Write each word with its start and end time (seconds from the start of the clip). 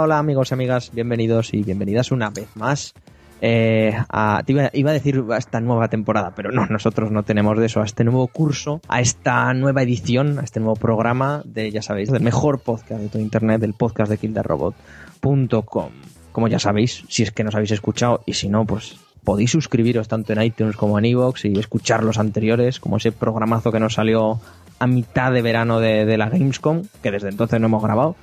Hola, 0.00 0.18
amigos 0.18 0.50
y 0.50 0.54
amigas, 0.54 0.92
bienvenidos 0.94 1.52
y 1.52 1.64
bienvenidas 1.64 2.12
una 2.12 2.30
vez 2.30 2.48
más 2.54 2.94
eh, 3.40 3.92
a, 4.08 4.42
iba, 4.46 4.70
iba, 4.72 4.90
a 4.90 4.92
decir 4.92 5.24
a 5.30 5.36
esta 5.36 5.60
nueva 5.60 5.88
temporada, 5.88 6.32
pero 6.36 6.52
no, 6.52 6.66
nosotros 6.66 7.10
no 7.10 7.24
tenemos 7.24 7.58
de 7.58 7.66
eso, 7.66 7.80
a 7.80 7.84
este 7.84 8.04
nuevo 8.04 8.28
curso, 8.28 8.80
a 8.86 9.00
esta 9.00 9.52
nueva 9.54 9.82
edición, 9.82 10.38
a 10.38 10.42
este 10.42 10.60
nuevo 10.60 10.76
programa 10.76 11.42
de, 11.44 11.72
ya 11.72 11.82
sabéis, 11.82 12.12
del 12.12 12.22
mejor 12.22 12.60
podcast 12.60 13.02
de 13.02 13.08
todo 13.08 13.20
Internet, 13.20 13.60
del 13.60 13.74
podcast 13.74 14.08
de 14.08 14.18
kildarrobot.com. 14.18 15.90
Como 16.30 16.48
ya 16.48 16.60
sabéis, 16.60 17.02
si 17.08 17.24
es 17.24 17.32
que 17.32 17.42
nos 17.42 17.56
habéis 17.56 17.72
escuchado 17.72 18.22
y 18.24 18.34
si 18.34 18.48
no, 18.48 18.64
pues 18.66 19.00
podéis 19.24 19.50
suscribiros 19.50 20.06
tanto 20.06 20.32
en 20.32 20.42
iTunes 20.42 20.76
como 20.76 20.98
en 21.00 21.06
iVoox 21.06 21.44
y 21.44 21.58
escuchar 21.58 22.04
los 22.04 22.18
anteriores, 22.18 22.78
como 22.78 22.98
ese 22.98 23.10
programazo 23.10 23.72
que 23.72 23.80
nos 23.80 23.94
salió 23.94 24.40
a 24.78 24.86
mitad 24.86 25.32
de 25.32 25.42
verano 25.42 25.80
de 25.80 26.16
la 26.16 26.28
Gamescom, 26.28 26.84
que 27.02 27.10
desde 27.10 27.30
entonces 27.30 27.60
no 27.60 27.66
hemos 27.66 27.82
grabado. 27.82 28.14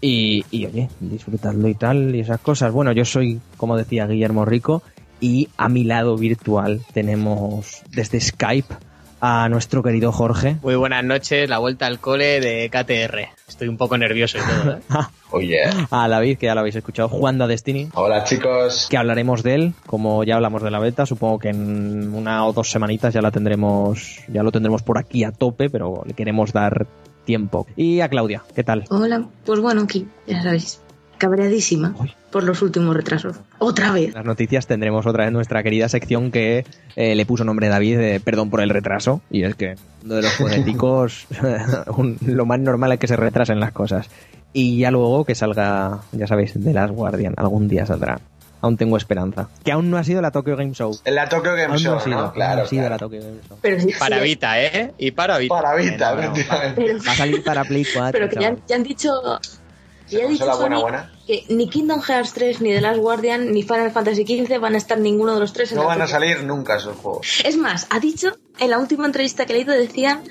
Y, 0.00 0.44
y, 0.50 0.66
oye, 0.66 0.88
disfrutadlo 1.00 1.68
y 1.68 1.74
tal, 1.74 2.14
y 2.14 2.20
esas 2.20 2.40
cosas. 2.40 2.72
Bueno, 2.72 2.92
yo 2.92 3.04
soy, 3.04 3.40
como 3.56 3.76
decía 3.76 4.06
Guillermo 4.06 4.44
Rico, 4.44 4.82
y 5.20 5.48
a 5.56 5.68
mi 5.68 5.84
lado 5.84 6.16
virtual 6.16 6.82
tenemos 6.92 7.82
desde 7.90 8.20
Skype 8.20 8.74
a 9.20 9.48
nuestro 9.48 9.82
querido 9.82 10.12
Jorge. 10.12 10.56
Muy 10.62 10.76
buenas 10.76 11.04
noches, 11.04 11.48
la 11.48 11.58
vuelta 11.58 11.86
al 11.86 11.98
cole 11.98 12.40
de 12.40 12.68
KTR. 12.68 13.28
Estoy 13.48 13.68
un 13.68 13.76
poco 13.76 13.96
nervioso 13.96 14.38
y 14.38 14.40
todo. 14.40 14.76
¿eh? 14.76 14.80
Oye. 15.30 15.60
A 15.90 16.08
David, 16.08 16.38
que 16.38 16.46
ya 16.46 16.54
lo 16.54 16.60
habéis 16.60 16.76
escuchado, 16.76 17.08
jugando 17.08 17.44
a 17.44 17.46
Destiny. 17.46 17.88
Hola 17.94 18.24
chicos. 18.24 18.86
Que 18.90 18.96
hablaremos 18.96 19.42
de 19.42 19.54
él, 19.54 19.74
como 19.86 20.22
ya 20.24 20.36
hablamos 20.36 20.62
de 20.62 20.70
la 20.70 20.78
beta, 20.78 21.06
supongo 21.06 21.38
que 21.38 21.48
en 21.48 22.14
una 22.14 22.46
o 22.46 22.52
dos 22.52 22.70
semanitas 22.70 23.14
ya 23.14 23.22
la 23.22 23.30
tendremos, 23.30 24.20
ya 24.28 24.42
lo 24.42 24.52
tendremos 24.52 24.82
por 24.82 24.98
aquí 24.98 25.24
a 25.24 25.32
tope, 25.32 25.70
pero 25.70 26.02
le 26.06 26.14
queremos 26.14 26.52
dar 26.52 26.86
tiempo. 27.26 27.66
Y 27.76 28.00
a 28.00 28.08
Claudia, 28.08 28.42
¿qué 28.54 28.64
tal? 28.64 28.84
Hola, 28.88 29.26
pues 29.44 29.60
bueno, 29.60 29.82
aquí, 29.82 30.08
ya 30.26 30.42
sabéis, 30.42 30.80
cabreadísima 31.18 31.94
Uy. 31.98 32.14
por 32.30 32.44
los 32.44 32.62
últimos 32.62 32.96
retrasos. 32.96 33.36
Otra 33.58 33.92
vez. 33.92 34.14
Las 34.14 34.24
noticias 34.24 34.66
tendremos 34.66 35.04
otra 35.06 35.24
vez 35.24 35.32
nuestra 35.32 35.62
querida 35.62 35.90
sección 35.90 36.30
que 36.30 36.64
eh, 36.94 37.14
le 37.14 37.26
puso 37.26 37.44
nombre 37.44 37.68
David, 37.68 37.98
eh, 37.98 38.20
perdón 38.20 38.48
por 38.48 38.62
el 38.62 38.70
retraso, 38.70 39.20
y 39.30 39.42
es 39.42 39.54
que 39.54 39.74
uno 40.04 40.14
de 40.14 40.22
los 40.22 40.32
fonéticos, 40.38 41.26
lo 42.26 42.46
más 42.46 42.60
normal 42.60 42.92
es 42.92 42.98
que 42.98 43.08
se 43.08 43.16
retrasen 43.16 43.60
las 43.60 43.72
cosas. 43.72 44.08
Y 44.54 44.78
ya 44.78 44.90
luego 44.90 45.26
que 45.26 45.34
salga, 45.34 46.00
ya 46.12 46.26
sabéis, 46.26 46.58
de 46.58 46.72
las 46.72 46.90
Guardian, 46.90 47.34
algún 47.36 47.68
día 47.68 47.84
saldrá 47.84 48.20
aún 48.66 48.76
tengo 48.76 48.96
esperanza. 48.96 49.48
Que 49.64 49.72
aún 49.72 49.90
no 49.90 49.96
ha 49.98 50.04
sido 50.04 50.20
la 50.22 50.30
Tokyo 50.30 50.56
Game 50.56 50.72
Show. 50.74 50.96
La 51.04 51.28
Tokyo 51.28 51.52
Game 51.52 51.64
aún 51.64 51.78
Show, 51.78 51.92
no 51.94 51.98
ha 51.98 52.04
sido, 52.04 52.20
¿no? 52.22 52.32
Claro, 52.32 52.56
no 52.56 52.62
ha 52.62 52.66
sido 52.66 52.80
claro. 52.82 52.94
la 52.94 52.98
Tokyo 52.98 53.20
Game 53.20 53.40
Show. 53.48 53.58
Pero 53.62 53.80
sí, 53.80 53.88
Para 53.98 54.18
sí, 54.18 54.24
Vita, 54.24 54.62
¿eh? 54.62 54.92
Y 54.98 55.10
para 55.12 55.38
Vita. 55.38 55.54
Para 55.54 55.74
Vita, 55.74 56.12
Bueno, 56.14 56.32
efectivamente. 56.32 56.82
pero, 56.86 56.98
Va 57.06 57.12
a 57.12 57.16
salir 57.16 57.42
para 57.44 57.64
Play 57.64 57.86
4. 57.92 58.12
pero 58.12 58.28
que 58.28 58.40
ya, 58.68 58.74
han 58.76 58.82
dicho. 58.82 59.10
Ya 60.08 60.18
ha 60.18 60.20
¿Se 60.22 60.28
dicho 60.28 60.46
la 60.46 60.54
buena, 60.54 60.76
Sony 60.76 60.82
buena? 60.82 61.12
que 61.26 61.44
ni 61.48 61.68
Kingdom 61.68 62.00
Hearts 62.00 62.32
3, 62.32 62.60
ni 62.60 62.70
The 62.72 62.80
Last 62.80 63.00
Guardian, 63.00 63.50
ni 63.50 63.64
Final 63.64 63.90
Fantasy 63.90 64.22
XV 64.24 64.60
van 64.60 64.74
a 64.76 64.78
estar 64.78 64.98
ninguno 65.00 65.34
de 65.34 65.40
los 65.40 65.52
tres 65.52 65.72
en 65.72 65.78
No 65.78 65.82
la 65.82 65.88
van 65.88 66.02
a 66.02 66.06
salir 66.06 66.44
nunca 66.44 66.76
esos 66.76 66.96
juegos. 66.96 67.40
Es 67.44 67.56
más, 67.56 67.88
ha 67.90 67.98
dicho, 67.98 68.38
en 68.60 68.70
la 68.70 68.78
última 68.78 69.04
entrevista 69.06 69.46
que 69.46 69.52
he 69.52 69.56
leído, 69.56 69.72
decían 69.74 70.22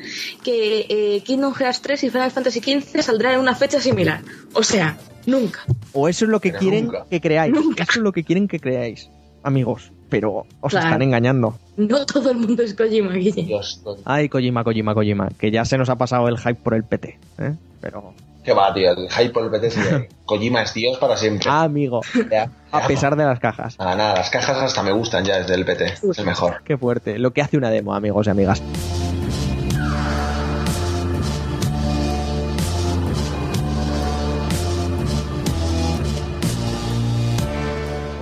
que 0.44 0.85
eh, 0.90 1.22
Kingdom 1.25 1.53
Hearts 1.53 1.81
3 1.81 2.03
y 2.06 2.09
Final 2.09 2.31
Fantasy 2.31 2.62
XV 2.62 3.02
saldrán 3.02 3.34
en 3.34 3.40
una 3.41 3.53
fecha 3.53 3.81
similar. 3.81 4.22
O 4.53 4.63
sea, 4.63 4.97
nunca. 5.28 5.62
O 5.94 6.08
eso 6.09 6.25
es 6.25 6.31
lo 6.31 6.40
que 6.40 6.50
Pero 6.50 6.59
quieren 6.59 6.86
nunca. 6.86 7.06
que 7.09 7.22
creáis. 7.22 7.53
Nunca. 7.53 7.84
Eso 7.84 7.94
es 8.00 8.03
lo 8.03 8.12
que 8.12 8.24
quieren 8.24 8.47
que 8.47 8.59
creáis, 8.59 9.09
amigos. 9.44 9.91
Pero 10.09 10.46
os 10.62 10.69
Claro. 10.72 10.86
están 10.88 11.02
engañando. 11.02 11.58
No 11.78 12.06
todo 12.06 12.30
el 12.31 12.38
mundo 12.38 12.62
es 12.63 12.74
Kojima, 12.75 13.12
Guille. 13.13 13.44
Dios, 13.44 13.81
todo. 13.84 13.97
Ay, 14.06 14.30
Kojima, 14.30 14.64
Kojima, 14.64 14.94
Kojima. 14.94 15.30
Que 15.40 15.50
ya 15.52 15.66
se 15.66 15.78
nos 15.78 15.90
ha 15.90 15.96
pasado 15.96 16.28
el 16.28 16.38
hype 16.38 16.56
por 16.56 16.75
el 16.75 16.84
PT. 16.84 17.18
¿eh? 17.40 17.53
Pero, 17.81 18.14
¿Qué 18.44 18.53
va, 18.53 18.72
tío? 18.74 18.91
El 18.91 19.09
hype 19.09 19.31
por 19.31 19.44
el 19.46 19.50
PT 19.50 19.72
sigue. 19.72 20.09
Kojima 20.25 20.62
es 20.62 20.74
Dios 20.75 20.97
para 21.00 21.18
siempre. 21.18 21.50
ah, 21.50 21.64
amigo, 21.64 22.02
Ya, 22.31 22.50
a 22.72 22.85
pesar 22.88 23.16
de 23.16 23.25
las 23.25 23.40
cajas. 23.40 23.78
Nada, 23.80 23.96
nada, 23.96 24.16
las 24.16 24.30
cajas 24.30 24.58
hasta 24.62 24.84
me 24.84 24.91
gustan 24.91 25.25
ya 25.25 25.40
desde 25.40 25.56
el 25.56 25.66
PT. 25.66 25.85
Es 25.85 26.19
el 26.19 26.25
mejor. 26.25 26.62
Qué 26.64 26.78
fuerte. 26.78 27.18
Lo 27.18 27.31
que 27.31 27.41
hace 27.41 27.58
una 27.58 27.72
demo, 27.72 27.96
amigos 27.96 28.28
y 28.28 28.30
amigas. 28.30 28.62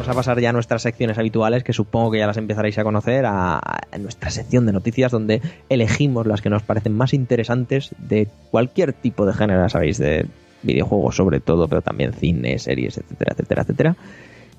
Vamos 0.04 0.18
a 0.18 0.20
pasar 0.20 0.42
ya 0.42 0.50
a 0.50 0.52
nuestras 0.52 0.82
secciones 0.82 1.18
habituales, 1.18 1.64
que 1.64 1.72
supongo 1.72 2.12
que 2.12 2.18
ya 2.18 2.28
las 2.28 2.36
empezaréis 2.36 2.78
a 2.78 2.84
conocer, 2.84 3.24
a, 3.26 3.62
nuestra 4.02 4.32
sección 4.32 4.66
de 4.66 4.74
noticias, 4.74 5.14
donde 5.14 5.42
elegimos 5.70 6.28
las 6.28 6.42
que 6.42 6.50
nos 6.50 6.62
parecen 6.62 6.94
más 6.94 7.14
interesantes 7.14 7.96
de 8.00 8.28
cualquier 8.52 8.92
tipo 8.92 9.26
de 9.26 9.32
género, 9.32 9.70
sabéis, 9.70 9.98
de 10.00 10.26
videojuegos 10.62 11.16
sobre 11.16 11.40
todo, 11.40 11.70
pero 11.70 11.82
también 11.82 12.12
cine, 12.12 12.60
series, 12.60 12.98
etcétera, 12.98 13.32
etcétera, 13.32 13.62
etcétera. 13.62 13.96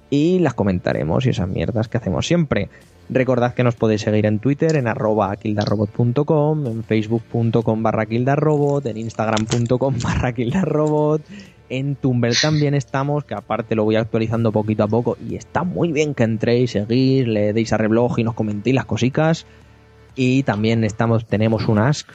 Y 0.09 0.39
las 0.39 0.55
comentaremos 0.55 1.27
y 1.27 1.29
esas 1.29 1.49
mierdas 1.49 1.89
que 1.89 1.99
hacemos 1.99 2.27
siempre. 2.27 2.71
Recordad 3.11 3.53
que 3.53 3.65
nos 3.65 3.75
podéis 3.75 4.01
seguir 4.01 4.25
en 4.25 4.39
Twitter, 4.39 4.77
en 4.77 4.87
arroba 4.87 5.37
kildarrobot.com, 5.37 6.67
en 6.67 6.85
facebook.com 6.85 7.83
barra 7.83 8.07
kildarrobot, 8.07 8.87
en 8.87 8.97
instagram.com 8.97 9.97
barra 10.03 10.33
kildarrobot, 10.33 11.21
en 11.69 11.97
Tumblr 11.97 12.35
también 12.41 12.75
estamos, 12.75 13.25
que 13.25 13.35
aparte 13.35 13.75
lo 13.75 13.85
voy 13.85 13.97
actualizando 13.97 14.53
poquito 14.53 14.85
a 14.85 14.89
poco 14.89 15.17
y 15.27 15.37
está 15.37 15.65
muy 15.65 15.93
bien 15.93 16.15
que 16.15 16.25
entréis, 16.25 16.73
seguís, 16.73 17.27
le 17.27 17.53
deis 17.53 17.73
a 17.73 17.77
reblog 17.77 18.19
y 18.19 18.25
nos 18.25 18.35
comentéis 18.35 18.75
las 18.75 18.85
cositas. 18.85 19.47
Y 20.15 20.45
también 20.45 20.85
estamos, 20.85 21.27
tenemos 21.27 21.67
un 21.69 21.79
Ask 21.79 22.09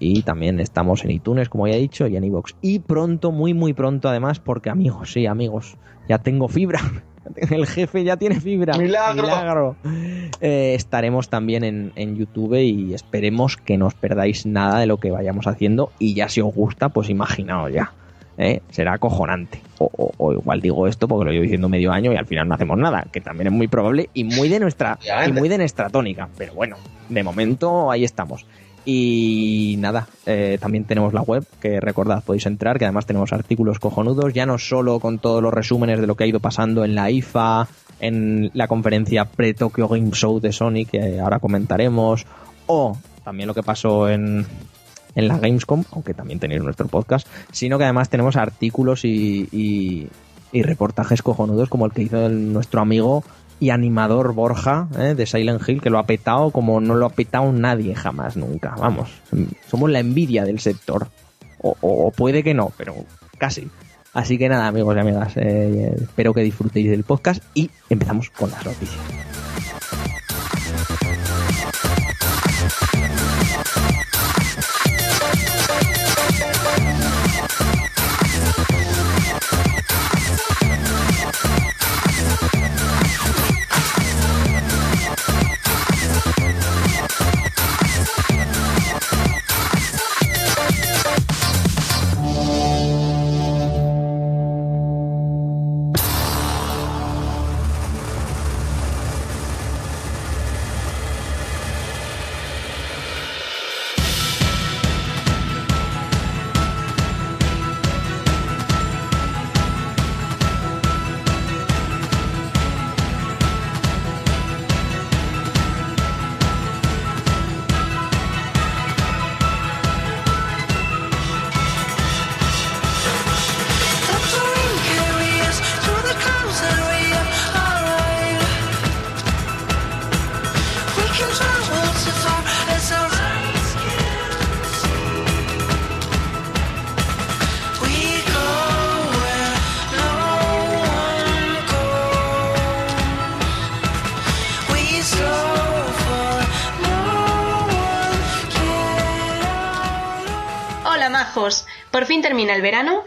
y 0.00 0.22
también 0.22 0.58
estamos 0.60 1.04
en 1.04 1.12
iTunes, 1.12 1.48
como 1.48 1.68
ya 1.68 1.74
he 1.74 1.78
dicho, 1.78 2.06
y 2.06 2.16
en 2.16 2.24
iVoox. 2.24 2.54
Y 2.60 2.80
pronto, 2.80 3.30
muy 3.30 3.54
muy 3.54 3.72
pronto 3.72 4.08
además, 4.08 4.40
porque 4.40 4.70
amigos, 4.70 5.12
sí 5.12 5.26
amigos, 5.26 5.76
ya 6.08 6.18
tengo 6.18 6.48
fibra. 6.48 6.80
El 7.50 7.66
jefe 7.66 8.04
ya 8.04 8.16
tiene 8.16 8.40
fibra. 8.40 8.76
¡Milagro! 8.76 9.22
Milagro. 9.22 9.76
Eh, 10.40 10.74
estaremos 10.74 11.30
también 11.30 11.64
en, 11.64 11.92
en 11.94 12.16
YouTube 12.16 12.60
y 12.60 12.92
esperemos 12.92 13.56
que 13.56 13.78
no 13.78 13.86
os 13.86 13.94
perdáis 13.94 14.44
nada 14.44 14.80
de 14.80 14.86
lo 14.86 14.98
que 14.98 15.10
vayamos 15.10 15.46
haciendo. 15.46 15.90
Y 15.98 16.14
ya 16.14 16.28
si 16.28 16.42
os 16.42 16.54
gusta, 16.54 16.90
pues 16.90 17.08
imaginaos 17.08 17.72
ya. 17.72 17.92
¿Eh? 18.38 18.60
Será 18.70 18.94
acojonante. 18.94 19.60
O, 19.78 19.90
o- 19.96 20.12
o 20.18 20.32
igual 20.32 20.60
digo 20.60 20.86
esto 20.86 21.08
porque 21.08 21.24
lo 21.26 21.30
llevo 21.32 21.42
diciendo 21.42 21.68
medio 21.68 21.92
año 21.92 22.12
y 22.12 22.16
al 22.16 22.26
final 22.26 22.48
no 22.48 22.54
hacemos 22.54 22.78
nada, 22.78 23.06
que 23.12 23.20
también 23.20 23.48
es 23.48 23.52
muy 23.52 23.68
probable 23.68 24.08
y 24.14 24.24
muy 24.24 24.48
de 24.48 24.60
nuestra 24.60 24.98
y 25.28 25.32
muy 25.32 25.48
de 25.48 25.58
nuestra 25.58 25.88
tónica. 25.90 26.28
Pero 26.38 26.54
bueno, 26.54 26.76
de 27.08 27.22
momento 27.22 27.90
ahí 27.90 28.04
estamos. 28.04 28.46
Y 28.86 29.76
nada, 29.78 30.06
eh, 30.26 30.58
también 30.60 30.84
tenemos 30.84 31.14
la 31.14 31.22
web, 31.22 31.44
que 31.60 31.80
recordad, 31.80 32.22
podéis 32.22 32.44
entrar, 32.46 32.78
que 32.78 32.84
además 32.84 33.06
tenemos 33.06 33.32
artículos 33.32 33.78
cojonudos, 33.78 34.34
ya 34.34 34.44
no 34.44 34.58
solo 34.58 35.00
con 35.00 35.18
todos 35.18 35.42
los 35.42 35.54
resúmenes 35.54 36.00
de 36.00 36.06
lo 36.06 36.16
que 36.16 36.24
ha 36.24 36.26
ido 36.26 36.38
pasando 36.40 36.84
en 36.84 36.94
la 36.94 37.10
IFA, 37.10 37.66
en 38.00 38.50
la 38.52 38.68
conferencia 38.68 39.24
pre-Tokyo 39.24 39.88
Game 39.88 40.10
Show 40.12 40.38
de 40.38 40.52
Sony, 40.52 40.84
que 40.90 41.18
ahora 41.18 41.38
comentaremos, 41.38 42.26
o 42.66 42.96
también 43.24 43.46
lo 43.46 43.54
que 43.54 43.62
pasó 43.62 44.08
en, 44.10 44.44
en 45.14 45.28
la 45.28 45.38
Gamescom, 45.38 45.84
aunque 45.92 46.14
también 46.14 46.38
tenéis 46.38 46.62
nuestro 46.62 46.86
podcast, 46.88 47.26
sino 47.52 47.78
que 47.78 47.84
además 47.84 48.08
tenemos 48.08 48.36
artículos 48.36 49.04
y, 49.04 50.08
reportajes 50.52 51.20
cojonudos 51.20 51.68
como 51.68 51.84
el 51.86 51.92
que 51.92 52.02
hizo 52.02 52.28
nuestro 52.28 52.80
amigo 52.80 53.24
y 53.58 53.70
animador 53.70 54.34
Borja 54.34 54.86
¿eh? 54.96 55.14
de 55.16 55.26
Silent 55.26 55.68
Hill, 55.68 55.82
que 55.82 55.90
lo 55.90 55.98
ha 55.98 56.06
petado 56.06 56.52
como 56.52 56.80
no 56.80 56.94
lo 56.94 57.06
ha 57.06 57.10
petado 57.10 57.50
nadie 57.52 57.94
jamás, 57.94 58.36
nunca. 58.36 58.76
Vamos, 58.78 59.10
somos 59.66 59.90
la 59.90 59.98
envidia 59.98 60.44
del 60.44 60.60
sector. 60.60 61.08
O 61.66 62.12
puede 62.14 62.42
que 62.42 62.52
no, 62.52 62.72
pero 62.76 62.94
casi. 63.38 63.70
Así 64.14 64.38
que 64.38 64.48
nada, 64.48 64.68
amigos 64.68 64.94
y 64.96 65.00
amigas, 65.00 65.36
eh, 65.36 65.92
espero 66.00 66.32
que 66.32 66.42
disfrutéis 66.42 66.88
del 66.88 67.02
podcast 67.02 67.42
y 67.52 67.68
empezamos 67.90 68.30
con 68.30 68.48
las 68.48 68.64
noticias. 68.64 69.53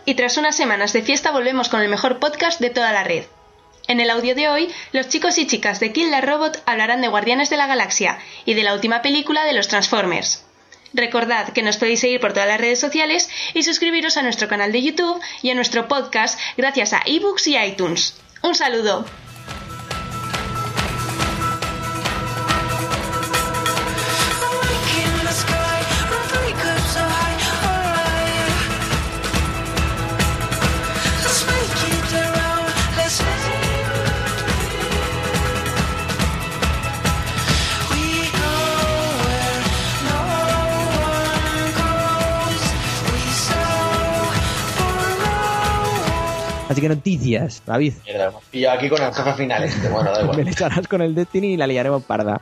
Y 0.07 0.15
tras 0.15 0.37
unas 0.37 0.55
semanas 0.55 0.93
de 0.93 1.03
fiesta 1.03 1.31
volvemos 1.31 1.67
con 1.67 1.81
el 1.81 1.89
mejor 1.89 2.17
podcast 2.17 2.61
de 2.61 2.69
toda 2.69 2.93
la 2.93 3.03
red. 3.03 3.25
En 3.89 3.99
el 3.99 4.09
audio 4.09 4.35
de 4.35 4.47
hoy, 4.47 4.73
los 4.93 5.09
chicos 5.09 5.37
y 5.37 5.45
chicas 5.45 5.81
de 5.81 5.91
Kill 5.91 6.09
the 6.09 6.21
Robot 6.21 6.63
hablarán 6.65 7.01
de 7.01 7.09
Guardianes 7.09 7.49
de 7.49 7.57
la 7.57 7.67
Galaxia 7.67 8.17
y 8.45 8.53
de 8.53 8.63
la 8.63 8.73
última 8.73 9.01
película 9.01 9.43
de 9.43 9.51
los 9.51 9.67
Transformers. 9.67 10.45
Recordad 10.93 11.49
que 11.49 11.61
nos 11.61 11.75
podéis 11.75 11.99
seguir 11.99 12.21
por 12.21 12.31
todas 12.31 12.47
las 12.47 12.61
redes 12.61 12.79
sociales 12.79 13.29
y 13.53 13.63
suscribiros 13.63 14.15
a 14.15 14.23
nuestro 14.23 14.47
canal 14.47 14.71
de 14.71 14.81
YouTube 14.81 15.21
y 15.41 15.49
a 15.49 15.55
nuestro 15.55 15.89
podcast 15.89 16.39
gracias 16.55 16.93
a 16.93 17.01
ebooks 17.05 17.45
y 17.47 17.57
iTunes. 17.57 18.15
Un 18.41 18.55
saludo. 18.55 19.05
Así 46.77 46.81
que 46.83 46.89
noticias, 46.89 47.63
David. 47.65 47.93
Mierda, 48.05 48.33
y 48.51 48.59
yo 48.61 48.71
aquí 48.71 48.87
con 48.87 49.01
el 49.01 49.11
jefe 49.11 49.33
final 49.33 49.63
este, 49.63 49.89
bueno, 49.89 50.11
da 50.11 50.17
Me 50.19 50.23
igual. 50.25 50.45
le 50.45 50.51
echarás 50.51 50.87
con 50.87 51.01
el 51.01 51.15
Destiny 51.15 51.53
y 51.53 51.57
la 51.57 51.65
liaremos 51.65 52.03
parda. 52.03 52.39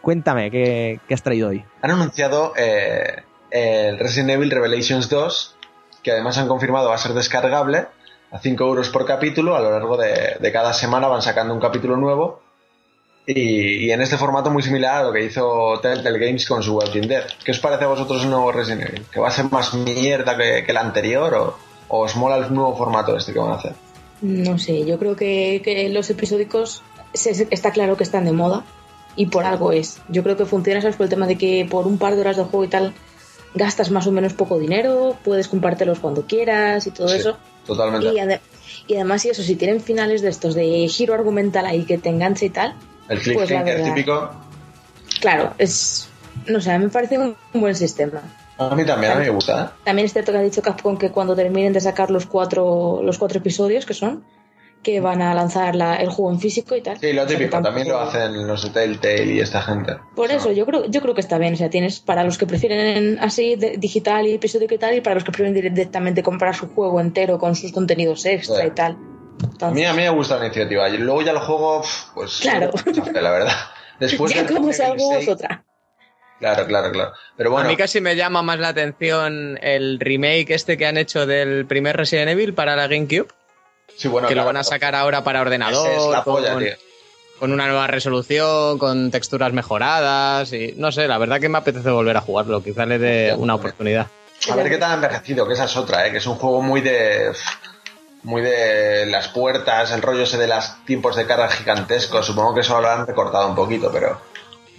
Cuéntame, 0.00 0.52
¿qué, 0.52 1.00
qué 1.08 1.14
has 1.14 1.22
traído 1.24 1.48
hoy? 1.48 1.64
Han 1.82 1.90
anunciado 1.90 2.52
eh, 2.56 3.24
el 3.50 3.98
Resident 3.98 4.30
Evil 4.30 4.52
Revelations 4.52 5.08
2, 5.08 5.56
que 6.00 6.12
además 6.12 6.38
han 6.38 6.46
confirmado 6.46 6.90
va 6.90 6.94
a 6.94 6.98
ser 6.98 7.12
descargable 7.12 7.86
a 8.30 8.38
5 8.38 8.62
euros 8.64 8.88
por 8.88 9.04
capítulo. 9.04 9.56
A 9.56 9.60
lo 9.60 9.72
largo 9.72 9.96
de, 9.96 10.36
de 10.38 10.52
cada 10.52 10.72
semana 10.74 11.08
van 11.08 11.20
sacando 11.22 11.52
un 11.52 11.58
capítulo 11.60 11.96
nuevo. 11.96 12.40
Y, 13.26 13.86
y 13.86 13.90
en 13.90 14.00
este 14.00 14.16
formato 14.16 14.52
muy 14.52 14.62
similar 14.62 14.98
a 14.98 15.02
lo 15.02 15.12
que 15.12 15.24
hizo 15.24 15.80
Telltale 15.82 16.24
Games 16.24 16.46
con 16.46 16.62
su 16.62 16.76
Walking 16.76 17.08
Dead. 17.08 17.24
¿Qué 17.44 17.50
os 17.50 17.58
parece 17.58 17.82
a 17.82 17.88
vosotros 17.88 18.22
el 18.22 18.30
nuevo 18.30 18.52
Resident 18.52 18.88
Evil? 18.90 19.06
¿Que 19.10 19.18
va 19.18 19.26
a 19.26 19.32
ser 19.32 19.46
más 19.50 19.74
mierda 19.74 20.36
que, 20.36 20.62
que 20.64 20.70
el 20.70 20.76
anterior 20.76 21.34
o, 21.34 21.71
o 21.92 22.00
os 22.08 22.16
mola 22.16 22.36
el 22.40 22.48
nuevo 22.52 22.72
formato 22.74 23.14
este 23.16 23.32
que 23.34 23.38
van 23.38 23.52
a 23.52 23.56
hacer? 23.60 23.74
No 24.22 24.56
sé, 24.58 24.84
yo 24.86 24.98
creo 24.98 25.14
que, 25.14 25.60
que 25.62 25.88
los 25.90 26.08
episódicos 26.08 26.82
se- 27.12 27.46
está 27.50 27.70
claro 27.70 27.96
que 27.98 28.04
están 28.04 28.24
de 28.24 28.32
moda 28.32 28.64
y 29.14 29.26
por 29.26 29.44
algo 29.44 29.72
es. 29.72 29.98
Yo 30.08 30.22
creo 30.22 30.36
que 30.38 30.46
funciona, 30.46 30.80
¿sabes? 30.80 30.96
Por 30.96 31.04
el 31.04 31.10
tema 31.10 31.26
de 31.26 31.36
que 31.36 31.66
por 31.70 31.86
un 31.86 31.98
par 31.98 32.14
de 32.14 32.20
horas 32.22 32.36
de 32.38 32.44
juego 32.44 32.64
y 32.64 32.68
tal 32.68 32.94
gastas 33.54 33.90
más 33.90 34.06
o 34.06 34.12
menos 34.12 34.32
poco 34.32 34.58
dinero, 34.58 35.16
puedes 35.22 35.48
compartirlos 35.48 35.98
cuando 35.98 36.22
quieras 36.26 36.86
y 36.86 36.90
todo 36.92 37.08
Sí, 37.08 37.18
eso. 37.18 37.36
Totalmente. 37.66 38.06
Y, 38.08 38.18
ade- 38.18 38.40
y 38.86 38.94
además, 38.94 39.24
y 39.26 39.30
eso, 39.30 39.42
si 39.42 39.56
tienen 39.56 39.80
finales 39.80 40.22
de 40.22 40.30
estos 40.30 40.54
de 40.54 40.88
giro 40.88 41.12
argumental 41.14 41.66
ahí 41.66 41.84
que 41.84 41.98
te 41.98 42.08
enganche 42.08 42.46
y 42.46 42.50
tal, 42.50 42.74
El 43.08 43.18
pues 43.20 43.26
la 43.26 43.34
cliffhanger 43.44 43.76
verdad. 43.76 43.94
típico. 43.94 44.30
claro, 45.20 45.52
es. 45.58 46.08
No 46.46 46.60
sé, 46.60 46.78
me 46.78 46.88
parece 46.88 47.18
un, 47.18 47.36
un 47.52 47.60
buen 47.60 47.74
sistema. 47.74 48.22
A 48.70 48.74
mí 48.74 48.84
también, 48.84 49.12
a 49.12 49.14
mí 49.16 49.24
me 49.24 49.30
gusta. 49.30 49.62
¿eh? 49.64 49.80
También 49.84 50.06
es 50.06 50.12
cierto 50.12 50.32
que 50.32 50.38
ha 50.38 50.42
dicho 50.42 50.62
Capcom 50.62 50.96
que 50.96 51.10
cuando 51.10 51.34
terminen 51.34 51.72
de 51.72 51.80
sacar 51.80 52.10
los 52.10 52.26
cuatro, 52.26 53.00
los 53.02 53.18
cuatro 53.18 53.38
episodios 53.38 53.86
que 53.86 53.94
son, 53.94 54.24
que 54.82 55.00
van 55.00 55.22
a 55.22 55.32
lanzar 55.32 55.76
la- 55.76 55.94
el 55.96 56.08
juego 56.10 56.32
en 56.32 56.40
físico 56.40 56.74
y 56.74 56.80
tal. 56.82 56.98
Sí, 56.98 57.12
lo 57.12 57.22
O 57.22 57.28
sea, 57.28 57.38
típico, 57.38 57.62
también 57.62 57.88
lo 57.88 57.98
hacen 58.00 58.46
los 58.46 58.62
de 58.64 58.70
Telltale 58.70 59.26
y 59.34 59.38
esta 59.40 59.62
gente. 59.62 59.92
Por 60.16 60.26
O 60.26 60.28
sea, 60.28 60.38
eso, 60.38 60.50
yo 60.52 60.66
creo, 60.66 60.86
yo 60.86 61.00
creo 61.00 61.14
que 61.14 61.20
está 61.20 61.38
bien. 61.38 61.54
O 61.54 61.56
sea, 61.56 61.70
tienes 61.70 62.00
para 62.00 62.24
los 62.24 62.36
que 62.36 62.46
prefieren 62.46 63.18
así, 63.20 63.54
de- 63.54 63.76
digital 63.76 64.26
y 64.26 64.34
episódico 64.34 64.74
y 64.74 64.78
tal, 64.78 64.96
y 64.96 65.00
para 65.00 65.14
los 65.14 65.22
que 65.24 65.30
prefieren 65.30 65.54
directamente 65.54 66.22
comprar 66.24 66.56
su 66.56 66.68
juego 66.74 67.00
entero 67.00 67.38
con 67.38 67.54
sus 67.54 67.70
contenidos 67.70 68.26
extra 68.26 68.66
y 68.66 68.70
tal. 68.72 68.98
A 69.60 69.70
mí, 69.70 69.84
a 69.84 69.92
mí 69.92 70.02
me 70.02 70.10
gusta 70.10 70.36
la 70.36 70.46
iniciativa. 70.46 70.88
Y 70.88 70.98
luego 70.98 71.22
ya 71.22 71.30
el 71.30 71.38
juego, 71.38 71.82
pues. 72.14 72.38
Claro. 72.40 72.70
La 73.14 73.30
verdad. 73.30 73.52
Después 74.00 74.34
ya 74.34 74.46
como 74.46 74.66
Resident 74.68 74.90
algo 74.92 75.04
Evil 75.12 75.18
es 75.18 75.24
6, 75.26 75.28
otra. 75.28 75.64
Claro, 76.42 76.66
claro, 76.66 76.90
claro. 76.90 77.12
Pero 77.36 77.52
bueno, 77.52 77.68
A 77.68 77.70
mí 77.70 77.76
casi 77.76 78.00
me 78.00 78.16
llama 78.16 78.42
más 78.42 78.58
la 78.58 78.68
atención 78.68 79.60
el 79.62 80.00
remake 80.00 80.50
este 80.50 80.76
que 80.76 80.86
han 80.86 80.96
hecho 80.96 81.24
del 81.24 81.66
primer 81.66 81.96
Resident 81.96 82.30
Evil 82.30 82.52
para 82.52 82.74
la 82.74 82.88
GameCube, 82.88 83.28
sí, 83.96 84.08
bueno, 84.08 84.26
que 84.26 84.34
lo 84.34 84.44
van 84.44 84.56
a 84.56 84.64
sacar 84.64 84.96
ahora 84.96 85.22
para 85.22 85.40
ordenador, 85.40 85.88
es 85.88 86.04
la 86.10 86.24
polla, 86.24 86.54
con, 86.54 86.64
tío. 86.64 86.72
con 87.38 87.52
una 87.52 87.68
nueva 87.68 87.86
resolución, 87.86 88.76
con 88.78 89.12
texturas 89.12 89.52
mejoradas 89.52 90.52
y 90.52 90.74
no 90.76 90.90
sé, 90.90 91.06
la 91.06 91.18
verdad 91.18 91.38
que 91.38 91.48
me 91.48 91.58
apetece 91.58 91.90
volver 91.90 92.16
a 92.16 92.22
jugarlo, 92.22 92.60
quizá 92.60 92.86
le 92.86 92.98
dé 92.98 93.34
una 93.38 93.54
oportunidad. 93.54 94.08
A 94.50 94.56
ver 94.56 94.68
qué 94.68 94.78
tal 94.78 94.90
ha 94.90 94.94
envejecido, 94.94 95.46
que 95.46 95.54
esa 95.54 95.66
es 95.66 95.76
otra, 95.76 96.04
¿eh? 96.08 96.10
que 96.10 96.18
es 96.18 96.26
un 96.26 96.34
juego 96.34 96.60
muy 96.60 96.80
de. 96.80 97.32
Muy 98.24 98.40
de 98.40 99.06
las 99.06 99.28
puertas, 99.28 99.90
el 99.90 100.00
rollo 100.00 100.22
ese 100.22 100.38
de 100.38 100.46
los 100.46 100.84
tiempos 100.84 101.16
de 101.16 101.26
carga 101.26 101.48
gigantescos. 101.48 102.24
Supongo 102.24 102.54
que 102.54 102.60
eso 102.60 102.80
lo 102.80 102.88
han 102.88 103.04
recortado 103.04 103.48
un 103.48 103.56
poquito, 103.56 103.90
pero. 103.92 104.20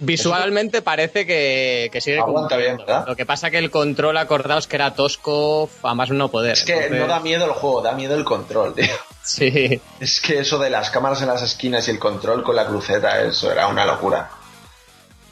Visualmente 0.00 0.82
parece 0.82 1.26
que, 1.26 1.88
que 1.92 2.00
sigue 2.00 2.18
Aguanta 2.18 2.56
bien. 2.56 2.76
¿verdad? 2.78 3.04
Lo 3.06 3.16
que 3.16 3.24
pasa 3.24 3.50
que 3.50 3.58
el 3.58 3.70
control, 3.70 4.16
acordaos 4.16 4.66
que 4.66 4.76
era 4.76 4.94
tosco, 4.94 5.70
a 5.82 5.94
más 5.94 6.10
no 6.10 6.30
poder. 6.30 6.52
Es 6.52 6.64
que 6.64 6.72
Entonces, 6.72 7.00
no 7.00 7.06
da 7.06 7.20
miedo 7.20 7.44
el 7.46 7.52
juego, 7.52 7.80
da 7.82 7.92
miedo 7.92 8.14
el 8.14 8.24
control, 8.24 8.74
tío. 8.74 8.86
Sí, 9.22 9.80
Es 10.00 10.20
que 10.20 10.40
eso 10.40 10.58
de 10.58 10.68
las 10.68 10.90
cámaras 10.90 11.22
en 11.22 11.28
las 11.28 11.42
esquinas 11.42 11.88
y 11.88 11.92
el 11.92 11.98
control 11.98 12.42
con 12.42 12.56
la 12.56 12.66
cruceta, 12.66 13.22
eso 13.22 13.50
era 13.50 13.68
una 13.68 13.86
locura. 13.86 14.30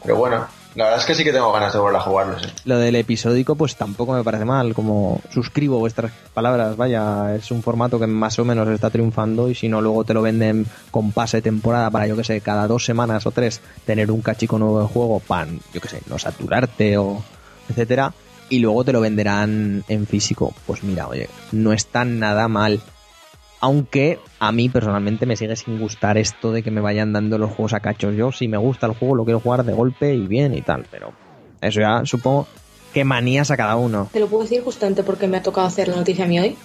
Pero 0.01 0.15
bueno, 0.15 0.47
la 0.75 0.85
verdad 0.85 0.99
es 0.99 1.05
que 1.05 1.15
sí 1.15 1.23
que 1.23 1.31
tengo 1.31 1.51
ganas 1.51 1.71
de 1.73 1.79
volver 1.79 1.97
a 1.97 2.01
jugarlo, 2.01 2.39
sí. 2.39 2.47
Lo 2.65 2.77
del 2.77 2.95
episódico, 2.95 3.55
pues 3.55 3.75
tampoco 3.75 4.13
me 4.13 4.23
parece 4.23 4.45
mal. 4.45 4.73
Como 4.73 5.21
suscribo 5.31 5.79
vuestras 5.79 6.11
palabras, 6.33 6.75
vaya, 6.75 7.35
es 7.35 7.51
un 7.51 7.61
formato 7.61 7.99
que 7.99 8.07
más 8.07 8.39
o 8.39 8.45
menos 8.45 8.67
está 8.69 8.89
triunfando. 8.89 9.49
Y 9.49 9.55
si 9.55 9.69
no, 9.69 9.81
luego 9.81 10.03
te 10.03 10.13
lo 10.13 10.21
venden 10.21 10.65
con 10.89 11.11
pase 11.11 11.41
temporada 11.41 11.91
para, 11.91 12.07
yo 12.07 12.15
que 12.15 12.23
sé, 12.23 12.41
cada 12.41 12.67
dos 12.67 12.85
semanas 12.85 13.25
o 13.25 13.31
tres 13.31 13.61
tener 13.85 14.09
un 14.11 14.21
cachico 14.21 14.57
nuevo 14.57 14.81
de 14.81 14.87
juego 14.87 15.19
para, 15.19 15.51
yo 15.73 15.81
que 15.81 15.89
sé, 15.89 16.01
no 16.07 16.17
saturarte 16.17 16.97
o 16.97 17.23
etcétera. 17.69 18.13
Y 18.49 18.59
luego 18.59 18.83
te 18.83 18.93
lo 18.93 19.01
venderán 19.01 19.83
en 19.87 20.07
físico. 20.07 20.53
Pues 20.65 20.83
mira, 20.83 21.07
oye, 21.07 21.29
no 21.51 21.73
está 21.73 22.03
nada 22.05 22.47
mal. 22.47 22.81
Aunque 23.63 24.19
a 24.39 24.51
mí 24.51 24.67
personalmente 24.67 25.25
me 25.25 25.37
sigue 25.37 25.55
sin 25.55 25.79
gustar 25.79 26.17
esto 26.17 26.51
de 26.51 26.61
que 26.63 26.69
me 26.69 26.81
vayan 26.81 27.13
dando 27.13 27.37
los 27.37 27.49
juegos 27.49 27.71
a 27.71 27.79
cachos. 27.79 28.13
Yo, 28.13 28.33
si 28.33 28.49
me 28.49 28.57
gusta 28.57 28.87
el 28.87 28.93
juego, 28.93 29.15
lo 29.15 29.23
quiero 29.23 29.39
jugar 29.39 29.63
de 29.63 29.71
golpe 29.71 30.13
y 30.13 30.27
bien 30.27 30.53
y 30.53 30.61
tal. 30.61 30.85
Pero 30.91 31.13
eso 31.61 31.79
ya 31.79 32.01
supongo 32.03 32.45
que 32.93 33.05
manías 33.05 33.51
a 33.51 33.55
cada 33.55 33.77
uno. 33.77 34.09
Te 34.11 34.19
lo 34.19 34.27
puedo 34.27 34.43
decir 34.43 34.61
justamente 34.65 35.01
porque 35.03 35.29
me 35.29 35.37
ha 35.37 35.41
tocado 35.43 35.65
hacer 35.65 35.87
la 35.87 35.95
noticia 35.95 36.25
a 36.25 36.27
mí 36.27 36.39
hoy. 36.41 36.57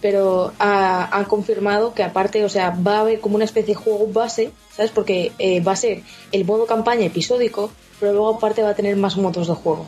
Pero 0.00 0.52
ha- 0.60 1.08
han 1.18 1.24
confirmado 1.24 1.94
que 1.94 2.04
aparte, 2.04 2.44
o 2.44 2.48
sea, 2.48 2.70
va 2.70 2.98
a 2.98 3.00
haber 3.00 3.18
como 3.18 3.34
una 3.34 3.44
especie 3.44 3.74
de 3.74 3.80
juego 3.80 4.06
base, 4.12 4.52
¿sabes? 4.72 4.92
Porque 4.92 5.32
eh, 5.40 5.60
va 5.64 5.72
a 5.72 5.76
ser 5.76 6.02
el 6.30 6.44
modo 6.44 6.64
campaña 6.64 7.06
episódico, 7.06 7.72
pero 7.98 8.12
luego 8.12 8.36
aparte 8.36 8.62
va 8.62 8.70
a 8.70 8.74
tener 8.74 8.94
más 8.96 9.16
modos 9.16 9.48
de 9.48 9.54
juego. 9.54 9.84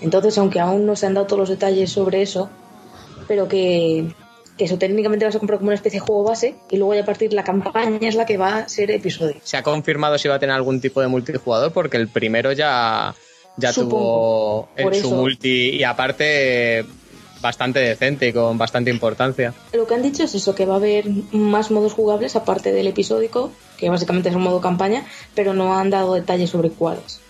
Entonces, 0.00 0.38
aunque 0.38 0.60
aún 0.60 0.86
no 0.86 0.94
se 0.94 1.06
han 1.06 1.14
dado 1.14 1.26
todos 1.26 1.40
los 1.40 1.48
detalles 1.48 1.90
sobre 1.90 2.22
eso, 2.22 2.48
pero 3.26 3.48
que, 3.48 4.14
que 4.56 4.64
eso 4.64 4.78
técnicamente 4.78 5.24
vas 5.24 5.36
a 5.36 5.38
comprar 5.38 5.58
como 5.58 5.68
una 5.68 5.74
especie 5.74 6.00
de 6.00 6.06
juego 6.06 6.24
base 6.24 6.54
y 6.70 6.76
luego 6.76 6.94
ya 6.94 7.02
a 7.02 7.04
partir 7.04 7.32
la 7.32 7.44
campaña 7.44 8.08
es 8.08 8.14
la 8.14 8.26
que 8.26 8.36
va 8.36 8.58
a 8.58 8.68
ser 8.68 8.90
episodio. 8.90 9.36
se 9.42 9.56
ha 9.56 9.62
confirmado 9.62 10.18
si 10.18 10.28
va 10.28 10.36
a 10.36 10.38
tener 10.38 10.54
algún 10.56 10.80
tipo 10.80 11.00
de 11.00 11.08
multijugador 11.08 11.72
porque 11.72 11.96
el 11.98 12.08
primero 12.08 12.52
ya, 12.52 13.14
ya 13.56 13.72
Supongo. 13.72 14.68
tuvo 14.76 14.88
en 14.88 14.94
su 14.94 15.08
eso. 15.08 15.16
multi 15.16 15.70
y 15.70 15.84
aparte 15.84 16.84
bastante 17.40 17.80
decente 17.80 18.28
y 18.28 18.32
con 18.32 18.56
bastante 18.58 18.90
importancia. 18.90 19.52
Lo 19.72 19.86
que 19.86 19.94
han 19.94 20.02
dicho 20.02 20.24
es 20.24 20.34
eso, 20.34 20.54
que 20.54 20.64
va 20.64 20.74
a 20.74 20.76
haber 20.78 21.04
más 21.32 21.70
modos 21.70 21.92
jugables 21.92 22.34
aparte 22.34 22.72
del 22.72 22.86
episódico, 22.86 23.52
que 23.76 23.90
básicamente 23.90 24.30
es 24.30 24.34
un 24.34 24.42
modo 24.42 24.60
campaña, 24.60 25.04
pero 25.34 25.52
no 25.52 25.76
han 25.78 25.90
dado 25.90 26.14
detalles 26.14 26.50
sobre 26.50 26.70
cuáles. 26.70 27.20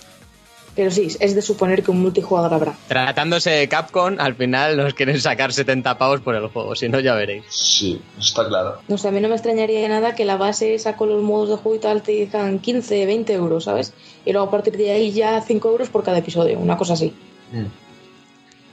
Pero 0.76 0.90
sí, 0.90 1.09
es 1.21 1.35
de 1.35 1.40
suponer 1.40 1.83
que 1.83 1.90
un 1.90 2.00
multijugador 2.02 2.52
habrá. 2.52 2.75
Tratándose 2.87 3.49
de 3.50 3.66
Capcom, 3.68 4.16
al 4.18 4.35
final 4.35 4.76
nos 4.76 4.92
quieren 4.92 5.18
sacar 5.21 5.52
70 5.52 5.97
pavos 5.97 6.21
por 6.21 6.35
el 6.37 6.49
juego, 6.49 6.76
si 6.76 6.88
no 6.90 7.00
ya 7.00 7.14
veréis. 7.14 7.45
Sí, 7.49 8.00
está 8.21 8.47
claro. 8.47 8.80
No 8.87 8.99
sé, 8.99 9.09
a 9.09 9.11
mí 9.11 9.21
no 9.21 9.28
me 9.28 9.35
extrañaría 9.37 9.88
nada 9.88 10.14
que 10.14 10.26
la 10.26 10.37
base 10.37 10.75
esa 10.75 10.95
con 10.97 11.09
los 11.09 11.23
modos 11.23 11.49
de 11.49 11.56
juego 11.56 11.76
y 11.76 11.80
tal 11.80 12.02
te 12.02 12.12
digan 12.12 12.59
15, 12.59 13.06
20 13.06 13.33
euros, 13.33 13.64
¿sabes? 13.64 13.95
Y 14.26 14.33
luego 14.33 14.49
a 14.49 14.50
partir 14.50 14.76
de 14.76 14.90
ahí 14.90 15.12
ya 15.12 15.40
5 15.40 15.66
euros 15.71 15.88
por 15.88 16.04
cada 16.04 16.18
episodio, 16.18 16.59
una 16.59 16.76
cosa 16.76 16.92
así. 16.92 17.14
De 17.52 17.64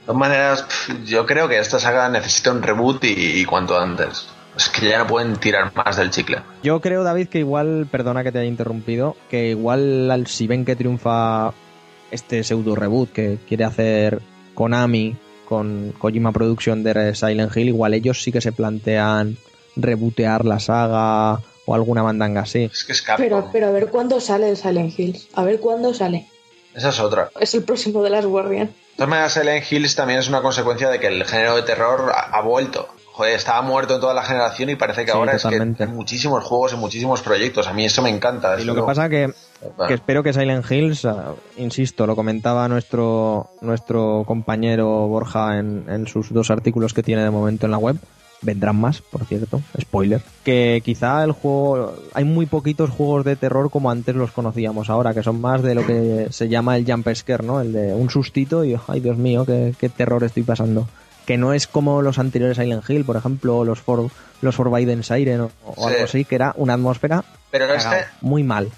todas 0.06 0.18
maneras, 0.18 0.66
yo 1.06 1.24
creo 1.24 1.48
que 1.48 1.58
esta 1.58 1.78
saga 1.78 2.08
necesita 2.10 2.52
un 2.52 2.62
reboot 2.62 3.02
y, 3.04 3.40
y 3.40 3.44
cuanto 3.46 3.78
antes. 3.78 4.26
Es 4.56 4.68
que 4.68 4.88
ya 4.88 4.98
no 4.98 5.06
pueden 5.06 5.36
tirar 5.38 5.72
más 5.74 5.96
del 5.96 6.10
chicle. 6.10 6.38
Yo 6.62 6.80
creo, 6.80 7.02
David, 7.02 7.28
que 7.28 7.38
igual, 7.40 7.88
perdona 7.90 8.22
que 8.22 8.30
te 8.30 8.38
haya 8.40 8.48
interrumpido, 8.48 9.16
que 9.30 9.48
igual 9.48 10.10
al- 10.10 10.26
si 10.28 10.46
ven 10.46 10.64
que 10.64 10.76
triunfa 10.76 11.52
este 12.14 12.44
pseudo 12.44 12.74
reboot 12.74 13.12
que 13.12 13.38
quiere 13.48 13.64
hacer 13.64 14.20
Konami 14.54 15.16
con 15.48 15.92
Kojima 15.98 16.32
Production 16.32 16.82
de 16.82 17.14
Silent 17.14 17.54
Hill, 17.54 17.68
igual 17.68 17.94
ellos 17.94 18.22
sí 18.22 18.32
que 18.32 18.40
se 18.40 18.52
plantean 18.52 19.36
rebootear 19.76 20.44
la 20.44 20.60
saga 20.60 21.40
o 21.66 21.74
alguna 21.74 22.02
mandanga 22.02 22.42
así. 22.42 22.64
Es 22.72 22.84
que 22.84 22.92
es 22.92 23.02
Capcom. 23.02 23.24
Pero, 23.24 23.48
pero 23.52 23.66
a 23.66 23.70
ver 23.70 23.88
cuándo 23.88 24.20
sale 24.20 24.48
el 24.48 24.56
Silent 24.56 24.98
Hills. 24.98 25.28
A 25.34 25.44
ver 25.44 25.60
cuándo 25.60 25.92
sale. 25.92 26.28
Esa 26.74 26.88
es 26.90 27.00
otra. 27.00 27.30
Es 27.40 27.54
el 27.54 27.62
próximo 27.64 28.02
de 28.02 28.10
las 28.10 28.24
Guardian. 28.24 28.66
De 28.68 28.96
todas 28.96 29.08
maneras, 29.08 29.32
Silent 29.32 29.70
Hills 29.70 29.94
también 29.94 30.20
es 30.20 30.28
una 30.28 30.42
consecuencia 30.42 30.88
de 30.88 31.00
que 31.00 31.08
el 31.08 31.24
género 31.24 31.56
de 31.56 31.62
terror 31.62 32.12
ha, 32.14 32.36
ha 32.36 32.42
vuelto. 32.42 32.88
Joder, 33.16 33.34
estaba 33.34 33.62
muerto 33.62 33.94
en 33.94 34.00
toda 34.00 34.12
la 34.12 34.24
generación 34.24 34.70
y 34.70 34.74
parece 34.74 35.04
que 35.04 35.12
Sí, 35.12 35.16
ahora 35.16 35.36
totalmente. 35.36 35.84
es 35.84 35.86
que 35.86 35.92
hay 35.92 35.96
muchísimos 35.96 36.42
juegos 36.42 36.72
y 36.72 36.76
muchísimos 36.76 37.22
proyectos. 37.22 37.68
A 37.68 37.72
mí 37.72 37.84
eso 37.84 38.02
me 38.02 38.10
encanta. 38.10 38.60
Y 38.60 38.64
lo 38.64 38.74
que 38.74 38.82
pasa 38.82 39.08
que, 39.08 39.32
Bueno, 39.76 39.86
que 39.86 39.94
espero 39.94 40.24
que 40.24 40.32
Silent 40.32 40.68
Hills, 40.68 41.04
ah, 41.04 41.32
insisto, 41.56 42.08
lo 42.08 42.16
comentaba 42.16 42.66
nuestro, 42.66 43.50
nuestro 43.60 44.24
compañero 44.26 44.88
Borja 45.06 45.60
en, 45.60 45.84
en 45.88 46.08
sus 46.08 46.32
dos 46.32 46.50
artículos 46.50 46.92
que 46.92 47.04
tiene 47.04 47.22
de 47.22 47.30
momento 47.30 47.66
en 47.66 47.70
la 47.70 47.78
web. 47.78 47.96
Vendrán 48.42 48.80
más, 48.80 49.00
por 49.00 49.24
cierto, 49.26 49.60
spoiler. 49.80 50.20
Que 50.44 50.82
quizá 50.84 51.22
el 51.22 51.30
juego. 51.30 51.94
Hay 52.14 52.24
muy 52.24 52.46
poquitos 52.46 52.90
juegos 52.90 53.24
de 53.24 53.36
terror 53.36 53.70
como 53.70 53.92
antes 53.92 54.16
los 54.16 54.32
conocíamos 54.32 54.90
ahora, 54.90 55.14
que 55.14 55.22
son 55.22 55.40
más 55.40 55.62
de 55.62 55.76
lo 55.76 55.86
que 55.86 56.26
se 56.30 56.48
llama 56.48 56.76
el 56.76 56.84
jump 56.84 57.08
scare, 57.14 57.46
¿no? 57.46 57.60
El 57.60 57.72
de 57.72 57.94
un 57.94 58.10
sustito 58.10 58.64
y, 58.64 58.76
ay 58.88 58.98
Dios 58.98 59.16
mío, 59.16 59.46
qué, 59.46 59.72
qué 59.78 59.88
terror 59.88 60.24
estoy 60.24 60.42
pasando. 60.42 60.88
Que 61.26 61.36
no 61.38 61.52
es 61.54 61.66
como 61.66 62.02
los 62.02 62.18
anteriores 62.18 62.56
Silent 62.58 62.88
Hill, 62.88 63.04
por 63.04 63.16
ejemplo, 63.16 63.58
o 63.58 63.64
los, 63.64 63.80
For, 63.80 64.10
los 64.42 64.54
Forbidden 64.54 65.02
Siren 65.02 65.40
o, 65.42 65.50
o 65.64 65.74
Sí. 65.88 65.94
algo 65.94 66.04
así, 66.04 66.24
que 66.24 66.34
era 66.34 66.52
una 66.56 66.74
atmósfera 66.74 67.24
Pero 67.50 67.72
este, 67.72 68.04
muy 68.20 68.42
mal. 68.44 68.70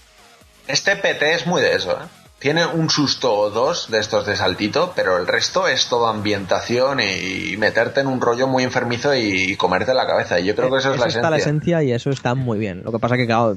este 0.68 0.94
PT 0.96 1.34
es 1.34 1.46
muy 1.46 1.60
de 1.62 1.74
eso, 1.74 1.92
¿eh? 1.92 2.06
Tiene 2.38 2.66
un 2.66 2.90
susto 2.90 3.32
o 3.34 3.50
dos 3.50 3.90
de 3.90 3.98
estos 3.98 4.26
de 4.26 4.36
saltito, 4.36 4.92
pero 4.94 5.16
el 5.16 5.26
resto 5.26 5.66
es 5.66 5.88
todo 5.88 6.06
ambientación 6.06 7.00
y 7.00 7.56
meterte 7.56 8.00
en 8.00 8.06
un 8.08 8.20
rollo 8.20 8.46
muy 8.46 8.62
enfermizo 8.62 9.14
y 9.14 9.56
comerte 9.56 9.94
la 9.94 10.06
cabeza. 10.06 10.38
Y 10.38 10.44
yo 10.44 10.54
creo 10.54 10.70
que 10.70 10.76
eso 10.76 10.92
es 10.92 11.00
la 11.00 11.06
está 11.06 11.08
esencia. 11.08 11.30
la 11.30 11.36
esencia 11.38 11.82
y 11.82 11.92
eso 11.92 12.10
está 12.10 12.34
muy 12.34 12.58
bien. 12.58 12.82
Lo 12.84 12.92
que 12.92 12.98
pasa 12.98 13.16
que, 13.16 13.24
claro, 13.26 13.56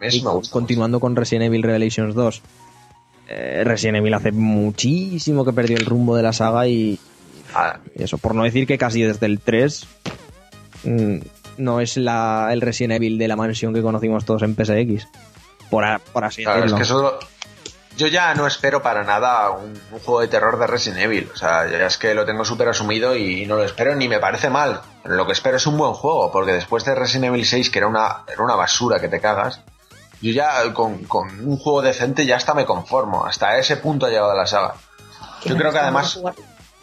y 0.00 0.20
gusta 0.22 0.50
continuando 0.52 1.00
con 1.00 1.14
Resident 1.14 1.44
Evil 1.44 1.62
Revelations 1.62 2.14
2, 2.14 2.42
eh, 3.28 3.62
Resident 3.64 3.98
Evil 3.98 4.14
hace 4.14 4.32
muchísimo 4.32 5.44
que 5.44 5.52
perdió 5.52 5.76
el 5.76 5.84
rumbo 5.84 6.16
de 6.16 6.22
la 6.22 6.32
saga 6.32 6.66
y. 6.66 6.98
Ah, 7.54 7.78
y 7.94 8.02
eso, 8.02 8.18
por 8.18 8.34
no 8.34 8.42
decir 8.44 8.66
que 8.66 8.76
casi 8.78 9.02
desde 9.02 9.26
el 9.26 9.38
3 9.40 9.86
mm, 10.84 11.16
no 11.58 11.80
es 11.80 11.96
la, 11.96 12.48
el 12.52 12.60
Resident 12.60 12.94
Evil 12.94 13.16
de 13.18 13.28
la 13.28 13.36
mansión 13.36 13.72
que 13.72 13.82
conocimos 13.82 14.24
todos 14.24 14.42
en 14.42 14.54
PSX. 14.56 15.06
Por, 15.70 15.84
a- 15.84 15.98
por 15.98 16.24
así 16.24 16.42
claro, 16.44 16.64
es 16.64 16.72
decirlo. 16.72 16.76
que 16.78 16.82
eso 16.82 17.02
lo- 17.02 17.18
Yo 17.96 18.08
ya 18.08 18.34
no 18.34 18.46
espero 18.46 18.82
para 18.82 19.04
nada 19.04 19.50
un, 19.50 19.72
un 19.92 19.98
juego 20.00 20.20
de 20.20 20.28
terror 20.28 20.58
de 20.58 20.66
Resident 20.66 21.00
Evil. 21.02 21.30
O 21.32 21.36
sea, 21.36 21.68
ya 21.70 21.86
es 21.86 21.96
que 21.96 22.12
lo 22.14 22.24
tengo 22.26 22.44
súper 22.44 22.68
asumido 22.68 23.14
y 23.16 23.46
no 23.46 23.54
lo 23.56 23.64
espero 23.64 23.94
ni 23.94 24.08
me 24.08 24.18
parece 24.18 24.50
mal. 24.50 24.80
Lo 25.04 25.26
que 25.26 25.32
espero 25.32 25.56
es 25.58 25.66
un 25.68 25.76
buen 25.78 25.92
juego, 25.92 26.32
porque 26.32 26.52
después 26.52 26.84
de 26.84 26.94
Resident 26.96 27.26
Evil 27.26 27.46
6, 27.46 27.70
que 27.70 27.78
era 27.78 27.86
una, 27.88 28.24
era 28.32 28.42
una 28.42 28.56
basura 28.56 28.98
que 28.98 29.08
te 29.08 29.20
cagas, 29.20 29.60
yo 30.20 30.32
ya 30.32 30.72
con, 30.72 31.04
con 31.04 31.28
un 31.46 31.56
juego 31.56 31.82
decente 31.82 32.26
ya 32.26 32.36
hasta 32.36 32.52
me 32.54 32.64
conformo. 32.64 33.24
Hasta 33.26 33.56
ese 33.58 33.76
punto 33.76 34.06
ha 34.06 34.10
llegado 34.10 34.34
la 34.34 34.46
saga. 34.46 34.74
Yo 35.44 35.56
creo 35.56 35.70
que 35.70 35.78
además 35.78 36.18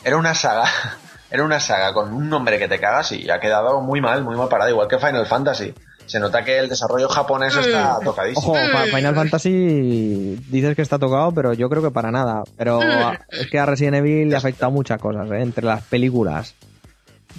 era 0.04 0.18
una 0.18 0.34
saga, 0.36 0.66
era 1.32 1.44
una 1.44 1.60
saga 1.60 1.94
con 1.94 2.14
un 2.14 2.30
nombre 2.30 2.58
que 2.60 2.68
te 2.68 2.80
cagas 2.80 3.12
y 3.12 3.30
ha 3.30 3.40
quedado 3.40 3.82
muy 3.82 4.02
mal, 4.02 4.24
muy 4.24 4.36
mal 4.36 4.50
parada, 4.50 4.70
igual 4.70 4.88
que 4.88 4.98
Final 5.00 5.26
Fantasy. 5.26 5.74
Se 6.08 6.20
nota 6.20 6.44
que 6.44 6.58
el 6.60 6.68
desarrollo 6.68 7.08
japonés 7.08 7.56
está 7.56 7.98
tocadísimo. 8.04 8.52
Ojo, 8.54 8.60
Fa- 8.74 8.84
Final 8.98 9.16
Fantasy 9.16 10.36
dices 10.50 10.76
que 10.76 10.82
está 10.82 11.00
tocado, 11.00 11.32
pero 11.32 11.54
yo 11.54 11.70
creo 11.70 11.82
que 11.82 11.92
para 11.92 12.12
nada. 12.12 12.44
Pero 12.58 12.82
a- 12.82 13.20
es 13.30 13.48
que 13.50 13.60
a 13.60 13.66
Resident 13.66 13.98
Evil 13.98 14.28
le 14.28 14.36
ha 14.36 14.40
afectado 14.40 14.72
muchas 14.72 15.00
cosas, 15.00 15.30
¿eh? 15.32 15.42
entre 15.42 15.64
las 15.64 15.84
películas, 15.84 16.54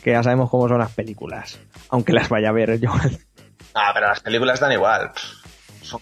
que 0.02 0.12
ya 0.12 0.22
sabemos 0.22 0.48
cómo 0.48 0.68
son 0.68 0.78
las 0.78 0.92
películas, 0.92 1.58
aunque 1.90 2.12
las 2.14 2.28
vaya 2.30 2.48
a 2.48 2.52
ver 2.52 2.80
yo. 2.80 2.90
Ah, 3.74 3.90
pero 3.94 4.06
las 4.08 4.20
películas 4.20 4.60
dan 4.60 4.72
igual. 4.72 5.10
Son 5.82 6.00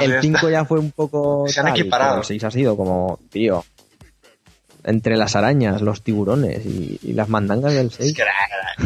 El 0.00 0.10
ya 0.10 0.20
5 0.22 0.36
está. 0.38 0.50
ya 0.50 0.64
fue 0.64 0.78
un 0.78 0.90
poco... 0.90 1.44
Se 1.48 1.60
han 1.60 1.66
tal, 1.66 1.78
equiparado. 1.78 2.18
El 2.18 2.24
6 2.24 2.44
ha 2.44 2.50
sido 2.50 2.76
como, 2.78 3.18
tío, 3.30 3.62
entre 4.84 5.16
las 5.16 5.36
arañas, 5.36 5.80
los 5.82 6.02
tiburones 6.02 6.64
y, 6.66 6.98
y 7.02 7.12
las 7.12 7.28
mandangas 7.28 7.74
del 7.74 7.86
Es 7.88 7.94
6. 7.94 8.14
que 8.14 8.22
era- 8.22 8.32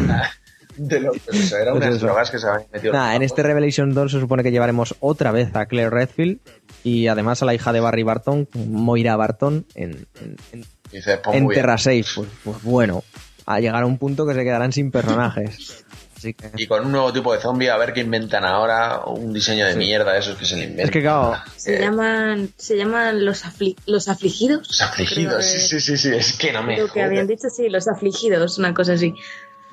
era- 0.03 0.31
de 0.77 0.99
lo 0.99 1.13
que 1.13 1.19
eso, 1.31 1.57
era 1.57 1.71
Pues 1.71 1.83
unas 1.85 1.95
eso. 1.97 2.05
drogas 2.05 2.29
que 2.31 2.37
se 2.39 2.47
habían 2.47 2.67
metido. 2.73 2.91
Nada, 2.93 3.15
en 3.15 3.21
este 3.21 3.41
Revelation 3.43 3.93
2 3.93 4.11
se 4.11 4.19
supone 4.19 4.43
que 4.43 4.51
llevaremos 4.51 4.95
otra 4.99 5.31
vez 5.31 5.55
a 5.55 5.65
Claire 5.67 5.89
Redfield 5.89 6.39
y 6.83 7.07
además 7.07 7.41
a 7.41 7.45
la 7.45 7.53
hija 7.53 7.71
de 7.71 7.79
Barry 7.79 8.03
Barton, 8.03 8.47
Moira 8.67 9.15
Barton, 9.15 9.65
en, 9.75 10.05
en- 10.21 10.35
en 10.51 10.65
Dice, 10.91 11.17
pues 11.17 11.37
en. 11.37 11.47
Terra 11.47 11.77
6, 11.77 12.11
pues, 12.15 12.29
pues 12.43 12.63
bueno, 12.63 13.03
a 13.45 13.59
llegar 13.61 13.83
a 13.83 13.85
un 13.85 13.97
punto 13.97 14.27
que 14.27 14.33
se 14.33 14.43
quedarán 14.43 14.71
sin 14.73 14.91
personajes. 14.91 15.85
Así 16.25 16.33
que, 16.33 16.51
Y 16.57 16.67
con 16.67 16.85
un 16.85 16.91
nuevo 16.91 17.13
tipo 17.13 17.33
de 17.33 17.39
zombie, 17.39 17.69
a 17.69 17.77
ver 17.77 17.93
qué 17.93 18.01
inventan 18.01 18.43
ahora. 18.45 19.01
Un 19.05 19.31
diseño 19.33 19.65
de 19.65 19.75
mierda, 19.75 20.17
esos 20.17 20.35
que 20.37 20.45
se 20.45 20.55
le 20.55 20.63
inventan. 20.63 20.85
es 20.87 20.91
que 20.91 21.01
claro, 21.01 21.35
Se 21.55 21.75
Eh, 21.75 21.79
llaman, 21.81 22.49
se 22.57 22.77
llaman 22.77 23.23
los, 23.25 23.45
afli- 23.45 23.75
los 23.85 24.07
afligidos. 24.09 24.67
Los 24.67 24.81
afligidos, 24.81 25.45
sí, 25.45 25.59
sí, 25.59 25.79
sí, 25.79 25.97
sí, 25.97 26.09
es 26.15 26.37
que 26.37 26.51
no 26.51 26.63
me 26.63 26.77
Lo 26.79 26.87
que 26.91 27.01
habían 27.03 27.27
dicho, 27.27 27.47
sí, 27.49 27.69
los 27.69 27.87
afligidos, 27.87 28.57
una 28.57 28.73
cosa 28.73 28.93
así. 28.93 29.13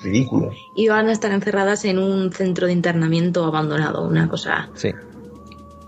Ridículo. 0.00 0.50
Y 0.76 0.88
van 0.88 1.08
a 1.08 1.12
estar 1.12 1.30
encerradas 1.32 1.84
en 1.84 1.98
un 1.98 2.32
centro 2.32 2.66
de 2.66 2.72
internamiento 2.72 3.44
abandonado, 3.44 4.06
una 4.06 4.28
cosa 4.28 4.68
sí, 4.74 4.90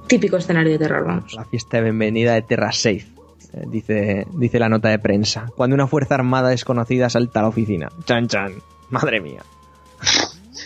típico 0.07 0.37
escenario 0.37 0.73
de 0.73 0.79
terror, 0.79 1.05
vamos. 1.05 1.35
la 1.35 1.45
fiesta 1.45 1.79
de 1.79 1.83
bienvenida 1.85 2.35
de 2.35 2.43
Terra 2.43 2.71
6, 2.73 3.07
eh, 3.55 3.63
dice, 3.67 4.27
dice 4.35 4.59
la 4.59 4.69
nota 4.69 4.89
de 4.89 4.99
prensa. 4.99 5.47
Cuando 5.57 5.75
una 5.75 5.87
fuerza 5.89 6.15
armada 6.15 6.51
desconocida 6.51 7.11
salta 7.11 7.41
a 7.41 7.43
la 7.43 7.49
oficina. 7.49 7.89
Chan, 8.05 8.29
chan. 8.29 8.53
Madre 8.91 9.21
mía. 9.21 9.43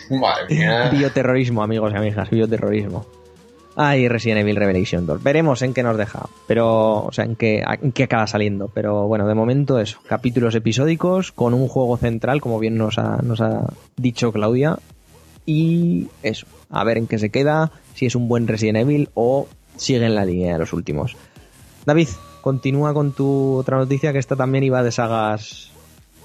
Madre 0.09 0.55
mía. 0.55 0.89
Bioterrorismo, 0.91 1.63
amigos 1.63 1.93
y 1.93 1.97
amigas, 1.97 2.29
bioterrorismo. 2.29 3.05
Ay, 3.75 4.09
Resident 4.09 4.41
Evil 4.41 4.57
Revelation 4.57 5.05
2. 5.05 5.23
Veremos 5.23 5.61
en 5.61 5.73
qué 5.73 5.83
nos 5.83 5.97
deja, 5.97 6.27
pero, 6.47 7.05
o 7.05 7.11
sea, 7.13 7.23
en 7.23 7.35
qué, 7.35 7.63
en 7.81 7.91
qué 7.93 8.03
acaba 8.03 8.27
saliendo. 8.27 8.67
Pero 8.73 9.07
bueno, 9.07 9.25
de 9.25 9.35
momento 9.35 9.79
eso. 9.79 9.99
Capítulos 10.05 10.53
episódicos 10.55 11.31
con 11.31 11.53
un 11.53 11.67
juego 11.69 11.95
central, 11.95 12.41
como 12.41 12.59
bien 12.59 12.77
nos 12.77 12.97
ha, 12.97 13.21
nos 13.21 13.39
ha 13.39 13.71
dicho 13.95 14.33
Claudia. 14.33 14.79
Y 15.45 16.07
eso, 16.23 16.45
a 16.69 16.83
ver 16.83 16.97
en 16.97 17.07
qué 17.07 17.19
se 17.19 17.29
queda, 17.29 17.71
si 17.93 18.05
es 18.05 18.15
un 18.15 18.27
buen 18.27 18.47
Resident 18.47 18.79
Evil 18.79 19.09
o 19.13 19.47
sigue 19.77 20.05
en 20.05 20.15
la 20.15 20.25
línea 20.25 20.53
de 20.53 20.59
los 20.59 20.73
últimos. 20.73 21.15
David, 21.85 22.09
continúa 22.41 22.93
con 22.93 23.13
tu 23.13 23.55
otra 23.55 23.77
noticia 23.77 24.11
que 24.11 24.19
esta 24.19 24.35
también 24.35 24.63
iba 24.63 24.83
de 24.83 24.91
sagas 24.91 25.68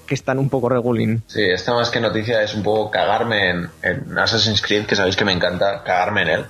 que 0.05 0.15
están 0.15 0.39
un 0.39 0.49
poco 0.49 0.69
regulín. 0.69 1.23
Sí, 1.27 1.41
esta 1.43 1.73
más 1.73 1.89
que 1.89 1.99
noticia 1.99 2.41
es 2.41 2.53
un 2.53 2.63
poco 2.63 2.91
cagarme 2.91 3.49
en, 3.49 3.69
en 3.81 4.17
Assassin's 4.17 4.61
Creed, 4.61 4.85
que 4.85 4.95
sabéis 4.95 5.15
que 5.15 5.25
me 5.25 5.31
encanta 5.31 5.83
cagarme 5.83 6.21
en 6.23 6.27
él. 6.29 6.45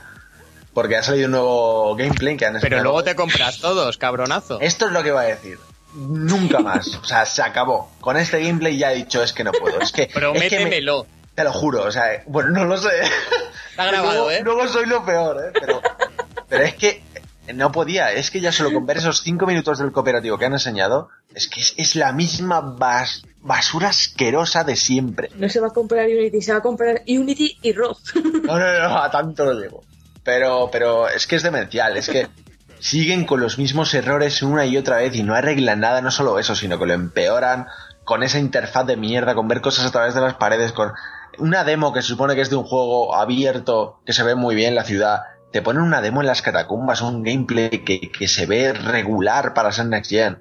Porque 0.73 0.97
ha 0.97 1.03
salido 1.03 1.27
un 1.27 1.31
nuevo 1.31 1.95
gameplay 1.95 2.35
que 2.35 2.45
han 2.45 2.59
Pero 2.59 2.83
luego 2.83 3.03
te 3.03 3.15
compras 3.15 3.59
todos, 3.59 3.97
cabronazo. 3.97 4.59
Esto 4.59 4.87
es 4.87 4.91
lo 4.91 5.01
que 5.03 5.09
iba 5.09 5.21
a 5.21 5.25
decir. 5.25 5.57
Nunca 5.93 6.59
más. 6.59 6.87
O 6.95 7.05
sea, 7.05 7.25
se 7.25 7.41
acabó. 7.41 7.89
Con 8.01 8.17
este 8.17 8.41
gameplay 8.43 8.77
ya 8.77 8.91
he 8.91 8.95
dicho 8.95 9.23
es 9.23 9.31
que 9.31 9.45
no 9.45 9.53
puedo. 9.53 9.79
Es 9.79 9.93
que. 9.93 10.01
es 10.03 10.07
que 10.09 10.15
me- 10.19 10.19
Prométemelo. 10.19 11.07
te 11.33 11.43
lo 11.45 11.53
juro, 11.53 11.83
o 11.83 11.91
sea, 11.91 12.21
bueno, 12.27 12.49
no 12.49 12.65
lo 12.65 12.77
sé. 12.77 12.89
Está 13.71 13.85
grabado, 13.85 14.11
luego, 14.25 14.31
¿eh? 14.31 14.41
luego 14.43 14.67
soy 14.67 14.85
lo 14.87 15.05
peor, 15.05 15.37
¿eh? 15.45 15.51
Pero, 15.57 15.81
pero 16.49 16.63
es 16.65 16.75
que 16.75 17.01
no 17.53 17.71
podía. 17.71 18.11
Es 18.11 18.31
que 18.31 18.41
ya 18.41 18.51
solo 18.51 18.73
con 18.73 18.85
ver 18.85 18.97
esos 18.97 19.21
cinco 19.21 19.45
minutos 19.45 19.79
del 19.79 19.91
cooperativo 19.91 20.37
que 20.37 20.45
han 20.45 20.53
enseñado, 20.53 21.09
es 21.33 21.47
que 21.47 21.61
es, 21.61 21.73
es 21.77 21.95
la 21.95 22.11
misma 22.13 22.61
bas- 22.61 23.25
basura 23.41 23.89
asquerosa 23.89 24.63
de 24.63 24.75
siempre. 24.75 25.29
No 25.35 25.47
se 25.49 25.59
va 25.59 25.67
a 25.67 25.73
comprar 25.73 26.05
Unity, 26.07 26.41
se 26.41 26.51
va 26.53 26.59
a 26.59 26.61
comprar 26.61 27.01
Unity 27.07 27.57
y 27.61 27.73
RAW. 27.73 27.95
No, 28.43 28.59
no, 28.59 28.79
no, 28.89 28.97
a 29.01 29.11
tanto 29.11 29.45
lo 29.45 29.53
llevo. 29.59 29.83
Pero, 30.23 30.69
pero 30.71 31.07
es 31.07 31.27
que 31.27 31.35
es 31.35 31.43
demencial, 31.43 31.97
es 31.97 32.09
que 32.09 32.27
siguen 32.79 33.25
con 33.25 33.39
los 33.39 33.57
mismos 33.57 33.93
errores 33.93 34.41
una 34.41 34.65
y 34.65 34.77
otra 34.77 34.97
vez 34.97 35.15
y 35.15 35.23
no 35.23 35.35
arreglan 35.35 35.79
nada, 35.79 36.01
no 36.01 36.11
solo 36.11 36.39
eso, 36.39 36.55
sino 36.55 36.79
que 36.79 36.85
lo 36.85 36.93
empeoran 36.93 37.67
con 38.03 38.23
esa 38.23 38.39
interfaz 38.39 38.85
de 38.85 38.97
mierda, 38.97 39.33
con 39.35 39.47
ver 39.47 39.61
cosas 39.61 39.85
a 39.85 39.91
través 39.91 40.13
de 40.13 40.21
las 40.21 40.35
paredes, 40.35 40.71
con 40.71 40.91
una 41.37 41.63
demo 41.63 41.91
que 41.93 42.01
se 42.01 42.07
supone 42.09 42.35
que 42.35 42.41
es 42.41 42.49
de 42.49 42.55
un 42.55 42.63
juego 42.63 43.15
abierto, 43.15 43.99
que 44.05 44.13
se 44.13 44.23
ve 44.23 44.35
muy 44.35 44.55
bien 44.55 44.73
la 44.75 44.83
ciudad. 44.83 45.21
Te 45.51 45.61
ponen 45.61 45.83
una 45.83 46.01
demo 46.01 46.21
en 46.21 46.27
las 46.27 46.41
catacumbas, 46.41 47.01
un 47.01 47.23
gameplay 47.23 47.69
que, 47.69 48.11
que 48.11 48.27
se 48.27 48.45
ve 48.45 48.73
regular 48.73 49.53
para 49.53 49.71
ser 49.71 49.85
Next 49.85 50.11
Gen. 50.11 50.39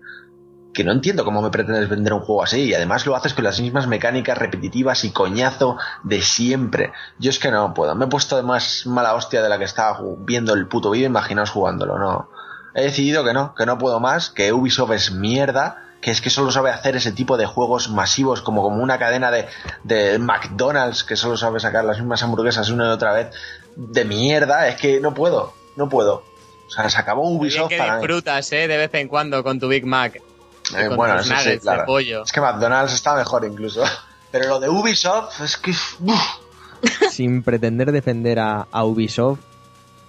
Que 0.73 0.83
no 0.83 0.91
entiendo 0.91 1.25
cómo 1.25 1.41
me 1.41 1.51
pretendes 1.51 1.89
vender 1.89 2.13
un 2.13 2.21
juego 2.21 2.43
así. 2.43 2.63
Y 2.63 2.75
además 2.75 3.07
lo 3.07 3.15
haces 3.15 3.33
con 3.33 3.45
las 3.45 3.61
mismas 3.61 3.87
mecánicas 3.87 4.37
repetitivas 4.37 5.05
y 5.05 5.11
coñazo 5.11 5.77
de 6.03 6.21
siempre. 6.21 6.93
Yo 7.21 7.31
es 7.31 7.39
que 7.39 7.53
no 7.53 7.75
puedo. 7.75 7.95
Me 7.95 8.07
he 8.07 8.09
puesto 8.09 8.37
de 8.37 8.43
más 8.43 8.85
mala 8.87 9.15
hostia 9.15 9.41
de 9.41 9.49
la 9.49 9.59
que 9.59 9.65
estaba 9.65 10.01
viendo 10.19 10.53
el 10.55 10.67
puto 10.67 10.91
vídeo. 10.91 11.07
Imaginaos 11.07 11.51
jugándolo, 11.51 11.97
no. 11.99 12.29
He 12.75 12.83
decidido 12.83 13.25
que 13.25 13.33
no, 13.33 13.55
que 13.55 13.67
no 13.67 13.79
puedo 13.79 14.01
más, 14.01 14.31
que 14.31 14.53
Ubisoft 14.53 14.91
es 14.91 15.13
mierda, 15.13 15.85
que 16.01 16.11
es 16.11 16.21
que 16.21 16.29
solo 16.29 16.51
sabe 16.51 16.71
hacer 16.71 16.97
ese 16.97 17.13
tipo 17.13 17.37
de 17.37 17.47
juegos 17.47 17.89
masivos 17.89 18.43
como, 18.43 18.63
como 18.63 18.83
una 18.83 18.99
cadena 18.99 19.31
de, 19.31 19.47
de 19.85 20.19
McDonald's 20.19 21.05
que 21.05 21.15
solo 21.15 21.37
sabe 21.37 21.61
sacar 21.61 21.85
las 21.85 21.99
mismas 21.99 22.23
hamburguesas 22.25 22.69
una 22.71 22.87
y 22.87 22.89
otra 22.89 23.13
vez 23.13 23.31
de 23.77 24.05
mierda. 24.05 24.69
Es 24.69 24.77
que 24.77 25.01
no 25.01 25.15
puedo, 25.15 25.53
no 25.77 25.89
puedo. 25.89 26.25
O 26.67 26.71
sea, 26.71 26.89
se 26.89 26.99
acabó 26.99 27.29
Ubisoft 27.29 27.69
que 27.69 27.79
para 27.79 27.97
mí. 27.97 27.99
disfrutas, 28.01 28.53
¿eh? 28.53 28.69
De 28.69 28.77
vez 28.77 28.93
en 28.95 29.09
cuando 29.09 29.43
con 29.45 29.61
tu 29.61 29.69
Big 29.69 29.87
Mac. 29.87 30.17
Eh, 30.17 30.89
con 30.89 30.97
bueno, 30.97 31.21
eso 31.21 31.35
sí, 31.37 31.59
claro. 31.59 31.81
de 31.81 31.87
pollo. 31.87 32.23
Es 32.25 32.33
que 32.33 32.41
McDonald's 32.41 32.95
está 32.95 33.15
mejor 33.15 33.45
incluso. 33.45 33.85
Pero 34.31 34.49
lo 34.49 34.61
de 34.61 34.69
Ubisoft 34.69 35.41
es 35.43 35.57
que... 35.57 35.71
uf, 35.71 36.23
sin 37.11 37.43
pretender 37.43 37.93
defender 37.93 38.39
a, 38.41 38.67
a 38.71 38.85
Ubisoft, 38.85 39.41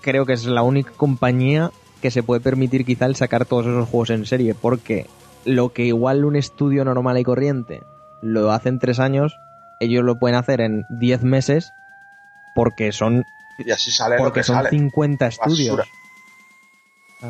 creo 0.01 0.25
que 0.25 0.33
es 0.33 0.45
la 0.45 0.63
única 0.63 0.91
compañía 0.95 1.71
que 2.01 2.11
se 2.11 2.23
puede 2.23 2.41
permitir 2.41 2.85
quizá 2.85 3.05
el 3.05 3.15
sacar 3.15 3.45
todos 3.45 3.65
esos 3.65 3.89
juegos 3.89 4.09
en 4.09 4.25
serie, 4.25 4.55
porque 4.55 5.07
lo 5.45 5.73
que 5.73 5.85
igual 5.85 6.25
un 6.25 6.35
estudio 6.35 6.83
normal 6.83 7.17
y 7.17 7.23
corriente 7.23 7.83
lo 8.21 8.51
hace 8.51 8.69
en 8.69 8.79
tres 8.79 8.99
años, 8.99 9.37
ellos 9.79 10.03
lo 10.03 10.17
pueden 10.17 10.37
hacer 10.37 10.61
en 10.61 10.85
10 10.89 11.23
meses 11.23 11.71
porque 12.55 12.91
son, 12.91 13.25
Y 13.57 13.71
así 13.71 13.91
sale 13.91 14.17
lo 14.17 14.23
porque 14.23 14.41
que 14.41 14.43
son 14.43 14.55
sale. 14.57 14.69
50 14.69 15.27
estudios. 15.27 15.81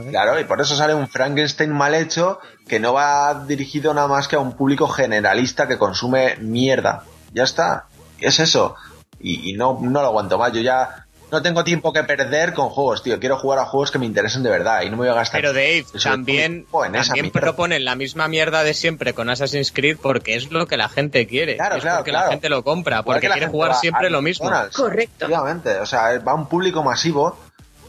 Claro, 0.10 0.40
y 0.40 0.44
por 0.44 0.60
eso 0.60 0.76
sale 0.76 0.94
un 0.94 1.08
Frankenstein 1.08 1.72
mal 1.72 1.94
hecho 1.94 2.40
que 2.68 2.80
no 2.80 2.94
va 2.94 3.46
dirigido 3.46 3.94
nada 3.94 4.08
más 4.08 4.28
que 4.28 4.36
a 4.36 4.40
un 4.40 4.54
público 4.54 4.88
generalista 4.88 5.68
que 5.68 5.78
consume 5.78 6.36
mierda. 6.38 7.04
Ya 7.34 7.44
está. 7.44 7.88
Es 8.20 8.40
eso. 8.40 8.76
Y, 9.20 9.52
y 9.52 9.54
no, 9.54 9.80
no 9.82 10.02
lo 10.02 10.08
aguanto 10.08 10.38
más. 10.38 10.52
Yo 10.52 10.62
ya 10.62 11.05
no 11.32 11.42
tengo 11.42 11.64
tiempo 11.64 11.92
que 11.92 12.04
perder 12.04 12.54
con 12.54 12.70
juegos, 12.70 13.04
tío. 13.04 13.20
Quiero 13.20 13.38
jugar 13.38 13.60
a 13.60 13.66
juegos 13.66 13.92
que 13.92 14.00
me 14.00 14.06
interesen 14.06 14.44
de 14.44 14.50
verdad 14.50 14.82
y 14.84 14.90
no 14.90 14.92
me 14.92 15.04
voy 15.04 15.10
a 15.10 15.14
gastar. 15.14 15.42
Pero 15.42 15.54
Dave, 15.54 15.86
también, 16.02 16.66
también 16.72 17.32
proponen 17.32 17.84
la 17.84 17.96
misma 17.96 18.28
mierda 18.28 18.64
de 18.64 18.74
siempre 18.74 19.14
con 19.14 19.30
Assassin's 19.30 19.72
Creed 19.72 19.98
porque 20.02 20.36
es 20.36 20.52
lo 20.52 20.68
que 20.68 20.78
la 20.78 20.90
gente 20.90 21.26
quiere. 21.28 21.56
Claro, 21.56 21.76
es 21.76 21.82
claro, 21.82 21.98
porque 21.98 22.12
claro. 22.12 22.28
la 22.28 22.32
gente 22.32 22.50
lo 22.50 22.64
compra, 22.64 23.00
Igual 23.00 23.16
porque 23.16 23.28
quiere 23.30 23.48
jugar 23.48 23.76
siempre 23.76 24.10
lo 24.10 24.22
mismo. 24.22 24.46
McDonald's. 24.46 24.76
Correcto. 24.76 25.26
Efectivamente, 25.26 25.80
o 25.80 25.86
sea, 25.86 26.20
va 26.20 26.32
a 26.32 26.36
un 26.36 26.48
público 26.48 26.84
masivo 26.84 27.38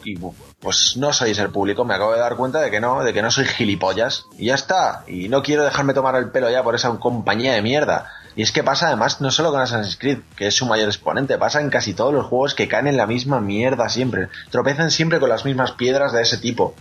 y 0.05 0.17
pues 0.61 0.97
no 0.97 1.13
sois 1.13 1.39
el 1.39 1.51
público, 1.51 1.85
me 1.85 1.95
acabo 1.95 2.13
de 2.13 2.21
dar 2.21 2.37
cuenta 2.37 2.61
de 2.61 2.71
que 2.71 2.81
no, 2.81 3.03
de 3.03 3.13
que 3.13 3.23
no 3.23 3.31
soy 3.31 3.45
gilipollas 3.45 4.27
y 4.39 4.47
ya 4.47 4.55
está, 4.55 5.05
y 5.07 5.29
no 5.29 5.43
quiero 5.43 5.65
dejarme 5.65 5.95
tomar 5.95 6.15
el 6.15 6.31
pelo 6.31 6.49
ya 6.49 6.63
por 6.63 6.75
esa 6.75 6.91
compañía 6.99 7.53
de 7.55 7.63
mierda. 7.63 8.11
Y 8.37 8.42
es 8.42 8.53
que 8.53 8.62
pasa 8.62 8.88
además 8.88 9.20
no 9.22 9.31
solo 9.31 9.51
con 9.51 9.62
Assassin's 9.62 9.96
Creed, 9.96 10.18
que 10.37 10.49
es 10.49 10.55
su 10.55 10.66
mayor 10.66 10.88
exponente, 10.88 11.38
pasa 11.38 11.61
en 11.61 11.70
casi 11.70 11.94
todos 11.94 12.12
los 12.12 12.27
juegos 12.27 12.55
que 12.55 12.68
caen 12.68 12.87
en 12.87 12.96
la 12.99 13.07
misma 13.07 13.40
mierda 13.40 13.88
siempre, 13.88 14.29
tropezan 14.51 14.90
siempre 14.90 15.18
con 15.18 15.31
las 15.31 15.44
mismas 15.46 15.72
piedras 15.72 16.12
de 16.12 16.22
ese 16.22 16.37
tipo. 16.37 16.75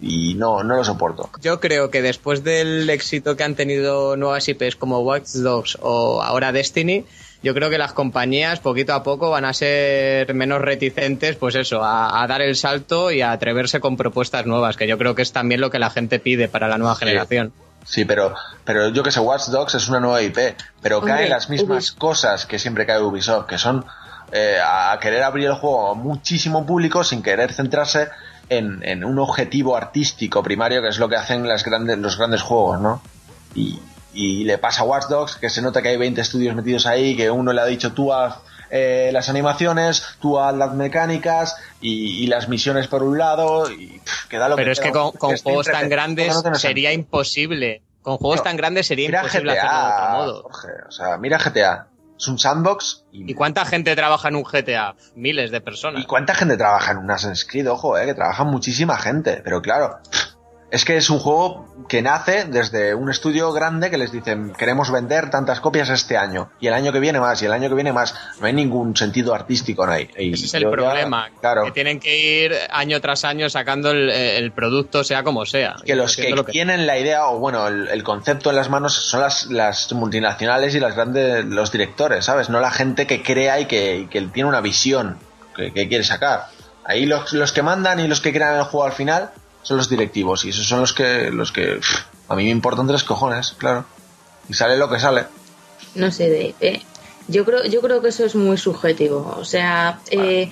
Y 0.00 0.34
no, 0.34 0.62
no 0.62 0.76
lo 0.76 0.84
soporto. 0.84 1.30
Yo 1.40 1.60
creo 1.60 1.90
que 1.90 2.02
después 2.02 2.44
del 2.44 2.88
éxito 2.90 3.36
que 3.36 3.44
han 3.44 3.54
tenido 3.54 4.16
nuevas 4.16 4.48
IPs 4.48 4.76
como 4.76 5.00
Watch 5.00 5.30
Dogs 5.34 5.78
o 5.80 6.20
ahora 6.22 6.52
Destiny, 6.52 7.04
yo 7.42 7.54
creo 7.54 7.70
que 7.70 7.78
las 7.78 7.92
compañías 7.92 8.60
poquito 8.60 8.92
a 8.94 9.02
poco 9.02 9.30
van 9.30 9.44
a 9.44 9.52
ser 9.52 10.32
menos 10.34 10.60
reticentes, 10.62 11.36
pues 11.36 11.54
eso, 11.54 11.82
a, 11.84 12.22
a 12.22 12.26
dar 12.26 12.42
el 12.42 12.56
salto 12.56 13.10
y 13.10 13.20
a 13.20 13.32
atreverse 13.32 13.80
con 13.80 13.96
propuestas 13.96 14.46
nuevas, 14.46 14.76
que 14.76 14.86
yo 14.88 14.98
creo 14.98 15.14
que 15.14 15.22
es 15.22 15.32
también 15.32 15.60
lo 15.60 15.70
que 15.70 15.78
la 15.78 15.90
gente 15.90 16.18
pide 16.18 16.48
para 16.48 16.68
la 16.68 16.78
nueva 16.78 16.94
Sí. 16.94 17.00
generación. 17.04 17.52
Sí, 17.84 18.04
pero, 18.04 18.34
pero 18.64 18.88
yo 18.88 19.02
que 19.02 19.10
sé, 19.10 19.20
Watch 19.20 19.48
Dogs 19.48 19.74
es 19.74 19.88
una 19.88 20.00
nueva 20.00 20.22
IP, 20.22 20.56
pero 20.80 20.98
Hombre, 20.98 21.12
caen 21.12 21.30
las 21.30 21.50
mismas 21.50 21.92
cosas 21.92 22.46
que 22.46 22.58
siempre 22.58 22.86
cae 22.86 23.00
Ubisoft, 23.00 23.46
que 23.46 23.58
son 23.58 23.84
eh, 24.32 24.58
a 24.64 24.98
querer 25.00 25.22
abrir 25.22 25.46
el 25.46 25.54
juego 25.54 25.90
a 25.90 25.94
muchísimo 25.94 26.64
público 26.64 27.04
sin 27.04 27.22
querer 27.22 27.52
centrarse 27.52 28.08
en, 28.48 28.80
en 28.82 29.04
un 29.04 29.18
objetivo 29.18 29.76
artístico 29.76 30.42
primario, 30.42 30.80
que 30.82 30.88
es 30.88 30.98
lo 30.98 31.08
que 31.08 31.16
hacen 31.16 31.46
las 31.46 31.62
grandes, 31.64 31.98
los 31.98 32.16
grandes 32.16 32.42
juegos, 32.42 32.80
¿no? 32.80 33.02
Y, 33.54 33.78
y 34.14 34.44
le 34.44 34.58
pasa 34.58 34.82
a 34.82 34.84
Watch 34.84 35.06
Dogs, 35.08 35.36
que 35.36 35.50
se 35.50 35.60
nota 35.60 35.82
que 35.82 35.88
hay 35.88 35.96
20 35.98 36.20
estudios 36.20 36.56
metidos 36.56 36.86
ahí, 36.86 37.16
que 37.16 37.30
uno 37.30 37.52
le 37.52 37.60
ha 37.60 37.66
dicho 37.66 37.92
tú 37.92 38.12
haz 38.12 38.36
eh, 38.76 39.10
las 39.12 39.28
animaciones, 39.28 40.02
tú 40.20 40.40
haz 40.40 40.52
las 40.52 40.74
mecánicas 40.74 41.56
y, 41.80 42.24
y 42.24 42.26
las 42.26 42.48
misiones 42.48 42.88
por 42.88 43.04
un 43.04 43.16
lado, 43.16 43.70
y 43.70 44.00
pff, 44.00 44.26
que 44.26 44.36
da 44.36 44.48
lo 44.48 44.56
Pero 44.56 44.66
que 44.66 44.72
es 44.72 44.80
queda. 44.80 44.88
que 45.12 45.18
con, 45.18 45.36
juegos 45.36 45.66
tan 45.66 45.88
grandes 45.88 46.34
no 46.42 46.54
sería 46.56 46.90
sentido. 46.90 46.92
imposible. 46.92 47.82
Con 48.02 48.16
juegos 48.16 48.42
tan 48.42 48.56
grandes 48.56 48.88
sería 48.88 49.06
imposible 49.06 49.28
hacerlo 49.28 49.52
de 49.52 49.58
otro 49.60 50.08
modo. 50.10 50.42
Jorge, 50.42 50.68
o 50.88 50.90
sea, 50.90 51.16
mira 51.18 51.38
GTA. 51.38 51.86
Es 52.18 52.28
un 52.28 52.38
sandbox 52.38 53.04
y, 53.12 53.30
¿Y 53.30 53.34
cuánta 53.34 53.64
gente 53.64 53.94
trabaja 53.94 54.28
en 54.28 54.36
un 54.36 54.42
GTA? 54.44 54.94
Miles 55.14 55.52
de 55.52 55.60
personas. 55.60 56.02
¿y 56.02 56.06
cuánta 56.06 56.34
gente 56.34 56.56
trabaja 56.56 56.92
en 56.92 56.98
un 56.98 57.10
Assassin's 57.12 57.44
Creed, 57.44 57.70
ojo, 57.70 57.96
eh, 57.96 58.06
que 58.06 58.14
trabaja 58.14 58.42
muchísima 58.42 58.98
gente, 58.98 59.40
pero 59.44 59.62
claro, 59.62 59.98
es 60.74 60.84
que 60.84 60.96
es 60.96 61.08
un 61.10 61.18
juego 61.18 61.68
que 61.88 62.02
nace 62.02 62.44
desde 62.46 62.94
un 62.94 63.10
estudio 63.10 63.52
grande 63.52 63.90
que 63.90 63.98
les 63.98 64.10
dicen 64.10 64.52
queremos 64.52 64.90
vender 64.90 65.30
tantas 65.30 65.60
copias 65.60 65.88
este 65.90 66.16
año 66.16 66.50
y 66.58 66.66
el 66.66 66.74
año 66.74 66.92
que 66.92 66.98
viene 67.00 67.20
más 67.20 67.40
y 67.42 67.46
el 67.46 67.52
año 67.52 67.68
que 67.68 67.74
viene 67.74 67.92
más. 67.92 68.14
No 68.40 68.46
hay 68.46 68.52
ningún 68.52 68.96
sentido 68.96 69.34
artístico, 69.34 69.86
no 69.86 69.92
hay. 69.92 70.08
Y 70.18 70.32
Ese 70.32 70.46
es 70.46 70.54
el 70.54 70.62
ya- 70.64 70.70
problema. 70.70 71.28
claro. 71.40 71.64
Que 71.64 71.70
tienen 71.72 72.00
que 72.00 72.16
ir 72.44 72.52
año 72.70 73.00
tras 73.00 73.24
año 73.24 73.48
sacando 73.50 73.90
el, 73.90 74.10
el 74.10 74.52
producto, 74.52 75.04
sea 75.04 75.22
como 75.22 75.46
sea. 75.46 75.76
que 75.84 75.94
los 75.94 76.16
que, 76.16 76.30
lo 76.30 76.44
tienen 76.44 76.86
la 76.86 76.98
idea 76.98 77.26
o 77.28 77.38
bueno 77.38 77.68
el, 77.68 77.88
el 77.88 78.02
concepto 78.02 78.50
en 78.50 78.56
las 78.56 78.68
manos 78.70 78.94
son 78.94 79.20
las, 79.20 79.46
las 79.46 79.92
multinacionales 79.92 80.74
y 80.74 80.80
las 80.80 80.94
grandes 80.96 81.44
los 81.44 81.70
directores 81.70 82.24
sabes 82.24 82.48
no 82.50 82.60
la 82.60 82.70
gente 82.70 83.06
que 83.06 83.22
crea 83.22 83.60
y 83.60 83.66
que, 83.66 83.98
y 84.00 84.06
que 84.06 84.22
tiene 84.22 84.48
una 84.48 84.60
visión 84.60 85.18
que, 85.56 85.72
que 85.72 85.88
quiere 85.88 86.02
sacar 86.04 86.46
ahí 86.84 87.06
los, 87.06 87.32
los 87.32 87.52
que 87.52 87.62
mandan 87.62 88.00
y 88.00 88.08
los 88.08 88.20
que 88.20 88.32
crean 88.32 88.56
el 88.56 88.64
juego 88.64 88.86
al 88.86 88.92
final 88.92 89.30
son 89.64 89.76
los 89.76 89.88
directivos 89.88 90.44
y 90.44 90.50
esos 90.50 90.66
son 90.66 90.80
los 90.80 90.92
que 90.92 91.32
los 91.32 91.50
que 91.50 91.78
pff, 91.80 92.02
a 92.28 92.36
mí 92.36 92.44
me 92.44 92.50
importan 92.50 92.86
tres 92.86 93.02
cojones 93.02 93.56
claro 93.58 93.84
y 94.48 94.54
sale 94.54 94.76
lo 94.76 94.88
que 94.88 95.00
sale 95.00 95.26
No 95.96 96.12
sé, 96.12 96.30
de, 96.30 96.54
eh, 96.60 96.82
yo 97.28 97.44
creo, 97.44 97.64
yo 97.64 97.80
creo 97.80 98.02
que 98.02 98.08
eso 98.08 98.24
es 98.24 98.34
muy 98.34 98.58
subjetivo. 98.58 99.34
O 99.38 99.44
sea, 99.44 100.00
eh, 100.10 100.50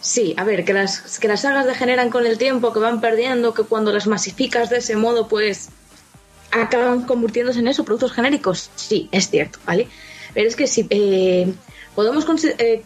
sí, 0.00 0.34
a 0.36 0.44
ver, 0.44 0.64
que 0.64 0.72
las, 0.72 1.18
que 1.18 1.28
las 1.28 1.42
sagas 1.42 1.66
degeneran 1.66 2.10
con 2.10 2.26
el 2.26 2.38
tiempo, 2.38 2.72
que 2.72 2.80
van 2.80 3.00
perdiendo, 3.00 3.54
que 3.54 3.62
cuando 3.62 3.92
las 3.92 4.06
masificas 4.06 4.70
de 4.70 4.78
ese 4.78 4.96
modo, 4.96 5.28
pues 5.28 5.70
acaban 6.50 7.02
convirtiéndose 7.02 7.60
en 7.60 7.68
eso, 7.68 7.84
productos 7.84 8.12
genéricos. 8.12 8.70
Sí, 8.74 9.08
es 9.12 9.30
cierto, 9.30 9.58
¿vale? 9.64 9.88
Pero 10.34 10.48
es 10.48 10.56
que 10.56 10.66
si 10.66 10.86
eh, 10.90 11.52
podemos 11.94 12.26
eh, 12.58 12.84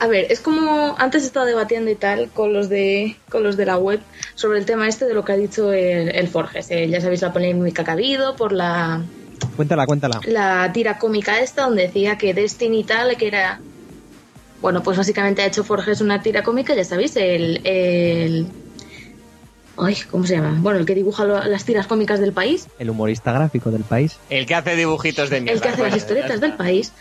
a 0.00 0.06
ver, 0.06 0.26
es 0.30 0.40
como 0.40 0.94
antes 0.98 1.24
estaba 1.24 1.44
debatiendo 1.46 1.90
y 1.90 1.94
tal 1.96 2.28
con 2.30 2.52
los 2.52 2.68
de 2.68 3.16
con 3.30 3.42
los 3.42 3.56
de 3.56 3.66
la 3.66 3.78
web 3.78 4.00
sobre 4.34 4.58
el 4.58 4.64
tema 4.64 4.86
este 4.88 5.04
de 5.06 5.14
lo 5.14 5.24
que 5.24 5.32
ha 5.32 5.36
dicho 5.36 5.72
el, 5.72 6.08
el 6.14 6.28
Forges. 6.28 6.70
Eh, 6.70 6.88
ya 6.88 7.00
sabéis 7.00 7.22
la 7.22 7.32
polémica 7.32 7.82
que 7.84 7.90
ha 7.90 7.94
habido 7.94 8.36
por 8.36 8.52
la 8.52 9.02
Cuéntala, 9.56 9.86
cuéntala. 9.86 10.20
la 10.26 10.70
tira 10.72 10.98
cómica 10.98 11.40
esta 11.40 11.62
donde 11.62 11.82
decía 11.82 12.16
que 12.18 12.34
Destiny 12.34 12.80
y 12.80 12.84
tal, 12.84 13.16
que 13.16 13.26
era... 13.28 13.60
Bueno, 14.60 14.82
pues 14.82 14.96
básicamente 14.98 15.42
ha 15.42 15.46
hecho 15.46 15.62
Forges 15.64 16.00
una 16.00 16.20
tira 16.22 16.42
cómica, 16.42 16.74
ya 16.74 16.84
sabéis, 16.84 17.14
el... 17.16 17.60
el... 17.64 18.46
Ay, 19.76 19.96
¿cómo 20.10 20.26
se 20.26 20.34
llama? 20.34 20.56
Bueno, 20.60 20.80
el 20.80 20.86
que 20.86 20.94
dibuja 20.96 21.24
lo- 21.24 21.44
las 21.44 21.64
tiras 21.64 21.86
cómicas 21.86 22.18
del 22.18 22.32
país, 22.32 22.66
El 22.80 22.90
humorista 22.90 23.32
gráfico 23.32 23.70
del 23.70 23.84
país. 23.84 24.16
El 24.28 24.44
que 24.46 24.56
hace 24.56 24.74
dibujitos 24.74 25.30
de 25.30 25.40
mierda. 25.40 25.54
el 25.56 25.60
que 25.62 25.68
hace 25.68 25.82
las 25.82 25.96
historietas 25.96 26.40
del 26.40 26.54
país. 26.54 26.92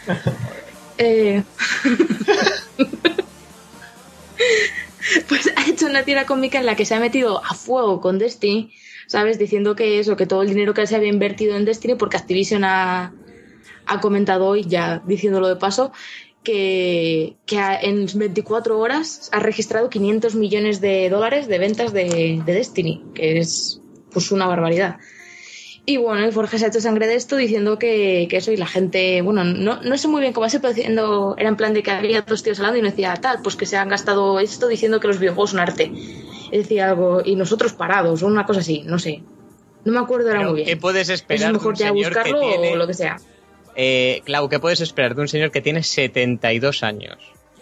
Eh, 0.99 1.41
pues 5.27 5.51
ha 5.55 5.69
hecho 5.69 5.87
una 5.87 6.03
tira 6.03 6.25
cómica 6.25 6.59
en 6.59 6.65
la 6.65 6.75
que 6.75 6.85
se 6.85 6.95
ha 6.95 6.99
metido 6.99 7.43
a 7.43 7.53
fuego 7.53 8.01
con 8.01 8.19
Destiny, 8.19 8.71
¿sabes? 9.07 9.39
Diciendo 9.39 9.75
que 9.75 9.99
eso, 9.99 10.15
que 10.15 10.25
todo 10.25 10.41
el 10.41 10.49
dinero 10.49 10.73
que 10.73 10.87
se 10.87 10.95
había 10.95 11.09
invertido 11.09 11.55
en 11.55 11.65
Destiny, 11.65 11.95
porque 11.95 12.17
Activision 12.17 12.63
ha, 12.63 13.13
ha 13.85 14.01
comentado 14.01 14.45
hoy, 14.45 14.65
ya 14.65 15.01
diciéndolo 15.05 15.47
de 15.47 15.55
paso, 15.55 15.91
que, 16.43 17.35
que 17.45 17.59
en 17.81 18.07
24 18.13 18.79
horas 18.79 19.29
ha 19.33 19.39
registrado 19.39 19.89
500 19.89 20.35
millones 20.35 20.79
de 20.79 21.09
dólares 21.09 21.47
de 21.47 21.59
ventas 21.59 21.93
de, 21.93 22.41
de 22.45 22.53
Destiny, 22.53 23.03
que 23.13 23.39
es 23.39 23.81
pues 24.11 24.31
una 24.31 24.47
barbaridad. 24.47 24.97
Y 25.89 25.95
bueno, 25.95 26.26
el 26.26 26.34
Forges 26.34 26.62
ha 26.63 26.67
hecho 26.67 26.82
sangre 26.82 27.08
de 27.08 27.15
esto 27.15 27.38
diciendo 27.38 27.80
que, 27.80 28.28
que 28.30 28.36
eso 28.38 28.52
y 28.52 28.58
la 28.58 28.67
gente, 28.67 29.21
bueno, 29.21 29.45
no, 29.45 29.82
no 29.82 29.97
sé 29.97 30.10
muy 30.10 30.19
bien 30.19 30.34
cómo 30.34 30.45
hace, 30.45 30.60
pero 30.60 30.73
diciendo, 30.73 31.34
era 31.38 31.47
en 31.47 31.56
plan 31.56 31.73
de 31.73 31.82
que 31.82 31.91
había 31.91 32.23
dos 32.23 32.43
tíos 32.43 32.60
hablando 32.60 32.78
y 32.78 32.82
no 32.82 32.89
decía 32.89 33.13
tal, 33.15 33.39
pues 33.41 33.56
que 33.56 33.65
se 33.65 33.78
han 33.78 33.88
gastado 33.88 34.38
esto 34.41 34.67
diciendo 34.67 35.00
que 35.00 35.08
los 35.08 35.17
videojuegos 35.17 35.52
son 35.52 35.62
arte. 35.62 35.86
Y 36.52 36.58
decía 36.58 36.89
algo, 36.89 37.21
y 37.23 37.38
nosotros 37.38 37.71
parados, 37.71 38.21
o 38.21 38.28
una 38.28 38.45
cosa 38.45 38.60
así, 38.60 38.84
no 38.86 39.00
sé. 39.00 39.23
No 39.86 39.93
me 39.93 40.00
acuerdo 40.00 40.28
ahora 40.28 40.39
Pero, 40.41 40.52
muy 40.52 40.60
¿Qué 40.63 40.65
bien. 40.65 40.80
puedes 40.82 41.08
Es 41.08 41.21
esperar 41.21 41.47
de 41.47 41.54
mejor 41.54 41.69
un 41.69 41.76
ya 41.76 41.88
señor 41.88 41.95
que 42.12 42.19
buscarlo 42.19 42.39
tiene... 42.41 42.71
o 42.73 42.76
lo 42.76 42.88
que 42.88 42.93
sea. 42.93 43.15
Eh, 43.78 44.21
Clau, 44.26 44.50
¿qué 44.50 44.60
puedes 44.60 44.82
esperar 44.82 45.15
de 45.15 45.21
un 45.21 45.28
señor 45.30 45.52
que 45.52 45.62
tiene 45.62 45.84
72 45.84 46.84
años? 46.84 47.17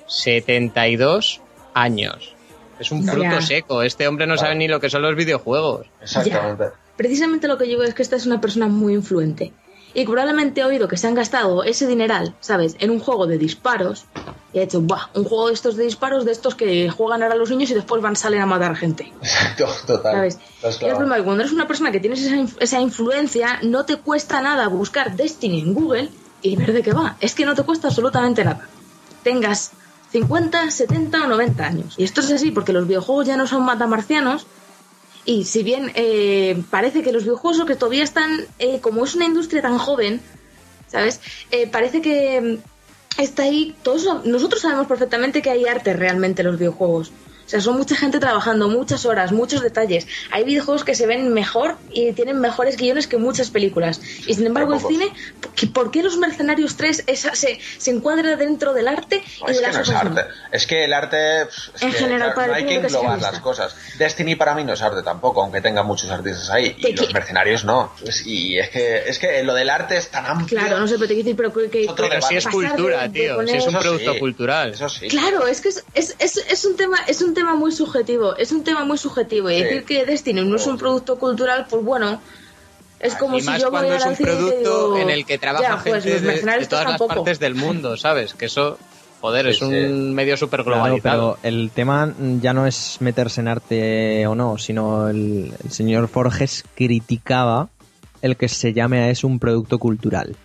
72 0.08 1.42
años. 1.76 2.34
Es 2.80 2.92
un 2.92 3.06
Ya. 3.06 3.12
fruto 3.12 3.42
seco. 3.42 3.84
Este 3.84 4.08
hombre 4.08 4.26
no 4.26 4.36
sabe 4.36 4.56
ni 4.56 4.68
lo 4.68 4.80
que 4.80 4.90
son 4.90 5.04
los 5.04 5.16
videojuegos. 5.16 5.86
exactamente 6.02 6.66
Precisamente 6.98 7.48
lo 7.48 7.58
que 7.58 7.66
digo 7.66 7.84
es 7.84 7.94
que 7.94 8.02
esta 8.02 8.16
es 8.16 8.26
una 8.26 8.42
persona 8.42 8.68
muy 8.68 8.94
influente. 8.94 9.54
Y 9.94 10.06
probablemente 10.06 10.60
he 10.60 10.66
oído 10.66 10.90
que 10.90 10.98
se 10.98 11.08
han 11.08 11.16
gastado 11.16 11.64
ese 11.64 11.88
dineral, 11.88 12.36
¿sabes?, 12.42 12.76
en 12.80 12.90
un 12.90 13.00
juego 13.00 13.28
de 13.28 13.38
disparos. 13.38 14.06
Y 14.52 14.60
ha 14.60 14.64
hecho, 14.64 14.82
¡buah! 14.82 15.10
Un 15.14 15.24
juego 15.24 15.48
de 15.48 15.54
estos 15.54 15.78
de 15.78 15.86
disparos, 15.86 16.26
de 16.26 16.34
estos 16.34 16.56
que 16.56 16.90
juegan 16.90 17.24
ahora 17.24 17.36
los 17.36 17.50
niños 17.50 17.70
y 17.72 17.74
después 17.74 18.02
van 18.02 18.16
salen 18.18 18.42
a 18.42 18.46
matar 18.46 18.76
gente. 18.76 19.14
exacto 19.22 19.68
total 19.88 20.14
¿Sabes? 20.14 20.40
Estás 20.56 20.82
Y 20.82 20.86
el 20.86 20.92
problema 20.92 21.16
es 21.16 21.22
que 21.22 21.26
cuando 21.26 21.44
eres 21.44 21.54
una 21.54 21.68
persona 21.68 21.92
que 21.92 22.02
tienes 22.02 22.22
esa, 22.22 22.36
esa 22.60 22.82
influencia, 22.82 23.60
no 23.64 23.86
te 23.86 23.96
cuesta 23.96 24.42
nada 24.42 24.68
buscar 24.68 25.16
Destiny 25.16 25.62
en 25.62 25.74
Google 25.74 26.10
y 26.42 26.56
ver 26.58 26.74
de 26.74 26.84
qué 26.84 26.94
va. 26.94 27.16
Es 27.22 27.34
que 27.34 27.46
no 27.46 27.56
te 27.56 27.64
cuesta 27.64 27.88
absolutamente 27.88 28.44
nada. 28.44 28.68
Tengas 29.24 29.72
50, 30.12 30.72
70 30.72 31.24
o 31.24 31.28
90 31.28 31.66
años. 31.66 31.96
Y 31.98 32.04
esto 32.04 32.22
es 32.22 32.32
así 32.32 32.52
porque 32.52 32.74
los 32.74 32.88
videojuegos 32.88 33.28
ya 33.28 33.38
no 33.38 33.48
son 33.48 33.64
matamarcianos. 33.64 34.46
Y 35.26 35.46
si 35.46 35.64
bien 35.64 35.92
eh, 35.96 36.62
parece 36.70 37.02
que 37.02 37.12
los 37.12 37.24
videojuegos 37.24 37.66
que 37.66 37.76
todavía 37.76 38.04
están, 38.04 38.46
eh, 38.60 38.80
como 38.80 39.04
es 39.04 39.16
una 39.16 39.26
industria 39.26 39.62
tan 39.62 39.78
joven, 39.80 40.22
¿sabes? 40.88 41.20
Eh, 41.50 41.68
parece 41.68 42.02
que 42.02 42.42
mm, 42.42 43.22
está 43.22 43.44
ahí, 43.44 43.76
todos, 43.82 44.26
nosotros 44.26 44.62
sabemos 44.62 44.86
perfectamente 44.86 45.42
que 45.42 45.50
hay 45.50 45.66
arte 45.66 45.94
realmente 45.94 46.44
en 46.44 46.48
los 46.48 46.60
videojuegos. 46.60 47.12
O 47.46 47.50
sea, 47.50 47.62
son 47.62 47.78
mucha 47.78 47.96
gente 47.96 48.20
trabajando, 48.20 48.68
muchas 48.70 49.06
horas, 49.06 49.32
muchos 49.32 49.62
detalles. 49.62 50.08
Hay 50.32 50.44
videojuegos 50.44 50.84
que 50.84 50.96
se 50.96 51.06
ven 51.06 51.32
mejor 51.34 51.78
y 51.92 52.12
tienen 52.14 52.40
mejores 52.40 52.76
guiones 52.76 53.06
que 53.08 53.18
muchas 53.18 53.52
películas. 53.52 54.02
Y 54.26 54.34
sin 54.34 54.48
embargo, 54.48 54.74
el 54.74 54.80
cine, 54.80 55.12
¿por 55.74 55.92
qué 55.92 56.02
los 56.02 56.18
Mercenarios 56.18 56.76
3 56.76 57.04
se, 57.14 57.60
se 57.78 57.92
encuadra 57.92 58.36
dentro 58.36 58.74
del 58.74 58.88
arte 58.88 59.22
y 59.48 59.52
es 59.52 59.58
de 59.58 59.62
que 59.62 59.62
las 59.62 59.76
no 59.76 59.82
es 59.84 59.90
arte. 59.92 60.22
Es 60.52 60.66
que 60.66 60.86
el 60.86 60.94
arte. 60.94 61.42
Es 61.44 61.82
En 61.82 61.92
que, 61.92 61.98
general, 61.98 62.34
claro, 62.34 62.36
para 62.36 62.48
no 62.48 62.54
hay 62.56 62.64
que 62.64 62.70
que 62.82 62.88
englobar 62.88 63.22
las 63.22 63.40
cosas. 63.40 63.76
Destiny 63.98 64.36
para 64.36 64.56
mí 64.56 64.64
no 64.64 64.74
es 64.74 64.82
arte 64.82 65.04
tampoco, 65.04 65.42
aunque 65.44 65.62
tenga 65.62 65.84
muchos 65.84 66.10
artistas 66.10 66.50
ahí. 66.50 66.76
Y 66.80 66.94
los 66.94 67.14
mercenarios 67.14 67.64
no. 67.64 67.94
Y 68.26 68.58
es 68.58 68.70
que, 68.70 69.04
es 69.08 69.20
que 69.20 69.44
lo 69.44 69.54
del 69.54 69.70
arte 69.70 69.98
es 69.98 70.08
tan 70.10 70.26
amplio. 70.26 70.60
Claro, 70.60 70.80
no 70.80 70.88
sé, 70.88 70.96
pero 70.96 71.08
te 71.10 71.14
quiero 71.14 71.26
decir, 71.26 71.36
pero 71.36 71.54
que... 71.54 71.70
que- 71.70 71.88
Otro 71.90 72.10
Pero 72.10 72.22
si 72.24 72.38
es 72.38 72.44
de- 72.46 72.50
cultura, 72.52 73.08
de 73.08 73.10
tío. 73.10 73.36
poner- 73.36 73.52
Si 73.52 73.58
es 73.58 73.68
un 73.68 73.80
producto 73.80 74.14
sí, 74.14 74.20
cultural. 74.20 74.72
Eso 74.74 74.90
sí. 74.90 75.08
Claro, 75.10 75.46
es 75.48 75.62
que 75.62 75.70
es, 75.70 75.84
es, 75.94 76.16
es, 76.18 76.38
es 76.38 76.66
un 76.66 76.76
tema 76.76 76.98
es 77.08 77.22
un 77.22 77.35
tema 77.36 77.54
muy 77.56 77.72
subjetivo, 77.72 78.36
es 78.36 78.52
un 78.52 78.64
tema 78.64 78.84
muy 78.86 78.98
subjetivo 78.98 79.52
y 79.52 79.58
Sí. 79.58 79.64
decir 79.64 79.84
que 79.86 80.06
Destiny 80.06 80.42
no 80.44 80.56
es 80.56 80.66
un 80.66 80.78
producto 80.80 81.20
cultural, 81.20 81.68
pues 81.70 81.84
bueno, 81.84 82.20
es 83.00 83.14
Ah, 83.14 83.18
como 83.20 83.38
y 83.38 83.42
si 83.42 83.46
más 83.48 83.62
yo 83.62 83.70
voy 83.70 83.82
cuando 83.82 83.94
a 83.94 83.98
es 83.98 84.06
un 84.06 84.16
producto 84.16 84.58
digo, 84.58 84.98
en 84.98 85.10
el 85.12 85.26
que 85.26 85.38
trabaja 85.38 85.64
ya, 85.78 85.84
pues, 85.84 86.04
gente 86.04 86.22
los 86.26 86.44
de- 86.44 86.66
todas 86.68 86.90
las 86.90 87.02
partes 87.02 87.40
del 87.40 87.54
mundo, 87.54 87.96
¿sabes? 87.98 88.34
Que 88.34 88.46
eso, 88.46 88.80
joder, 89.22 89.48
es 89.48 89.60
Sí, 89.60 89.66
un 89.66 90.14
medio 90.16 90.36
súper 90.38 90.64
Claro, 90.64 90.82
globalizado. 90.84 91.38
pero 91.42 91.56
el 91.56 91.70
tema 91.72 92.12
ya 92.42 92.54
no 92.54 92.66
es 92.66 92.98
meterse 93.02 93.42
en 93.42 93.50
arte 93.50 94.26
o 94.26 94.34
no, 94.34 94.58
sino 94.58 95.10
el, 95.10 95.54
el 95.64 95.72
señor 95.72 96.08
Forges 96.08 96.64
criticaba 96.76 97.70
el 98.22 98.38
que 98.38 98.48
se 98.48 98.74
llame 98.74 99.00
a 99.04 99.10
eso 99.10 99.28
un 99.28 99.38
producto 99.40 99.78
cultural. 99.78 100.36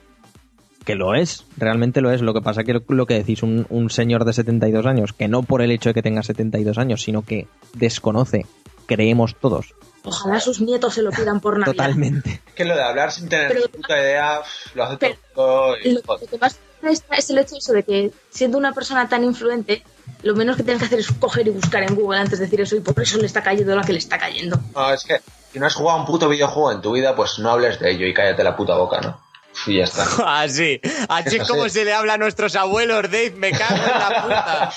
Que 0.84 0.94
lo 0.94 1.14
es, 1.14 1.44
realmente 1.56 2.00
lo 2.00 2.10
es. 2.10 2.20
Lo 2.22 2.32
que 2.34 2.40
pasa 2.40 2.64
que 2.64 2.72
lo, 2.74 2.82
lo 2.88 3.06
que 3.06 3.14
decís, 3.14 3.42
un, 3.42 3.66
un 3.68 3.90
señor 3.90 4.24
de 4.24 4.32
72 4.32 4.86
años, 4.86 5.12
que 5.12 5.28
no 5.28 5.42
por 5.42 5.62
el 5.62 5.70
hecho 5.70 5.90
de 5.90 5.94
que 5.94 6.02
tenga 6.02 6.22
72 6.22 6.78
años, 6.78 7.02
sino 7.02 7.22
que 7.22 7.46
desconoce, 7.74 8.46
creemos 8.86 9.36
todos, 9.40 9.74
Ojalá 10.02 10.40
sus 10.40 10.62
nietos 10.62 10.94
se 10.94 11.02
lo 11.02 11.10
pidan 11.10 11.40
por 11.40 11.58
Navidad. 11.58 11.72
totalmente. 11.72 12.40
Es 12.46 12.54
que 12.54 12.64
lo 12.64 12.74
de 12.74 12.82
hablar 12.82 13.12
sin 13.12 13.28
tener 13.28 13.48
Pero- 13.52 13.68
puta 13.68 14.00
idea 14.00 14.40
lo 14.74 14.84
hace 14.84 14.96
Pero- 14.96 15.14
todo. 15.34 15.76
y, 15.84 15.92
Lo, 15.92 16.00
que 16.00 16.38
más 16.38 16.58
es 16.82 17.30
el 17.30 17.36
hecho 17.38 17.56
eso 17.58 17.74
de 17.74 17.82
que 17.82 18.10
siendo 18.30 18.56
una 18.56 18.72
persona 18.72 19.06
tan 19.10 19.24
influente, 19.24 19.82
lo 20.22 20.34
menos 20.34 20.56
que 20.56 20.62
tienes 20.62 20.80
que 20.80 20.86
hacer 20.86 21.00
es 21.00 21.12
coger 21.12 21.46
y 21.48 21.50
buscar 21.50 21.82
en 21.82 21.94
Google 21.94 22.18
antes 22.18 22.38
de 22.38 22.46
decir 22.46 22.62
eso 22.62 22.76
y 22.76 22.80
por 22.80 22.98
eso 23.02 23.18
le 23.18 23.26
está 23.26 23.42
cayendo 23.42 23.76
la 23.76 23.82
que 23.82 23.92
le 23.92 23.98
está 23.98 24.16
cayendo. 24.18 24.58
No, 24.74 24.90
es 24.90 25.04
que 25.04 25.20
si 25.52 25.58
no 25.58 25.66
has 25.66 25.74
jugado 25.74 25.98
un 26.00 26.06
puto 26.06 26.30
videojuego 26.30 26.72
en 26.72 26.80
tu 26.80 26.92
vida, 26.92 27.14
pues 27.14 27.38
no 27.38 27.50
hables 27.50 27.78
de 27.78 27.90
ello 27.90 28.06
y 28.06 28.14
cállate 28.14 28.42
la 28.42 28.56
puta 28.56 28.76
boca, 28.78 29.02
¿no? 29.02 29.20
Y 29.66 29.76
ya 29.78 29.84
está. 29.84 30.06
Así, 30.42 30.80
así 31.08 31.36
es 31.36 31.46
como 31.48 31.68
se 31.68 31.84
le 31.84 31.92
habla 31.92 32.14
a 32.14 32.18
nuestros 32.18 32.56
abuelos, 32.56 33.02
Dave, 33.04 33.32
me 33.32 33.50
cago 33.50 33.74
en 33.76 33.82
la 33.98 34.22
puta. 34.22 34.72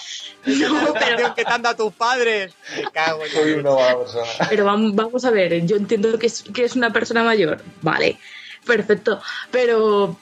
No, 0.46 0.94
La 0.94 1.00
pero, 1.00 1.36
que 1.36 1.46
te 1.46 1.52
han 1.52 1.62
dado 1.62 1.86
tus 1.86 1.94
padres. 1.94 2.54
Me 2.76 2.84
cago 2.92 3.24
en 3.24 3.32
Soy 3.32 3.52
una 3.54 3.72
mala 3.72 3.98
persona. 4.00 4.26
pero 4.50 4.66
vam- 4.66 4.92
vamos 4.94 5.24
a 5.26 5.30
ver, 5.32 5.66
yo 5.66 5.78
entiendo 5.78 6.18
que 6.20 6.28
es, 6.28 6.44
que 6.54 6.66
es 6.66 6.76
una 6.76 6.92
persona 6.92 7.24
mayor, 7.24 7.62
vale, 7.82 8.18
perfecto, 8.66 9.22
pero... 9.52 10.18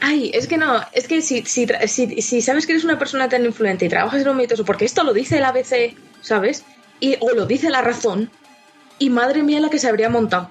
Ay, 0.00 0.30
es 0.34 0.46
que 0.46 0.58
no, 0.58 0.82
es 0.92 1.08
que 1.08 1.22
si, 1.22 1.42
si, 1.46 1.66
si, 1.86 2.20
si 2.20 2.42
sabes 2.42 2.66
que 2.66 2.72
eres 2.72 2.84
una 2.84 2.98
persona 2.98 3.28
tan 3.30 3.44
influente 3.46 3.86
y 3.86 3.88
trabajas 3.88 4.20
en 4.20 4.28
un 4.28 4.36
medio, 4.36 4.62
porque 4.64 4.84
esto 4.84 5.02
lo 5.04 5.14
dice 5.14 5.38
el 5.38 5.44
ABC, 5.44 5.96
¿sabes? 6.20 6.64
Y, 7.00 7.16
o 7.20 7.30
lo 7.30 7.46
dice 7.46 7.70
la 7.70 7.80
razón, 7.80 8.30
y 8.98 9.08
madre 9.08 9.42
mía 9.42 9.58
la 9.60 9.70
que 9.70 9.78
se 9.78 9.88
habría 9.88 10.10
montado. 10.10 10.50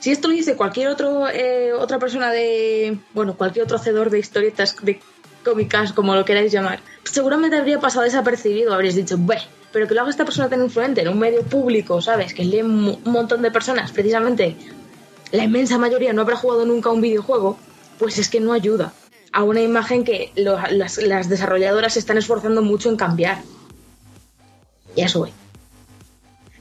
Si 0.00 0.10
esto 0.12 0.28
lo 0.28 0.34
dice 0.34 0.54
cualquier 0.56 0.88
otro, 0.88 1.28
eh, 1.28 1.72
otra 1.72 1.98
persona 1.98 2.30
de, 2.30 2.98
bueno, 3.14 3.36
cualquier 3.36 3.64
otro 3.64 3.76
hacedor 3.76 4.10
de 4.10 4.18
historietas, 4.20 4.76
de 4.82 5.00
cómicas, 5.44 5.92
como 5.92 6.14
lo 6.14 6.24
queráis 6.24 6.52
llamar, 6.52 6.80
seguramente 7.04 7.56
habría 7.56 7.80
pasado 7.80 8.04
desapercibido, 8.04 8.72
habríais 8.74 8.94
dicho, 8.94 9.16
bueno, 9.18 9.42
pero 9.72 9.88
que 9.88 9.94
lo 9.94 10.00
haga 10.02 10.10
esta 10.10 10.24
persona 10.24 10.48
tan 10.48 10.62
influente 10.62 11.00
en 11.02 11.08
un 11.08 11.18
medio 11.18 11.42
público, 11.42 12.00
¿sabes? 12.00 12.32
Que 12.32 12.44
lee 12.44 12.62
un 12.62 12.98
montón 13.04 13.42
de 13.42 13.50
personas, 13.50 13.90
precisamente 13.92 14.56
la 15.32 15.44
inmensa 15.44 15.78
mayoría 15.78 16.12
no 16.12 16.22
habrá 16.22 16.36
jugado 16.36 16.64
nunca 16.64 16.90
un 16.90 17.00
videojuego, 17.00 17.58
pues 17.98 18.18
es 18.18 18.28
que 18.28 18.40
no 18.40 18.52
ayuda 18.52 18.92
a 19.32 19.42
una 19.42 19.60
imagen 19.60 20.04
que 20.04 20.32
lo- 20.36 20.58
las, 20.70 20.98
las 20.98 21.28
desarrolladoras 21.28 21.94
se 21.94 21.98
están 21.98 22.16
esforzando 22.18 22.62
mucho 22.62 22.88
en 22.88 22.96
cambiar. 22.96 23.42
Y 24.96 25.02
a 25.02 25.06
eso 25.06 25.18
voy. 25.20 25.32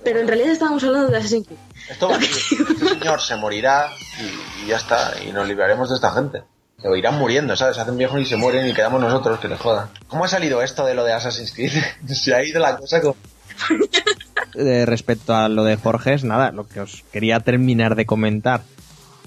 Pero 0.03 0.19
en 0.19 0.27
realidad 0.27 0.51
estábamos 0.51 0.83
hablando 0.83 1.09
de 1.09 1.17
Assassin's 1.17 1.47
Creed. 1.47 1.59
Esto 1.89 2.09
señor 2.99 3.21
se 3.21 3.35
morirá 3.35 3.89
y, 4.19 4.67
ya 4.67 4.77
está. 4.77 5.13
Y 5.25 5.31
nos 5.31 5.47
libraremos 5.47 5.89
de 5.89 5.95
esta 5.95 6.11
gente. 6.11 6.43
Se 6.81 6.97
irán 6.97 7.17
muriendo, 7.17 7.55
¿sabes? 7.55 7.77
Hacen 7.77 7.97
viejos 7.97 8.21
y 8.21 8.25
se 8.25 8.35
mueren 8.35 8.67
y 8.67 8.73
quedamos 8.73 9.01
nosotros 9.01 9.39
que 9.39 9.47
les 9.47 9.59
jodan. 9.59 9.89
¿Cómo 10.07 10.25
ha 10.25 10.27
salido 10.27 10.61
esto 10.61 10.85
de 10.85 10.93
lo 10.93 11.03
de 11.03 11.13
Assassin's 11.13 11.53
Creed? 11.53 11.71
se 12.07 12.35
ha 12.35 12.43
ido 12.43 12.59
la 12.59 12.77
cosa. 12.77 13.01
Eh, 14.55 14.85
respecto 14.85 15.35
a 15.35 15.49
lo 15.49 15.63
de 15.63 15.77
Forges, 15.77 16.23
nada, 16.23 16.51
lo 16.51 16.67
que 16.67 16.81
os 16.81 17.03
quería 17.11 17.39
terminar 17.39 17.95
de 17.95 18.05
comentar. 18.05 18.61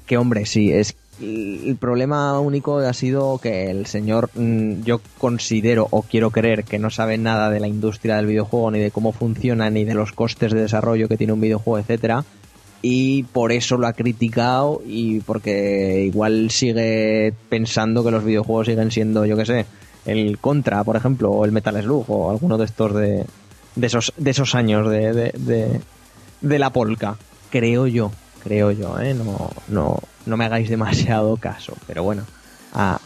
Que 0.06 0.16
hombre, 0.16 0.46
sí, 0.46 0.72
es 0.72 0.96
el 1.20 1.76
problema 1.78 2.38
único 2.40 2.78
ha 2.78 2.92
sido 2.94 3.38
que 3.38 3.70
el 3.70 3.86
señor, 3.86 4.30
mm, 4.34 4.82
yo 4.84 5.00
considero 5.18 5.86
o 5.90 6.02
quiero 6.02 6.30
creer 6.30 6.64
que 6.64 6.78
no 6.78 6.90
sabe 6.90 7.18
nada 7.18 7.50
de 7.50 7.60
la 7.60 7.68
industria 7.68 8.16
del 8.16 8.26
videojuego, 8.26 8.70
ni 8.70 8.78
de 8.78 8.90
cómo 8.90 9.12
funciona, 9.12 9.68
ni 9.70 9.84
de 9.84 9.94
los 9.94 10.12
costes 10.12 10.52
de 10.52 10.62
desarrollo 10.62 11.08
que 11.08 11.16
tiene 11.16 11.32
un 11.32 11.40
videojuego, 11.40 11.78
etcétera. 11.78 12.24
Y 12.82 13.24
por 13.24 13.52
eso 13.52 13.76
lo 13.76 13.86
ha 13.86 13.92
criticado 13.92 14.80
y 14.86 15.20
porque 15.20 16.04
igual 16.06 16.50
sigue 16.50 17.34
pensando 17.50 18.02
que 18.02 18.10
los 18.10 18.24
videojuegos 18.24 18.68
siguen 18.68 18.90
siendo, 18.90 19.26
yo 19.26 19.36
que 19.36 19.44
sé, 19.44 19.66
el 20.06 20.38
Contra, 20.38 20.82
por 20.82 20.96
ejemplo, 20.96 21.30
o 21.30 21.44
el 21.44 21.52
Metal 21.52 21.78
Slug, 21.82 22.10
o 22.10 22.30
alguno 22.30 22.56
de 22.56 22.64
estos 22.64 22.94
de, 22.94 23.26
de 23.76 23.86
esos, 23.86 24.14
de 24.16 24.30
esos 24.30 24.54
años 24.54 24.90
de, 24.90 25.12
de, 25.12 25.32
de, 25.36 25.80
de 26.40 26.58
la 26.58 26.70
polka. 26.70 27.18
Creo 27.50 27.86
yo, 27.86 28.12
creo 28.42 28.70
yo, 28.70 28.98
¿eh? 28.98 29.12
No, 29.12 29.50
no, 29.68 29.98
no 30.24 30.36
me 30.38 30.46
hagáis 30.46 30.70
demasiado 30.70 31.36
caso, 31.36 31.74
pero 31.86 32.02
bueno. 32.02 32.22
Ah, 32.72 32.98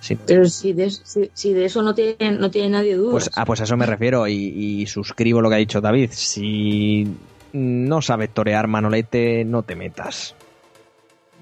sí. 0.00 0.18
Pero 0.26 0.44
si 0.50 0.74
de, 0.74 0.90
si, 0.90 1.30
si 1.32 1.54
de 1.54 1.64
eso 1.64 1.82
no 1.82 1.94
tiene, 1.94 2.32
no 2.32 2.50
tiene 2.50 2.68
nadie 2.68 2.96
dudas. 2.96 3.12
Pues, 3.12 3.30
ah, 3.36 3.46
pues 3.46 3.60
a 3.62 3.64
eso 3.64 3.76
me 3.78 3.86
refiero 3.86 4.28
y, 4.28 4.34
y 4.34 4.86
suscribo 4.86 5.40
lo 5.40 5.48
que 5.48 5.54
ha 5.54 5.58
dicho 5.58 5.80
David. 5.80 6.10
Si 6.12 7.06
no 7.52 8.02
sabes 8.02 8.30
torear 8.30 8.66
Manolete, 8.66 9.44
no 9.44 9.62
te 9.62 9.76
metas. 9.76 10.34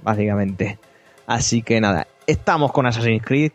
Básicamente. 0.02 0.78
Así 1.26 1.62
que 1.62 1.80
nada, 1.80 2.06
estamos 2.26 2.72
con 2.72 2.86
Assassin's 2.86 3.24
Creed. 3.24 3.52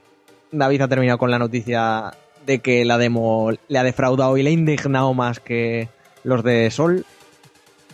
David 0.51 0.81
ha 0.81 0.87
terminado 0.87 1.17
con 1.17 1.31
la 1.31 1.39
noticia 1.39 2.13
de 2.45 2.59
que 2.59 2.85
la 2.85 2.97
demo 2.97 3.51
le 3.67 3.79
ha 3.79 3.83
defraudado 3.83 4.37
y 4.37 4.43
le 4.43 4.51
ha 4.51 4.53
indignado 4.53 5.13
más 5.13 5.39
que 5.39 5.89
los 6.23 6.43
de 6.43 6.71
Sol. 6.71 7.05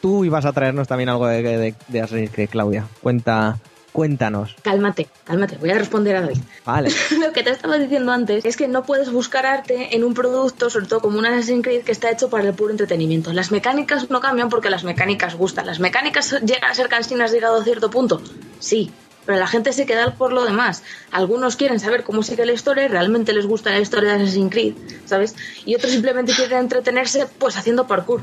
Tú 0.01 0.25
ibas 0.25 0.45
a 0.45 0.53
traernos 0.53 0.87
también 0.87 1.09
algo 1.09 1.27
de, 1.27 1.41
de, 1.41 1.75
de 1.87 2.01
Assassin's 2.01 2.31
Creed, 2.31 2.49
Claudia. 2.49 2.87
Cuenta, 3.01 3.59
cuéntanos. 3.91 4.55
Cálmate, 4.61 5.07
cálmate, 5.23 5.57
voy 5.57 5.69
a 5.71 5.77
responder 5.77 6.15
a 6.15 6.21
David. 6.21 6.39
Vale. 6.65 6.91
Lo 7.19 7.31
que 7.33 7.43
te 7.43 7.51
estaba 7.51 7.77
diciendo 7.77 8.11
antes 8.11 8.45
es 8.45 8.57
que 8.57 8.67
no 8.67 8.83
puedes 8.83 9.11
buscar 9.11 9.45
arte 9.45 9.95
en 9.95 10.03
un 10.03 10.13
producto, 10.13 10.69
sobre 10.69 10.87
todo 10.87 11.01
como 11.01 11.19
un 11.19 11.25
Assassin's 11.25 11.63
Creed, 11.63 11.83
que 11.83 11.91
está 11.91 12.09
hecho 12.11 12.29
para 12.29 12.47
el 12.47 12.53
puro 12.53 12.71
entretenimiento. 12.71 13.33
Las 13.33 13.51
mecánicas 13.51 14.09
no 14.09 14.19
cambian 14.19 14.49
porque 14.49 14.69
las 14.69 14.83
mecánicas 14.83 15.35
gustan. 15.35 15.65
Las 15.65 15.79
mecánicas 15.79 16.31
llegan 16.41 16.71
a 16.71 16.73
ser 16.73 16.89
cansinas 16.89 17.31
llegado 17.31 17.59
a 17.59 17.63
cierto 17.63 17.89
punto. 17.89 18.21
Sí, 18.59 18.91
pero 19.25 19.37
la 19.37 19.47
gente 19.47 19.73
se 19.73 19.85
queda 19.85 20.15
por 20.15 20.33
lo 20.33 20.43
demás. 20.43 20.83
Algunos 21.11 21.55
quieren 21.55 21.79
saber 21.79 22.03
cómo 22.03 22.23
sigue 22.23 22.45
la 22.45 22.53
historia 22.53 22.87
realmente 22.87 23.33
les 23.33 23.45
gusta 23.45 23.71
la 23.71 23.79
historia 23.79 24.15
de 24.15 24.23
Assassin's 24.23 24.51
Creed, 24.51 24.73
¿sabes? 25.05 25.35
Y 25.65 25.75
otros 25.75 25.91
simplemente 25.91 26.33
quieren 26.33 26.59
entretenerse 26.59 27.27
pues 27.37 27.57
haciendo 27.57 27.87
parkour. 27.87 28.21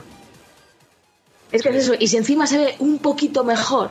Es 1.53 1.63
que 1.63 1.71
es 1.71 1.77
eso. 1.77 1.95
Y 1.99 2.09
si 2.09 2.17
encima 2.17 2.47
se 2.47 2.59
ve 2.59 2.77
un 2.79 2.99
poquito 2.99 3.45
mejor, 3.45 3.91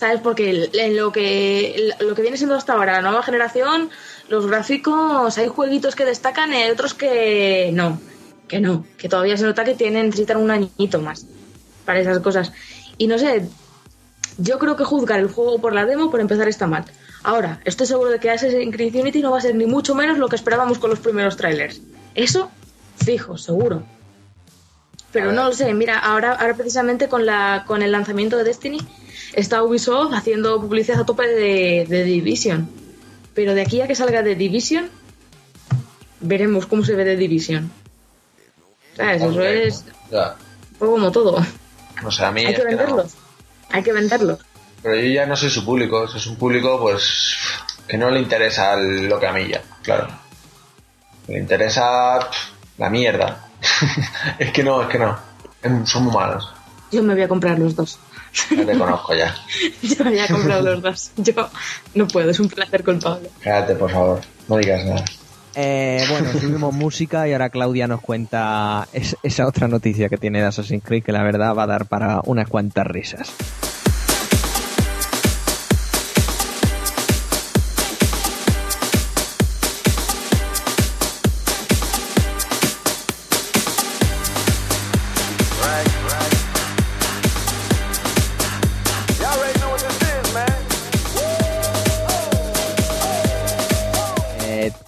¿sabes? 0.00 0.20
Porque 0.22 0.70
en 0.72 0.96
lo 0.96 1.12
que, 1.12 1.92
lo 2.00 2.14
que 2.14 2.22
viene 2.22 2.38
siendo 2.38 2.56
hasta 2.56 2.72
ahora 2.72 2.94
la 2.94 3.02
nueva 3.02 3.22
generación, 3.22 3.90
los 4.30 4.46
gráficos, 4.46 5.36
hay 5.36 5.48
jueguitos 5.48 5.94
que 5.94 6.06
destacan 6.06 6.52
y 6.54 6.56
hay 6.56 6.70
otros 6.70 6.94
que 6.94 7.70
no. 7.74 8.00
Que 8.48 8.60
no. 8.60 8.86
Que 8.96 9.10
todavía 9.10 9.36
se 9.36 9.44
nota 9.44 9.62
que 9.62 9.74
tienen, 9.74 10.06
necesitan 10.06 10.38
un 10.38 10.50
añito 10.50 11.00
más 11.00 11.26
para 11.84 12.00
esas 12.00 12.18
cosas. 12.20 12.50
Y 12.96 13.08
no 13.08 13.18
sé, 13.18 13.46
yo 14.38 14.58
creo 14.58 14.74
que 14.74 14.84
juzgar 14.84 15.20
el 15.20 15.28
juego 15.28 15.60
por 15.60 15.74
la 15.74 15.84
demo, 15.84 16.10
por 16.10 16.20
empezar, 16.20 16.48
está 16.48 16.66
mal. 16.66 16.86
Ahora, 17.22 17.60
estoy 17.66 17.86
seguro 17.86 18.08
de 18.08 18.18
que 18.18 18.30
Assassin's 18.30 18.74
Creed 18.74 18.94
Unity 18.94 19.20
no 19.20 19.32
va 19.32 19.38
a 19.38 19.42
ser 19.42 19.54
ni 19.54 19.66
mucho 19.66 19.94
menos 19.94 20.16
lo 20.16 20.28
que 20.28 20.36
esperábamos 20.36 20.78
con 20.78 20.88
los 20.88 21.00
primeros 21.00 21.36
trailers. 21.36 21.82
Eso, 22.14 22.50
fijo, 23.04 23.36
seguro. 23.36 23.82
Pero 25.12 25.32
no 25.32 25.44
lo 25.44 25.52
sé, 25.52 25.74
mira, 25.74 25.98
ahora, 25.98 26.34
ahora 26.34 26.54
precisamente 26.54 27.08
con, 27.08 27.26
la, 27.26 27.64
con 27.66 27.82
el 27.82 27.90
lanzamiento 27.90 28.36
de 28.36 28.44
Destiny 28.44 28.78
está 29.32 29.62
Ubisoft 29.62 30.14
haciendo 30.14 30.60
publicidad 30.60 31.00
a 31.00 31.06
tope 31.06 31.26
de, 31.26 31.86
de 31.88 32.04
Division. 32.04 32.68
Pero 33.34 33.54
de 33.54 33.62
aquí 33.62 33.80
a 33.80 33.86
que 33.88 33.94
salga 33.94 34.22
de 34.22 34.34
Division, 34.36 34.88
veremos 36.20 36.66
cómo 36.66 36.84
se 36.84 36.94
ve 36.94 37.04
de 37.04 37.16
Division. 37.16 37.70
¿Sabes? 38.96 39.22
Eso 39.22 39.42
es 39.42 39.84
ya. 40.10 40.36
como 40.78 41.10
todo. 41.10 41.44
No 42.02 42.10
sé, 42.10 42.24
a 42.24 42.30
mí 42.32 42.44
Hay 42.46 42.54
que 42.54 42.62
no. 42.62 42.68
venderlos. 42.68 43.12
Hay 43.70 43.82
que 43.82 43.92
venderlos. 43.92 44.38
Pero 44.82 44.96
yo 44.96 45.08
ya 45.08 45.26
no 45.26 45.36
soy 45.36 45.50
su 45.50 45.64
público, 45.64 46.04
es 46.04 46.26
un 46.26 46.36
público 46.36 46.80
pues 46.80 47.36
que 47.86 47.98
no 47.98 48.10
le 48.10 48.20
interesa 48.20 48.76
lo 48.76 49.18
que 49.18 49.26
a 49.26 49.32
mí 49.32 49.48
ya, 49.48 49.62
claro. 49.82 50.08
Le 51.26 51.38
interesa 51.38 52.18
pff, 52.30 52.78
la 52.78 52.88
mierda. 52.90 53.49
es 54.38 54.52
que 54.52 54.62
no, 54.62 54.82
es 54.82 54.88
que 54.88 54.98
no. 54.98 55.16
Em, 55.62 55.84
Son 55.86 56.04
muy 56.04 56.14
malos. 56.14 56.52
Yo 56.92 57.02
me 57.02 57.14
voy 57.14 57.22
a 57.22 57.28
comprar 57.28 57.58
los 57.58 57.76
dos. 57.76 57.98
Ya 58.50 58.64
te 58.64 58.78
conozco 58.78 59.14
ya. 59.14 59.34
Yo 59.82 60.04
me 60.04 60.10
voy 60.10 60.18
a 60.20 60.28
comprar 60.28 60.62
los 60.62 60.82
dos. 60.82 61.10
Yo 61.16 61.32
no 61.94 62.06
puedo, 62.08 62.30
es 62.30 62.40
un 62.40 62.48
placer 62.48 62.84
culpable. 62.84 63.30
Cállate, 63.42 63.74
por 63.74 63.90
favor. 63.90 64.20
No 64.48 64.56
digas 64.56 64.84
nada. 64.84 65.04
Eh, 65.56 66.04
bueno, 66.08 66.30
subimos 66.40 66.72
música 66.72 67.26
y 67.28 67.32
ahora 67.32 67.50
Claudia 67.50 67.88
nos 67.88 68.00
cuenta 68.00 68.86
es- 68.92 69.16
esa 69.24 69.46
otra 69.48 69.66
noticia 69.66 70.08
que 70.08 70.16
tiene 70.16 70.40
de 70.40 70.46
Assassin's 70.46 70.82
Creed 70.84 71.02
que 71.02 71.10
la 71.12 71.24
verdad 71.24 71.54
va 71.56 71.64
a 71.64 71.66
dar 71.66 71.86
para 71.86 72.20
unas 72.24 72.48
cuantas 72.48 72.86
risas. 72.86 73.32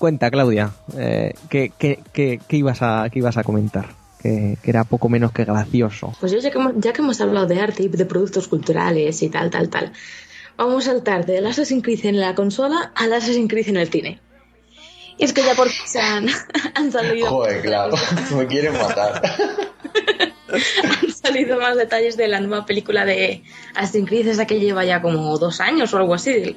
Cuenta, 0.02 0.32
Claudia, 0.32 0.72
eh, 0.98 1.32
¿qué, 1.48 1.70
qué- 1.78 2.00
qué- 2.12 2.40
qué 2.48 2.56
ibas 2.56 2.82
a, 2.82 3.06
qué 3.12 3.20
ibas 3.20 3.36
a 3.36 3.44
comentar? 3.44 3.86
Que, 4.20 4.58
que 4.60 4.70
era 4.70 4.82
poco 4.82 5.08
menos 5.08 5.30
que 5.30 5.44
gracioso. 5.44 6.12
Pues 6.18 6.32
yo 6.32 6.38
ya 6.40 6.50
que, 6.50 6.58
hemos, 6.58 6.72
ya 6.78 6.92
que 6.92 7.02
hemos 7.02 7.20
hablado 7.20 7.46
de 7.46 7.60
arte 7.60 7.84
y 7.84 7.88
de 7.88 8.04
productos 8.04 8.48
culturales 8.48 9.22
y 9.22 9.28
tal, 9.28 9.48
tal, 9.50 9.68
tal, 9.68 9.92
vamos 10.56 10.88
a 10.88 10.90
saltar 10.90 11.24
del 11.24 11.46
Assassin's 11.46 11.84
Creed 11.84 12.04
en 12.06 12.18
la 12.18 12.34
consola 12.34 12.90
al 12.96 13.12
Assassin's 13.12 13.48
Creed 13.48 13.68
en 13.68 13.76
el 13.76 13.88
cine. 13.90 14.18
Y 15.18 15.24
es 15.24 15.32
que 15.32 15.44
ya 15.44 15.54
por 15.54 15.68
fin 15.68 15.86
se 15.86 16.00
han, 16.00 16.26
han 16.74 16.90
salido... 16.90 17.28
Joder, 17.28 17.62
claro. 17.62 17.94
Me 18.36 18.46
quieren 18.48 18.72
matar. 18.72 19.22
han 21.04 21.12
salido 21.12 21.60
más 21.60 21.76
detalles 21.76 22.16
de 22.16 22.26
la 22.26 22.40
nueva 22.40 22.66
película 22.66 23.04
de 23.04 23.44
Assassin's 23.76 24.08
Creed, 24.08 24.26
esa 24.26 24.46
que 24.48 24.58
lleva 24.58 24.84
ya 24.84 25.00
como 25.00 25.38
dos 25.38 25.60
años 25.60 25.94
o 25.94 25.98
algo 25.98 26.14
así, 26.14 26.56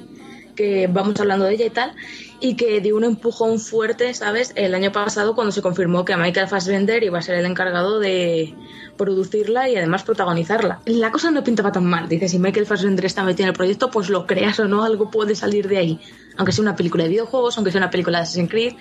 que 0.56 0.88
vamos 0.88 1.20
hablando 1.20 1.44
de 1.44 1.54
ella 1.54 1.66
y 1.66 1.70
tal, 1.70 1.92
y 2.40 2.56
que 2.56 2.80
dio 2.80 2.96
un 2.96 3.04
empujón 3.04 3.60
fuerte, 3.60 4.12
¿sabes? 4.14 4.52
El 4.56 4.74
año 4.74 4.90
pasado 4.90 5.34
cuando 5.34 5.52
se 5.52 5.62
confirmó 5.62 6.04
que 6.04 6.16
Michael 6.16 6.48
Fassbender 6.48 7.02
iba 7.04 7.18
a 7.18 7.22
ser 7.22 7.36
el 7.36 7.46
encargado 7.46 8.00
de 8.00 8.54
producirla 8.96 9.68
y 9.68 9.76
además 9.76 10.02
protagonizarla. 10.02 10.80
La 10.86 11.10
cosa 11.12 11.30
no 11.30 11.44
pintaba 11.44 11.70
tan 11.72 11.84
mal, 11.86 12.08
dice, 12.08 12.28
si 12.28 12.38
Michael 12.38 12.66
Fassbender 12.66 13.04
está 13.04 13.22
metido 13.24 13.44
en 13.44 13.48
el 13.50 13.54
proyecto, 13.54 13.90
pues 13.90 14.08
lo 14.08 14.26
creas 14.26 14.58
o 14.58 14.66
no, 14.66 14.82
algo 14.84 15.10
puede 15.10 15.34
salir 15.34 15.68
de 15.68 15.78
ahí. 15.78 16.00
Aunque 16.38 16.52
sea 16.52 16.62
una 16.62 16.76
película 16.76 17.04
de 17.04 17.10
videojuegos, 17.10 17.56
aunque 17.58 17.70
sea 17.70 17.78
una 17.80 17.90
película 17.90 18.18
de 18.18 18.22
Assassin's 18.24 18.50
Creed, 18.50 18.74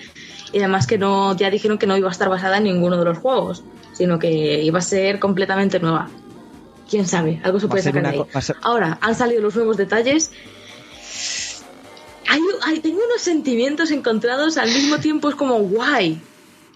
y 0.53 0.59
además 0.59 0.87
que 0.87 0.97
no, 0.97 1.35
ya 1.35 1.49
dijeron 1.49 1.77
que 1.77 1.87
no 1.87 1.97
iba 1.97 2.07
a 2.07 2.11
estar 2.11 2.29
basada 2.29 2.57
en 2.57 2.63
ninguno 2.63 2.97
de 2.97 3.05
los 3.05 3.17
juegos, 3.17 3.63
sino 3.93 4.17
que 4.19 4.63
iba 4.63 4.79
a 4.79 4.81
ser 4.81 5.19
completamente 5.19 5.79
nueva. 5.79 6.09
Quién 6.89 7.07
sabe, 7.07 7.41
algo 7.43 7.59
se 7.59 7.67
puede 7.67 7.81
sacar 7.83 8.01
una 8.01 8.11
de 8.11 8.17
ahí. 8.19 8.41
ser- 8.41 8.55
Ahora, 8.61 8.97
han 9.01 9.15
salido 9.15 9.41
los 9.41 9.55
nuevos 9.55 9.75
detalles. 9.75 10.31
Hay, 12.27 12.41
hay- 12.63 12.79
tengo 12.79 12.97
unos 13.05 13.21
sentimientos 13.21 13.91
encontrados 13.91 14.57
al 14.57 14.69
mismo 14.69 14.97
tiempo, 14.99 15.29
es 15.29 15.35
como 15.35 15.59
guay, 15.59 16.19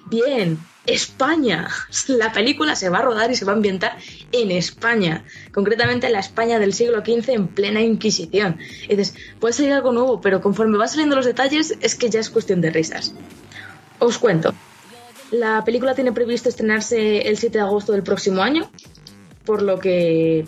bien, 0.09 0.59
España. 0.85 1.67
La 2.07 2.31
película 2.31 2.75
se 2.75 2.89
va 2.89 2.99
a 2.99 3.01
rodar 3.03 3.31
y 3.31 3.35
se 3.35 3.45
va 3.45 3.51
a 3.53 3.55
ambientar 3.55 3.97
en 4.31 4.51
España, 4.51 5.23
concretamente 5.53 6.07
en 6.07 6.13
la 6.13 6.19
España 6.19 6.59
del 6.59 6.73
siglo 6.73 6.99
XV 7.01 7.29
en 7.29 7.47
plena 7.47 7.81
Inquisición. 7.81 8.57
Y 8.87 8.95
puede 9.39 9.53
salir 9.53 9.73
algo 9.73 9.91
nuevo, 9.91 10.21
pero 10.21 10.41
conforme 10.41 10.77
van 10.77 10.89
saliendo 10.89 11.15
los 11.15 11.25
detalles 11.25 11.75
es 11.81 11.95
que 11.95 12.09
ya 12.09 12.19
es 12.19 12.29
cuestión 12.29 12.61
de 12.61 12.69
risas. 12.71 13.13
Os 13.99 14.17
cuento. 14.17 14.53
La 15.31 15.63
película 15.63 15.93
tiene 15.93 16.11
previsto 16.11 16.49
estrenarse 16.49 17.27
el 17.27 17.37
7 17.37 17.59
de 17.59 17.63
agosto 17.63 17.91
del 17.91 18.01
próximo 18.01 18.41
año, 18.41 18.71
por 19.45 19.61
lo 19.61 19.77
que 19.79 20.47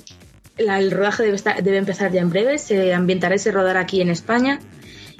la- 0.57 0.79
el 0.79 0.89
rodaje 0.91 1.23
debe, 1.23 1.35
estar- 1.35 1.61
debe 1.61 1.77
empezar 1.77 2.11
ya 2.11 2.21
en 2.21 2.29
breve. 2.31 2.57
Se 2.57 2.93
ambientará 2.93 3.35
y 3.35 3.39
se 3.39 3.51
rodará 3.51 3.81
aquí 3.81 4.01
en 4.01 4.09
España. 4.09 4.59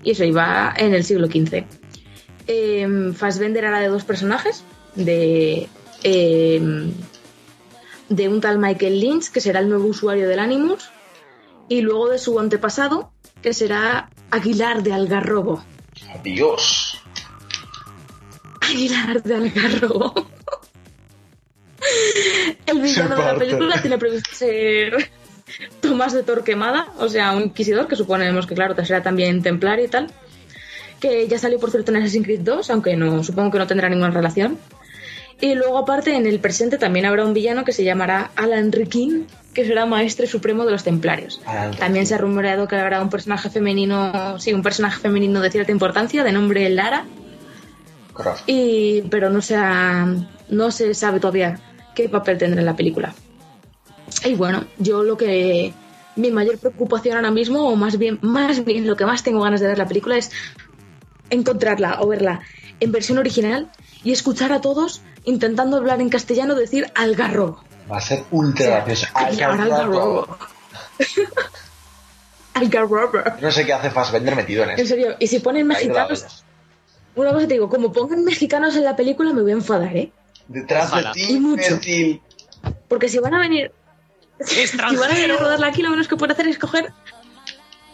Y 0.04 0.12
eso 0.12 0.24
iba 0.24 0.74
en 0.76 0.94
el 0.94 1.04
siglo 1.04 1.28
XV. 1.28 1.66
Eh, 2.48 3.14
Fassbender 3.16 3.66
hará 3.66 3.80
de 3.80 3.88
dos 3.88 4.04
personajes. 4.04 4.64
De, 4.96 5.70
eh, 6.04 6.92
de 8.10 8.30
un 8.30 8.42
tal 8.42 8.58
Michael 8.58 9.00
Lynch, 9.00 9.32
que 9.32 9.42
será 9.42 9.60
el 9.60 9.70
nuevo 9.70 9.86
usuario 9.86 10.28
del 10.28 10.40
Animus. 10.40 10.90
Y 11.70 11.82
luego 11.82 12.10
de 12.10 12.18
su 12.18 12.40
antepasado, 12.40 13.12
que 13.42 13.54
será 13.54 14.10
Aguilar 14.32 14.84
de 14.84 14.94
Algarrobo. 14.94 15.64
Adiós. 16.14 17.02
Aguilar 18.62 19.24
de 19.24 19.36
Algarrobo. 19.36 20.14
El 22.66 22.82
villano 22.82 23.16
de 23.16 23.24
la 23.24 23.36
película 23.36 23.82
tiene 23.82 23.98
previsto 23.98 24.30
ser 24.34 25.12
Tomás 25.82 26.14
de 26.14 26.24
Torquemada, 26.24 26.88
o 27.00 27.10
sea, 27.10 27.32
un 27.34 27.44
inquisidor 27.44 27.88
que 27.88 27.96
suponemos 27.96 28.48
que, 28.48 28.56
claro, 28.56 28.76
será 28.86 29.02
también 29.04 29.42
templario 29.42 29.86
y 29.86 29.88
tal. 29.88 30.08
Que 31.00 31.28
ya 31.28 31.40
salió, 31.40 31.60
por 31.60 31.72
cierto, 31.72 31.92
en 31.92 31.98
Assassin's 31.98 32.26
Creed 32.26 32.42
2, 32.42 32.70
aunque 32.70 32.96
no 32.96 33.24
supongo 33.24 33.52
que 33.52 33.58
no 33.58 33.68
tendrá 33.68 33.90
ninguna 33.90 34.12
relación. 34.12 34.58
Y 35.40 35.56
luego, 35.56 35.80
aparte, 35.80 36.16
en 36.16 36.28
el 36.28 36.40
presente 36.40 36.78
también 36.78 37.06
habrá 37.08 37.26
un 37.26 37.34
villano 37.34 37.66
que 37.66 37.72
se 37.74 37.84
llamará 37.84 38.30
Alan 38.36 38.72
Rickin, 38.72 39.26
que 39.56 39.66
será 39.66 39.88
maestre 39.88 40.28
supremo 40.28 40.64
de 40.66 40.72
los 40.72 40.84
templarios. 40.84 41.42
Alan 41.48 41.72
También 41.76 42.06
se 42.06 42.14
ha 42.14 42.20
rumoreado 42.20 42.68
que 42.68 42.76
habrá 42.76 43.02
un 43.02 43.10
personaje 43.10 43.50
femenino, 43.50 44.38
sí, 44.40 44.54
un 44.54 44.62
personaje 44.62 45.00
femenino 45.02 45.42
de 45.42 45.50
cierta 45.50 45.72
importancia, 45.72 46.24
de 46.24 46.32
nombre 46.32 46.70
Lara, 46.70 47.06
y 48.46 49.02
pero 49.10 49.30
no 49.32 49.42
se 49.42 49.56
ha- 49.56 50.14
no 50.50 50.70
se 50.70 50.94
sabe 50.94 51.20
todavía 51.20 51.60
qué 51.96 52.08
papel 52.10 52.38
tendrá 52.38 52.60
en 52.60 52.66
la 52.66 52.76
película 52.76 53.14
y 54.26 54.36
bueno 54.36 54.66
yo 54.78 55.04
lo 55.04 55.18
que 55.18 55.74
mi 56.16 56.32
mayor 56.32 56.58
preocupación 56.58 57.16
ahora 57.16 57.32
mismo 57.32 57.68
o 57.68 57.76
más 57.76 57.98
bien 57.98 58.20
más 58.22 58.64
bien 58.66 58.88
lo 58.88 58.96
que 58.96 59.06
más 59.06 59.24
tengo 59.24 59.42
ganas 59.42 59.60
de 59.62 59.68
ver 59.68 59.78
la 59.78 59.88
película 59.88 60.18
es 60.18 60.32
encontrarla 61.30 62.02
o 62.02 62.08
verla 62.08 62.42
en 62.80 62.92
versión 62.92 63.18
original 63.18 63.70
y 64.04 64.12
escuchar 64.12 64.52
a 64.52 64.62
todos 64.62 65.02
intentando 65.24 65.78
hablar 65.78 66.02
en 66.02 66.10
castellano 66.10 66.56
decir 66.56 66.92
algarrobo 66.96 67.64
Va 67.92 67.98
a 67.98 68.02
ser 68.02 68.24
ultra 68.32 68.84
gracioso. 68.86 69.08
Algarrobo 69.14 70.38
algarrobo 72.54 73.10
No 73.42 73.52
sé 73.52 73.66
qué 73.66 73.74
hace 73.74 73.90
Fassbender 73.92 74.36
metido 74.36 74.64
en 74.64 74.72
en 74.72 74.80
eso. 74.80 74.88
serio 74.88 75.16
y 75.20 75.28
si 75.28 75.40
ponen 75.40 75.68
mexicanos 75.68 76.44
una 77.16 77.32
cosa 77.32 77.48
te 77.48 77.54
digo 77.56 77.70
como 77.70 77.92
pongan 77.92 78.24
mexicanos 78.24 78.76
en 78.76 78.84
la 78.84 78.96
película 78.96 79.34
me 79.34 79.42
voy 79.42 79.52
a 79.52 79.56
enfadar 79.56 79.96
eh 79.96 80.12
Detrás 80.48 80.94
de 80.94 81.04
ti, 81.14 81.40
mucho. 81.40 81.80
Porque 82.90 83.08
si 83.08 83.20
van 83.20 83.34
a 83.36 83.40
venir. 83.40 83.72
Si 84.46 84.78
van 84.78 84.98
a 84.98 85.08
venir 85.08 85.32
a 85.32 85.38
rodarla 85.38 85.68
aquí, 85.68 85.82
lo 85.82 85.90
menos 85.90 86.08
que 86.08 86.16
pueden 86.16 86.34
hacer 86.34 86.48
es 86.48 86.58
coger. 86.58 86.92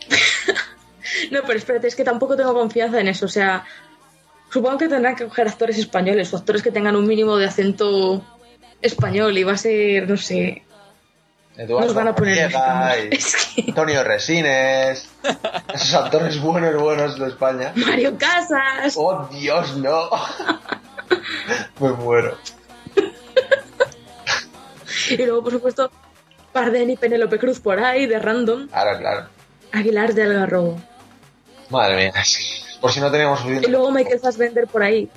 no, 1.31 1.41
pero 1.45 1.57
espérate, 1.57 1.87
es 1.87 1.95
que 1.95 2.03
tampoco 2.03 2.35
tengo 2.35 2.53
confianza 2.53 2.99
en 2.99 3.07
eso. 3.07 3.25
O 3.25 3.29
sea, 3.29 3.65
supongo 4.49 4.77
que 4.77 4.87
tendrán 4.87 5.15
que 5.15 5.25
coger 5.25 5.47
actores 5.47 5.77
españoles 5.77 6.33
o 6.33 6.37
actores 6.37 6.61
que 6.61 6.71
tengan 6.71 6.95
un 6.95 7.07
mínimo 7.07 7.37
de 7.37 7.45
acento 7.45 8.23
español 8.81 9.37
y 9.37 9.43
va 9.43 9.53
a 9.53 9.57
ser, 9.57 10.09
no 10.09 10.17
sé. 10.17 10.63
Eduardo 11.57 11.87
Nos 11.87 11.95
van 11.95 12.07
a 12.09 12.15
poner 12.15 12.51
y 13.11 13.15
Es 13.15 13.35
que. 13.35 13.63
Antonio 13.69 14.03
Resines. 14.03 15.09
Esos 15.73 15.93
actores 15.95 16.39
buenos, 16.39 16.79
buenos 16.79 17.17
de 17.17 17.27
España. 17.27 17.73
Mario 17.75 18.15
Casas. 18.17 18.93
Oh, 18.95 19.27
Dios, 19.31 19.75
no. 19.77 20.09
Me 21.79 21.89
muero. 21.93 22.37
Y 25.09 25.17
luego, 25.17 25.43
por 25.43 25.53
supuesto, 25.53 25.91
Parden 26.57 26.89
y 26.89 26.97
Penélope 26.97 27.37
Cruz 27.37 27.59
por 27.59 27.79
ahí, 27.79 28.07
de 28.07 28.17
random. 28.17 28.67
Claro, 28.67 28.97
claro. 28.97 29.27
Aguilar 29.71 30.15
de 30.15 30.23
Algarrobo. 30.23 30.81
Madre 31.69 31.95
mía. 31.97 32.13
Por 32.81 32.91
si 32.91 32.99
no 32.99 33.11
teníamos 33.11 33.39
Y 33.39 33.41
suficiente 33.41 33.69
luego 33.69 33.91
Michael 33.91 34.19
Fassbender 34.19 34.67
por 34.67 34.83
ahí, 34.83 35.09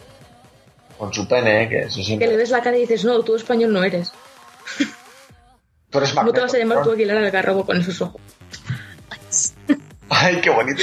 con 0.97 1.13
su 1.13 1.29
pene, 1.29 1.69
que 1.69 1.81
eso 1.81 2.01
que 2.19 2.27
le 2.27 2.37
ves 2.39 2.49
la 2.49 2.63
cara 2.63 2.77
y 2.77 2.81
dices, 2.81 3.05
no, 3.05 3.23
tú 3.23 3.37
español 3.37 3.71
no 3.71 3.85
eres. 3.85 4.13
Tú 5.91 5.99
eres 5.99 6.15
No 6.15 6.15
te 6.15 6.25
Magneto, 6.25 6.41
vas 6.43 6.55
a 6.55 6.59
llamar 6.59 6.83
tú. 6.83 6.93
Aguilar 6.93 7.19
Algarrobo 7.19 7.67
con 7.67 7.79
esos 7.79 8.01
ojos. 8.01 8.21
Ay, 10.09 10.41
qué 10.41 10.49
bonito. 10.49 10.83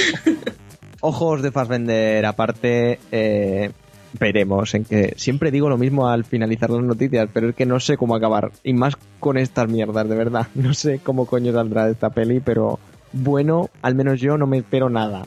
Ojos 1.00 1.42
de 1.42 1.50
Fassbender 1.50 2.24
aparte, 2.26 3.00
eh, 3.10 3.72
veremos 4.18 4.74
en 4.74 4.84
que 4.84 5.14
siempre 5.16 5.50
digo 5.50 5.68
lo 5.68 5.76
mismo 5.78 6.08
al 6.08 6.24
finalizar 6.24 6.70
las 6.70 6.82
noticias, 6.82 7.28
pero 7.32 7.50
es 7.50 7.54
que 7.54 7.66
no 7.66 7.80
sé 7.80 7.96
cómo 7.96 8.14
acabar. 8.14 8.50
Y 8.62 8.72
más 8.72 8.94
con 9.20 9.36
estas 9.38 9.68
mierdas, 9.68 10.08
de 10.08 10.16
verdad. 10.16 10.46
No 10.54 10.74
sé 10.74 11.00
cómo 11.02 11.26
coño 11.26 11.52
saldrá 11.52 11.86
de 11.86 11.92
esta 11.92 12.10
peli, 12.10 12.40
pero 12.40 12.78
bueno, 13.12 13.70
al 13.82 13.94
menos 13.94 14.20
yo 14.20 14.36
no 14.38 14.46
me 14.46 14.58
espero 14.58 14.88
nada 14.90 15.26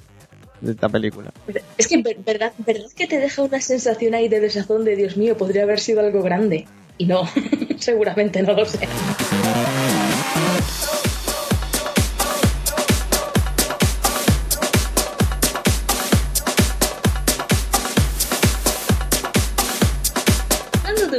de 0.61 0.71
esta 0.71 0.89
película. 0.89 1.31
Es 1.77 1.87
que 1.87 2.01
ver- 2.01 2.17
verdad, 2.25 2.53
verdad 2.59 2.85
que 2.95 3.07
te 3.07 3.19
deja 3.19 3.41
una 3.41 3.59
sensación 3.59 4.13
ahí 4.13 4.27
de 4.29 4.39
desazón 4.39 4.85
de 4.85 4.95
Dios 4.95 5.17
mío, 5.17 5.35
podría 5.37 5.63
haber 5.63 5.79
sido 5.79 6.01
algo 6.01 6.21
grande. 6.21 6.67
Y 6.97 7.05
no, 7.05 7.23
seguramente 7.79 8.43
no 8.43 8.53
lo 8.53 8.65
sé. 8.65 8.87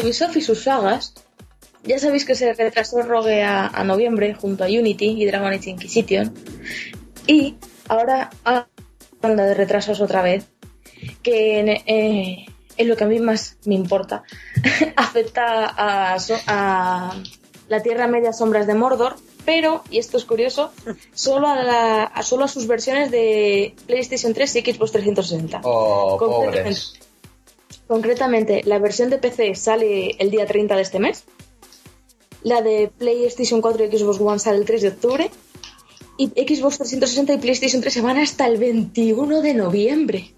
Ubisoft 0.03 0.37
y 0.37 0.41
sus 0.41 0.63
sagas, 0.65 1.15
ya 1.85 1.99
sabéis 1.99 2.25
que 2.25 2.35
se 2.35 2.53
retrasó 2.55 3.03
Rogue 3.03 3.43
a, 3.43 3.67
a 3.67 3.85
noviembre 3.85 4.35
junto 4.35 4.65
a 4.65 4.67
Unity 4.67 5.23
y 5.23 5.27
Dragon 5.27 5.53
Age 5.53 5.71
Inquisition. 5.71 6.33
Y 7.27 7.57
ahora 7.89 8.31
habla 8.45 8.67
de 9.47 9.55
retrasos 9.55 10.01
otra 10.01 10.23
vez, 10.23 10.47
que 11.23 11.83
eh, 11.87 12.47
es 12.77 12.87
lo 12.87 12.97
que 12.97 13.05
a 13.05 13.07
mí 13.09 13.19
más 13.21 13.57
me 13.65 13.75
importa. 13.75 14.23
Afecta 14.97 15.67
a, 15.77 17.17
la 17.69 17.83
Tierra 17.83 18.07
Media 18.07 18.33
Sombras 18.33 18.67
de 18.67 18.75
Mordor, 18.75 19.17
pero, 19.45 19.83
y 19.91 19.99
esto 19.99 20.19
es 20.19 20.25
curioso, 20.25 20.73
solo 21.15 21.49
a, 21.49 21.63
la- 21.63 22.05
a- 22.05 22.23
solo 22.23 22.45
a 22.45 22.49
sus 22.49 22.67
versiones 22.67 23.11
de 23.11 23.75
PlayStation 23.87 24.35
3 24.35 24.57
y 24.57 24.61
Xbox 24.73 24.93
360. 24.93 25.61
Oh, 25.65 26.17
pobres. 26.19 26.95
Concretamente, 27.93 28.63
la 28.65 28.79
versión 28.79 29.11
de 29.11 29.19
PC 29.19 29.55
sale 29.55 30.17
el 30.19 30.31
día 30.31 30.47
30 30.47 30.77
de 30.77 30.81
este 30.81 30.99
mes. 30.99 31.25
La 32.43 32.63
de 32.63 32.91
PlayStation 32.97 33.61
4 33.61 33.85
y 33.85 33.99
Xbox 33.99 34.19
One 34.19 34.39
sale 34.39 34.57
el 34.57 34.65
3 34.65 34.81
de 34.81 34.89
octubre. 34.89 35.31
Y 36.17 36.29
Xbox 36.29 36.79
360 36.79 37.35
y 37.35 37.37
PlayStation 37.37 37.83
3 37.83 37.93
se 37.93 38.01
van 38.01 38.17
hasta 38.17 38.47
el 38.47 38.57
21 38.57 39.43
de 39.43 39.53
noviembre. 39.53 40.31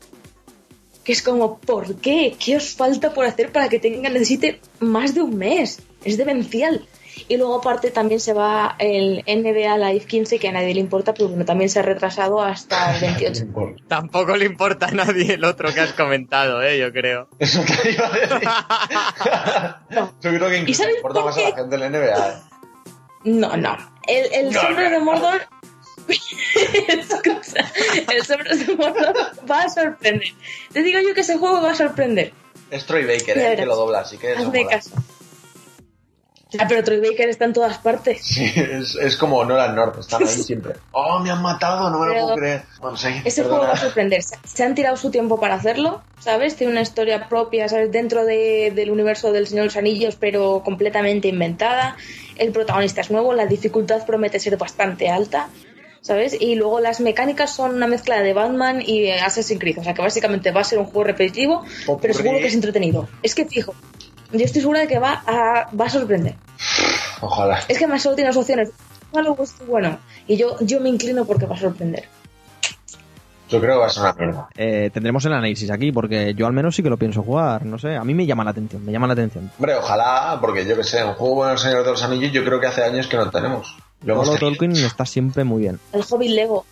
Que 1.04 1.12
es 1.12 1.22
como, 1.22 1.58
¿por 1.58 1.94
qué? 1.94 2.34
¿Qué 2.44 2.56
os 2.56 2.70
falta 2.74 3.14
por 3.14 3.24
hacer 3.24 3.52
para 3.52 3.68
que 3.68 3.78
tenga, 3.78 4.10
necesite 4.10 4.58
más 4.80 5.14
de 5.14 5.22
un 5.22 5.36
mes? 5.36 5.78
Es 6.04 6.16
demencial. 6.16 6.84
Y 7.28 7.36
luego 7.36 7.56
aparte 7.56 7.90
también 7.90 8.20
se 8.20 8.32
va 8.32 8.76
el 8.78 9.22
NBA 9.26 9.78
Live 9.78 10.06
15, 10.06 10.38
que 10.38 10.48
a 10.48 10.52
nadie 10.52 10.74
le 10.74 10.80
importa, 10.80 11.14
pero 11.14 11.28
bueno, 11.28 11.44
también 11.44 11.70
se 11.70 11.78
ha 11.78 11.82
retrasado 11.82 12.40
hasta 12.42 12.94
el 12.96 13.00
28. 13.18 13.44
Tampoco 13.88 14.36
le 14.36 14.44
importa 14.46 14.86
a 14.86 14.90
nadie 14.90 15.34
el 15.34 15.44
otro 15.44 15.72
que 15.72 15.80
has 15.80 15.92
comentado, 15.92 16.62
eh, 16.62 16.78
yo 16.78 16.92
creo. 16.92 17.28
Eso 17.38 17.62
te 17.82 17.90
iba 17.92 18.06
a 18.06 18.10
decir. 18.10 18.48
No. 19.90 20.14
Yo 20.20 20.30
creo 20.30 20.48
que 20.48 20.56
¿Y 20.56 20.60
incluso 20.60 20.82
sabes 20.82 20.96
importa 20.96 21.20
por 21.20 21.26
más 21.30 21.36
qué? 21.36 21.46
a 21.46 21.50
la 21.50 21.56
gente 21.56 21.76
del 21.78 21.92
NBA. 21.92 22.28
¿eh? 22.28 22.34
No, 23.24 23.56
no. 23.56 23.76
El, 24.06 24.32
el 24.34 24.52
No, 24.52 24.60
sombrero 24.60 24.90
de 24.90 24.98
Mordor. 25.00 25.40
El 26.86 28.24
sombrero 28.24 28.56
de 28.56 28.74
Mordor 28.76 29.14
va 29.50 29.62
a 29.62 29.68
sorprender. 29.70 30.28
Te 30.72 30.82
digo 30.82 31.00
yo 31.00 31.14
que 31.14 31.20
ese 31.22 31.38
juego 31.38 31.62
va 31.62 31.70
a 31.72 31.74
sorprender. 31.74 32.32
Es 32.70 32.84
Troy 32.86 33.04
Baker, 33.04 33.38
¿eh? 33.38 33.56
que 33.56 33.66
lo 33.66 33.76
dobla, 33.76 34.00
así 34.00 34.18
que 34.18 34.32
Hazme 34.32 34.64
mola. 34.64 34.76
caso. 34.76 34.90
Ah, 36.60 36.66
pero 36.68 36.82
Troy 36.84 37.00
Baker 37.00 37.28
está 37.28 37.44
en 37.44 37.52
todas 37.52 37.78
partes. 37.78 38.20
Sí, 38.24 38.44
es, 38.56 38.94
es 38.96 39.16
como 39.16 39.44
Nolan 39.44 39.74
North, 39.74 39.98
están 40.00 40.22
ahí 40.22 40.28
siempre. 40.42 40.74
¡Oh, 40.92 41.18
me 41.20 41.30
han 41.30 41.42
matado! 41.42 41.90
No 41.90 41.98
me 41.98 42.06
lo 42.06 42.12
puedo 42.12 42.34
creer. 42.36 42.62
Bueno, 42.80 42.96
sí, 42.96 43.08
Ese 43.24 43.42
perdona. 43.42 43.56
juego 43.58 43.72
va 43.72 43.78
a 43.78 43.80
sorprender. 43.82 44.22
Se, 44.22 44.62
han 44.64 44.74
tirado 44.74 44.96
su 44.96 45.10
tiempo 45.10 45.38
para 45.40 45.54
hacerlo, 45.54 46.02
¿sabes? 46.20 46.56
Tiene 46.56 46.72
una 46.72 46.82
historia 46.82 47.28
propia, 47.28 47.68
¿sabes? 47.68 47.90
Dentro 47.92 48.24
de- 48.24 48.72
del 48.74 48.90
universo 48.90 49.32
del 49.32 49.46
Señor 49.46 49.62
de 49.62 49.66
los 49.66 49.76
Anillos, 49.76 50.16
pero 50.16 50.62
completamente 50.64 51.28
inventada. 51.28 51.96
El 52.36 52.50
protagonista 52.52 53.00
es 53.00 53.10
nuevo, 53.10 53.32
la 53.32 53.46
dificultad 53.46 54.04
promete 54.06 54.40
ser 54.40 54.56
bastante 54.56 55.08
alta, 55.08 55.48
¿sabes? 56.00 56.36
Y 56.38 56.54
luego 56.56 56.80
las 56.80 57.00
mecánicas 57.00 57.54
son 57.54 57.74
una 57.76 57.86
mezcla 57.86 58.20
de 58.20 58.32
Batman 58.34 58.82
y 58.84 59.10
Assassin's 59.10 59.60
Creed. 59.60 59.78
O 59.78 59.84
sea 59.84 59.94
que 59.94 60.02
básicamente 60.02 60.50
va 60.50 60.60
a 60.60 60.64
ser 60.64 60.78
un 60.78 60.84
juego 60.86 61.04
repetitivo, 61.04 61.62
Popurrí. 61.86 61.98
pero 62.02 62.14
seguro 62.14 62.38
que 62.40 62.46
es 62.48 62.54
entretenido. 62.54 63.08
Es 63.22 63.34
que 63.34 63.44
fijo, 63.46 63.74
yo 64.38 64.44
estoy 64.44 64.60
segura 64.60 64.80
de 64.80 64.88
que 64.88 64.98
va 64.98 65.22
a, 65.26 65.68
va 65.74 65.86
a 65.86 65.90
sorprender. 65.90 66.34
Ojalá. 67.20 67.60
Es 67.68 67.78
que 67.78 67.86
más 67.86 68.02
solo 68.02 68.14
tiene 68.14 68.30
dos 68.30 68.36
opciones. 68.38 68.70
Malo 69.12 69.32
o 69.32 69.42
esto 69.42 69.64
bueno. 69.66 69.98
Y 70.26 70.36
yo, 70.36 70.56
yo 70.60 70.80
me 70.80 70.88
inclino 70.88 71.24
porque 71.24 71.46
va 71.46 71.54
a 71.54 71.58
sorprender. 71.58 72.08
Yo 73.48 73.60
creo 73.60 73.74
que 73.74 73.80
va 73.80 73.86
a 73.86 73.90
ser 73.90 74.02
una 74.02 74.12
mierda. 74.14 74.48
Eh, 74.56 74.90
tendremos 74.92 75.24
el 75.26 75.32
análisis 75.32 75.70
aquí, 75.70 75.92
porque 75.92 76.34
yo 76.34 76.46
al 76.46 76.52
menos 76.52 76.74
sí 76.74 76.82
que 76.82 76.90
lo 76.90 76.96
pienso 76.96 77.22
jugar. 77.22 77.64
No 77.64 77.78
sé, 77.78 77.94
a 77.94 78.02
mí 78.02 78.14
me 78.14 78.26
llama 78.26 78.42
la 78.42 78.50
atención, 78.50 78.84
me 78.84 78.90
llama 78.90 79.06
la 79.06 79.12
atención. 79.12 79.50
Hombre, 79.58 79.76
ojalá, 79.76 80.38
porque 80.40 80.66
yo 80.66 80.76
que 80.76 80.82
sé, 80.82 81.04
un 81.04 81.14
juego 81.14 81.36
bueno 81.36 81.52
El 81.52 81.58
Señor 81.58 81.84
de 81.84 81.90
los 81.90 82.02
Anillos 82.02 82.32
yo 82.32 82.44
creo 82.44 82.58
que 82.58 82.66
hace 82.66 82.82
años 82.82 83.06
que 83.06 83.16
no 83.16 83.30
tenemos. 83.30 83.76
Lo. 84.02 84.22
Tolkien 84.36 84.72
está 84.72 85.06
siempre 85.06 85.44
muy 85.44 85.62
bien. 85.62 85.78
El 85.92 86.02
Hobbit 86.08 86.30
Lego. 86.30 86.64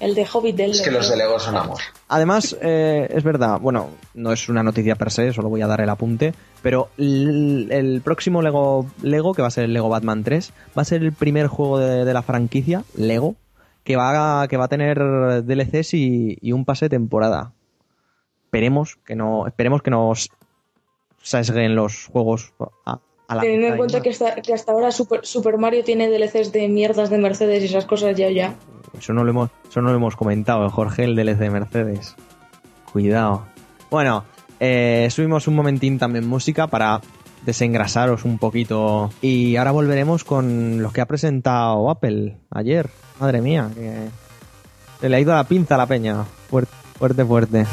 El 0.00 0.14
de 0.14 0.26
Hobbit 0.32 0.56
del 0.56 0.70
Es 0.70 0.80
que 0.80 0.90
los 0.90 1.08
de 1.10 1.16
Lego 1.16 1.38
son 1.38 1.56
amor. 1.56 1.78
Además, 2.08 2.56
eh, 2.62 3.06
es 3.10 3.22
verdad, 3.22 3.60
bueno, 3.60 3.90
no 4.14 4.32
es 4.32 4.48
una 4.48 4.62
noticia 4.62 4.96
per 4.96 5.10
se, 5.10 5.32
solo 5.32 5.50
voy 5.50 5.60
a 5.60 5.66
dar 5.66 5.82
el 5.82 5.90
apunte, 5.90 6.32
pero 6.62 6.88
el, 6.96 7.68
el 7.70 8.00
próximo 8.00 8.40
Lego, 8.40 8.86
Lego, 9.02 9.34
que 9.34 9.42
va 9.42 9.48
a 9.48 9.52
ser 9.52 9.64
el 9.64 9.74
Lego 9.74 9.90
Batman 9.90 10.24
3, 10.24 10.52
va 10.76 10.82
a 10.82 10.86
ser 10.86 11.02
el 11.02 11.12
primer 11.12 11.48
juego 11.48 11.78
de, 11.78 12.04
de 12.06 12.14
la 12.14 12.22
franquicia, 12.22 12.82
Lego, 12.96 13.36
que 13.84 13.96
va 13.96 14.42
a, 14.42 14.48
que 14.48 14.56
va 14.56 14.64
a 14.64 14.68
tener 14.68 14.98
DLCs 15.44 15.94
y, 15.94 16.38
y 16.40 16.52
un 16.52 16.64
pase 16.64 16.86
de 16.86 16.90
temporada. 16.90 17.52
Esperemos 18.44 18.96
que 19.04 19.14
no, 19.14 19.46
esperemos 19.46 19.82
que 19.82 19.90
nos 19.90 20.30
sesguen 21.22 21.74
los 21.74 22.06
juegos 22.06 22.52
a, 22.86 23.00
la 23.28 23.40
Teniendo 23.42 23.68
en 23.68 23.76
cuenta 23.76 23.98
más. 23.98 24.02
que 24.02 24.10
hasta, 24.10 24.34
que 24.42 24.52
hasta 24.52 24.72
ahora 24.72 24.90
Super, 24.90 25.24
Super 25.24 25.56
Mario 25.58 25.84
tiene 25.84 26.08
DLCs 26.08 26.52
de 26.52 26.68
mierdas 26.68 27.10
de 27.10 27.18
Mercedes 27.18 27.62
y 27.62 27.66
esas 27.66 27.86
cosas 27.86 28.16
ya 28.16 28.28
ya. 28.30 28.56
Eso 28.98 29.12
no 29.12 29.24
lo 29.24 29.30
hemos, 29.30 29.50
eso 29.68 29.80
no 29.80 29.90
lo 29.90 29.96
hemos 29.96 30.16
comentado, 30.16 30.66
eh, 30.66 30.70
Jorge, 30.70 31.04
el 31.04 31.16
DLC 31.16 31.38
de 31.38 31.50
Mercedes. 31.50 32.16
Cuidado. 32.92 33.46
Bueno, 33.90 34.24
eh, 34.58 35.08
subimos 35.10 35.48
un 35.48 35.54
momentín 35.54 35.98
también 35.98 36.28
música 36.28 36.66
para 36.66 37.00
desengrasaros 37.44 38.24
un 38.24 38.38
poquito. 38.38 39.10
Y 39.20 39.56
ahora 39.56 39.70
volveremos 39.70 40.24
con 40.24 40.82
lo 40.82 40.92
que 40.92 41.00
ha 41.00 41.06
presentado 41.06 41.90
Apple 41.90 42.36
ayer. 42.50 42.90
Madre 43.18 43.40
mía, 43.40 43.70
que 43.74 44.08
se 45.00 45.08
le 45.08 45.16
ha 45.16 45.20
ido 45.20 45.34
la 45.34 45.44
pinza 45.44 45.74
a 45.74 45.78
la 45.78 45.86
peña. 45.86 46.24
Fuerte, 46.48 46.72
fuerte, 46.98 47.24
fuerte. 47.24 47.66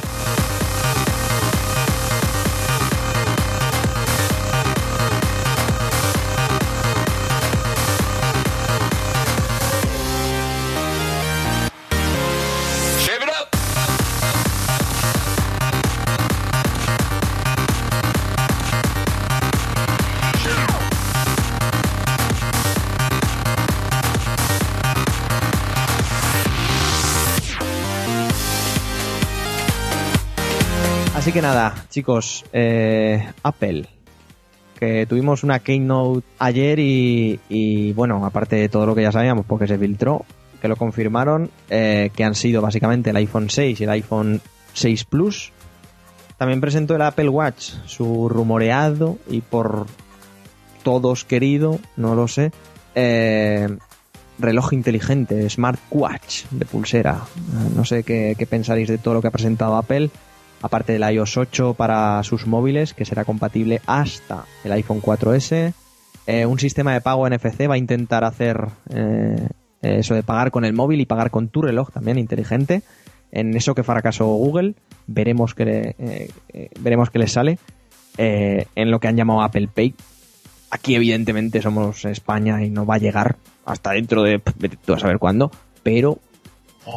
Así 31.28 31.34
que 31.34 31.42
nada, 31.42 31.76
chicos, 31.90 32.46
eh, 32.54 33.34
Apple, 33.44 33.86
que 34.80 35.06
tuvimos 35.08 35.44
una 35.44 35.60
keynote 35.60 36.26
ayer 36.40 36.80
y, 36.80 37.92
bueno, 37.98 38.26
aparte 38.26 38.56
de 38.56 38.70
todo 38.70 38.86
lo 38.86 38.96
que 38.96 39.02
ya 39.02 39.12
sabíamos 39.12 39.46
porque 39.46 39.68
se 39.68 39.78
filtró, 39.78 40.24
que 40.62 40.70
lo 40.70 40.78
confirmaron, 40.78 41.52
eh, 41.70 42.12
que 42.16 42.24
han 42.24 42.34
sido 42.34 42.62
básicamente 42.62 43.10
el 43.10 43.18
iPhone 43.18 43.50
6 43.50 43.82
y 43.82 43.84
el 43.84 43.90
iPhone 43.90 44.40
6 44.72 45.04
Plus. 45.04 45.52
También 46.38 46.62
presentó 46.62 46.96
el 46.96 47.02
Apple 47.02 47.28
Watch, 47.28 47.74
su 47.88 48.30
rumoreado 48.30 49.18
y 49.30 49.42
por 49.42 49.86
todos 50.82 51.26
querido, 51.26 51.78
no 51.98 52.16
lo 52.16 52.30
sé, 52.30 52.54
eh, 52.96 53.68
reloj 54.40 54.72
inteligente, 54.72 55.50
smartwatch 55.50 56.46
de 56.52 56.64
pulsera. 56.64 57.20
No 57.76 57.84
sé 57.84 58.04
qué, 58.04 58.36
qué 58.40 58.46
pensaréis 58.46 58.88
de 58.88 58.98
todo 58.98 59.16
lo 59.16 59.22
que 59.22 59.28
ha 59.28 59.32
presentado 59.32 59.76
Apple 59.76 60.10
aparte 60.62 60.93
del 60.93 61.10
iOS 61.12 61.38
8 61.38 61.74
para 61.74 62.24
sus 62.24 62.47
móviles, 62.47 62.93
que 62.93 63.05
será 63.05 63.26
compatible 63.26 63.82
hasta 63.86 64.45
el 64.64 64.72
iPhone 64.72 65.01
4S. 65.01 65.74
Eh, 66.28 66.45
un 66.45 66.60
sistema 66.60 66.93
de 66.93 67.01
pago 67.01 67.30
NFC 67.30 67.70
va 67.70 67.76
a 67.76 67.78
intentar 67.78 68.24
hacer 68.24 68.68
eh, 68.89 69.47
eso 69.82 70.14
de 70.14 70.24
pagar 70.24 70.51
con 70.51 70.66
el 70.66 70.74
móvil 70.74 71.01
y 71.01 71.05
pagar 71.05 71.32
con 71.32 71.49
tu 71.49 71.62
reloj 71.62 71.91
también 71.91 72.18
inteligente. 72.18 72.82
En 73.32 73.55
eso 73.55 73.76
que 73.76 73.84
fracasó 73.84 74.26
Google, 74.26 74.76
veremos 75.05 75.53
que 75.53 75.66
le, 75.66 75.95
eh, 75.99 76.32
eh, 76.53 76.70
veremos 76.80 77.10
qué 77.10 77.20
les 77.20 77.32
sale. 77.32 77.60
Eh, 78.18 78.66
en 78.76 78.89
lo 78.89 78.99
que 78.99 79.08
han 79.08 79.16
llamado 79.16 79.41
Apple 79.41 79.70
Pay. 79.74 79.93
Aquí 80.72 80.95
evidentemente 80.95 81.62
somos 81.62 82.03
España 82.05 82.64
y 82.64 82.70
no 82.70 82.86
va 82.86 82.95
a 82.95 82.99
llegar 82.99 83.36
hasta 83.64 83.91
dentro 83.91 84.24
de 84.24 84.39
tú 84.86 84.93
a 84.93 84.99
saber 84.99 85.20
cuándo, 85.20 85.51
pero 85.84 86.20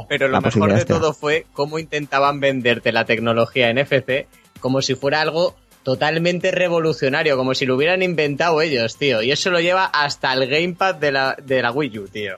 Pero 0.09 0.27
lo 0.29 0.33
La 0.35 0.41
mejor 0.41 0.73
de 0.75 0.85
todo 0.85 1.13
fue 1.15 1.47
cómo 1.53 1.79
intentaban 1.79 2.41
venderte 2.41 2.93
la 2.93 3.05
tecnología 3.05 3.73
NFC 3.73 4.27
como 4.61 4.83
si 4.83 4.95
fuera 4.95 5.21
algo 5.21 5.57
totalmente 5.83 6.51
revolucionario, 6.51 7.37
como 7.37 7.55
si 7.55 7.65
lo 7.67 7.75
hubieran 7.77 8.03
inventado 8.03 8.61
ellos, 8.61 8.97
tío. 8.97 9.23
Y 9.23 9.31
eso 9.33 9.51
lo 9.51 9.61
lleva 9.61 9.87
hasta 9.87 10.33
el 10.35 10.47
gamepad 10.49 10.95
de 10.97 11.13
la, 11.13 11.37
de 11.43 11.63
la 11.63 11.71
Wii 11.73 11.99
U, 11.99 12.09
tío. 12.09 12.37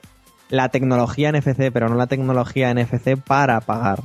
la 0.49 0.69
tecnología 0.69 1.31
NFC, 1.31 1.71
pero 1.73 1.89
no 1.89 1.95
la 1.95 2.07
tecnología 2.07 2.73
NFC 2.73 3.17
para 3.21 3.59
pagar. 3.61 3.99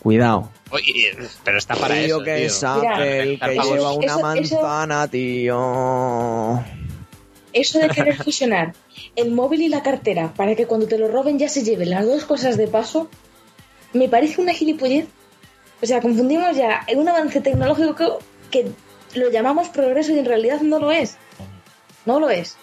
Cuidado. 0.00 0.50
Oye, 0.70 1.16
pero 1.44 1.58
está 1.58 1.76
para 1.76 1.94
Tío, 1.94 2.16
eso, 2.16 2.24
que 2.24 2.34
tío. 2.36 2.46
es 2.46 2.64
Apple, 2.64 3.24
Mira, 3.26 3.48
que 3.48 3.54
lleva 3.54 3.92
una 3.92 4.06
Eso- 4.06 4.16
eso- 4.16 4.20
manzana, 4.60 5.08
tío. 5.08 6.64
Eso 7.52 7.78
de 7.78 7.88
querer 7.88 8.16
fusionar 8.16 8.74
el 9.16 9.30
móvil 9.30 9.62
y 9.62 9.68
la 9.68 9.82
cartera 9.82 10.32
para 10.34 10.54
que 10.54 10.66
cuando 10.66 10.86
te 10.86 10.98
lo 10.98 11.08
roben 11.08 11.38
ya 11.38 11.48
se 11.48 11.62
lleven 11.62 11.90
las 11.90 12.06
dos 12.06 12.24
cosas 12.24 12.56
de 12.56 12.68
paso, 12.68 13.08
me 13.92 14.08
parece 14.08 14.40
una 14.40 14.52
gilipollez. 14.52 15.06
O 15.82 15.86
sea, 15.86 16.00
confundimos 16.00 16.56
ya 16.56 16.86
un 16.94 17.08
avance 17.08 17.40
tecnológico 17.40 18.20
que, 18.50 18.70
que 19.12 19.20
lo 19.20 19.30
llamamos 19.30 19.68
progreso 19.68 20.12
y 20.12 20.18
en 20.18 20.24
realidad 20.24 20.60
no 20.60 20.78
lo 20.78 20.92
es. 20.92 21.16
No 22.06 22.20
lo 22.20 22.30
es. 22.30 22.56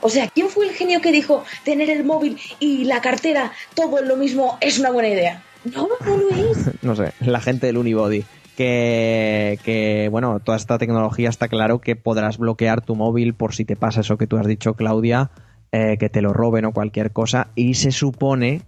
O 0.00 0.08
sea, 0.08 0.28
¿quién 0.28 0.48
fue 0.48 0.68
el 0.68 0.74
genio 0.74 1.00
que 1.00 1.10
dijo 1.10 1.44
tener 1.64 1.90
el 1.90 2.04
móvil 2.04 2.38
y 2.60 2.84
la 2.84 3.00
cartera 3.00 3.52
todo 3.74 3.98
en 3.98 4.08
lo 4.08 4.16
mismo 4.16 4.58
es 4.60 4.78
una 4.78 4.90
buena 4.90 5.08
idea? 5.08 5.42
No, 5.64 5.88
no 6.04 6.16
lo 6.16 6.30
es. 6.30 6.58
no 6.82 6.94
sé, 6.94 7.12
la 7.20 7.40
gente 7.40 7.66
del 7.66 7.78
Unibody. 7.78 8.24
Que, 8.58 10.08
bueno, 10.10 10.40
toda 10.40 10.56
esta 10.56 10.78
tecnología 10.78 11.28
está 11.28 11.46
claro 11.46 11.80
que 11.80 11.94
podrás 11.94 12.38
bloquear 12.38 12.80
tu 12.80 12.96
móvil 12.96 13.34
por 13.34 13.54
si 13.54 13.64
te 13.64 13.76
pasa 13.76 14.00
eso 14.00 14.18
que 14.18 14.26
tú 14.26 14.36
has 14.36 14.48
dicho, 14.48 14.74
Claudia, 14.74 15.30
eh, 15.70 15.96
que 15.96 16.08
te 16.08 16.22
lo 16.22 16.32
roben 16.32 16.64
o 16.64 16.72
cualquier 16.72 17.12
cosa. 17.12 17.48
Y 17.54 17.74
se 17.74 17.92
supone 17.92 18.62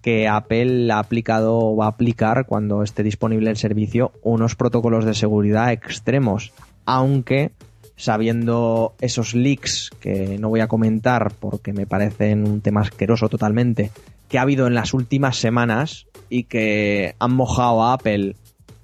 que 0.00 0.28
Apple 0.28 0.90
ha 0.90 0.98
aplicado 0.98 1.58
o 1.58 1.76
va 1.76 1.84
a 1.84 1.90
aplicar 1.90 2.46
cuando 2.46 2.82
esté 2.82 3.02
disponible 3.02 3.50
el 3.50 3.58
servicio 3.58 4.12
unos 4.22 4.56
protocolos 4.56 5.04
de 5.04 5.12
seguridad 5.12 5.72
extremos. 5.72 6.54
Aunque 6.86 7.52
sabiendo 7.96 8.94
esos 8.98 9.34
leaks 9.34 9.90
que 10.00 10.38
no 10.38 10.48
voy 10.48 10.60
a 10.60 10.68
comentar 10.68 11.34
porque 11.38 11.74
me 11.74 11.86
parecen 11.86 12.48
un 12.48 12.62
tema 12.62 12.80
asqueroso 12.80 13.28
totalmente, 13.28 13.90
que 14.28 14.38
ha 14.38 14.42
habido 14.42 14.66
en 14.66 14.74
las 14.74 14.94
últimas 14.94 15.36
semanas 15.36 16.06
y 16.30 16.44
que 16.44 17.14
han 17.18 17.34
mojado 17.34 17.82
a 17.82 17.92
Apple 17.92 18.36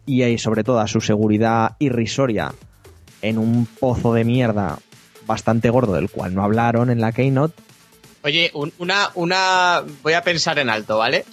y 0.07 0.38
sobre 0.38 0.64
todo 0.64 0.80
a 0.80 0.88
su 0.88 1.00
seguridad 1.00 1.76
irrisoria 1.78 2.52
en 3.22 3.38
un 3.38 3.66
pozo 3.66 4.12
de 4.12 4.24
mierda 4.24 4.78
bastante 5.26 5.70
gordo 5.70 5.94
del 5.94 6.11
cual 6.11 6.34
no 6.34 6.42
hablaron 6.42 6.90
en 6.90 7.00
la 7.00 7.12
Keynote. 7.12 7.55
Oye, 8.22 8.50
una, 8.78 9.11
una, 9.14 9.82
voy 10.02 10.14
a 10.14 10.22
pensar 10.22 10.59
en 10.59 10.70
alto, 10.70 10.98
¿vale? 10.98 11.24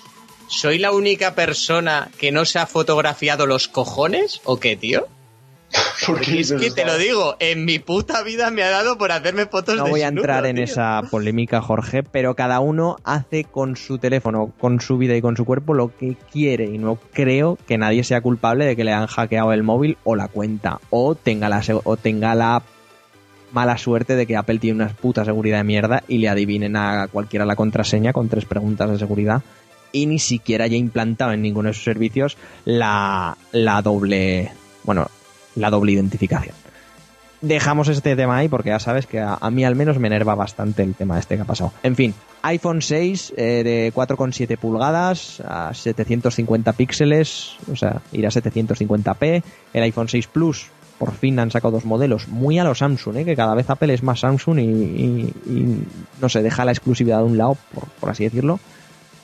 ¿Soy 0.47 0.77
la 0.77 0.91
única 0.91 1.35
persona 1.35 2.09
que 2.17 2.31
no 2.31 2.43
se 2.43 2.59
ha 2.59 2.65
fotografiado 2.65 3.45
los 3.45 3.67
cojones 3.69 4.41
o 4.43 4.59
qué, 4.59 4.75
tío? 4.75 5.07
Porque 6.07 6.39
es 6.39 6.51
que 6.51 6.71
te 6.71 6.85
lo 6.85 6.97
digo, 6.97 7.35
en 7.39 7.65
mi 7.65 7.79
puta 7.79 8.23
vida 8.23 8.51
me 8.51 8.63
ha 8.63 8.69
dado 8.69 8.97
por 8.97 9.11
hacerme 9.11 9.45
fotos 9.45 9.75
no 9.75 9.83
de 9.83 9.89
No 9.89 9.93
voy 9.93 10.01
a 10.01 10.07
entrar 10.07 10.45
en 10.45 10.55
tío. 10.55 10.65
esa 10.65 11.01
polémica, 11.09 11.61
Jorge, 11.61 12.03
pero 12.03 12.35
cada 12.35 12.59
uno 12.59 12.97
hace 13.03 13.43
con 13.43 13.75
su 13.75 13.97
teléfono, 13.97 14.53
con 14.59 14.81
su 14.81 14.97
vida 14.97 15.15
y 15.15 15.21
con 15.21 15.37
su 15.37 15.45
cuerpo 15.45 15.73
lo 15.73 15.95
que 15.95 16.15
quiere 16.31 16.65
y 16.65 16.77
no 16.77 16.97
creo 17.13 17.57
que 17.67 17.77
nadie 17.77 18.03
sea 18.03 18.21
culpable 18.21 18.65
de 18.65 18.75
que 18.75 18.83
le 18.83 18.93
han 18.93 19.07
hackeado 19.07 19.53
el 19.53 19.63
móvil 19.63 19.97
o 20.03 20.15
la 20.15 20.27
cuenta 20.27 20.79
o 20.89 21.15
tenga 21.15 21.49
la, 21.49 21.61
o 21.83 21.97
tenga 21.97 22.35
la 22.35 22.63
mala 23.51 23.77
suerte 23.77 24.15
de 24.15 24.25
que 24.25 24.37
Apple 24.37 24.59
tiene 24.59 24.83
una 24.83 24.93
puta 24.93 25.25
seguridad 25.25 25.57
de 25.57 25.63
mierda 25.63 26.03
y 26.07 26.17
le 26.17 26.29
adivinen 26.29 26.75
a 26.75 27.07
cualquiera 27.11 27.45
la 27.45 27.55
contraseña 27.55 28.13
con 28.13 28.29
tres 28.29 28.45
preguntas 28.45 28.89
de 28.89 28.97
seguridad 28.97 29.41
y 29.91 30.05
ni 30.05 30.19
siquiera 30.19 30.65
haya 30.65 30.77
implantado 30.77 31.33
en 31.33 31.41
ninguno 31.41 31.67
de 31.67 31.73
sus 31.73 31.83
servicios 31.83 32.37
la, 32.65 33.37
la 33.51 33.81
doble, 33.81 34.51
bueno, 34.83 35.09
la 35.55 35.69
doble 35.69 35.93
identificación. 35.93 36.55
Dejamos 37.41 37.87
este 37.87 38.15
tema 38.15 38.37
ahí 38.37 38.49
porque 38.49 38.69
ya 38.69 38.79
sabes 38.79 39.07
que 39.07 39.19
a, 39.19 39.33
a, 39.33 39.49
mí 39.49 39.65
al 39.65 39.75
menos 39.75 39.97
me 39.97 40.07
enerva 40.07 40.35
bastante 40.35 40.83
el 40.83 40.93
tema 40.93 41.17
este 41.17 41.35
que 41.35 41.41
ha 41.41 41.45
pasado. 41.45 41.73
En 41.81 41.95
fin, 41.95 42.13
iPhone 42.43 42.81
6 42.81 43.33
eh, 43.35 43.63
de 43.63 43.93
4,7 43.93 44.57
pulgadas 44.57 45.41
a 45.41 45.73
750 45.73 46.73
píxeles, 46.73 47.55
o 47.71 47.75
sea, 47.75 48.01
irá 48.11 48.29
a 48.29 48.31
750p. 48.31 49.43
El 49.73 49.83
iPhone 49.83 50.07
6 50.07 50.27
Plus, 50.27 50.67
por 50.99 51.13
fin 51.13 51.39
han 51.39 51.49
sacado 51.49 51.71
dos 51.71 51.85
modelos, 51.85 52.27
muy 52.27 52.59
a 52.59 52.63
los 52.63 52.77
Samsung, 52.79 53.17
¿eh? 53.17 53.25
que 53.25 53.35
cada 53.35 53.55
vez 53.55 53.69
Apple 53.69 53.93
es 53.93 54.03
más 54.03 54.19
Samsung 54.19 54.59
y 54.59 55.33
no 56.21 56.29
se 56.29 56.43
deja 56.43 56.63
la 56.63 56.71
exclusividad 56.71 57.19
de 57.19 57.25
un 57.25 57.37
lado, 57.37 57.57
por, 57.73 57.85
por 57.99 58.09
así 58.11 58.23
decirlo. 58.23 58.59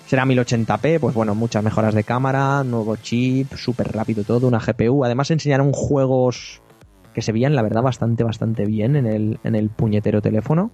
Será 0.08 0.26
1080p, 0.26 1.02
pues 1.02 1.14
bueno, 1.14 1.36
muchas 1.36 1.62
mejoras 1.62 1.94
de 1.94 2.06
cámara, 2.06 2.64
nuevo 2.64 2.96
chip, 2.96 3.54
súper 3.56 3.92
rápido 3.92 4.24
todo, 4.24 4.48
una 4.48 4.60
GPU. 4.60 5.04
Además 5.04 5.30
enseñaron 5.32 5.74
juegos 5.74 6.62
que 7.14 7.22
se 7.22 7.34
veían, 7.34 7.56
la 7.56 7.62
verdad, 7.62 7.82
bastante, 7.82 8.24
bastante 8.24 8.66
bien 8.66 8.96
en 8.96 9.06
el, 9.06 9.40
en 9.44 9.56
el 9.56 9.70
puñetero 9.70 10.22
teléfono. 10.22 10.72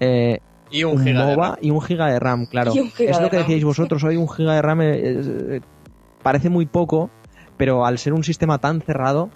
Eh, 0.00 0.40
y 0.68 0.82
un, 0.82 0.98
giga 0.98 1.26
MOBA 1.26 1.30
de 1.30 1.36
RAM. 1.36 1.56
y 1.60 1.70
un 1.70 1.80
giga 1.80 2.06
de 2.08 2.18
RAM, 2.18 2.46
claro. 2.46 2.72
Es 2.72 3.20
lo 3.20 3.30
que 3.30 3.36
RAM. 3.36 3.46
decíais 3.46 3.62
vosotros 3.62 4.02
hoy, 4.02 4.16
un 4.16 4.28
giga 4.28 4.54
de 4.54 4.62
RAM 4.62 4.80
eh, 4.80 4.90
eh, 4.94 5.60
parece 6.20 6.48
muy 6.50 6.66
poco, 6.66 7.08
pero 7.56 7.86
al 7.86 7.98
ser 7.98 8.14
un 8.14 8.24
sistema 8.24 8.58
tan 8.58 8.80
cerrado, 8.80 9.30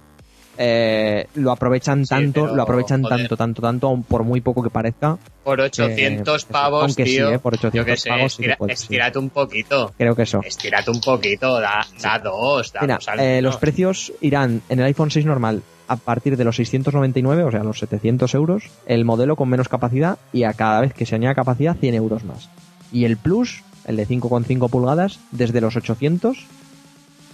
eh, 0.59 1.27
lo 1.35 1.51
aprovechan 1.53 2.05
tanto, 2.05 2.47
lo 2.55 2.63
aprovechan 2.63 3.03
joder. 3.03 3.19
tanto, 3.19 3.37
tanto, 3.37 3.63
tanto, 3.63 3.87
aun 3.89 4.03
por 4.03 4.23
muy 4.25 4.41
poco 4.41 4.63
que 4.63 4.71
parezca. 4.71 5.19
Por 5.43 5.61
800 5.61 6.43
Eh, 6.43 6.47
pavos, 6.51 6.83
aunque 6.85 7.05
sí, 7.07 7.17
tío. 7.17 7.31
eh, 7.33 7.39
por 7.39 7.55
yo 7.55 7.69
800 7.69 7.85
qué 7.87 7.97
sé, 7.97 8.09
pavos 8.09 8.33
sí 8.33 8.37
que 8.37 8.43
estira- 8.51 8.57
puede, 8.57 8.77
sí. 8.77 8.83
estírate 8.85 9.19
un 9.19 9.31
poquito. 9.31 9.93
Creo 9.99 10.15
que 10.17 10.23
eso. 10.23 10.41
Estírate 10.45 10.91
un 10.91 11.01
poquito, 11.01 11.61
da, 11.61 11.87
da 12.03 12.19
dos, 12.19 12.73
da 12.73 12.81
Mira, 12.83 12.95
dos 12.97 13.09
al 13.09 13.21
eh, 13.21 13.43
los 13.43 13.57
precios 13.57 14.13
irán 14.21 14.63
en 14.69 14.79
el 14.79 14.87
iPhone 14.87 15.11
6 15.11 15.27
normal 15.27 15.63
a 15.87 15.97
partir 15.97 16.37
de 16.39 16.45
los 16.45 16.57
699, 16.57 17.45
o 17.45 17.51
sea, 17.51 17.63
los 17.63 17.79
700 17.79 18.35
euros, 18.35 18.71
el 18.87 19.05
modelo 19.05 19.37
con 19.37 19.49
menos 19.51 19.69
capacidad 19.69 20.19
y 20.33 20.45
a 20.45 20.55
cada 20.55 20.81
vez 20.81 20.95
que 20.95 21.05
se 21.05 21.15
añada 21.15 21.35
capacidad 21.35 21.77
100 21.77 21.95
euros 21.95 22.25
más. 22.25 22.49
Y 22.91 23.05
el 23.05 23.19
Plus, 23.19 23.63
el 23.87 23.97
de 23.97 24.07
5,5 24.07 24.71
pulgadas, 24.71 25.19
desde 25.31 25.61
los 25.61 25.77
800 25.77 26.47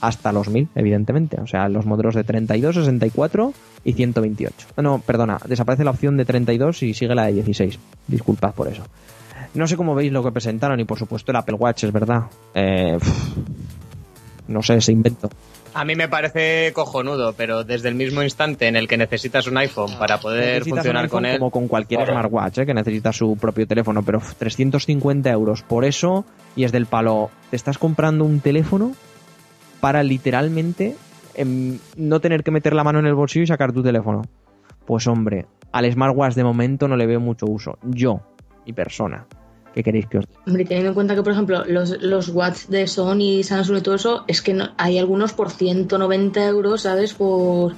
hasta 0.00 0.32
los 0.32 0.48
1000, 0.48 0.68
evidentemente. 0.74 1.40
O 1.40 1.46
sea, 1.46 1.68
los 1.68 1.86
modelos 1.86 2.14
de 2.14 2.24
32, 2.24 2.74
64 2.76 3.52
y 3.84 3.92
128. 3.92 4.54
Ah, 4.76 4.82
No, 4.82 4.98
perdona, 5.00 5.38
desaparece 5.46 5.84
la 5.84 5.90
opción 5.90 6.16
de 6.16 6.24
32 6.24 6.82
y 6.82 6.94
sigue 6.94 7.14
la 7.14 7.26
de 7.26 7.32
16. 7.34 7.78
Disculpad 8.06 8.52
por 8.54 8.68
eso. 8.68 8.82
No 9.54 9.66
sé 9.66 9.76
cómo 9.76 9.94
veis 9.94 10.12
lo 10.12 10.22
que 10.22 10.30
presentaron 10.32 10.78
y 10.80 10.84
por 10.84 10.98
supuesto 10.98 11.32
el 11.32 11.36
Apple 11.36 11.56
Watch, 11.56 11.84
es 11.84 11.92
verdad. 11.92 12.22
Eh, 12.54 12.96
no 14.48 14.62
sé, 14.62 14.76
ese 14.76 14.92
invento. 14.92 15.28
A 15.72 15.84
mí 15.84 15.94
me 15.94 16.08
parece 16.08 16.72
cojonudo, 16.72 17.32
pero 17.36 17.62
desde 17.62 17.88
el 17.88 17.94
mismo 17.94 18.22
instante 18.24 18.66
en 18.66 18.74
el 18.74 18.88
que 18.88 18.96
necesitas 18.96 19.46
un 19.46 19.56
iPhone 19.58 19.92
para 20.00 20.18
poder 20.18 20.54
Necesitas 20.54 20.66
un 20.66 20.76
funcionar 20.78 21.04
iPhone 21.04 21.16
con 21.22 21.26
él, 21.26 21.38
Como 21.38 21.50
con 21.52 21.68
cualquier 21.68 22.00
Claro. 22.00 22.12
smartwatch, 22.14 22.58
¿eh? 22.58 22.66
que 22.66 22.74
necesita 22.74 23.12
su 23.12 23.36
propio 23.36 23.68
teléfono, 23.68 24.02
pero 24.02 24.20
350 24.38 25.30
euros 25.30 25.62
por 25.62 25.84
eso 25.84 26.24
y 26.56 26.64
es 26.64 26.72
del 26.72 26.86
palo. 26.86 27.30
Te 27.50 27.56
estás 27.56 27.78
comprando 27.78 28.24
un 28.24 28.40
teléfono 28.40 28.92
para 29.80 30.02
literalmente 30.02 30.96
em, 31.34 31.78
no 31.96 32.20
tener 32.20 32.42
que 32.42 32.50
meter 32.50 32.74
la 32.74 32.84
mano 32.84 32.98
en 32.98 33.06
el 33.06 33.14
bolsillo 33.14 33.44
y 33.44 33.46
sacar 33.46 33.72
tu 33.72 33.82
teléfono. 33.82 34.22
Pues 34.86 35.06
hombre, 35.06 35.46
al 35.72 35.90
smartwatch 35.92 36.34
de 36.34 36.44
momento 36.44 36.88
no 36.88 36.96
le 36.96 37.06
veo 37.06 37.20
mucho 37.20 37.46
uso. 37.46 37.78
Yo, 37.84 38.20
mi 38.66 38.72
persona. 38.72 39.26
¿Qué 39.72 39.84
queréis 39.84 40.06
que 40.06 40.18
os 40.18 40.26
diga? 40.26 40.40
Hombre, 40.48 40.64
teniendo 40.64 40.88
en 40.88 40.94
cuenta 40.94 41.14
que, 41.14 41.22
por 41.22 41.32
ejemplo, 41.32 41.64
los, 41.64 42.02
los 42.02 42.28
watts 42.30 42.68
de 42.70 42.88
Sony, 42.88 43.44
Samsung 43.44 43.78
y 43.78 43.80
todo 43.82 43.94
eso, 43.94 44.24
es 44.26 44.42
que 44.42 44.52
no- 44.52 44.70
hay 44.78 44.98
algunos 44.98 45.32
por 45.32 45.50
190 45.50 46.44
euros, 46.46 46.80
¿sabes? 46.82 47.14
Por 47.14 47.74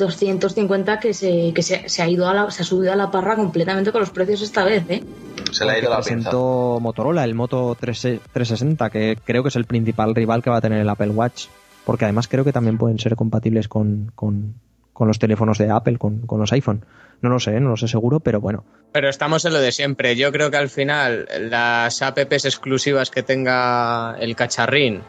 250 0.00 0.98
que 0.98 1.14
se, 1.14 1.52
que 1.54 1.62
se, 1.62 1.88
se 1.88 2.02
ha 2.02 2.08
ido 2.08 2.28
a 2.28 2.34
la, 2.34 2.50
se 2.50 2.62
ha 2.62 2.64
subido 2.64 2.92
a 2.92 2.96
la 2.96 3.12
parra 3.12 3.36
completamente 3.36 3.92
con 3.92 4.00
los 4.00 4.10
precios 4.10 4.42
esta 4.42 4.64
vez, 4.64 4.84
¿eh? 4.88 5.04
Se 5.52 5.64
le 5.64 5.70
ha 5.70 5.78
ido 5.78 5.90
la 5.90 5.98
pinza. 5.98 6.14
presentó 6.14 6.78
Motorola, 6.80 7.22
el 7.22 7.34
Moto 7.34 7.76
3 7.78 8.20
360, 8.32 8.90
que 8.90 9.16
creo 9.24 9.44
que 9.44 9.50
es 9.50 9.56
el 9.56 9.64
principal 9.64 10.14
rival 10.14 10.42
que 10.42 10.50
va 10.50 10.56
a 10.56 10.60
tener 10.60 10.80
el 10.80 10.88
Apple 10.88 11.10
Watch. 11.10 11.46
Porque 11.84 12.04
además 12.04 12.26
creo 12.28 12.44
que 12.44 12.52
también 12.52 12.78
pueden 12.78 12.98
ser 12.98 13.16
compatibles 13.16 13.68
con, 13.68 14.12
con, 14.14 14.54
con 14.92 15.08
los 15.08 15.18
teléfonos 15.18 15.58
de 15.58 15.70
Apple, 15.70 15.98
con, 15.98 16.20
con 16.26 16.40
los 16.40 16.52
iPhone. 16.52 16.84
No 17.22 17.30
lo 17.30 17.38
sé, 17.38 17.58
no 17.60 17.70
lo 17.70 17.76
sé 17.76 17.88
seguro, 17.88 18.20
pero 18.20 18.40
bueno. 18.40 18.64
Pero 18.92 19.08
estamos 19.08 19.44
en 19.44 19.52
lo 19.52 19.60
de 19.60 19.72
siempre. 19.72 20.16
Yo 20.16 20.32
creo 20.32 20.50
que 20.50 20.56
al 20.56 20.68
final 20.68 21.28
las 21.50 22.02
apps 22.02 22.44
exclusivas 22.44 23.10
que 23.10 23.22
tenga 23.22 24.16
el 24.18 24.36
cacharrín 24.36 25.02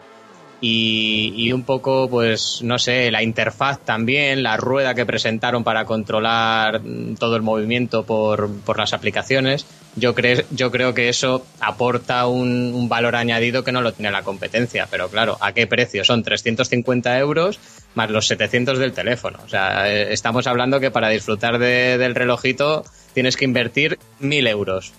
y, 0.61 1.33
y 1.35 1.51
un 1.51 1.63
poco, 1.63 2.07
pues, 2.09 2.59
no 2.61 2.77
sé, 2.77 3.09
la 3.09 3.23
interfaz 3.23 3.79
también, 3.79 4.43
la 4.43 4.57
rueda 4.57 4.93
que 4.93 5.05
presentaron 5.07 5.63
para 5.63 5.85
controlar 5.85 6.81
mm, 6.81 7.15
todo 7.15 7.35
el 7.35 7.41
movimiento 7.41 8.03
por, 8.05 8.49
por 8.61 8.77
las 8.77 8.93
aplicaciones, 8.93 9.65
yo, 9.95 10.13
cre- 10.15 10.45
yo 10.51 10.69
creo 10.71 10.93
que 10.93 11.09
eso 11.09 11.45
aporta 11.59 12.27
un, 12.27 12.71
un 12.75 12.87
valor 12.87 13.15
añadido 13.15 13.63
que 13.63 13.71
no 13.71 13.81
lo 13.81 13.91
tiene 13.91 14.11
la 14.11 14.21
competencia. 14.23 14.87
Pero 14.89 15.09
claro, 15.09 15.37
¿a 15.41 15.51
qué 15.53 15.65
precio? 15.67 16.03
Son 16.05 16.21
350 16.23 17.17
euros 17.17 17.59
más 17.95 18.09
los 18.11 18.27
700 18.27 18.77
del 18.77 18.93
teléfono. 18.93 19.39
O 19.43 19.49
sea, 19.49 19.91
eh, 19.91 20.13
estamos 20.13 20.45
hablando 20.47 20.79
que 20.79 20.91
para 20.91 21.09
disfrutar 21.09 21.57
de- 21.57 21.97
del 21.97 22.13
relojito 22.15 22.85
tienes 23.13 23.35
que 23.35 23.45
invertir 23.45 23.97
1000 24.19 24.45
euros. 24.47 24.93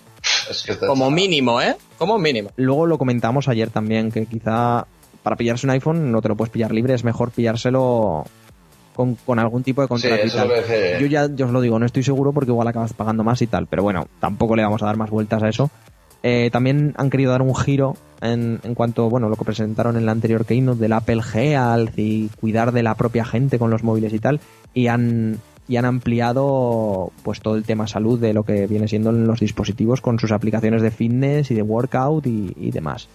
Es 0.49 0.63
que 0.63 0.75
te- 0.75 0.85
Como 0.87 1.09
mínimo, 1.09 1.61
¿eh? 1.61 1.75
Como 1.97 2.19
mínimo. 2.19 2.51
Luego 2.57 2.85
lo 2.85 2.97
comentamos 2.97 3.47
ayer 3.47 3.69
también, 3.69 4.11
que 4.11 4.25
quizá 4.25 4.85
para 5.23 5.35
pillarse 5.37 5.65
un 5.65 5.71
iPhone 5.71 6.11
no 6.11 6.21
te 6.21 6.27
lo 6.27 6.35
puedes 6.35 6.51
pillar 6.51 6.71
libre, 6.71 6.93
es 6.93 7.03
mejor 7.03 7.31
pillárselo 7.31 8.25
con, 8.93 9.15
con 9.15 9.39
algún 9.39 9.63
tipo 9.63 9.81
de 9.81 9.87
contrato. 9.87 10.15
Yo 10.99 11.07
ya, 11.07 11.27
yo 11.33 11.45
os 11.47 11.51
lo 11.51 11.61
digo, 11.61 11.79
no 11.79 11.85
estoy 11.85 12.03
seguro 12.03 12.33
porque 12.33 12.51
igual 12.51 12.67
acabas 12.67 12.93
pagando 12.93 13.23
más 13.23 13.41
y 13.41 13.47
tal, 13.47 13.67
pero 13.67 13.83
bueno, 13.83 14.07
tampoco 14.19 14.55
le 14.55 14.63
vamos 14.63 14.83
a 14.83 14.85
dar 14.85 14.97
más 14.97 15.09
vueltas 15.09 15.41
a 15.41 15.49
eso. 15.49 15.71
Eh, 16.21 16.49
también 16.51 16.93
han 16.97 17.09
querido 17.09 17.31
dar 17.31 17.41
un 17.41 17.55
giro 17.55 17.97
en, 18.21 18.61
en 18.63 18.75
cuanto, 18.75 19.09
bueno, 19.09 19.27
lo 19.27 19.35
que 19.35 19.43
presentaron 19.43 19.97
en 19.97 20.05
la 20.05 20.13
anterior 20.13 20.45
Keynote 20.45 20.79
del 20.79 20.93
Apple 20.93 21.21
Health 21.33 21.97
y 21.97 22.29
cuidar 22.39 22.71
de 22.71 22.83
la 22.83 22.95
propia 22.95 23.25
gente 23.25 23.59
con 23.59 23.69
los 23.69 23.83
móviles 23.83 24.13
y 24.13 24.19
tal, 24.19 24.39
y 24.73 24.87
han, 24.87 25.39
y 25.67 25.75
han 25.75 25.83
ampliado 25.83 27.11
pues 27.23 27.41
todo 27.41 27.57
el 27.57 27.65
tema 27.65 27.87
salud 27.87 28.19
de 28.19 28.33
lo 28.33 28.43
que 28.43 28.67
viene 28.67 28.87
siendo 28.87 29.09
en 29.09 29.27
los 29.27 29.41
dispositivos 29.41 29.99
con 29.99 30.17
sus 30.17 30.31
aplicaciones 30.31 30.81
de 30.81 30.91
fitness 30.91 31.51
y 31.51 31.55
de 31.55 31.61
workout 31.61 32.25
y, 32.25 32.53
y 32.57 32.71
demás 32.71 33.09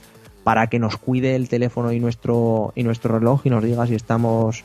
para 0.48 0.68
que 0.68 0.78
nos 0.78 0.96
cuide 0.96 1.36
el 1.36 1.50
teléfono 1.50 1.92
y 1.92 2.00
nuestro 2.00 2.72
y 2.74 2.82
nuestro 2.82 3.18
reloj 3.18 3.42
y 3.44 3.50
nos 3.50 3.62
diga 3.62 3.86
si 3.86 3.94
estamos 3.94 4.64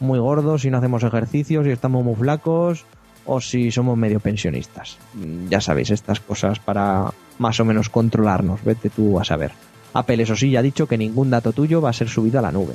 muy 0.00 0.18
gordos, 0.18 0.62
si 0.62 0.70
no 0.70 0.78
hacemos 0.78 1.04
ejercicio, 1.04 1.62
si 1.62 1.70
estamos 1.70 2.04
muy 2.04 2.16
flacos 2.16 2.84
o 3.26 3.40
si 3.40 3.70
somos 3.70 3.96
medio 3.96 4.18
pensionistas. 4.18 4.98
Mm, 5.14 5.48
Ya 5.48 5.60
sabéis, 5.60 5.90
estas 5.90 6.18
cosas 6.18 6.58
para 6.58 7.12
más 7.38 7.60
o 7.60 7.64
menos 7.64 7.90
controlarnos, 7.90 8.64
vete 8.64 8.90
tú 8.90 9.20
a 9.20 9.24
saber. 9.24 9.52
Apple, 9.94 10.20
eso 10.20 10.34
sí, 10.34 10.50
ya 10.50 10.58
ha 10.58 10.62
dicho 10.62 10.88
que 10.88 10.98
ningún 10.98 11.30
dato 11.30 11.52
tuyo 11.52 11.80
va 11.80 11.90
a 11.90 11.92
ser 11.92 12.08
subido 12.08 12.40
a 12.40 12.42
la 12.42 12.50
nube. 12.50 12.74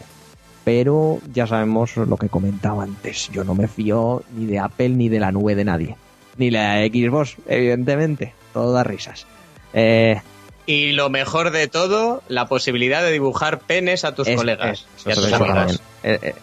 Pero 0.64 1.20
ya 1.34 1.48
sabemos 1.48 1.98
lo 1.98 2.16
que 2.16 2.30
comentaba 2.30 2.84
antes. 2.84 3.30
Yo 3.34 3.44
no 3.44 3.54
me 3.54 3.68
fío 3.68 4.24
ni 4.34 4.46
de 4.46 4.60
Apple 4.60 4.92
ni 4.92 5.10
de 5.10 5.20
la 5.20 5.34
nube 5.34 5.56
de 5.56 5.66
nadie. 5.66 5.98
Ni 6.38 6.52
la 6.52 6.78
Xbox, 6.86 7.36
evidentemente. 7.48 8.34
Todo 8.54 8.72
da 8.72 8.86
risas. 8.86 9.28
Eh, 9.74 10.22
Y 10.68 10.94
lo 10.94 11.10
mejor 11.12 11.52
de 11.52 11.68
todo, 11.68 12.24
la 12.28 12.48
posibilidad 12.48 13.04
de 13.04 13.12
dibujar 13.12 13.60
penes 13.60 14.04
a 14.04 14.16
tus 14.16 14.28
Es- 14.28 14.36
colegas 14.36 14.86
es- 14.98 15.06
y 15.08 15.12
a 15.12 15.16
tus 15.16 15.32
amigas. 15.34 15.80
Eh, 16.04 16.20
eh, 16.22 16.36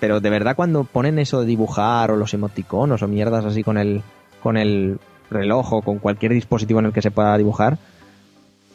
pero 0.00 0.20
de 0.20 0.30
verdad 0.30 0.54
cuando 0.56 0.84
ponen 0.84 1.18
eso 1.18 1.40
de 1.40 1.46
dibujar 1.46 2.10
o 2.10 2.16
los 2.16 2.34
emoticonos 2.34 3.02
o 3.02 3.08
mierdas 3.08 3.44
así 3.44 3.62
con 3.62 3.78
el 3.78 4.02
con 4.42 4.56
el 4.58 4.98
reloj 5.30 5.72
o 5.72 5.82
con 5.82 5.98
cualquier 5.98 6.32
dispositivo 6.34 6.80
en 6.80 6.86
el 6.86 6.92
que 6.92 7.00
se 7.02 7.10
pueda 7.10 7.36
dibujar, 7.38 7.78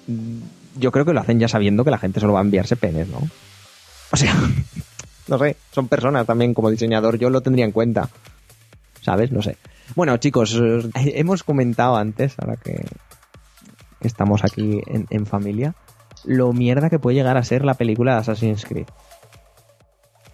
mm, 0.07 0.39
yo 0.79 0.91
creo 0.91 1.05
que 1.05 1.13
lo 1.13 1.19
hacen 1.19 1.39
ya 1.39 1.47
sabiendo 1.47 1.83
que 1.85 1.91
la 1.91 1.99
gente 1.99 2.19
solo 2.19 2.33
va 2.33 2.39
a 2.39 2.43
enviarse 2.43 2.75
penes, 2.75 3.07
¿no? 3.07 3.19
O 4.11 4.17
sea, 4.17 4.33
no 5.27 5.37
sé, 5.37 5.55
son 5.71 5.87
personas 5.87 6.25
también 6.25 6.55
como 6.55 6.71
diseñador, 6.71 7.19
yo 7.19 7.29
lo 7.29 7.41
tendría 7.41 7.65
en 7.65 7.71
cuenta. 7.71 8.09
¿Sabes? 9.01 9.31
No 9.31 9.41
sé. 9.43 9.55
Bueno, 9.95 10.17
chicos, 10.17 10.55
eh, 10.59 10.89
hemos 10.95 11.43
comentado 11.43 11.95
antes, 11.95 12.33
ahora 12.39 12.55
que 12.57 12.83
que 13.99 14.07
estamos 14.07 14.43
aquí 14.43 14.81
en, 14.87 15.07
en 15.09 15.25
familia, 15.25 15.75
lo 16.23 16.53
mierda 16.53 16.89
que 16.89 16.99
puede 16.99 17.15
llegar 17.15 17.37
a 17.37 17.43
ser 17.43 17.65
la 17.65 17.75
película 17.75 18.13
de 18.13 18.19
Assassin's 18.19 18.65
Creed. 18.65 18.87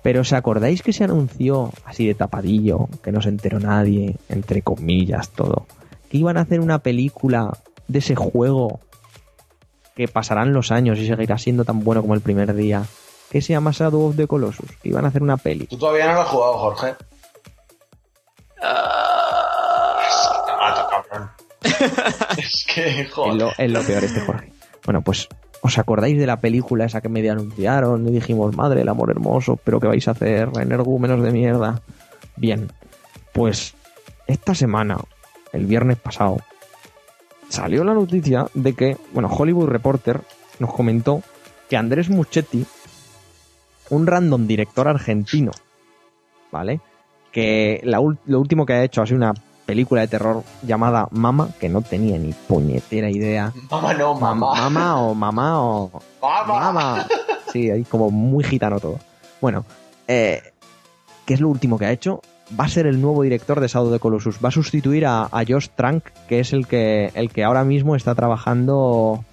Pero 0.01 0.22
¿os 0.22 0.34
acordáis 0.34 0.84
que 0.84 0.93
se 0.93 1.03
anunció 1.03 1.72
así 1.84 2.05
de 2.05 2.13
tapadillo, 2.13 2.88
que 3.01 3.11
no 3.11 3.22
se 3.22 3.30
enteró 3.30 3.59
nadie, 3.59 4.18
entre 4.30 4.61
comillas, 4.61 5.30
todo? 5.32 5.66
Que 6.09 6.18
iban 6.18 6.38
a 6.38 6.41
hacer 6.41 6.59
una 6.59 6.80
película 6.80 7.57
de 7.88 7.99
ese 7.99 8.16
juego 8.16 8.82
que 9.95 10.07
pasarán 10.07 10.53
los 10.53 10.72
años 10.72 10.99
y 10.99 11.07
seguirá 11.07 11.38
siendo 11.39 11.66
tan 11.66 11.84
bueno 11.84 12.01
como 12.01 12.13
el 12.13 12.22
primer 12.22 12.53
día, 12.53 12.84
que 13.32 13.41
se 13.41 13.53
llama 13.53 13.72
Shadow 13.72 14.09
of 14.09 14.16
the 14.16 14.28
Colossus, 14.28 14.72
que 14.84 14.89
iban 14.89 15.05
a 15.05 15.07
hacer 15.07 15.24
una 15.24 15.38
peli. 15.38 15.68
Tú 15.68 15.78
todavía 15.78 16.07
no 16.07 16.13
lo 16.13 16.22
has 16.22 16.28
jugado, 16.28 16.53
Jorge. 16.59 16.95
Es 18.57 19.44
es 22.38 22.66
que, 22.74 23.01
Es 23.01 23.11
joder. 23.11 23.36
lo, 23.36 23.51
es 23.57 23.72
lo 23.72 23.82
peor 23.82 24.03
este 24.03 24.22
Jorge. 24.22 24.51
Bueno, 24.86 25.01
pues, 25.01 25.28
¿os 25.61 25.78
acordáis 25.78 26.18
de 26.18 26.28
la 26.28 26.39
película 26.39 26.86
esa 26.86 27.01
que 27.01 27.09
medio 27.09 27.32
anunciaron? 27.32 28.07
Y 28.07 28.11
dijimos, 28.11 28.55
madre, 28.55 28.82
el 28.82 28.89
amor 28.89 29.11
hermoso, 29.11 29.57
pero 29.63 29.80
¿qué 29.80 29.88
vais 29.88 30.07
a 30.07 30.11
hacer? 30.11 30.49
Energúmenos 30.59 31.22
de 31.24 31.32
mierda. 31.32 31.82
Bien, 32.36 32.72
pues 33.34 33.74
esta 34.28 34.53
semana, 34.53 34.97
el 35.53 35.66
viernes 35.66 35.97
pasado, 35.97 36.38
salió 37.49 37.84
la 37.84 37.93
noticia 37.93 38.47
de 38.53 38.74
que, 38.74 38.97
bueno, 39.13 39.30
Hollywood 39.30 39.70
Reporter 39.70 40.22
nos 40.59 40.74
comentó 40.74 41.22
que 41.70 41.78
Andrés 41.78 42.09
Muchetti, 42.09 42.66
un 43.89 44.07
random 44.07 44.47
director 44.47 44.88
argentino, 44.88 45.51
¿vale? 46.51 46.80
Que 47.32 47.82
la 47.84 47.99
lo 48.26 48.39
último 48.39 48.66
que 48.66 48.74
ha 48.74 48.84
hecho 48.84 49.01
ha 49.01 49.05
sido 49.05 49.18
una 49.18 49.34
película 49.66 50.01
de 50.01 50.07
terror 50.07 50.43
llamada 50.63 51.07
Mama, 51.11 51.49
que 51.59 51.70
no 51.70 51.82
tenía 51.82 52.18
ni 52.18 52.34
puñetera 52.34 53.09
idea. 53.09 53.51
Mamá 53.72 53.93
no, 53.93 54.13
Mam- 54.16 54.38
mamá. 54.39 54.55
Mama 54.55 55.01
o 55.01 55.13
mamá 55.16 55.61
o 55.61 55.91
Mamá. 56.22 56.59
Mama. 56.59 57.07
Sí, 57.51 57.70
ahí 57.72 57.84
como 57.84 58.11
muy 58.11 58.43
gitano 58.43 58.80
todo. 58.80 58.99
Bueno, 59.41 59.66
eh, 60.07 60.41
¿qué 61.26 61.34
es 61.34 61.39
lo 61.41 61.49
último 61.49 61.78
que 61.78 61.86
ha 61.86 61.91
hecho? 61.91 62.22
Va 62.59 62.66
a 62.66 62.70
ser 62.70 62.86
el 62.86 63.01
nuevo 63.01 63.24
director 63.24 63.59
de 63.59 63.68
Shadow 63.68 63.91
the 63.91 63.99
Colossus. 63.99 64.38
Va 64.43 64.49
a 64.49 64.51
sustituir 64.51 65.05
a, 65.07 65.24
a 65.24 65.43
Josh 65.47 65.70
Trank, 65.76 66.03
que 66.28 66.39
es 66.39 66.53
el 66.53 66.68
que, 66.68 67.11
el 67.16 67.32
que 67.32 67.43
ahora 67.43 67.63
mismo 67.63 67.95
está 67.95 68.13
trabajando, 68.13 69.24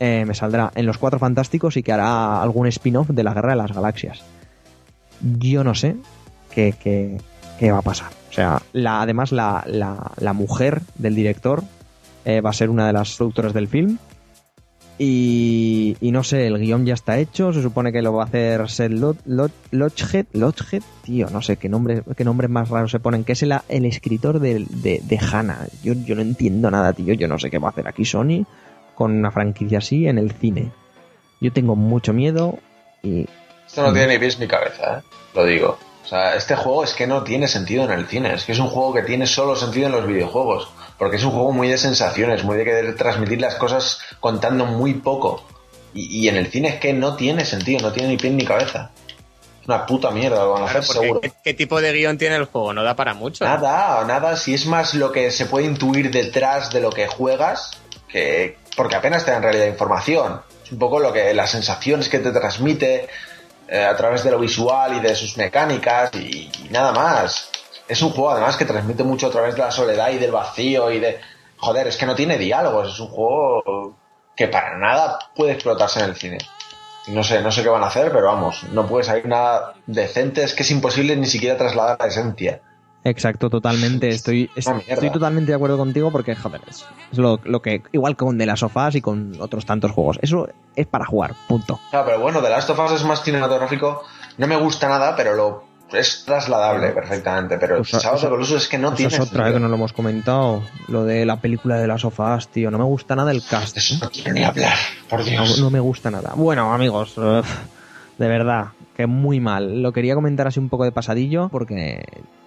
eh, 0.00 0.24
me 0.26 0.34
saldrá, 0.34 0.70
en 0.74 0.86
Los 0.86 0.96
Cuatro 0.96 1.18
Fantásticos 1.18 1.76
y 1.76 1.82
que 1.82 1.92
hará 1.92 2.40
algún 2.42 2.66
spin-off 2.68 3.08
de 3.10 3.22
la 3.22 3.34
Guerra 3.34 3.50
de 3.50 3.56
las 3.56 3.72
Galaxias. 3.72 4.22
Yo 5.38 5.62
no 5.64 5.74
sé 5.74 5.96
qué, 6.54 6.74
qué- 6.78 7.20
qué 7.58 7.70
va 7.72 7.78
a 7.78 7.82
pasar. 7.82 8.10
O 8.30 8.32
sea, 8.32 8.60
la, 8.72 9.02
además 9.02 9.32
la, 9.32 9.62
la- 9.66 10.10
la 10.18 10.32
mujer 10.32 10.80
del 10.96 11.14
director 11.14 11.62
eh, 12.24 12.40
va 12.40 12.50
a 12.50 12.54
ser 12.54 12.70
una 12.70 12.86
de 12.86 12.92
las 12.92 13.14
productoras 13.16 13.52
del 13.54 13.68
film. 13.68 13.98
Y, 14.96 15.96
y 16.00 16.12
no 16.12 16.22
sé, 16.22 16.46
el 16.46 16.58
guion 16.58 16.86
ya 16.86 16.94
está 16.94 17.18
hecho, 17.18 17.52
se 17.52 17.62
supone 17.62 17.90
que 17.90 18.00
lo 18.00 18.12
va 18.12 18.22
a 18.22 18.26
hacer 18.26 18.68
Seth 18.70 18.92
Lo- 18.92 19.16
Lo- 19.26 19.50
Lochhead, 19.72 20.26
Lochhead, 20.32 20.82
tío, 21.02 21.28
no 21.30 21.42
sé 21.42 21.56
qué 21.56 21.68
nombre, 21.68 22.02
qué 22.16 22.24
nombres 22.24 22.48
más 22.48 22.68
raros 22.68 22.92
se 22.92 23.00
ponen, 23.00 23.24
que 23.24 23.32
es 23.32 23.42
el, 23.42 23.52
el 23.68 23.84
escritor 23.86 24.38
de, 24.38 24.64
de, 24.70 25.00
de 25.02 25.18
Hannah. 25.18 25.66
Yo, 25.82 25.94
yo 25.94 26.14
no 26.14 26.22
entiendo 26.22 26.70
nada, 26.70 26.92
tío, 26.92 27.12
yo 27.14 27.26
no 27.26 27.40
sé 27.40 27.50
qué 27.50 27.58
va 27.58 27.68
a 27.68 27.70
hacer 27.72 27.88
aquí 27.88 28.04
Sony 28.04 28.44
con 28.94 29.10
una 29.10 29.32
franquicia 29.32 29.78
así 29.78 30.06
en 30.06 30.16
el 30.18 30.30
cine. 30.30 30.70
Yo 31.40 31.52
tengo 31.52 31.74
mucho 31.74 32.12
miedo 32.12 32.60
y 33.02 33.26
Esto 33.66 33.82
no 33.82 33.92
tiene 33.92 34.12
ni 34.14 34.18
pies 34.20 34.38
ni 34.38 34.46
cabeza, 34.46 34.98
¿eh? 34.98 35.02
Lo 35.34 35.44
digo. 35.44 35.76
O 36.04 36.06
sea, 36.06 36.34
este 36.36 36.54
juego 36.54 36.84
es 36.84 36.92
que 36.92 37.06
no 37.06 37.22
tiene 37.24 37.48
sentido 37.48 37.84
en 37.84 37.90
el 37.90 38.06
cine. 38.06 38.34
Es 38.34 38.44
que 38.44 38.52
es 38.52 38.58
un 38.58 38.68
juego 38.68 38.92
que 38.92 39.02
tiene 39.02 39.26
solo 39.26 39.56
sentido 39.56 39.86
en 39.86 39.92
los 39.92 40.06
videojuegos. 40.06 40.68
Porque 40.98 41.16
es 41.16 41.24
un 41.24 41.30
juego 41.32 41.50
muy 41.52 41.68
de 41.68 41.78
sensaciones, 41.78 42.44
muy 42.44 42.56
de 42.56 42.64
querer 42.64 42.94
transmitir 42.96 43.40
las 43.40 43.54
cosas 43.56 44.00
contando 44.20 44.66
muy 44.66 44.94
poco. 44.94 45.44
Y, 45.94 46.20
y 46.24 46.28
en 46.28 46.36
el 46.36 46.48
cine 46.48 46.68
es 46.68 46.74
que 46.76 46.92
no 46.92 47.16
tiene 47.16 47.44
sentido, 47.44 47.80
no 47.80 47.92
tiene 47.92 48.10
ni 48.10 48.16
pie 48.16 48.30
ni 48.30 48.44
cabeza. 48.44 48.90
Es 49.62 49.66
una 49.68 49.86
puta 49.86 50.10
mierda 50.10 50.44
lo 50.44 50.52
van 50.52 50.64
a 50.64 50.66
Claro, 50.66 50.80
hacer, 50.80 50.94
seguro. 51.02 51.20
¿qué, 51.22 51.32
qué 51.42 51.54
tipo 51.54 51.80
de 51.80 51.92
guion 51.92 52.18
tiene 52.18 52.36
el 52.36 52.44
juego? 52.44 52.74
No 52.74 52.82
da 52.84 52.94
para 52.94 53.14
mucho. 53.14 53.44
Nada, 53.44 54.04
nada, 54.04 54.36
si 54.36 54.52
es 54.52 54.66
más 54.66 54.92
lo 54.94 55.10
que 55.10 55.30
se 55.30 55.46
puede 55.46 55.64
intuir 55.66 56.10
detrás 56.10 56.70
de 56.70 56.80
lo 56.80 56.90
que 56.90 57.06
juegas, 57.06 57.70
que 58.08 58.58
porque 58.76 58.96
apenas 58.96 59.24
te 59.24 59.30
dan 59.30 59.42
realidad 59.42 59.66
información. 59.66 60.42
Es 60.64 60.70
un 60.72 60.78
poco 60.78 60.98
lo 61.00 61.12
que 61.12 61.32
las 61.32 61.50
sensaciones 61.50 62.08
que 62.10 62.18
te 62.18 62.30
transmite 62.30 63.08
eh, 63.74 63.84
a 63.84 63.96
través 63.96 64.22
de 64.22 64.30
lo 64.30 64.38
visual 64.38 64.96
y 64.96 65.00
de 65.00 65.14
sus 65.16 65.36
mecánicas 65.36 66.10
y, 66.14 66.50
y 66.64 66.68
nada 66.70 66.92
más. 66.92 67.50
Es 67.88 68.00
un 68.02 68.10
juego 68.10 68.30
además 68.30 68.56
que 68.56 68.64
transmite 68.64 69.02
mucho 69.02 69.26
a 69.26 69.30
través 69.30 69.56
de 69.56 69.62
la 69.62 69.70
soledad 69.70 70.10
y 70.10 70.18
del 70.18 70.30
vacío 70.30 70.90
y 70.90 71.00
de 71.00 71.20
joder, 71.56 71.88
es 71.88 71.96
que 71.96 72.06
no 72.06 72.14
tiene 72.14 72.38
diálogos, 72.38 72.94
es 72.94 73.00
un 73.00 73.08
juego 73.08 73.96
que 74.36 74.48
para 74.48 74.76
nada 74.76 75.18
puede 75.34 75.52
explotarse 75.52 76.00
en 76.00 76.10
el 76.10 76.16
cine. 76.16 76.38
No 77.08 77.24
sé, 77.24 77.42
no 77.42 77.50
sé 77.50 77.62
qué 77.62 77.68
van 77.68 77.82
a 77.82 77.88
hacer, 77.88 78.12
pero 78.12 78.26
vamos, 78.26 78.64
no 78.70 78.86
puede 78.86 79.04
salir 79.04 79.26
nada 79.26 79.74
decente, 79.86 80.44
es 80.44 80.54
que 80.54 80.62
es 80.62 80.70
imposible 80.70 81.16
ni 81.16 81.26
siquiera 81.26 81.56
trasladar 81.56 81.98
la 81.98 82.06
esencia. 82.06 82.60
Exacto, 83.04 83.50
totalmente. 83.50 84.08
Estoy, 84.14 84.50
estoy 84.56 85.10
totalmente 85.10 85.52
de 85.52 85.56
acuerdo 85.56 85.76
contigo 85.76 86.10
porque, 86.10 86.34
joder, 86.34 86.62
es, 86.68 86.84
es 87.12 87.18
lo, 87.18 87.38
lo 87.44 87.60
que. 87.60 87.82
Igual 87.92 88.16
con 88.16 88.38
de 88.38 88.46
las 88.46 88.60
sofás 88.60 88.94
y 88.94 89.00
con 89.00 89.32
otros 89.40 89.66
tantos 89.66 89.90
juegos. 89.92 90.18
Eso 90.22 90.48
es 90.74 90.86
para 90.86 91.04
jugar, 91.04 91.34
punto. 91.46 91.78
Claro, 91.90 92.06
pero 92.06 92.20
bueno, 92.20 92.40
The 92.42 92.48
Last 92.50 92.70
of 92.70 92.78
Us 92.78 92.92
es 92.92 93.04
más 93.04 93.22
cinematográfico. 93.22 94.02
No 94.38 94.46
me 94.46 94.56
gusta 94.56 94.88
nada, 94.88 95.14
pero 95.14 95.34
lo 95.34 95.64
es 95.92 96.24
trasladable 96.24 96.88
perfectamente. 96.90 97.58
Pero 97.58 97.82
Eso- 97.82 98.00
Shadow 98.00 98.16
of 98.16 98.22
the 98.22 98.28
Colossus 98.28 98.62
es 98.62 98.68
que 98.68 98.78
no 98.78 98.94
tiene 98.94 99.08
es 99.14 99.20
otra 99.20 99.22
vez 99.24 99.30
sentido. 99.34 99.52
que 99.54 99.60
no 99.60 99.68
lo 99.68 99.74
hemos 99.76 99.92
comentado. 99.92 100.62
Lo 100.88 101.04
de 101.04 101.26
la 101.26 101.36
película 101.36 101.76
de 101.76 101.86
las 101.86 102.00
sofás, 102.00 102.48
tío. 102.48 102.70
No 102.70 102.78
me 102.78 102.84
gusta 102.84 103.14
nada 103.14 103.30
el 103.32 103.44
cast. 103.44 103.76
Eso 103.76 103.96
no 104.02 104.10
quiero 104.10 104.32
ni 104.32 104.42
hablar, 104.44 104.76
por 105.10 105.20
No, 105.20 105.24
Dios. 105.26 105.58
no 105.60 105.70
me 105.70 105.78
gusta 105.80 106.10
nada. 106.10 106.32
Bueno, 106.34 106.72
amigos, 106.72 107.16
uf, 107.18 107.46
de 108.18 108.28
verdad, 108.28 108.68
que 108.96 109.06
muy 109.06 109.40
mal. 109.40 109.82
Lo 109.82 109.92
quería 109.92 110.14
comentar 110.14 110.46
así 110.46 110.60
un 110.60 110.68
poco 110.68 110.84
de 110.84 110.92
pasadillo 110.92 111.48
porque, 111.50 112.04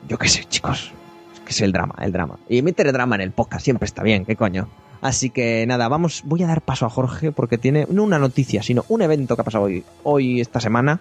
yo 0.07 0.17
qué 0.17 0.27
sé, 0.27 0.45
chicos, 0.45 0.91
es 1.33 1.39
que 1.41 1.51
es 1.51 1.61
el 1.61 1.71
drama, 1.71 1.95
el 2.01 2.11
drama. 2.11 2.37
Y 2.49 2.61
meter 2.61 2.91
drama 2.91 3.15
en 3.15 3.21
el 3.21 3.31
podcast 3.31 3.63
siempre 3.63 3.85
está 3.85 4.03
bien, 4.03 4.25
qué 4.25 4.35
coño. 4.35 4.67
Así 5.01 5.29
que 5.29 5.65
nada, 5.67 5.87
vamos, 5.87 6.21
voy 6.25 6.43
a 6.43 6.47
dar 6.47 6.61
paso 6.61 6.85
a 6.85 6.89
Jorge 6.89 7.31
porque 7.31 7.57
tiene 7.57 7.85
no 7.89 8.03
una 8.03 8.17
noticia, 8.17 8.63
sino 8.63 8.83
un 8.87 9.01
evento 9.01 9.35
que 9.35 9.41
ha 9.41 9.45
pasado 9.45 9.65
hoy, 9.65 9.83
hoy 10.03 10.41
esta 10.41 10.59
semana, 10.59 10.99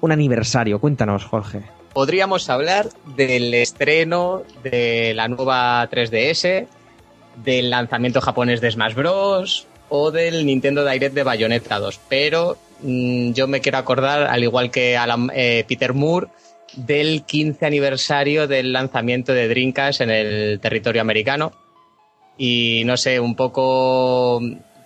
un 0.00 0.12
aniversario. 0.12 0.78
Cuéntanos, 0.78 1.24
Jorge. 1.24 1.62
Podríamos 1.94 2.48
hablar 2.50 2.88
del 3.16 3.54
estreno 3.54 4.42
de 4.62 5.14
la 5.14 5.26
nueva 5.28 5.88
3DS, 5.88 6.66
del 7.42 7.70
lanzamiento 7.70 8.20
japonés 8.20 8.60
de 8.60 8.70
Smash 8.70 8.94
Bros. 8.94 9.66
O 9.88 10.10
del 10.10 10.44
Nintendo 10.46 10.84
Direct 10.84 11.14
de 11.14 11.22
Bayonetta 11.22 11.78
2. 11.78 12.00
Pero 12.08 12.56
mm, 12.82 13.32
yo 13.32 13.46
me 13.46 13.60
quiero 13.60 13.78
acordar, 13.78 14.24
al 14.24 14.42
igual 14.42 14.70
que 14.70 14.96
Alan- 14.96 15.30
eh, 15.34 15.64
Peter 15.68 15.92
Moore, 15.94 16.28
del 16.74 17.22
15 17.24 17.64
aniversario 17.66 18.46
del 18.46 18.72
lanzamiento 18.72 19.32
de 19.32 19.48
Dreamcast 19.48 20.02
en 20.02 20.10
el 20.10 20.60
territorio 20.60 21.00
americano. 21.00 21.52
Y 22.36 22.82
no 22.84 22.96
sé, 22.96 23.18
un 23.18 23.34
poco 23.34 24.40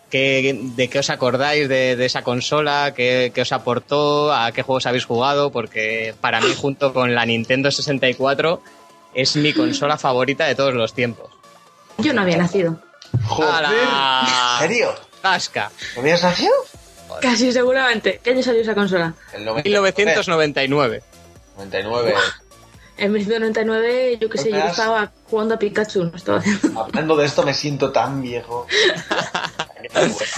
qué, 0.09 0.59
de 0.77 0.89
qué 0.89 0.99
os 1.01 1.11
acordáis 1.11 1.69
de, 1.69 1.93
esa 2.05 2.23
consola, 2.23 2.95
qué 2.97 3.33
os 3.41 3.53
aportó, 3.53 4.33
a 4.33 4.53
qué 4.53 4.63
juegos 4.63 4.87
habéis 4.87 5.05
jugado, 5.05 5.51
porque 5.51 6.15
para 6.21 6.41
mí 6.41 6.49
junto 6.57 6.95
con 6.95 7.15
la 7.15 7.27
Nintendo 7.27 7.71
64 7.71 8.63
es 9.15 9.37
mi 9.37 9.53
consola 9.53 9.99
favorita 9.99 10.47
de 10.47 10.55
todos 10.55 10.73
los 10.73 10.95
tiempos. 10.95 11.29
Yo 11.99 12.15
no 12.15 12.23
había 12.23 12.39
nacido. 12.39 12.79
Joder, 13.27 13.67
¡Hala! 13.67 14.59
¿en 14.61 14.69
serio? 14.69 14.95
¡Tasca! 15.21 15.71
¿No 15.95 16.03
habías 16.03 16.23
nacido? 16.23 16.53
Casi 17.21 17.53
seguramente. 17.53 18.21
¿Qué 18.23 18.31
año 18.31 18.43
salió 18.43 18.63
esa 18.63 18.75
consola? 18.75 19.15
El 19.33 19.45
90. 19.45 19.69
1999. 19.69 21.03
99. 21.57 22.15
En 22.99 23.13
1999, 23.13 24.19
yo 24.21 24.29
que 24.29 24.39
sé, 24.39 24.51
yo 24.51 24.59
estaba 24.59 25.11
jugando 25.29 25.55
a 25.55 25.59
Pikachu. 25.59 26.05
No, 26.05 26.17
estaba 26.17 26.43
Hablando 26.77 27.17
de 27.17 27.27
esto 27.27 27.43
me 27.43 27.55
siento 27.55 27.91
tan 27.91 28.23
viejo. 28.23 28.67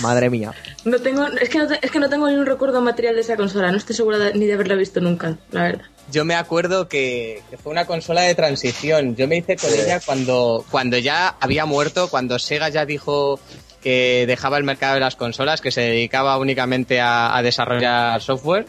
Madre 0.01 0.31
mía. 0.31 0.53
no 0.85 0.99
tengo, 1.01 1.27
es 1.27 1.49
que 1.49 1.59
no, 1.59 1.67
te- 1.69 1.79
es 1.83 1.91
que 1.91 1.99
no 2.01 2.09
tengo 2.09 2.29
ni 2.29 2.35
un 2.37 2.47
recuerdo 2.47 2.81
material 2.81 3.15
de 3.15 3.21
esa 3.23 3.37
consola. 3.37 3.71
No 3.71 3.79
estoy 3.79 3.97
segura 3.97 4.19
de- 4.19 4.35
ni 4.35 4.47
de 4.47 4.55
haberla 4.55 4.75
visto 4.75 5.01
nunca, 5.01 5.37
la 5.51 5.63
verdad. 5.65 5.85
Yo 6.13 6.25
me 6.25 6.35
acuerdo 6.35 6.87
que, 6.89 7.43
que 7.51 7.57
fue 7.57 7.73
una 7.73 7.87
consola 7.87 8.23
de 8.23 8.35
transición. 8.35 9.17
Yo 9.17 9.27
me 9.27 9.39
hice 9.39 9.57
con 9.57 9.71
Sí. 9.71 9.81
ella 9.81 10.01
cuando, 10.05 10.65
cuando 10.71 10.99
ya 10.99 11.35
había 11.41 11.65
muerto, 11.65 12.09
cuando 12.09 12.39
Sega 12.39 12.69
ya 12.69 12.85
dijo 12.85 13.41
que 13.83 14.25
dejaba 14.27 14.57
el 14.59 14.65
mercado 14.65 14.95
de 14.95 15.01
las 15.01 15.17
consolas, 15.17 15.61
que 15.61 15.71
se 15.71 15.81
dedicaba 15.83 16.37
únicamente 16.39 17.01
a, 17.01 17.37
a 17.37 17.43
desarrollar 17.43 18.21
software. 18.23 18.67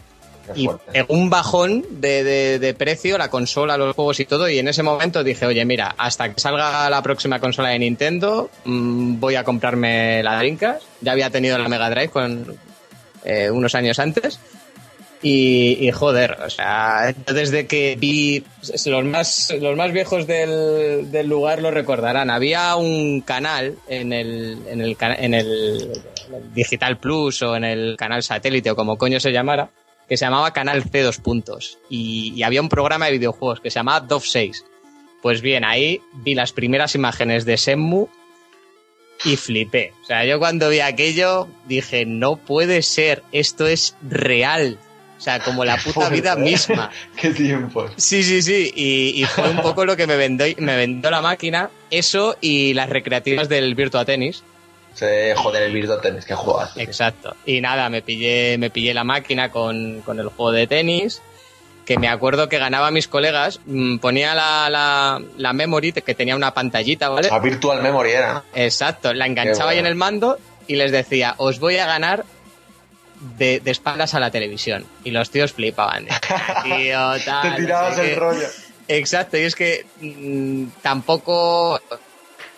Y 0.54 0.68
pegó 0.92 1.14
un 1.14 1.28
bajón 1.30 1.84
de, 1.90 2.22
de- 2.24 2.58
de 2.58 2.74
precio, 2.74 3.18
la 3.18 3.30
consola, 3.30 3.76
los 3.76 3.94
juegos 3.96 4.20
y 4.20 4.24
todo, 4.26 4.48
y 4.48 4.58
en 4.58 4.68
ese 4.68 4.82
momento 4.82 5.24
dije, 5.24 5.46
oye, 5.46 5.64
mira, 5.64 5.94
hasta 5.98 6.32
que 6.32 6.40
salga 6.40 6.88
la 6.90 7.02
próxima 7.02 7.40
consola 7.40 7.70
de 7.70 7.78
Nintendo, 7.80 8.50
mm, 8.64 9.18
voy 9.18 9.34
a 9.34 9.44
comprarme 9.44 10.22
la 10.22 10.38
Dreamcast. 10.38 10.82
Ya 11.00 11.12
había 11.12 11.30
tenido 11.30 11.58
la 11.58 11.68
Mega 11.68 11.90
Drive 11.90 12.10
con, 12.10 12.56
eh, 13.24 13.50
unos 13.50 13.74
años 13.74 13.98
antes. 13.98 14.38
Y, 15.22 15.78
y, 15.80 15.90
joder, 15.92 16.36
o 16.44 16.50
sea, 16.50 17.12
desde 17.32 17.66
que 17.66 17.96
vi 17.98 18.44
los 18.84 19.04
más, 19.04 19.52
los 19.58 19.74
más 19.74 19.90
viejos 19.90 20.26
del, 20.26 21.10
del 21.10 21.26
lugar 21.26 21.62
lo 21.62 21.70
recordarán. 21.70 22.28
Había 22.30 22.76
un 22.76 23.22
canal 23.22 23.76
en 23.88 24.12
el, 24.12 24.58
en 24.68 24.80
el, 24.82 24.96
en 25.00 25.34
el 25.34 26.02
Digital 26.54 26.98
Plus 26.98 27.42
o 27.42 27.56
en 27.56 27.64
el 27.64 27.96
canal 27.96 28.22
satélite 28.22 28.70
o 28.70 28.76
como 28.76 28.98
coño 28.98 29.18
se 29.18 29.32
llamara, 29.32 29.70
que 30.08 30.16
se 30.16 30.24
llamaba 30.24 30.52
Canal 30.52 30.84
C2 30.84 31.20
Puntos. 31.20 31.78
Y, 31.88 32.32
y 32.34 32.42
había 32.42 32.60
un 32.60 32.68
programa 32.68 33.06
de 33.06 33.12
videojuegos 33.12 33.60
que 33.60 33.70
se 33.70 33.78
llamaba 33.78 34.00
DOF 34.00 34.26
6. 34.26 34.64
Pues 35.22 35.40
bien, 35.40 35.64
ahí 35.64 36.00
vi 36.12 36.34
las 36.34 36.52
primeras 36.52 36.94
imágenes 36.94 37.44
de 37.44 37.56
Senmu 37.56 38.08
y 39.24 39.36
flipé. 39.36 39.92
O 40.02 40.06
sea, 40.06 40.24
yo 40.24 40.38
cuando 40.38 40.68
vi 40.68 40.80
aquello 40.80 41.48
dije, 41.66 42.06
no 42.06 42.36
puede 42.36 42.82
ser, 42.82 43.22
esto 43.32 43.66
es 43.66 43.96
real. 44.08 44.78
O 45.18 45.20
sea, 45.20 45.40
como 45.40 45.64
la 45.64 45.78
puta 45.78 46.08
vida 46.10 46.36
misma. 46.36 46.90
Qué 47.16 47.30
tiempos. 47.30 47.92
Sí, 47.96 48.22
sí, 48.22 48.42
sí. 48.42 48.70
Y, 48.74 49.22
y 49.22 49.24
fue 49.24 49.48
un 49.48 49.62
poco 49.62 49.84
lo 49.84 49.96
que 49.96 50.06
me 50.06 50.16
vendió, 50.16 50.46
me 50.58 50.76
vendió 50.76 51.10
la 51.10 51.22
máquina. 51.22 51.70
Eso 51.90 52.36
y 52.40 52.74
las 52.74 52.90
recreativas 52.90 53.48
del 53.48 53.74
Virtua 53.74 54.04
Tennis. 54.04 54.44
Joder, 55.36 55.62
el 55.62 55.72
Virtua 55.72 56.00
Tennis, 56.00 56.24
que 56.24 56.34
juegas. 56.34 56.76
Exacto. 56.76 57.36
Y 57.44 57.60
nada, 57.60 57.88
me 57.90 58.02
pillé, 58.02 58.56
me 58.58 58.70
pillé 58.70 58.94
la 58.94 59.04
máquina 59.04 59.50
con, 59.50 60.00
con 60.02 60.18
el 60.20 60.28
juego 60.28 60.52
de 60.52 60.66
tenis. 60.66 61.20
Que 61.84 61.98
me 61.98 62.08
acuerdo 62.08 62.48
que 62.48 62.58
ganaba 62.58 62.88
a 62.88 62.90
mis 62.90 63.06
colegas. 63.06 63.60
mm, 63.66 63.98
Ponía 63.98 64.34
la, 64.34 64.68
la, 64.70 65.22
la 65.36 65.52
memory, 65.52 65.92
que 65.92 66.14
tenía 66.14 66.34
una 66.34 66.52
pantallita, 66.52 67.08
¿vale? 67.10 67.28
A 67.30 67.38
Virtual 67.38 67.80
Memory 67.82 68.10
era. 68.10 68.42
Exacto. 68.54 69.12
La 69.14 69.26
enganchaba 69.26 69.70
ahí 69.70 69.78
en 69.78 69.82
bueno. 69.84 69.88
el 69.92 69.94
mando 69.94 70.38
y 70.66 70.74
les 70.76 70.90
decía, 70.90 71.34
os 71.38 71.60
voy 71.60 71.76
a 71.76 71.86
ganar 71.86 72.24
de, 73.38 73.60
de 73.60 73.70
espaldas 73.70 74.14
a 74.14 74.20
la 74.20 74.30
televisión. 74.32 74.84
Y 75.04 75.12
los 75.12 75.30
tíos 75.30 75.52
flipaban. 75.52 76.06
"Ah, 76.28 76.62
Tío, 76.64 77.24
tal, 77.24 77.42
Te 77.42 77.50
no 77.50 77.56
tirabas 77.56 77.94
sé 77.94 78.02
el 78.02 78.08
qué". 78.08 78.14
rollo. 78.16 78.46
Exacto, 78.88 79.36
y 79.36 79.42
es 79.42 79.54
que 79.54 79.86
mm, 80.00 80.64
tampoco. 80.82 81.80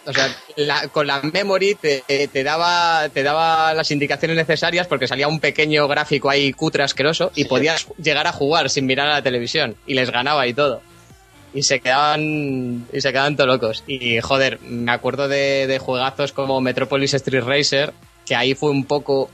O 0.09 0.13
sea, 0.13 0.35
la- 0.57 0.89
con 0.89 1.07
la 1.07 1.21
memory 1.21 1.75
te, 1.75 2.03
te 2.33 2.43
daba, 2.43 3.09
te 3.13 3.23
daba 3.23 3.75
las 3.75 3.91
indicaciones 3.91 4.37
necesarias 4.39 4.87
porque 4.87 5.07
salía 5.07 5.29
un 5.29 5.39
pequeño 5.39 5.87
gráfico 5.87 6.31
ahí 6.31 6.53
cutre 6.55 6.83
asqueroso 6.83 7.31
y 7.35 7.45
podías 7.45 7.87
llegar 8.03 8.27
a 8.27 8.33
jugar 8.33 8.71
sin 8.71 8.87
mirar 8.87 9.09
a 9.09 9.15
la 9.15 9.23
televisión 9.23 9.77
y 9.87 9.95
les 9.95 10.11
ganaba 10.11 10.47
y 10.47 10.55
todo. 10.55 10.81
Y 11.55 11.63
se 11.63 11.81
quedaban, 11.81 12.87
y 12.93 13.01
se 13.01 13.11
quedaban 13.11 13.37
todo 13.37 13.47
locos. 13.47 13.85
Y 13.87 14.21
joder, 14.21 14.61
me 14.63 14.93
acuerdo 14.93 15.29
de, 15.29 15.67
de 15.67 15.79
juegazos 15.79 16.33
como 16.33 16.61
Metropolis 16.61 17.15
Street 17.15 17.45
Racer, 17.45 17.93
que 18.27 18.35
ahí 18.35 18.55
fue 18.55 18.71
un 18.71 18.85
poco 18.85 19.31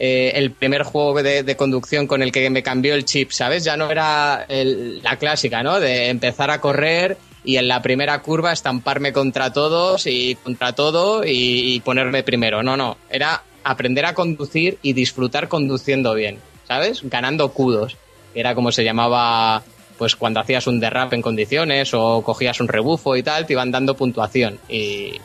eh, 0.00 0.32
el 0.34 0.50
primer 0.50 0.82
juego 0.82 1.22
de, 1.22 1.42
de 1.44 1.56
conducción 1.56 2.06
con 2.08 2.22
el 2.22 2.32
que 2.32 2.50
me 2.50 2.62
cambió 2.64 2.94
el 2.94 3.04
chip, 3.04 3.30
¿sabes? 3.30 3.62
Ya 3.64 3.76
no 3.76 3.90
era 3.90 4.44
el- 4.48 5.00
la 5.02 5.16
clásica, 5.16 5.62
¿no? 5.62 5.78
De 5.78 6.08
empezar 6.08 6.50
a 6.50 6.60
correr 6.60 7.16
y 7.44 7.58
en 7.58 7.68
la 7.68 7.82
primera 7.82 8.20
curva 8.22 8.52
estamparme 8.52 9.12
contra 9.12 9.52
todos 9.52 10.06
y 10.06 10.34
contra 10.36 10.72
todo 10.72 11.22
y, 11.24 11.80
ponerme 11.84 12.22
primero. 12.22 12.62
No, 12.62 12.76
no. 12.76 12.96
Era 13.10 13.42
aprender 13.62 14.06
a 14.06 14.14
conducir 14.14 14.78
y 14.82 14.94
disfrutar 14.94 15.48
conduciendo 15.48 16.14
bien, 16.14 16.38
¿sabes? 16.66 17.02
Ganando 17.04 17.52
kudos. 17.52 17.96
que 18.32 18.40
Era 18.40 18.54
como 18.54 18.72
se 18.72 18.84
llamaba, 18.84 19.62
pues 19.98 20.16
cuando 20.16 20.40
hacías 20.40 20.66
un 20.66 20.80
derrape 20.80 21.16
en 21.16 21.22
condiciones 21.22 21.92
o 21.92 22.22
cogías 22.22 22.60
un 22.60 22.68
rebufo 22.68 23.16
y 23.16 23.22
tal, 23.22 23.46
te 23.46 23.52
iban 23.52 23.70
dando 23.70 23.94
puntuación. 23.94 24.58
Y, 24.68 25.20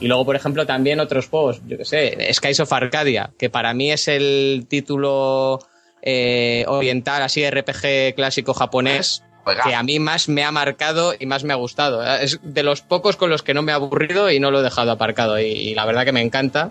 y 0.00 0.06
luego, 0.06 0.24
por 0.24 0.36
ejemplo, 0.36 0.66
también 0.66 1.00
otros 1.00 1.28
juegos, 1.28 1.60
yo 1.66 1.76
que 1.76 1.84
sé, 1.84 2.32
Skies 2.32 2.60
of 2.60 2.72
Arcadia, 2.72 3.30
que 3.36 3.50
para 3.50 3.74
mí 3.74 3.90
es 3.90 4.06
el 4.06 4.66
título 4.68 5.58
eh, 6.02 6.64
oriental, 6.68 7.22
así 7.22 7.48
RPG 7.48 8.14
clásico 8.14 8.54
japonés, 8.54 9.23
Juega. 9.44 9.62
que 9.64 9.74
a 9.74 9.82
mí 9.82 9.98
más 10.00 10.28
me 10.28 10.42
ha 10.42 10.50
marcado 10.50 11.14
y 11.18 11.26
más 11.26 11.44
me 11.44 11.52
ha 11.52 11.56
gustado. 11.56 12.02
Es 12.16 12.40
de 12.42 12.62
los 12.62 12.80
pocos 12.80 13.16
con 13.16 13.30
los 13.30 13.42
que 13.42 13.54
no 13.54 13.62
me 13.62 13.72
he 13.72 13.74
aburrido 13.74 14.30
y 14.30 14.40
no 14.40 14.50
lo 14.50 14.60
he 14.60 14.62
dejado 14.62 14.90
aparcado. 14.90 15.38
Y, 15.38 15.44
y 15.44 15.74
la 15.74 15.84
verdad 15.86 16.04
que 16.04 16.12
me 16.12 16.22
encanta. 16.22 16.70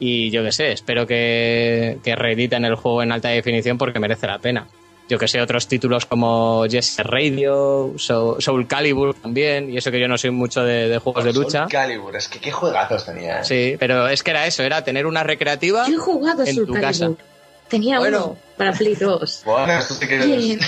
Y 0.00 0.30
yo 0.30 0.42
que 0.42 0.50
sé, 0.52 0.72
espero 0.72 1.06
que, 1.06 1.98
que 2.02 2.16
reediten 2.16 2.64
el 2.64 2.74
juego 2.74 3.02
en 3.02 3.12
alta 3.12 3.28
definición 3.28 3.78
porque 3.78 4.00
merece 4.00 4.26
la 4.26 4.38
pena. 4.40 4.66
Yo 5.08 5.18
que 5.18 5.28
sé, 5.28 5.40
otros 5.40 5.68
títulos 5.68 6.06
como 6.06 6.64
Yes 6.66 6.96
Radio, 7.04 7.92
Soul, 7.98 8.42
Soul 8.42 8.66
Calibur 8.66 9.14
también, 9.14 9.70
y 9.70 9.76
eso 9.76 9.90
que 9.90 10.00
yo 10.00 10.08
no 10.08 10.16
soy 10.16 10.30
mucho 10.30 10.62
de, 10.64 10.88
de 10.88 10.98
juegos 10.98 11.24
de 11.24 11.32
Soul 11.32 11.44
lucha. 11.44 11.66
Calibur, 11.68 12.16
es 12.16 12.26
que 12.28 12.40
qué 12.40 12.50
juegazos 12.50 13.04
tenía. 13.04 13.40
¿eh? 13.40 13.44
Sí, 13.44 13.76
pero 13.78 14.08
es 14.08 14.22
que 14.22 14.30
era 14.30 14.46
eso, 14.46 14.62
era 14.62 14.82
tener 14.82 15.04
una 15.06 15.22
recreativa. 15.22 15.86
Yo 15.86 15.94
he 15.96 15.98
jugado 15.98 16.42
a 16.42 16.46
En 16.48 16.54
Soul 16.54 16.66
tu 16.66 16.72
Calibur. 16.72 17.16
casa. 17.16 17.24
Tenía 17.68 17.98
Bueno. 17.98 18.24
uno 18.28 18.36
para 18.56 18.72
Play 18.72 18.94
2. 18.94 19.42
Bueno, 19.44 19.72
esto 19.78 19.94
sí 19.94 20.08
que 20.08 20.18
Bien. 20.18 20.58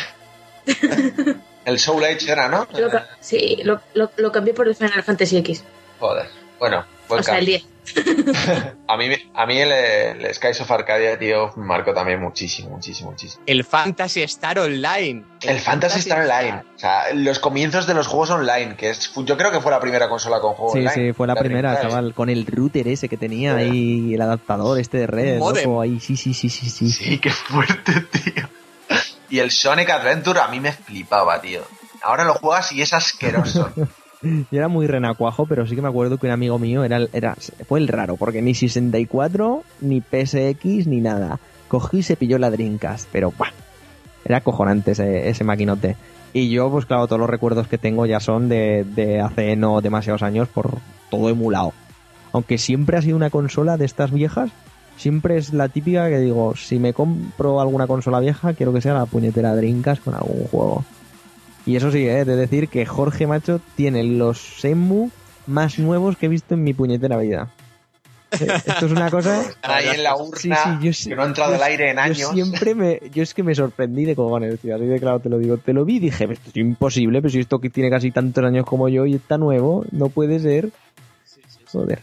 El 1.64 1.78
Soul 1.78 2.04
Age 2.04 2.30
era, 2.30 2.48
¿no? 2.48 2.66
Lo 2.78 2.88
sí, 3.20 3.58
lo, 3.64 3.80
lo, 3.94 4.10
lo 4.16 4.32
cambié 4.32 4.54
por 4.54 4.68
el 4.68 4.74
Final 4.76 5.02
Fantasy 5.02 5.38
X. 5.38 5.64
Joder. 5.98 6.26
Bueno, 6.58 6.84
buen 7.08 7.20
O 7.20 7.22
sea, 7.22 7.38
el 7.38 7.44
cambio. 7.46 7.58
10. 7.58 7.66
A 8.88 8.96
mí, 8.96 9.06
a 9.34 9.46
mí 9.46 9.58
el, 9.58 9.70
el 9.70 10.34
Skies 10.34 10.60
of 10.60 10.70
Arcadia, 10.72 11.16
tío, 11.18 11.52
me 11.56 11.64
marcó 11.64 11.92
también 11.94 12.20
muchísimo, 12.20 12.70
muchísimo, 12.70 13.10
muchísimo. 13.10 13.42
El 13.46 13.62
Fantasy 13.64 14.22
Star 14.22 14.58
Online. 14.58 15.24
El 15.42 15.60
Fantasy 15.60 16.00
Star 16.00 16.22
Online. 16.22 16.62
O 16.74 16.78
sea, 16.78 17.12
los 17.14 17.38
comienzos 17.38 17.86
de 17.86 17.94
los 17.94 18.06
juegos 18.08 18.30
online, 18.30 18.74
que 18.76 18.90
es, 18.90 19.12
yo 19.14 19.36
creo 19.36 19.50
que 19.52 19.60
fue 19.60 19.70
la 19.70 19.78
primera 19.80 20.08
consola 20.08 20.40
con 20.40 20.54
juego 20.54 20.72
Sí, 20.72 20.78
online. 20.78 20.94
sí, 20.94 21.12
fue 21.12 21.26
la, 21.28 21.34
primera, 21.36 21.80
chaval, 21.80 22.12
con 22.14 22.28
el 22.28 22.44
router 22.46 22.88
ese 22.88 23.08
que 23.08 23.16
tenía 23.16 23.54
Sí. 23.56 23.60
ahí, 23.62 24.14
el 24.14 24.20
adaptador 24.20 24.78
este 24.80 24.98
de 24.98 25.06
red, 25.06 25.40
ahí, 25.80 26.00
sí, 26.00 26.16
sí, 26.16 26.34
sí, 26.34 26.48
sí, 26.48 26.68
sí. 26.70 26.90
Sí, 26.90 27.18
qué 27.18 27.30
fuerte, 27.30 27.92
tío. 28.02 28.45
Y 29.36 29.38
el 29.38 29.50
Sonic 29.50 29.90
Adventure 29.90 30.40
a 30.40 30.48
mí 30.48 30.60
me 30.60 30.72
flipaba, 30.72 31.38
tío. 31.42 31.60
Ahora 32.02 32.24
lo 32.24 32.32
juegas 32.32 32.72
y 32.72 32.80
es 32.80 32.94
asqueroso. 32.94 33.70
Yo 34.22 34.46
era 34.50 34.68
muy 34.68 34.86
renacuajo, 34.86 35.44
pero 35.44 35.66
sí 35.66 35.76
que 35.76 35.82
me 35.82 35.88
acuerdo 35.88 36.16
que 36.16 36.26
un 36.26 36.32
amigo 36.32 36.58
mío 36.58 36.84
era, 36.84 37.06
era 37.12 37.36
fue 37.68 37.80
el 37.80 37.86
raro, 37.86 38.16
porque 38.16 38.40
ni 38.40 38.54
64, 38.54 39.62
ni 39.82 40.00
PSX, 40.00 40.86
ni 40.86 41.02
nada. 41.02 41.38
Cogí 41.68 41.98
y 41.98 42.02
se 42.02 42.16
pilló 42.16 42.38
la 42.38 42.50
Dreamcast, 42.50 43.10
pero 43.12 43.30
¡buah! 43.30 43.50
Era 44.24 44.38
acojonante 44.38 44.92
ese, 44.92 45.28
ese 45.28 45.44
maquinote. 45.44 45.96
Y 46.32 46.48
yo, 46.48 46.70
pues 46.70 46.86
claro, 46.86 47.06
todos 47.06 47.20
los 47.20 47.28
recuerdos 47.28 47.68
que 47.68 47.76
tengo 47.76 48.06
ya 48.06 48.20
son 48.20 48.48
de 48.48 49.20
hace 49.22 49.54
no 49.54 49.82
demasiados 49.82 50.22
años 50.22 50.48
por 50.48 50.78
todo 51.10 51.28
emulado. 51.28 51.74
Aunque 52.32 52.56
siempre 52.56 52.96
ha 52.96 53.02
sido 53.02 53.18
una 53.18 53.28
consola 53.28 53.76
de 53.76 53.84
estas 53.84 54.12
viejas, 54.12 54.50
siempre 54.96 55.36
es 55.36 55.52
la 55.52 55.68
típica 55.68 56.08
que 56.08 56.18
digo, 56.18 56.54
si 56.56 56.78
me 56.78 56.92
compro 56.92 57.60
alguna 57.60 57.86
consola 57.86 58.20
vieja, 58.20 58.54
quiero 58.54 58.72
que 58.72 58.80
sea 58.80 58.94
la 58.94 59.06
puñetera 59.06 59.54
Dreamcast 59.54 60.02
con 60.04 60.14
algún 60.14 60.44
juego. 60.48 60.84
Y 61.64 61.76
eso 61.76 61.90
sí, 61.90 62.06
¿eh? 62.06 62.24
de 62.24 62.36
decir 62.36 62.68
que 62.68 62.86
Jorge 62.86 63.26
Macho 63.26 63.60
tiene 63.74 64.04
los 64.04 64.38
Shenmue 64.38 65.10
más 65.46 65.78
nuevos 65.78 66.16
que 66.16 66.26
he 66.26 66.28
visto 66.28 66.54
en 66.54 66.62
mi 66.62 66.74
puñetera 66.74 67.16
vida. 67.18 67.50
Eh, 68.40 68.46
Esto 68.66 68.86
es 68.86 68.92
una 68.92 69.10
cosa... 69.10 69.40
Están 69.48 69.70
ahí 69.70 69.86
en 69.88 70.02
la 70.02 70.16
urna, 70.16 70.36
Sí, 70.36 70.50
sí, 70.52 70.70
yo 70.86 70.92
sí- 70.92 71.08
que 71.10 71.16
no 71.16 71.22
ha 71.22 71.26
entrado 71.26 71.52
yo- 71.52 71.56
el 71.56 71.62
aire 71.62 71.90
en 71.90 71.96
Yo 71.96 72.02
años. 72.02 72.30
siempre 72.32 72.74
me... 72.74 73.00
Yo 73.12 73.22
es 73.22 73.34
que 73.34 73.42
me 73.42 73.54
sorprendí 73.54 74.04
de 74.04 74.14
cojones, 74.16 74.58
tío. 74.60 74.74
Así 74.76 74.84
de 74.84 74.98
claro 75.00 75.20
te 75.20 75.28
lo 75.28 75.38
digo. 75.38 75.56
Te 75.58 75.72
lo 75.72 75.84
vi 75.84 75.96
y 75.96 76.00
dije, 76.00 76.24
esto 76.30 76.50
es 76.50 76.56
imposible, 76.56 77.20
pero 77.22 77.30
si 77.30 77.38
esto 77.40 77.58
que 77.60 77.70
tiene 77.70 77.90
casi 77.90 78.10
tantos 78.10 78.44
años 78.44 78.64
como 78.66 78.88
yo 78.88 79.06
y 79.06 79.14
está 79.14 79.38
nuevo, 79.38 79.84
no 79.92 80.08
puede 80.08 80.38
ser. 80.40 80.70
Joder. 81.72 82.00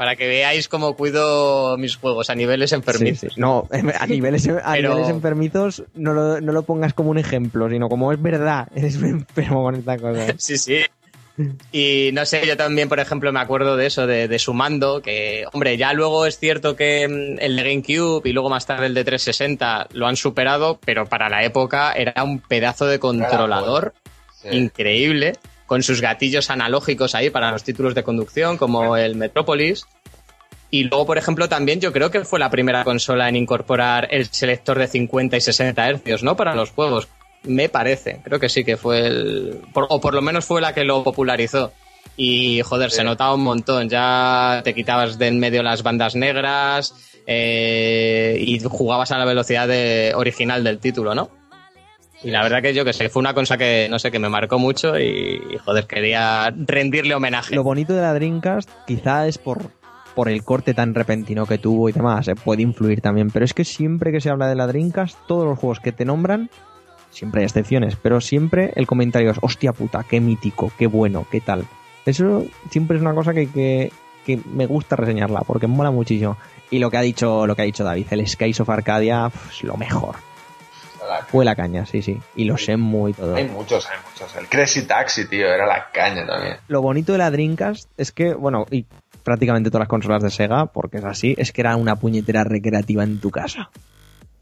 Para 0.00 0.16
que 0.16 0.26
veáis 0.26 0.66
cómo 0.66 0.96
cuido 0.96 1.76
mis 1.76 1.96
juegos 1.96 2.30
a 2.30 2.34
niveles 2.34 2.72
enfermizos. 2.72 3.34
sí. 3.34 3.38
No, 3.38 3.68
a 4.00 4.06
niveles, 4.06 4.48
a 4.48 4.72
Pero- 4.72 4.88
niveles 4.94 5.10
enfermizos 5.10 5.82
no 5.94 6.14
lo, 6.14 6.40
no 6.40 6.52
lo 6.52 6.62
pongas 6.62 6.94
como 6.94 7.10
un 7.10 7.18
ejemplo, 7.18 7.68
sino 7.68 7.90
como 7.90 8.10
es 8.10 8.22
verdad. 8.22 8.66
Eres 8.74 8.96
un 8.96 9.04
enfermo 9.04 9.62
con 9.62 9.74
esta 9.74 9.98
cosa. 9.98 10.24
Sí, 10.38 10.56
sí. 10.56 10.78
Y 11.70 12.08
no 12.14 12.24
sé, 12.24 12.46
yo 12.46 12.56
también, 12.56 12.88
por 12.88 12.98
ejemplo, 12.98 13.30
me 13.30 13.40
acuerdo 13.40 13.76
de 13.76 13.86
eso, 13.88 14.06
de, 14.06 14.26
de 14.26 14.38
su 14.38 14.54
mando, 14.54 15.02
que, 15.02 15.44
hombre, 15.52 15.76
ya 15.76 15.92
luego 15.92 16.24
es 16.24 16.38
cierto 16.38 16.76
que 16.76 17.06
mm, 17.06 17.38
el 17.42 17.56
de 17.56 17.62
GameCube 17.62 18.22
y 18.28 18.32
luego 18.32 18.48
más 18.48 18.64
tarde 18.64 18.86
el 18.86 18.94
de 18.94 19.04
360 19.04 19.88
lo 19.92 20.06
han 20.06 20.16
superado, 20.16 20.78
pero 20.82 21.04
para 21.04 21.28
la 21.28 21.44
época 21.44 21.92
era 21.92 22.24
un 22.24 22.40
pedazo 22.40 22.86
de 22.86 22.98
controlador 22.98 23.92
Sí. 24.42 24.48
increíble, 24.56 25.34
con 25.70 25.84
sus 25.84 26.00
gatillos 26.00 26.50
analógicos 26.50 27.14
ahí 27.14 27.30
para 27.30 27.52
los 27.52 27.62
títulos 27.62 27.94
de 27.94 28.02
conducción, 28.02 28.56
como 28.56 28.96
el 28.96 29.14
Metropolis. 29.14 29.86
Y 30.68 30.82
luego, 30.82 31.06
por 31.06 31.16
ejemplo, 31.16 31.48
también 31.48 31.80
yo 31.80 31.92
creo 31.92 32.10
que 32.10 32.24
fue 32.24 32.40
la 32.40 32.50
primera 32.50 32.82
consola 32.82 33.28
en 33.28 33.36
incorporar 33.36 34.08
el 34.10 34.26
selector 34.26 34.80
de 34.80 34.88
50 34.88 35.36
y 35.36 35.40
60 35.40 35.88
hercios, 35.88 36.24
¿no? 36.24 36.34
Para 36.36 36.56
los 36.56 36.72
juegos. 36.72 37.06
Me 37.44 37.68
parece. 37.68 38.18
Creo 38.24 38.40
que 38.40 38.48
sí 38.48 38.64
que 38.64 38.76
fue 38.76 39.06
el. 39.06 39.60
por- 39.72 39.86
o 39.90 40.00
por 40.00 40.12
lo 40.14 40.22
menos 40.22 40.44
fue 40.44 40.60
la 40.60 40.74
que 40.74 40.82
lo 40.82 41.04
popularizó. 41.04 41.72
Y 42.16 42.62
joder, 42.62 42.90
Sí. 42.90 42.96
se 42.96 43.04
notaba 43.04 43.34
un 43.34 43.44
montón. 43.44 43.88
Ya 43.88 44.62
te 44.64 44.74
quitabas 44.74 45.18
de 45.18 45.28
en 45.28 45.38
medio 45.38 45.62
las 45.62 45.84
bandas 45.84 46.16
negras 46.16 46.94
eh, 47.28 48.38
y 48.44 48.58
jugabas 48.58 49.12
a 49.12 49.18
la 49.18 49.24
velocidad 49.24 49.68
de- 49.68 50.14
original 50.16 50.64
del 50.64 50.80
título, 50.80 51.14
¿no? 51.14 51.30
Y 52.22 52.30
la 52.30 52.42
verdad 52.42 52.60
que 52.60 52.74
yo 52.74 52.84
que 52.84 52.92
sé, 52.92 53.08
fue 53.08 53.20
una 53.20 53.32
cosa 53.32 53.56
que, 53.56 53.88
no 53.90 53.98
sé, 53.98 54.10
que 54.10 54.18
me 54.18 54.28
marcó 54.28 54.58
mucho 54.58 54.98
y, 54.98 55.42
y, 55.50 55.56
joder, 55.56 55.86
quería 55.86 56.52
rendirle 56.54 57.14
homenaje. 57.14 57.54
Lo 57.54 57.62
bonito 57.62 57.94
de 57.94 58.02
la 58.02 58.12
Dreamcast 58.12 58.68
quizá 58.86 59.26
es 59.26 59.38
por, 59.38 59.70
por 60.14 60.28
el 60.28 60.44
corte 60.44 60.74
tan 60.74 60.94
repentino 60.94 61.46
que 61.46 61.56
tuvo 61.56 61.88
y 61.88 61.92
demás, 61.92 62.28
eh, 62.28 62.34
puede 62.34 62.62
influir 62.62 63.00
también, 63.00 63.30
pero 63.30 63.44
es 63.44 63.54
que 63.54 63.64
siempre 63.64 64.12
que 64.12 64.20
se 64.20 64.28
habla 64.28 64.48
de 64.48 64.54
la 64.54 64.66
Dreamcast, 64.66 65.16
todos 65.26 65.46
los 65.46 65.58
juegos 65.58 65.80
que 65.80 65.92
te 65.92 66.04
nombran, 66.04 66.50
siempre 67.10 67.40
hay 67.40 67.46
excepciones, 67.46 67.96
pero 67.96 68.20
siempre 68.20 68.72
el 68.76 68.86
comentario 68.86 69.30
es, 69.30 69.38
hostia 69.40 69.72
puta, 69.72 70.04
qué 70.08 70.20
mítico, 70.20 70.70
qué 70.78 70.86
bueno, 70.86 71.26
qué 71.30 71.40
tal. 71.40 71.64
Eso 72.04 72.44
siempre 72.70 72.96
es 72.96 73.02
una 73.02 73.14
cosa 73.14 73.32
que, 73.32 73.50
que, 73.50 73.92
que 74.26 74.38
me 74.52 74.66
gusta 74.66 74.96
reseñarla, 74.96 75.40
porque 75.46 75.66
mola 75.66 75.90
muchísimo. 75.90 76.36
Y 76.70 76.78
lo 76.78 76.90
que 76.90 76.98
ha 76.98 77.02
dicho, 77.02 77.46
lo 77.46 77.56
que 77.56 77.62
ha 77.62 77.64
dicho 77.64 77.84
David, 77.84 78.06
el 78.10 78.26
Skies 78.26 78.60
of 78.60 78.70
Arcadia, 78.70 79.30
lo 79.62 79.76
mejor. 79.76 80.16
La- 81.10 81.22
Fue 81.26 81.44
la 81.44 81.54
caña, 81.56 81.84
sí, 81.86 82.02
sí. 82.02 82.18
Y 82.36 82.44
los 82.44 82.60
Shenmue 82.60 83.10
y 83.10 83.12
todo. 83.14 83.34
Hay 83.34 83.44
muchos, 83.48 83.86
hay 83.90 83.96
muchos. 84.10 84.34
El 84.36 84.48
Crazy 84.48 84.82
Taxi, 84.82 85.26
tío, 85.26 85.46
era 85.52 85.66
la 85.66 85.90
caña 85.92 86.26
también. 86.26 86.56
Lo 86.68 86.80
bonito 86.82 87.12
de 87.12 87.18
la 87.18 87.30
Dreamcast 87.30 87.88
es 87.96 88.12
que, 88.12 88.34
bueno, 88.34 88.64
y 88.70 88.86
prácticamente 89.24 89.70
todas 89.70 89.80
las 89.82 89.88
consolas 89.88 90.22
de 90.22 90.30
Sega, 90.30 90.66
porque 90.66 90.98
es 90.98 91.04
así, 91.04 91.34
es 91.36 91.52
que 91.52 91.60
era 91.62 91.76
una 91.76 91.96
puñetera 91.96 92.44
recreativa 92.44 93.02
en 93.02 93.20
tu 93.20 93.30
casa. 93.30 93.70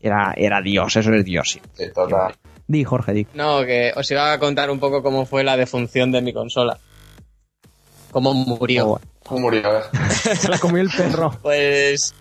Era, 0.01 0.33
era 0.37 0.61
Dios, 0.63 0.95
eso 0.97 1.13
es 1.13 1.25
Dios, 1.25 1.51
sí. 1.51 1.61
Sí, 1.75 1.85
total. 1.95 2.35
Di, 2.67 2.85
Jorge, 2.85 3.13
di. 3.13 3.27
No, 3.35 3.65
que 3.65 3.93
os 3.97 4.11
iba 4.11 4.31
a 4.33 4.39
contar 4.39 4.71
un 4.71 4.79
poco 4.79 5.03
cómo 5.03 5.25
fue 5.27 5.43
la 5.43 5.57
defunción 5.57 6.13
de 6.13 6.21
mi 6.21 6.33
consola. 6.33 6.79
Cómo 8.11 8.33
murió. 8.35 8.89
Oh, 8.91 9.01
¿Cómo 9.25 9.41
murió? 9.41 9.67
A 9.67 9.73
ver. 9.93 10.37
se 10.37 10.49
la 10.49 10.59
comió 10.59 10.83
el 10.83 10.91
perro. 10.91 11.31
Pues 11.43 12.15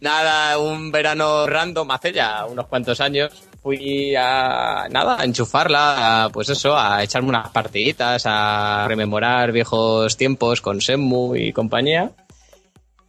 nada, 0.00 0.58
un 0.58 0.90
verano 0.92 1.46
random 1.46 1.90
hace 1.90 2.12
ya 2.12 2.44
unos 2.46 2.66
cuantos 2.66 3.00
años. 3.00 3.42
Fui 3.62 4.14
a 4.16 4.88
nada, 4.90 5.20
a 5.20 5.24
enchufarla, 5.24 6.24
a, 6.24 6.28
pues 6.30 6.48
eso, 6.48 6.76
a 6.78 7.02
echarme 7.02 7.28
unas 7.28 7.50
partiditas, 7.50 8.22
a 8.24 8.86
rememorar 8.88 9.52
viejos 9.52 10.16
tiempos 10.16 10.60
con 10.60 10.80
Semu 10.80 11.36
y 11.36 11.52
compañía. 11.52 12.12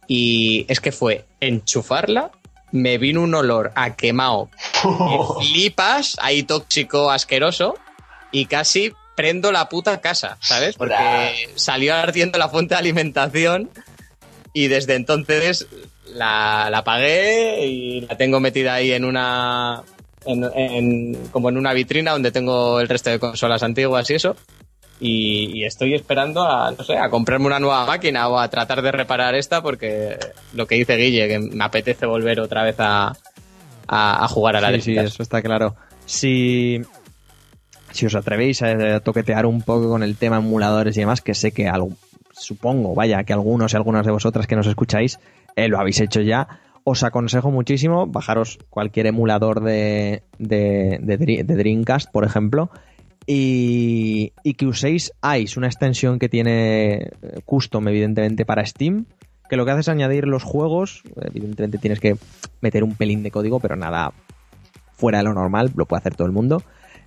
Y 0.06 0.66
es 0.68 0.80
que 0.80 0.92
fue 0.92 1.24
enchufarla, 1.40 2.32
me 2.70 2.98
vino 2.98 3.22
un 3.22 3.34
olor 3.34 3.72
a 3.74 3.96
quemado 3.96 4.50
que 4.82 5.18
flipas, 5.40 6.16
ahí 6.20 6.42
tóxico, 6.42 7.10
asqueroso, 7.10 7.74
y 8.30 8.46
casi 8.46 8.92
prendo 9.14 9.52
la 9.52 9.68
puta 9.68 10.00
casa, 10.00 10.36
¿sabes? 10.40 10.76
Porque 10.76 11.50
salió 11.54 11.94
ardiendo 11.94 12.38
la 12.38 12.48
fuente 12.48 12.74
de 12.74 12.80
alimentación 12.80 13.70
y 14.52 14.68
desde 14.68 14.94
entonces 14.94 15.66
la, 16.06 16.68
la 16.70 16.78
apagué 16.78 17.66
y 17.66 18.00
la 18.02 18.16
tengo 18.16 18.40
metida 18.40 18.74
ahí 18.74 18.92
en 18.92 19.04
una. 19.04 19.82
En, 20.26 20.44
en- 20.54 21.16
como 21.30 21.48
en 21.48 21.56
una 21.58 21.72
vitrina 21.72 22.12
donde 22.12 22.30
tengo 22.32 22.80
el 22.80 22.88
resto 22.88 23.10
de 23.10 23.18
consolas 23.18 23.62
antiguas 23.62 24.08
y 24.10 24.14
eso. 24.14 24.36
Y, 25.00 25.50
y 25.58 25.64
estoy 25.64 25.94
esperando 25.94 26.42
a, 26.42 26.70
no 26.70 26.84
sé, 26.84 26.96
a 26.96 27.10
comprarme 27.10 27.46
una 27.46 27.58
nueva 27.58 27.84
máquina 27.86 28.28
o 28.28 28.38
a 28.38 28.48
tratar 28.48 28.82
de 28.82 28.92
reparar 28.92 29.34
esta 29.34 29.60
porque 29.60 30.16
lo 30.54 30.66
que 30.66 30.76
dice 30.76 30.96
Guille, 30.96 31.26
que 31.26 31.38
me 31.40 31.64
apetece 31.64 32.06
volver 32.06 32.38
otra 32.40 32.62
vez 32.62 32.76
a, 32.78 33.08
a, 33.88 34.24
a 34.24 34.28
jugar 34.28 34.54
a 34.56 34.60
la 34.60 34.72
Sí, 34.74 34.80
sí, 34.80 34.96
eso 34.96 35.22
está 35.24 35.42
claro. 35.42 35.74
Si, 36.06 36.80
si 37.90 38.06
os 38.06 38.14
atrevéis 38.14 38.62
a, 38.62 39.00
toquetear 39.00 39.44
un 39.46 39.62
poco 39.62 39.88
con 39.88 40.04
el 40.04 40.16
tema 40.16 40.36
emuladores 40.36 40.96
y 40.96 41.00
demás, 41.00 41.20
que 41.20 41.34
sé 41.34 41.50
que 41.50 41.68
algo, 41.68 41.90
supongo, 42.32 42.94
vaya, 42.94 43.24
que 43.24 43.32
algunos 43.32 43.72
y 43.72 43.76
algunas 43.76 44.06
de 44.06 44.12
vosotras 44.12 44.46
que 44.46 44.54
nos 44.56 44.68
escucháis 44.68 45.18
eh, 45.56 45.66
lo 45.66 45.80
habéis 45.80 46.00
hecho 46.00 46.20
ya, 46.20 46.46
os 46.84 47.02
aconsejo 47.04 47.50
muchísimo 47.50 48.06
bajaros 48.06 48.58
cualquier 48.70 49.06
emulador 49.06 49.62
de, 49.62 50.22
de, 50.38 50.98
de, 51.00 51.18
Dre- 51.18 51.44
de 51.44 51.56
Dreamcast, 51.56 52.10
por 52.10 52.24
ejemplo, 52.24 52.70
y, 53.26 54.32
y 54.42 54.54
que 54.54 54.66
uséis 54.66 55.12
ICE, 55.22 55.58
una 55.58 55.68
extensión 55.68 56.18
que 56.18 56.28
tiene 56.28 56.94
eh, 56.94 57.10
custom, 57.44 57.86
evidentemente, 57.88 58.44
para 58.44 58.66
Steam, 58.66 59.06
que 59.48 59.56
lo 59.56 59.64
que 59.64 59.70
hace 59.70 59.80
es 59.82 59.88
añadir 59.88 60.26
los 60.26 60.42
juegos, 60.42 61.02
evidentemente 61.20 61.78
tienes 61.78 62.00
que 62.00 62.16
meter 62.60 62.82
un 62.82 62.94
pelín 62.96 63.22
de 63.22 63.30
código, 63.30 63.60
pero 63.60 63.76
nada 63.76 64.12
fuera 64.94 65.18
de 65.18 65.24
lo 65.24 65.34
normal, 65.34 65.70
lo 65.76 65.86
puede 65.86 66.00
hacer 66.00 66.14
todo 66.14 66.26
el 66.26 66.32
mundo, 66.32 66.62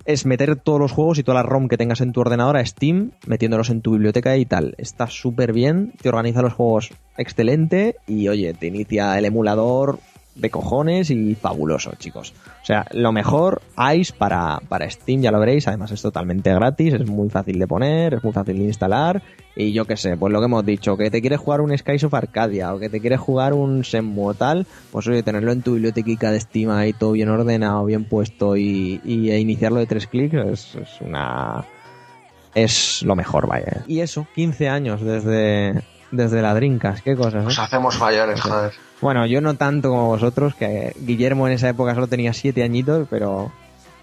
es 0.06 0.26
meter 0.26 0.56
todos 0.56 0.80
los 0.80 0.92
juegos 0.92 1.18
y 1.18 1.22
toda 1.22 1.42
la 1.42 1.42
ROM 1.42 1.68
que 1.68 1.76
tengas 1.76 2.00
en 2.00 2.12
tu 2.12 2.20
ordenador 2.20 2.56
a 2.56 2.64
Steam, 2.64 3.12
metiéndolos 3.26 3.70
en 3.70 3.82
tu 3.82 3.92
biblioteca 3.92 4.36
y 4.36 4.46
tal. 4.46 4.74
Está 4.78 5.08
súper 5.08 5.52
bien, 5.52 5.92
te 6.00 6.08
organiza 6.08 6.42
los 6.42 6.54
juegos 6.54 6.92
excelente 7.18 7.96
y 8.06 8.28
oye, 8.28 8.54
te 8.54 8.66
inicia 8.66 9.18
el 9.18 9.24
emulador 9.24 9.98
de 10.36 10.50
cojones 10.50 11.10
y 11.10 11.34
fabuloso, 11.34 11.92
chicos. 11.98 12.34
O 12.62 12.66
sea, 12.66 12.86
lo 12.92 13.12
mejor 13.12 13.62
ICE 13.94 14.12
para, 14.16 14.60
para 14.68 14.88
Steam, 14.88 15.22
ya 15.22 15.30
lo 15.30 15.40
veréis, 15.40 15.66
además 15.68 15.90
es 15.90 16.02
totalmente 16.02 16.52
gratis, 16.52 16.94
es 16.94 17.06
muy 17.06 17.30
fácil 17.30 17.58
de 17.58 17.66
poner, 17.66 18.14
es 18.14 18.24
muy 18.24 18.32
fácil 18.32 18.58
de 18.58 18.64
instalar 18.64 19.22
y 19.56 19.72
yo 19.72 19.86
qué 19.86 19.96
sé, 19.96 20.16
pues 20.18 20.32
lo 20.32 20.38
que 20.40 20.44
hemos 20.44 20.66
dicho, 20.66 20.98
que 20.98 21.10
te 21.10 21.22
quieres 21.22 21.40
jugar 21.40 21.62
un 21.62 21.76
Skies 21.76 22.04
of 22.04 22.14
Arcadia 22.14 22.74
o 22.74 22.78
que 22.78 22.90
te 22.90 23.00
quieres 23.00 23.20
jugar 23.20 23.54
un 23.54 23.80
Shenmue 23.80 24.26
o 24.26 24.34
tal, 24.34 24.66
pues 24.92 25.08
oye, 25.08 25.22
tenerlo 25.22 25.50
en 25.52 25.62
tu 25.62 25.72
biblioteca 25.72 26.30
de 26.30 26.38
Steam 26.38 26.70
ahí 26.70 26.92
todo 26.92 27.12
bien 27.12 27.30
ordenado, 27.30 27.84
bien 27.86 28.04
puesto 28.04 28.56
y, 28.56 29.00
y 29.02 29.30
e 29.30 29.40
iniciarlo 29.40 29.78
de 29.78 29.86
tres 29.86 30.06
clics 30.06 30.34
es, 30.34 30.74
es 30.74 31.00
una... 31.00 31.64
es 32.54 33.02
lo 33.02 33.16
mejor, 33.16 33.46
vaya. 33.46 33.82
Y 33.86 34.00
eso, 34.00 34.26
15 34.34 34.68
años 34.68 35.00
desde, 35.00 35.82
desde 36.16 36.42
la 36.42 36.54
Dreamcast, 36.54 37.04
qué 37.04 37.14
cosas, 37.14 37.34
¿eh? 37.42 37.44
Nos 37.44 37.58
hacemos 37.58 37.98
mayores, 38.00 38.40
joder. 38.40 38.72
Bueno, 39.00 39.26
yo 39.26 39.40
no 39.40 39.54
tanto 39.54 39.90
como 39.90 40.06
vosotros, 40.06 40.54
que 40.54 40.92
Guillermo 40.98 41.46
en 41.46 41.54
esa 41.54 41.68
época 41.68 41.94
solo 41.94 42.06
tenía 42.06 42.32
siete 42.32 42.62
añitos, 42.62 43.06
pero, 43.10 43.52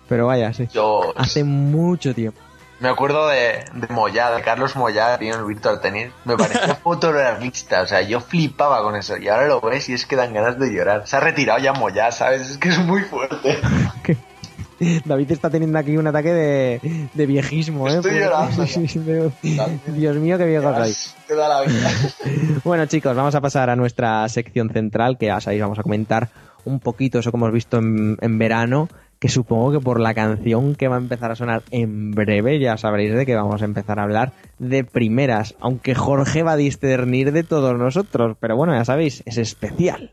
pero 0.07 0.27
vaya, 0.27 0.53
sí. 0.53 0.67
Yo 0.71 1.13
Hace 1.15 1.43
mucho 1.43 2.13
tiempo. 2.13 2.39
me 2.79 2.89
acuerdo 2.89 3.27
de, 3.27 3.65
de 3.73 3.87
de 3.87 4.41
Carlos 4.43 4.75
Moyá, 4.75 5.17
tío, 5.17 5.33
en 5.33 5.39
el 5.39 5.45
Virtual 5.45 5.81
Tennis. 5.81 6.11
Me 6.25 6.37
parecía 6.37 6.75
fotorealista, 6.83 7.81
o 7.81 7.87
sea, 7.87 8.01
yo 8.01 8.19
flipaba 8.19 8.83
con 8.83 8.95
eso. 8.95 9.17
Y 9.17 9.27
ahora 9.29 9.47
lo 9.47 9.61
ves 9.61 9.89
y 9.89 9.93
es 9.93 10.05
que 10.05 10.15
dan 10.15 10.33
ganas 10.33 10.59
de 10.59 10.71
llorar. 10.71 11.07
Se 11.07 11.15
ha 11.17 11.19
retirado 11.19 11.59
ya 11.59 11.73
Moyá, 11.73 12.11
¿sabes? 12.11 12.51
Es 12.51 12.57
que 12.57 12.69
es 12.69 12.79
muy 12.79 13.01
fuerte. 13.01 13.59
David 15.05 15.31
está 15.31 15.49
teniendo 15.49 15.77
aquí 15.77 15.97
un 15.97 16.07
ataque 16.07 16.33
de, 16.33 17.09
de 17.13 17.25
viejismo, 17.25 17.87
¿eh? 17.89 17.95
Estoy 17.95 18.19
llorando 18.19 18.65
Dios 19.87 20.15
mío, 20.17 20.37
qué 20.37 20.45
viejo 20.45 20.73
soy. 20.73 20.93
Te 21.27 21.35
da 21.35 21.49
la 21.49 21.61
vida. 21.61 21.89
Bueno, 22.63 22.85
chicos, 22.85 23.15
vamos 23.15 23.35
a 23.35 23.41
pasar 23.41 23.69
a 23.69 23.75
nuestra 23.75 24.27
sección 24.29 24.69
central, 24.69 25.17
que 25.17 25.27
ya 25.27 25.41
sabéis, 25.41 25.61
vamos 25.61 25.79
a 25.79 25.83
comentar 25.83 26.29
un 26.65 26.79
poquito 26.79 27.19
eso 27.19 27.31
que 27.31 27.37
hemos 27.37 27.51
visto 27.51 27.77
en, 27.77 28.17
en 28.21 28.37
verano, 28.37 28.87
que 29.19 29.27
supongo 29.27 29.71
que 29.71 29.79
por 29.79 29.99
la 29.99 30.13
canción 30.13 30.75
que 30.75 30.87
va 30.87 30.95
a 30.95 30.99
empezar 30.99 31.31
a 31.31 31.35
sonar 31.35 31.63
en 31.71 32.11
breve 32.11 32.59
ya 32.59 32.77
sabréis 32.77 33.13
de 33.13 33.25
que 33.25 33.35
vamos 33.35 33.61
a 33.61 33.65
empezar 33.65 33.99
a 33.99 34.03
hablar 34.03 34.31
de 34.59 34.83
primeras, 34.83 35.55
aunque 35.59 35.95
Jorge 35.95 36.43
va 36.43 36.53
a 36.53 36.57
discernir 36.57 37.31
de 37.31 37.43
todos 37.43 37.77
nosotros, 37.77 38.37
pero 38.39 38.55
bueno, 38.55 38.73
ya 38.73 38.85
sabéis, 38.85 39.23
es 39.25 39.37
especial. 39.37 40.11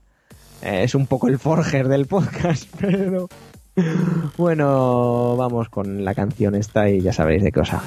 Eh, 0.63 0.83
es 0.85 0.95
un 0.95 1.07
poco 1.07 1.29
el 1.29 1.39
Forger 1.39 1.89
del 1.89 2.07
podcast, 2.07 2.69
pero... 2.81 3.29
Bueno, 4.37 5.37
vamos 5.37 5.69
con 5.69 6.05
la 6.05 6.15
canción 6.15 6.55
esta 6.55 6.89
y 6.89 7.01
ya 7.01 7.13
sabréis 7.13 7.43
de 7.43 7.53
qué 7.53 7.61
os 7.61 7.73
hablo. 7.73 7.87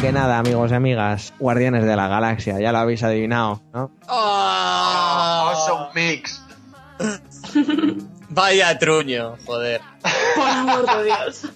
Que 0.00 0.12
nada, 0.12 0.38
amigos 0.38 0.70
y 0.70 0.74
amigas, 0.74 1.34
Guardianes 1.40 1.84
de 1.84 1.96
la 1.96 2.06
Galaxia, 2.06 2.60
ya 2.60 2.70
lo 2.70 2.78
habéis 2.78 3.02
adivinado, 3.02 3.60
¿no? 3.72 3.90
¡Ah! 4.06 5.52
Awesome 5.52 5.88
mix. 5.94 6.40
Vaya 8.28 8.78
truño, 8.78 9.36
joder. 9.44 9.80
Por 10.36 10.48
amor 10.48 10.86
de 10.98 11.04
Dios. 11.04 11.48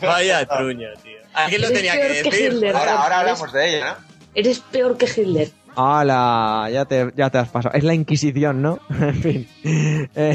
Vaya 0.00 0.46
truño, 0.46 0.88
tío. 1.02 1.18
¿A 1.34 1.46
quién 1.46 1.60
lo 1.60 1.70
tenía 1.70 1.92
que 1.92 2.22
que 2.22 2.30
decir? 2.30 2.52
Hitler. 2.52 2.76
Ahora, 2.76 3.02
ahora 3.02 3.20
hablamos 3.20 3.52
de 3.52 3.68
ella, 3.76 3.86
¿no? 3.98 4.06
Eres 4.34 4.60
peor 4.60 4.96
que 4.96 5.06
Hitler. 5.06 5.50
¡Hala! 5.76 6.68
Ya 6.72 6.84
te, 6.84 7.12
ya 7.16 7.30
te 7.30 7.38
has 7.38 7.48
pasado. 7.48 7.74
Es 7.74 7.84
la 7.84 7.94
Inquisición, 7.94 8.62
¿no? 8.62 8.78
en 8.88 9.14
fin. 9.22 9.48
Eh, 9.64 10.34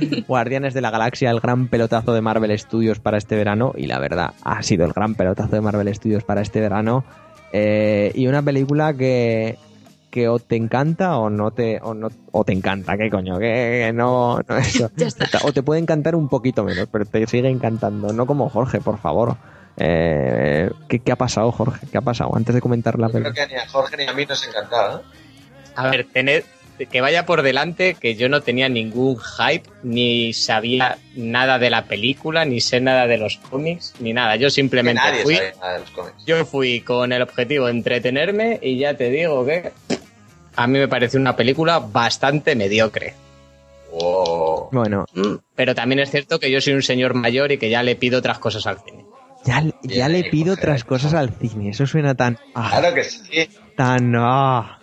Guardianes 0.28 0.74
de 0.74 0.80
la 0.80 0.90
Galaxia, 0.90 1.30
el 1.30 1.40
gran 1.40 1.68
pelotazo 1.68 2.12
de 2.12 2.20
Marvel 2.20 2.56
Studios 2.58 3.00
para 3.00 3.18
este 3.18 3.36
verano. 3.36 3.72
Y 3.76 3.86
la 3.86 3.98
verdad, 3.98 4.34
ha 4.42 4.62
sido 4.62 4.84
el 4.84 4.92
gran 4.92 5.14
pelotazo 5.14 5.56
de 5.56 5.60
Marvel 5.60 5.94
Studios 5.94 6.24
para 6.24 6.40
este 6.40 6.60
verano. 6.60 7.04
Eh, 7.52 8.12
y 8.14 8.26
una 8.28 8.42
película 8.42 8.94
que, 8.94 9.58
que 10.10 10.28
o 10.28 10.38
te 10.38 10.56
encanta 10.56 11.18
o 11.18 11.28
no 11.30 11.50
te 11.50 11.80
o 11.82 11.94
no 11.94 12.08
o 12.30 12.44
te 12.44 12.52
encanta 12.52 12.96
qué 12.96 13.10
coño 13.10 13.38
que, 13.38 13.84
que 13.86 13.92
no, 13.94 14.40
no 14.46 14.56
eso. 14.56 14.90
Ya 14.96 15.06
está. 15.06 15.26
o 15.44 15.52
te 15.52 15.62
puede 15.62 15.80
encantar 15.80 16.14
un 16.14 16.28
poquito 16.28 16.64
menos 16.64 16.88
pero 16.90 17.04
te 17.04 17.26
sigue 17.26 17.50
encantando 17.50 18.12
no 18.12 18.26
como 18.26 18.48
Jorge 18.48 18.80
por 18.80 18.98
favor 18.98 19.36
eh, 19.76 20.70
¿qué, 20.88 21.00
qué 21.00 21.12
ha 21.12 21.16
pasado 21.16 21.52
Jorge 21.52 21.86
qué 21.90 21.98
ha 21.98 22.02
pasado 22.02 22.34
antes 22.36 22.54
de 22.54 22.60
comentar 22.62 22.98
la 22.98 23.08
Yo 23.08 23.12
creo 23.12 23.24
película 23.24 23.46
que 23.48 23.54
ni 23.54 23.60
a 23.60 23.68
Jorge 23.68 23.96
ni 23.98 24.04
a 24.04 24.12
mí 24.12 24.24
nos 24.24 24.46
encantaba. 24.46 24.96
¿eh? 24.96 25.02
A 25.74 25.90
ver, 25.90 26.06
tened, 26.12 26.44
que 26.90 27.00
vaya 27.00 27.26
por 27.26 27.42
delante 27.42 27.94
que 27.94 28.14
yo 28.16 28.28
no 28.28 28.40
tenía 28.40 28.68
ningún 28.68 29.16
hype, 29.18 29.68
ni 29.82 30.32
sabía 30.32 30.98
nada 31.14 31.58
de 31.58 31.70
la 31.70 31.84
película, 31.84 32.44
ni 32.44 32.60
sé 32.60 32.80
nada 32.80 33.06
de 33.06 33.18
los 33.18 33.36
cómics, 33.36 33.94
ni 34.00 34.12
nada. 34.12 34.36
Yo 34.36 34.50
simplemente 34.50 35.00
nadie 35.02 35.22
fui, 35.22 35.36
sabe 35.36 35.54
nada 35.60 35.72
de 35.74 35.78
los 35.80 35.90
cómics. 35.90 36.24
yo 36.26 36.44
fui 36.44 36.80
con 36.80 37.12
el 37.12 37.22
objetivo 37.22 37.66
de 37.66 37.72
entretenerme 37.72 38.58
y 38.62 38.78
ya 38.78 38.94
te 38.94 39.10
digo 39.10 39.44
que 39.46 39.72
a 40.56 40.66
mí 40.66 40.78
me 40.78 40.88
parece 40.88 41.16
una 41.18 41.36
película 41.36 41.78
bastante 41.78 42.54
mediocre. 42.56 43.14
Wow. 43.92 44.68
bueno 44.72 45.04
Mm, 45.12 45.34
Pero 45.54 45.74
también 45.74 46.00
es 46.00 46.10
cierto 46.10 46.40
que 46.40 46.50
yo 46.50 46.60
soy 46.60 46.72
un 46.72 46.82
señor 46.82 47.14
mayor 47.14 47.52
y 47.52 47.58
que 47.58 47.68
ya 47.70 47.82
le 47.82 47.94
pido 47.94 48.18
otras 48.20 48.38
cosas 48.38 48.66
al 48.66 48.78
cine. 48.80 49.04
ya, 49.44 49.62
ya 49.82 50.08
le 50.08 50.24
pido 50.24 50.54
otras 50.54 50.84
cosas 50.84 51.12
al 51.14 51.30
cine 51.34 51.70
eso 51.70 51.86
suena 51.86 52.14
tan 52.14 52.38
ah, 52.54 52.68
Claro 52.70 52.94
que 52.94 53.04
sí. 53.04 53.48
tan 53.76 54.14
ah, 54.16 54.78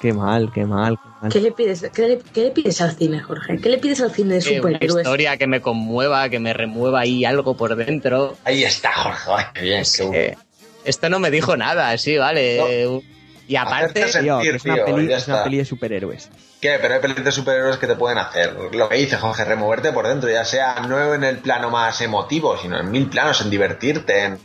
qué 0.00 0.12
mal 0.12 0.50
qué 0.52 0.64
mal, 0.64 0.96
qué 0.96 1.08
mal. 1.22 1.32
¿Qué 1.32 1.40
le 1.40 1.52
pides, 1.52 1.90
qué 1.94 2.08
le, 2.08 2.18
qué 2.18 2.42
le 2.44 2.50
pides 2.50 2.80
al 2.80 2.92
cine, 2.96 3.20
Jorge? 3.20 3.58
¿Qué 3.60 3.68
le 3.68 3.78
pides 3.78 4.00
al 4.00 4.12
cine 4.12 4.34
de 4.36 4.40
Que 4.40 4.48
una 4.50 4.58
superhéroes? 4.58 4.96
historia 5.06 5.36
que 5.36 5.46
me 5.46 5.60
conmueva, 5.60 6.28
que 6.28 6.38
me 6.38 6.52
remueva 6.52 7.00
ahí 7.00 7.24
algo 7.24 7.56
por 7.56 7.74
dentro. 7.76 8.36
Ahí 8.44 8.64
está, 8.64 8.92
Jorge. 8.92 9.30
Ay, 9.36 9.44
qué 9.54 9.60
bien. 9.62 9.84
qué 10.12 10.36
esto 10.84 11.08
no 11.10 11.18
me 11.18 11.30
dijo 11.30 11.56
nada, 11.56 11.96
sí, 11.98 12.16
vale. 12.16 13.02
Y 13.46 13.56
aparte, 13.56 14.02
Tío, 14.04 14.08
sentir, 14.40 14.54
es 14.56 14.64
una 14.64 14.74
tío, 14.74 14.84
peli 14.84 15.08
ya 15.08 15.16
es 15.16 15.26
una 15.26 15.36
está. 15.36 15.44
peli 15.44 15.56
de 15.56 15.64
superhéroes 15.64 16.28
¿Qué? 16.60 16.78
Pero 16.82 16.94
hay 16.94 17.00
pelis 17.00 17.24
de 17.24 17.32
superhéroes 17.32 17.76
que 17.78 17.86
te 17.86 17.94
pueden 17.94 18.18
hacer. 18.18 18.52
Lo 18.72 18.88
que 18.88 18.96
dice 18.96 19.16
Jorge, 19.16 19.44
removerte 19.44 19.90
por 19.92 20.06
dentro, 20.06 20.28
ya 20.28 20.44
sea 20.44 20.80
no 20.88 21.14
en 21.14 21.24
el 21.24 21.38
plano 21.38 21.70
más 21.70 22.00
emotivo, 22.02 22.58
sino 22.58 22.78
en 22.78 22.90
mil 22.90 23.08
planos, 23.08 23.40
en 23.40 23.48
divertirte, 23.48 24.24
en, 24.24 24.38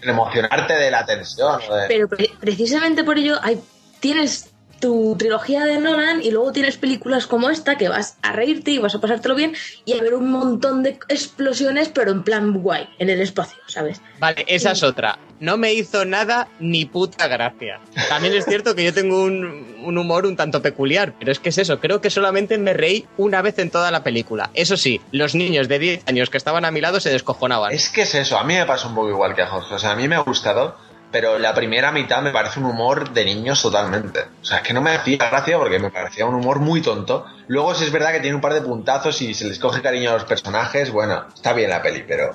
en 0.00 0.08
emocionarte 0.08 0.74
de 0.74 0.90
la 0.90 1.04
tensión. 1.04 1.60
de- 1.60 1.86
Pero 1.88 2.08
pre- 2.08 2.30
precisamente 2.40 3.04
por 3.04 3.18
ello 3.18 3.36
hay, 3.42 3.60
tienes 4.00 4.50
tu 4.80 5.16
trilogía 5.18 5.64
de 5.64 5.78
Nolan 5.78 6.22
y 6.22 6.30
luego 6.30 6.52
tienes 6.52 6.76
películas 6.76 7.26
como 7.26 7.50
esta 7.50 7.76
que 7.76 7.88
vas 7.88 8.16
a 8.22 8.32
reírte 8.32 8.72
y 8.72 8.78
vas 8.78 8.94
a 8.94 9.00
pasártelo 9.00 9.34
bien 9.34 9.54
y 9.84 9.94
a 9.98 10.02
ver 10.02 10.14
un 10.14 10.30
montón 10.30 10.82
de 10.82 10.98
explosiones, 11.08 11.88
pero 11.88 12.10
en 12.10 12.22
plan 12.22 12.52
guay, 12.52 12.88
en 12.98 13.10
el 13.10 13.20
espacio, 13.20 13.58
¿sabes? 13.66 14.00
vale, 14.18 14.44
esa 14.48 14.72
es 14.72 14.82
otra. 14.82 15.18
No 15.38 15.58
me 15.58 15.74
hizo 15.74 16.06
nada 16.06 16.48
ni 16.60 16.86
puta 16.86 17.28
gracia. 17.28 17.78
También 18.08 18.34
es 18.34 18.46
cierto 18.46 18.74
que 18.74 18.84
yo 18.84 18.94
tengo 18.94 19.22
un, 19.22 19.76
un 19.84 19.98
humor 19.98 20.24
un 20.24 20.34
tanto 20.34 20.62
peculiar, 20.62 21.14
pero 21.18 21.30
es 21.30 21.38
que 21.38 21.50
es 21.50 21.58
eso, 21.58 21.78
creo 21.78 22.00
que 22.00 22.10
solamente 22.10 22.56
me 22.58 22.72
reí 22.72 23.06
una 23.18 23.42
vez 23.42 23.58
en 23.58 23.70
toda 23.70 23.90
la 23.90 24.02
película. 24.02 24.50
Eso 24.54 24.76
sí, 24.76 25.00
los 25.12 25.34
niños 25.34 25.68
de 25.68 25.78
10 25.78 26.04
años 26.06 26.30
que 26.30 26.38
estaban 26.38 26.64
a 26.64 26.70
mi 26.70 26.80
lado 26.80 27.00
se 27.00 27.10
descojonaban. 27.10 27.72
Es 27.72 27.90
que 27.90 28.02
es 28.02 28.14
eso, 28.14 28.38
a 28.38 28.44
mí 28.44 28.54
me 28.54 28.66
pasa 28.66 28.88
un 28.88 28.94
poco 28.94 29.10
igual 29.10 29.34
que 29.34 29.42
a 29.42 29.46
Jorge. 29.46 29.74
O 29.74 29.78
sea, 29.78 29.92
a 29.92 29.96
mí 29.96 30.08
me 30.08 30.16
ha 30.16 30.20
gustado, 30.20 30.76
pero 31.12 31.38
la 31.38 31.54
primera 31.54 31.92
mitad 31.92 32.20
me 32.22 32.30
parece 32.30 32.58
un 32.60 32.66
humor 32.66 33.10
de 33.10 33.24
niños 33.24 33.62
totalmente. 33.62 34.20
O 34.42 34.44
sea, 34.44 34.58
es 34.58 34.62
que 34.62 34.72
no 34.74 34.80
me 34.82 34.92
hacía 34.94 35.16
gracia 35.18 35.58
porque 35.58 35.78
me 35.78 35.90
parecía 35.90 36.26
un 36.26 36.34
humor 36.34 36.58
muy 36.60 36.82
tonto. 36.82 37.26
Luego 37.48 37.74
sí 37.74 37.84
es 37.84 37.92
verdad 37.92 38.12
que 38.12 38.20
tiene 38.20 38.34
un 38.34 38.40
par 38.42 38.54
de 38.54 38.60
puntazos 38.62 39.20
y 39.22 39.32
se 39.34 39.46
les 39.46 39.58
coge 39.58 39.82
cariño 39.82 40.10
a 40.10 40.14
los 40.14 40.24
personajes. 40.24 40.90
Bueno, 40.90 41.24
está 41.34 41.52
bien 41.52 41.70
la 41.70 41.80
peli, 41.82 42.04
pero... 42.06 42.32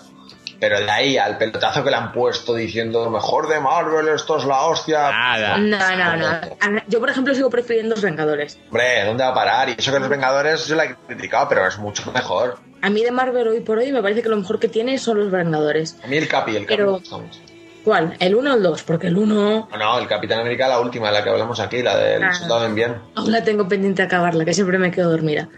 Pero 0.60 0.80
de 0.80 0.92
ahí 0.92 1.18
al 1.18 1.40
pelotazo 1.40 1.84
que 1.84 1.90
le 1.90 1.96
han 1.96 2.12
puesto 2.12 2.54
diciendo 2.54 3.10
mejor 3.10 3.48
de 3.48 3.60
Marvel, 3.60 4.08
esto 4.10 4.38
es 4.38 4.46
la 4.46 4.62
hostia. 4.62 5.10
Nada. 5.10 5.58
No, 5.58 5.78
no, 5.98 6.16
no. 6.18 6.28
A- 6.28 6.84
Yo, 6.88 7.00
por 7.00 7.10
ejemplo, 7.10 7.34
sigo 7.34 7.50
prefiriendo 7.50 7.96
Los 7.96 8.04
Vengadores. 8.04 8.60
Hombre, 8.68 9.04
¿dónde 9.06 9.24
va 9.24 9.32
a 9.32 9.34
parar? 9.34 9.70
Y 9.70 9.76
eso 9.80 9.92
que 9.92 10.00
los 10.00 10.08
Vengadores 10.08 10.68
yo 10.68 10.76
la 10.76 10.86
he 10.86 10.96
criticado, 11.08 11.50
pero 11.50 11.66
es 11.68 11.80
mucho 11.80 12.12
mejor. 12.12 12.60
A 12.84 12.92
mí 12.92 13.04
de 13.04 13.10
Marvel 13.12 13.48
hoy 13.48 13.62
por 13.62 13.80
hoy 13.80 13.92
me 13.92 14.04
parece 14.04 14.22
que 14.22 14.30
lo 14.30 14.38
mejor 14.38 14.60
que 14.60 14.68
tiene 14.68 15.00
son 15.00 15.18
Los 15.18 15.32
Vengadores. 15.32 15.98
A 16.04 16.08
mí 16.08 16.18
el 16.18 16.28
Capi, 16.28 16.56
el 16.56 16.66
Capi 16.68 16.76
Pero- 16.76 16.92
me 16.92 16.98
gusta 17.00 17.18
mucho. 17.18 17.40
¿Cuál? 17.84 18.16
¿El 18.20 18.36
1 18.36 18.52
o 18.52 18.56
el 18.58 18.64
2? 18.64 18.84
Porque 18.84 19.08
el 19.08 19.18
1 19.18 19.68
No, 19.72 19.78
no, 19.78 20.00
el 20.00 20.08
Capitán 20.08 20.40
América, 20.42 20.68
la 20.68 20.80
última, 20.80 21.10
la 21.12 21.24
que 21.24 21.30
hablamos 21.32 21.60
aquí, 21.60 21.82
la 21.82 21.98
del 21.98 22.24
Ah. 22.24 22.34
soldado 22.34 22.66
en 22.66 22.76
bien. 22.76 22.96
aún 23.16 23.32
la 23.32 23.44
tengo 23.44 23.68
pendiente 23.68 24.02
de 24.04 24.06
acabarla, 24.08 24.46
que 24.46 24.54
siempre 24.54 24.78
me 24.78 24.92
quedo 24.92 25.10
dormida. 25.10 25.50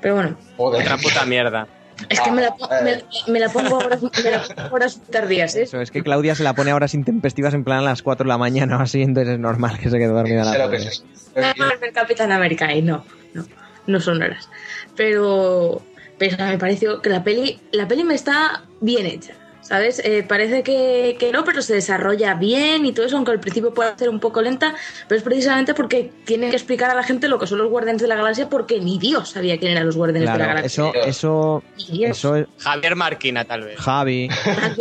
Pero 0.00 0.14
bueno, 0.14 0.36
Joder. 0.56 0.82
Otra 0.82 0.96
puta 0.96 1.24
mierda. 1.26 1.66
es 2.08 2.20
que 2.20 2.30
me 2.30 2.40
la, 2.40 2.54
po- 2.56 2.68
Ah, 2.70 2.80
me, 2.82 3.02
me 3.32 3.40
la 3.40 3.48
pongo 3.50 3.80
a 3.80 3.84
horas, 3.84 4.00
me 4.24 4.30
la 4.30 4.42
pongo 4.42 4.74
horas 4.76 5.00
tardías, 5.10 5.54
¿eh? 5.56 5.62
Eso, 5.62 5.80
es 5.80 5.90
que 5.90 6.02
Claudia 6.02 6.34
se 6.34 6.42
la 6.44 6.54
pone 6.54 6.70
a 6.70 6.74
horas 6.76 6.94
intempestivas 6.94 7.52
en 7.52 7.64
plan 7.64 7.80
a 7.80 7.82
las 7.82 8.02
4 8.02 8.24
de 8.24 8.28
la 8.28 8.38
mañana 8.38 8.78
o 8.78 8.80
así, 8.82 9.02
entonces 9.02 9.34
es 9.34 9.38
normal 9.40 9.78
que 9.78 9.90
se 9.90 9.98
quede 9.98 10.08
dormida 10.08 10.44
la 10.44 10.52
Sé 10.52 10.58
lo 10.58 10.70
que 10.70 10.76
es. 10.76 11.04
Ah, 11.36 11.52
el 11.82 11.92
Capitán 11.92 12.32
América 12.32 12.72
y 12.72 12.80
no, 12.82 13.04
no, 13.34 13.44
no 13.86 14.00
son 14.00 14.22
horas. 14.22 14.48
Pero, 14.96 15.82
pero 16.18 16.36
me 16.46 16.58
pareció 16.58 17.02
que 17.02 17.10
la 17.10 17.22
peli, 17.24 17.60
la 17.72 17.86
peli 17.88 18.04
me 18.04 18.14
está 18.14 18.62
bien 18.80 19.04
hecha, 19.06 19.34
¿sabes? 19.70 20.02
Eh, 20.04 20.24
parece 20.26 20.64
que, 20.64 21.16
que 21.16 21.30
no, 21.30 21.44
pero 21.44 21.62
se 21.62 21.74
desarrolla 21.74 22.34
bien 22.34 22.84
y 22.84 22.92
todo 22.92 23.06
eso, 23.06 23.14
aunque 23.14 23.30
al 23.30 23.38
principio 23.38 23.72
puede 23.72 23.96
ser 23.96 24.08
un 24.08 24.18
poco 24.18 24.42
lenta, 24.42 24.74
pero 25.06 25.16
es 25.16 25.22
precisamente 25.22 25.74
porque 25.74 26.10
tiene 26.24 26.50
que 26.50 26.56
explicar 26.56 26.90
a 26.90 26.94
la 26.94 27.04
gente 27.04 27.28
lo 27.28 27.38
que 27.38 27.46
son 27.46 27.58
los 27.58 27.70
Guardianes 27.70 28.02
de 28.02 28.08
la 28.08 28.16
Galaxia, 28.16 28.48
porque 28.48 28.80
ni 28.80 28.98
Dios 28.98 29.30
sabía 29.30 29.58
quién 29.58 29.70
eran 29.70 29.86
los 29.86 29.96
Guardianes 29.96 30.28
de 30.32 30.38
la 30.38 30.46
Galaxia. 30.46 30.90
eso, 30.90 30.92
eso, 31.06 31.62
eso 32.00 32.34
es 32.34 32.46
Javier 32.58 32.96
Marquina, 32.96 33.44
tal 33.44 33.62
vez. 33.62 33.76
Javi, 33.78 34.28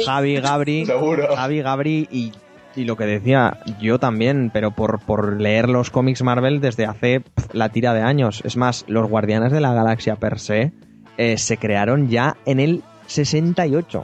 Javi, 0.04 0.42
Gabri, 0.42 0.86
Seguro. 0.88 1.36
Javi, 1.36 1.62
Gabri 1.62 2.08
y, 2.10 2.32
y 2.76 2.86
lo 2.86 2.98
que 2.98 3.06
decía 3.06 3.60
yo 3.80 4.00
también, 4.00 4.50
pero 4.52 4.72
por, 4.72 5.00
por 5.02 5.40
leer 5.40 5.70
los 5.70 5.92
cómics 5.92 6.24
Marvel 6.24 6.62
desde 6.62 6.88
hace 6.88 7.22
la 7.54 7.70
tira 7.70 7.94
de 7.94 8.02
años. 8.02 8.42
Es 8.44 8.58
más, 8.58 8.86
los 8.88 9.08
Guardianes 9.08 9.52
de 9.52 9.62
la 9.62 9.72
Galaxia 9.72 10.16
per 10.16 10.40
se 10.40 10.72
eh, 11.18 11.38
se 11.38 11.58
crearon 11.58 12.10
ya 12.10 12.38
en 12.48 12.60
el 12.60 12.82
68. 13.06 14.02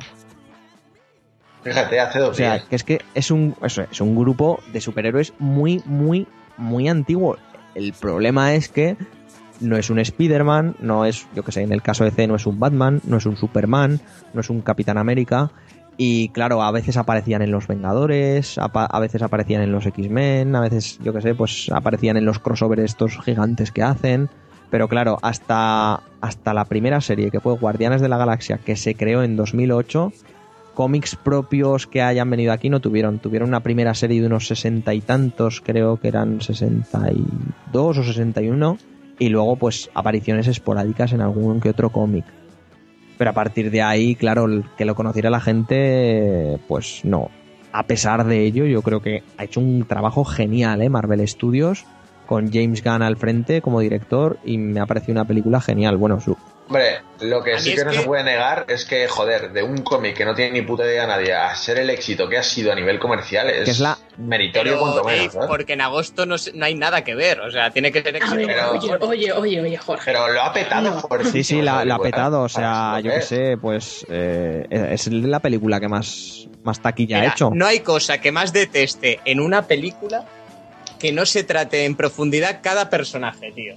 Fíjate, 1.65 1.99
hace 1.99 2.19
dos 2.19 2.29
O 2.29 2.33
sea, 2.35 2.53
días. 2.53 2.65
que 2.69 2.75
es 2.77 2.83
que 2.83 3.01
es 3.13 3.31
un, 3.31 3.55
eso, 3.63 3.83
es 3.91 3.99
un 3.99 4.15
grupo 4.15 4.59
de 4.71 4.79
superhéroes 4.79 5.33
muy, 5.39 5.81
muy, 5.85 6.27
muy 6.57 6.87
antiguo. 6.87 7.37
El 7.73 7.91
problema 7.93 8.53
es 8.53 8.69
que 8.69 8.95
no 9.59 9.75
es 9.75 9.89
un 9.89 9.99
Spider-Man, 9.99 10.75
no 10.79 11.05
es, 11.05 11.27
yo 11.35 11.43
que 11.43 11.51
sé, 11.51 11.63
en 11.63 11.73
el 11.73 11.81
caso 11.81 12.03
de 12.03 12.11
C 12.11 12.27
no 12.27 12.35
es 12.35 12.45
un 12.45 12.59
Batman, 12.59 13.01
no 13.05 13.17
es 13.17 13.25
un 13.25 13.35
Superman, 13.35 13.99
no 14.33 14.41
es 14.41 14.49
un 14.49 14.61
Capitán 14.61 14.97
América. 14.97 15.51
Y 15.97 16.29
claro, 16.29 16.61
a 16.61 16.71
veces 16.71 16.97
aparecían 16.97 17.41
en 17.41 17.51
los 17.51 17.67
Vengadores, 17.67 18.57
a, 18.57 18.65
a 18.65 18.99
veces 18.99 19.21
aparecían 19.21 19.61
en 19.61 19.71
los 19.71 19.85
X-Men, 19.85 20.55
a 20.55 20.61
veces, 20.61 20.99
yo 21.03 21.13
que 21.13 21.21
sé, 21.21 21.35
pues 21.35 21.69
aparecían 21.73 22.17
en 22.17 22.25
los 22.25 22.39
crossovers 22.39 22.83
estos 22.83 23.17
gigantes 23.23 23.71
que 23.71 23.81
hacen. 23.81 24.29
Pero 24.69 24.87
claro, 24.89 25.19
hasta, 25.21 26.01
hasta 26.21 26.53
la 26.53 26.65
primera 26.65 26.99
serie 26.99 27.31
que 27.31 27.39
fue 27.39 27.53
Guardianes 27.57 28.01
de 28.01 28.09
la 28.09 28.17
Galaxia, 28.17 28.57
que 28.57 28.75
se 28.75 28.95
creó 28.95 29.23
en 29.23 29.37
2008, 29.37 30.11
cómics 30.75 31.15
propios 31.15 31.87
que 31.87 32.03
hayan 32.03 32.29
venido 32.29 32.53
aquí 32.53 32.69
no 32.69 32.81
tuvieron. 32.81 33.17
Tuvieron 33.17 33.49
una 33.49 33.61
primera 33.61 33.95
serie 33.95 34.21
de 34.21 34.27
unos 34.27 34.45
sesenta 34.45 34.93
y 34.93 35.01
tantos, 35.01 35.61
creo 35.61 35.97
que 35.97 36.09
eran 36.09 36.41
62 36.41 37.97
o 37.97 38.03
61, 38.03 38.77
y 39.17 39.29
luego 39.29 39.55
pues 39.55 39.89
apariciones 39.95 40.47
esporádicas 40.47 41.13
en 41.13 41.21
algún 41.21 41.59
que 41.59 41.69
otro 41.69 41.89
cómic. 41.89 42.25
Pero 43.17 43.29
a 43.31 43.33
partir 43.33 43.71
de 43.71 43.81
ahí, 43.81 44.15
claro, 44.15 44.47
que 44.77 44.85
lo 44.85 44.93
conociera 44.93 45.29
la 45.29 45.39
gente, 45.39 46.59
pues 46.67 47.01
no. 47.05 47.31
A 47.71 47.83
pesar 47.83 48.25
de 48.25 48.45
ello, 48.45 48.65
yo 48.65 48.81
creo 48.81 49.01
que 49.01 49.23
ha 49.37 49.45
hecho 49.45 49.61
un 49.61 49.85
trabajo 49.85 50.25
genial, 50.25 50.81
¿eh? 50.81 50.89
Marvel 50.89 51.25
Studios, 51.27 51.85
con 52.25 52.51
James 52.51 52.83
Gunn 52.83 53.01
al 53.01 53.15
frente 53.15 53.61
como 53.61 53.79
director, 53.79 54.37
y 54.43 54.57
me 54.57 54.81
ha 54.81 54.85
parecido 54.85 55.13
una 55.13 55.25
película 55.25 55.61
genial. 55.61 55.95
Bueno, 55.97 56.19
su, 56.19 56.35
Hombre, 56.67 57.01
lo 57.19 57.43
que 57.43 57.53
A 57.53 57.59
sí 57.59 57.75
que 57.75 57.85
no 57.85 57.91
que- 57.91 57.97
se 57.99 58.03
puede 58.05 58.23
negar 58.23 58.65
es 58.67 58.85
que, 58.85 59.07
joder, 59.07 59.51
de 59.53 59.61
un 59.61 59.83
cómic 59.83 60.17
que 60.17 60.25
no 60.25 60.33
tiene 60.33 60.51
ni 60.53 60.61
puta 60.63 60.83
idea 60.83 61.05
nadie 61.05 61.31
a 61.31 61.55
ser 61.55 61.77
el 61.77 61.91
éxito 61.91 62.27
que 62.27 62.39
ha 62.39 62.43
sido 62.43 62.71
a 62.71 62.75
nivel 62.75 62.97
comercial 62.97 63.51
es, 63.51 63.79
la- 63.79 63.99
meritorio 64.17 64.71
Pero, 64.73 64.81
cuanto 64.81 65.03
menos. 65.03 65.35
¿eh? 65.35 65.39
porque 65.47 65.73
en 65.73 65.81
agosto 65.81 66.25
no, 66.25 66.39
se- 66.39 66.53
no 66.53 66.65
hay 66.65 66.73
nada 66.73 67.03
que 67.03 67.13
ver. 67.13 67.39
O 67.41 67.51
sea, 67.51 67.69
tiene 67.69 67.91
que 67.91 68.01
ser 68.01 68.15
A 68.15 68.17
éxito. 68.17 68.35
ver, 68.37 68.47
pero- 68.47 68.71
oye, 68.71 68.97
oye, 68.99 69.31
oye, 69.33 69.61
oye, 69.61 69.77
Jorge. 69.77 70.05
Pero 70.11 70.27
lo 70.31 70.41
ha 70.41 70.51
petado 70.53 70.89
No. 70.89 71.01
fuertísimo 71.01 71.33
Sí, 71.33 71.43
sí, 71.43 71.61
la, 71.61 71.85
la 71.85 71.95
ha 71.95 71.99
petado. 71.99 72.41
O 72.41 72.49
sea, 72.49 72.99
yo 72.99 73.09
lo 73.09 73.15
qué 73.15 73.21
sé, 73.21 73.57
pues 73.61 74.03
eh, 74.09 74.65
es 74.91 75.05
la 75.07 75.39
película 75.41 75.79
que 75.79 75.87
más, 75.87 76.47
más 76.63 76.81
taquilla 76.81 77.21
ha 77.21 77.25
hecho. 77.27 77.51
No 77.53 77.67
hay 77.67 77.81
cosa 77.81 78.19
que 78.19 78.31
más 78.31 78.53
deteste 78.53 79.19
en 79.25 79.39
una 79.39 79.67
película 79.67 80.25
que 80.97 81.11
no 81.11 81.27
se 81.27 81.43
trate 81.43 81.85
en 81.85 81.95
profundidad 81.95 82.61
cada 82.63 82.89
personaje, 82.89 83.51
tío. 83.51 83.75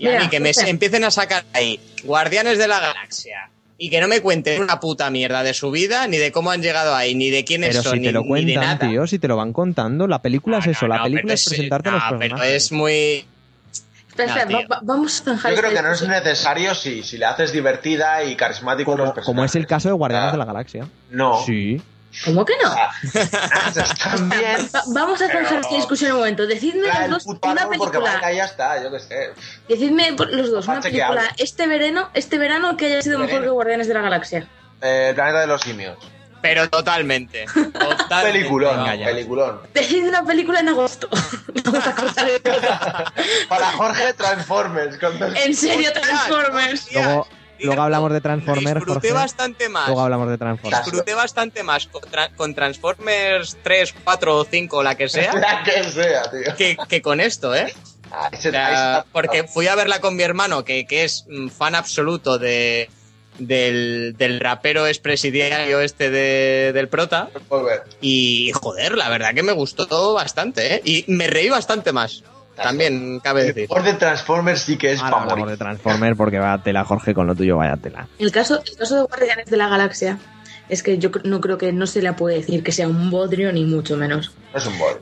Y 0.00 0.06
a 0.08 0.10
Mira, 0.10 0.22
mí 0.24 0.28
que 0.30 0.40
me 0.40 0.50
empiecen 0.66 1.04
a 1.04 1.10
sacar 1.12 1.44
ahí 1.52 1.78
Guardianes 2.02 2.58
de 2.58 2.66
la 2.66 2.80
Galaxia 2.80 3.50
y 3.78 3.88
que 3.90 4.00
no 4.00 4.08
me 4.08 4.20
cuenten 4.20 4.62
una 4.62 4.80
puta 4.80 5.08
mierda 5.10 5.42
de 5.42 5.54
su 5.54 5.70
vida, 5.70 6.06
ni 6.08 6.16
de 6.16 6.32
cómo 6.32 6.50
han 6.50 6.62
llegado 6.62 6.94
ahí, 6.96 7.14
ni 7.14 7.30
de 7.30 7.44
quiénes 7.44 7.68
Pero 7.70 7.82
son, 7.82 7.92
si 7.92 7.98
ni, 8.00 8.06
te 8.06 8.12
lo 8.12 8.20
ni 8.22 8.24
de 8.24 8.28
cuentan, 8.54 8.62
nada. 8.78 8.78
tío, 8.90 9.06
si 9.06 9.18
te 9.18 9.28
lo 9.28 9.36
van 9.36 9.52
contando, 9.52 10.06
la 10.08 10.20
película 10.22 10.56
No, 10.58 10.62
es 10.62 10.68
eso, 10.76 10.86
no, 10.88 10.94
la 10.94 10.96
no, 10.98 11.04
película 11.04 11.34
es 11.34 11.44
presentarte 11.46 11.88
a 11.90 11.92
los 11.92 12.02
no, 12.02 12.08
pero 12.10 12.18
personajes. 12.20 12.54
es 12.64 12.72
muy... 12.72 13.24
Espera, 14.08 14.34
No, 14.34 14.40
espera, 14.40 14.66
va- 14.70 14.80
vamos 14.82 15.22
a 15.26 15.34
Yo 15.34 15.40
creo 15.40 15.54
esta 15.54 15.68
que 15.70 15.82
no 15.82 15.92
es 15.92 16.02
necesario 16.08 16.74
si, 16.74 17.02
si 17.02 17.16
le 17.16 17.24
haces 17.26 17.52
divertida 17.52 18.24
y 18.24 18.36
carismático 18.36 18.92
a 18.92 18.96
los 18.96 19.00
como, 19.04 19.14
personajes. 19.14 19.26
como 19.26 19.44
es 19.44 19.54
el 19.54 19.66
caso 19.66 19.88
de 19.88 19.94
Guardianes 19.94 20.28
Ah, 20.28 20.32
de 20.32 20.38
la 20.38 20.44
Galaxia. 20.46 20.88
No. 21.10 21.42
Sí. 21.46 21.80
¿Cómo 22.24 22.44
que 22.44 22.54
no? 22.62 22.70
Ah, 22.70 22.90
bien. 24.20 24.68
Va- 24.74 24.82
vamos 24.88 25.20
a 25.22 25.26
zanjar 25.28 25.44
Pero- 25.48 25.60
esta 25.60 25.74
discusión 25.76 26.12
un 26.12 26.18
momento. 26.18 26.46
Decidme 26.46 26.88
los 27.08 27.24
dos 27.24 27.38
una 27.42 27.68
película. 27.68 28.14
venga, 28.14 28.32
ya 28.32 28.44
está, 28.44 28.82
yo 28.82 28.90
qué 28.90 28.98
sé. 29.00 29.30
Decidme 29.68 30.10
los 30.12 30.50
dos 30.50 30.66
una 30.66 30.80
película 30.80 31.22
este 31.38 31.66
verano, 31.66 32.10
este 32.14 32.38
verano 32.38 32.76
que 32.76 32.86
haya 32.86 33.02
sido 33.02 33.18
mejor 33.18 33.42
que 33.42 33.48
Guardianes 33.48 33.86
de 33.88 33.94
la 33.94 34.00
Galaxia. 34.00 34.46
Eh, 34.82 35.08
el 35.10 35.14
planeta 35.14 35.40
de 35.40 35.46
los 35.46 35.60
simios. 35.60 35.96
Pero 36.42 36.68
totalmente. 36.70 37.44
totalmente. 37.54 38.08
Peliculón, 38.32 38.84
peliculón. 38.86 39.60
Decidme 39.74 40.08
una 40.08 40.24
película 40.24 40.60
en 40.60 40.68
agosto. 40.70 41.08
vamos 41.64 41.86
a 41.86 41.94
cortar 41.94 42.28
el 42.28 42.40
Para 43.48 43.66
Jorge 43.72 44.14
Transformers. 44.14 44.98
En 45.44 45.54
serio, 45.54 45.92
Transformers. 45.92 46.82
hostia. 46.84 47.02
Luego, 47.04 47.24
Cierto. 47.24 47.39
Luego 47.66 47.82
hablamos 47.82 48.12
de 48.12 48.20
Transformers, 48.20 48.74
Disfruté 48.76 49.08
Jorge. 49.08 49.12
bastante 49.12 49.68
más. 49.68 49.86
Luego 49.86 50.00
hablamos 50.02 50.28
de 50.28 50.38
Transformers. 50.38 50.84
Disfruté 50.84 51.14
bastante 51.14 51.62
más 51.62 51.86
con, 51.86 52.02
tra- 52.02 52.34
con 52.36 52.54
Transformers 52.54 53.56
3, 53.62 53.94
4 54.04 54.36
o 54.36 54.44
5, 54.44 54.82
la 54.82 54.94
que 54.96 55.08
sea, 55.08 55.32
La 55.34 55.62
que 55.62 55.84
sea, 55.84 56.22
tío. 56.30 56.56
que, 56.56 56.76
que 56.88 57.02
con 57.02 57.20
esto, 57.20 57.54
¿eh? 57.54 57.72
Ah, 58.12 58.30
O 58.32 58.36
sea, 58.36 59.04
porque 59.12 59.44
fui 59.44 59.68
a 59.68 59.74
verla 59.76 60.00
con 60.00 60.16
mi 60.16 60.22
hermano, 60.24 60.64
que, 60.64 60.84
que 60.86 61.04
es 61.04 61.26
fan 61.56 61.76
absoluto 61.76 62.38
de, 62.38 62.90
del, 63.38 64.14
del 64.18 64.40
rapero 64.40 64.86
expresidiario 64.88 65.80
este 65.80 66.10
de- 66.10 66.72
del 66.74 66.88
prota. 66.88 67.28
Y 68.00 68.50
joder, 68.54 68.96
la 68.96 69.08
verdad 69.08 69.32
que 69.34 69.42
me 69.44 69.52
gustó 69.52 70.12
bastante, 70.14 70.74
¿eh? 70.74 70.82
Y 70.84 71.04
me 71.08 71.28
reí 71.28 71.48
bastante 71.50 71.92
más. 71.92 72.24
También 72.62 73.20
cabe 73.20 73.44
decir. 73.44 73.68
Por 73.68 73.82
de 73.82 73.94
Transformers 73.94 74.60
sí 74.62 74.76
que 74.76 74.92
es 74.92 75.00
Ahora 75.00 75.10
para 75.10 75.22
hablamos 75.22 75.40
morir. 75.40 75.58
de 75.58 75.64
Transformers 75.64 76.16
porque 76.16 76.38
vaya 76.38 76.62
tela, 76.62 76.84
Jorge, 76.84 77.14
con 77.14 77.26
lo 77.26 77.34
tuyo 77.34 77.56
vaya 77.56 77.76
tela. 77.76 78.08
El 78.18 78.32
caso, 78.32 78.62
el 78.64 78.76
caso 78.76 78.96
de 78.96 79.02
Guardianes 79.02 79.46
de 79.46 79.56
la 79.56 79.68
Galaxia 79.68 80.18
es 80.68 80.82
que 80.82 80.98
yo 80.98 81.10
no 81.24 81.40
creo 81.40 81.58
que 81.58 81.72
no 81.72 81.86
se 81.86 82.00
le 82.02 82.12
puede 82.12 82.36
decir 82.36 82.62
que 82.62 82.72
sea 82.72 82.86
un 82.88 83.10
bodrio 83.10 83.52
ni 83.52 83.64
mucho 83.64 83.96
menos. 83.96 84.32
No 84.52 84.58
es 84.58 84.66
un 84.66 84.78
bol. 84.78 85.00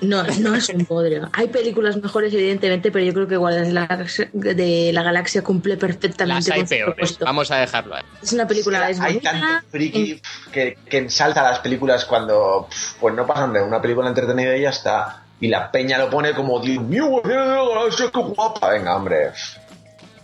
No, 0.00 0.22
no 0.22 0.54
es 0.54 0.68
un 0.68 0.84
bodrio. 0.88 1.28
Hay 1.32 1.48
películas 1.48 1.96
mejores, 1.96 2.32
evidentemente, 2.32 2.92
pero 2.92 3.04
yo 3.04 3.12
creo 3.12 3.26
que 3.26 3.36
Guardianes 3.36 3.68
de 3.68 3.74
la 3.74 3.86
Galaxia, 3.86 4.28
de 4.32 4.90
la 4.92 5.02
Galaxia 5.02 5.42
cumple 5.42 5.74
Las 5.74 5.80
perfectamente 5.80 6.52
hay 6.52 6.60
con 6.60 6.68
peores. 6.68 7.18
Vamos 7.18 7.50
a 7.50 7.56
dejarlo 7.56 7.96
ahí. 7.96 8.02
Es 8.22 8.32
una 8.32 8.46
película, 8.46 8.88
es 8.90 9.00
Hay 9.00 9.14
bonita. 9.14 9.30
tanto 9.32 9.66
friki 9.70 10.20
que, 10.52 10.78
que 10.88 10.98
ensalta 10.98 11.42
las 11.42 11.58
películas 11.60 12.04
cuando 12.04 12.68
pues 13.00 13.14
no 13.14 13.26
pasan 13.26 13.52
de 13.52 13.60
una 13.62 13.80
película 13.82 14.08
entretenida 14.08 14.56
y 14.56 14.62
ya 14.62 14.70
está. 14.70 15.24
Y 15.40 15.48
la 15.48 15.70
peña 15.70 15.98
lo 15.98 16.10
pone 16.10 16.32
como, 16.34 16.60
Dios 16.60 16.82
mío, 16.82 17.22
qué 17.24 18.18
guapa. 18.20 18.70
Venga, 18.70 18.96
hombre. 18.96 19.28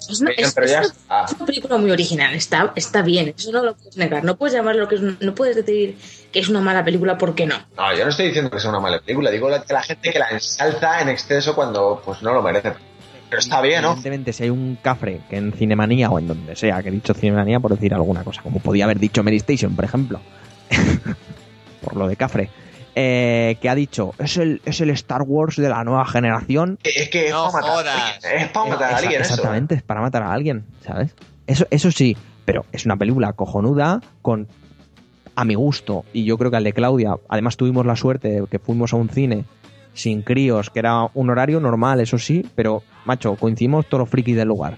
Es 0.06 0.20
una, 0.20 0.30
Bien, 0.32 0.44
es- 0.44 0.52
pero 0.52 0.66
es 0.66 0.72
ya 0.72 0.78
una- 0.80 0.86
está. 0.88 1.24
es 1.24 1.32
una 1.32 1.46
película 1.46 1.78
muy 1.78 1.90
original, 1.90 2.34
está, 2.34 2.72
está 2.76 3.00
bien, 3.00 3.32
eso 3.36 3.50
no 3.52 3.62
lo 3.64 3.74
puedes 3.74 3.96
negar. 3.96 4.22
No 4.22 4.36
puedes 4.36 4.54
llamarlo 4.54 4.86
que 4.86 4.96
es 4.96 5.00
un- 5.00 5.16
no 5.20 5.34
puedes 5.34 5.56
decir 5.56 5.96
que 6.30 6.40
es 6.40 6.48
una 6.48 6.60
mala 6.60 6.84
película 6.84 7.16
porque 7.16 7.46
no. 7.46 7.56
No, 7.76 7.96
yo 7.96 8.04
no 8.04 8.10
estoy 8.10 8.26
diciendo 8.26 8.50
que 8.50 8.60
sea 8.60 8.68
una 8.70 8.80
mala 8.80 8.98
película. 8.98 9.30
Digo 9.30 9.48
la, 9.48 9.64
la 9.66 9.82
gente 9.82 10.12
que 10.12 10.18
la 10.18 10.28
ensalza 10.30 11.00
en 11.00 11.08
exceso 11.08 11.54
cuando 11.54 12.02
pues 12.04 12.20
no 12.22 12.34
lo 12.34 12.42
merece. 12.42 12.74
Pero 13.30 13.40
está 13.40 13.62
bien, 13.62 13.80
¿no? 13.82 13.88
Evidentemente, 13.92 14.32
si 14.34 14.42
hay 14.44 14.50
un 14.50 14.76
cafre 14.82 15.20
que 15.30 15.36
en 15.38 15.52
Cinemanía 15.54 16.10
o 16.10 16.18
en 16.18 16.28
donde 16.28 16.54
sea 16.54 16.82
que 16.82 16.90
he 16.90 16.92
dicho 16.92 17.14
Cinemanía 17.14 17.58
por 17.58 17.70
decir 17.72 17.94
alguna 17.94 18.22
cosa, 18.24 18.42
como 18.42 18.58
podía 18.60 18.84
haber 18.84 18.98
dicho 18.98 19.22
Mary 19.22 19.36
Station, 19.38 19.74
por 19.74 19.86
ejemplo, 19.86 20.20
por 21.82 21.96
lo 21.96 22.08
de 22.08 22.16
cafre, 22.16 22.50
eh, 22.94 23.56
que 23.60 23.68
ha 23.68 23.74
dicho 23.74 24.12
es 24.18 24.36
el, 24.36 24.60
es 24.64 24.80
el 24.80 24.90
Star 24.90 25.22
Wars 25.22 25.56
de 25.56 25.68
la 25.68 25.82
nueva 25.84 26.04
generación. 26.06 26.78
Es 26.84 27.08
que 27.08 27.26
es 27.26 27.32
No 27.32 27.50
para 27.50 27.66
matar 27.66 27.72
jodas. 27.72 27.96
a 27.96 28.06
alguien. 28.16 28.42
Es 28.42 28.48
para 28.50 28.66
matar 28.70 28.92
a 28.92 28.96
alguien 28.96 29.20
eso. 29.20 29.30
Exactamente, 29.34 29.74
es 29.74 29.82
para 29.82 30.00
matar 30.00 30.22
a 30.22 30.32
alguien, 30.32 30.64
¿sabes? 30.84 31.14
Eso, 31.46 31.66
eso 31.70 31.90
sí, 31.90 32.16
pero 32.44 32.64
es 32.72 32.84
una 32.86 32.96
película 32.96 33.32
cojonuda 33.32 34.00
con 34.22 34.48
a 35.36 35.44
mi 35.44 35.54
gusto 35.54 36.04
y 36.12 36.24
yo 36.24 36.38
creo 36.38 36.50
que 36.50 36.56
al 36.58 36.64
de 36.64 36.72
Claudia, 36.72 37.16
además 37.28 37.56
tuvimos 37.56 37.84
la 37.86 37.96
suerte 37.96 38.28
de 38.42 38.46
que 38.46 38.58
fuimos 38.60 38.92
a 38.92 38.96
un 38.96 39.08
cine 39.08 39.44
sin 39.92 40.22
críos, 40.22 40.70
que 40.70 40.78
era 40.80 41.08
un 41.14 41.30
horario 41.30 41.60
normal, 41.60 42.00
eso 42.00 42.18
sí, 42.18 42.44
pero 42.54 42.82
macho, 43.04 43.34
coincidimos 43.36 43.86
todos 43.86 44.00
los 44.00 44.08
frikis 44.08 44.36
del 44.36 44.48
lugar. 44.48 44.76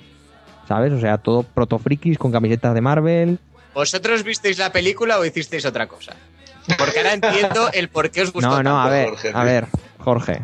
¿Sabes? 0.69 0.93
O 0.93 1.01
sea, 1.01 1.19
todo 1.19 1.43
proto 1.45 1.79
frikis 1.79 2.19
con 2.19 2.33
camisetas 2.33 2.75
de 2.75 2.81
Marvel. 2.81 3.39
¿Vosotros 3.73 4.25
visteis 4.25 4.59
la 4.59 4.73
película 4.73 5.19
o 5.19 5.25
hicisteis 5.25 5.65
otra 5.65 5.87
cosa? 5.87 6.15
Porque 6.79 6.99
ahora 6.99 7.15
entiendo 7.15 7.71
el 7.73 7.89
por 7.89 8.11
qué 8.11 8.23
os 8.23 8.33
gustó 8.33 8.51
No, 8.51 8.63
no, 8.63 8.81
a 8.81 8.89
ver, 8.89 9.09
Jorge, 9.11 9.31
a 9.35 9.45
ver, 9.45 9.67
Jorge, 9.99 10.43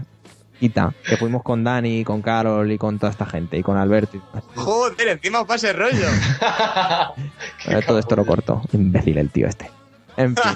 quita, 0.60 0.94
que 1.04 1.16
fuimos 1.16 1.42
con 1.42 1.64
Dani, 1.64 2.04
con 2.04 2.22
Carol 2.22 2.70
y 2.70 2.78
con 2.78 2.98
toda 2.98 3.10
esta 3.10 3.26
gente 3.26 3.58
y 3.58 3.62
con 3.62 3.76
Alberto. 3.76 4.16
y. 4.16 4.20
Joder, 4.54 5.08
encima 5.08 5.44
pasa 5.44 5.70
el 5.70 5.76
rollo. 5.76 6.06
Todo 7.86 7.98
esto 7.98 8.14
lo 8.14 8.24
corto. 8.24 8.62
Imbécil 8.72 9.18
el 9.18 9.30
tío 9.30 9.48
este. 9.48 9.70
En 10.16 10.36
fin. 10.36 10.52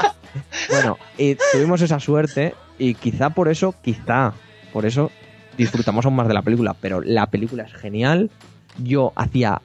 bueno, 0.70 0.98
y 1.16 1.36
tuvimos 1.52 1.80
esa 1.82 2.00
suerte 2.00 2.54
y 2.78 2.94
quizá 2.94 3.30
por 3.30 3.48
eso, 3.48 3.74
quizá 3.80 4.32
por 4.72 4.86
eso 4.86 5.12
disfrutamos 5.56 6.04
aún 6.04 6.16
más 6.16 6.26
de 6.26 6.34
la 6.34 6.42
película. 6.42 6.74
Pero 6.80 7.00
la 7.00 7.26
película 7.26 7.62
es 7.62 7.72
genial. 7.74 8.30
Yo 8.78 9.12
hacía 9.14 9.60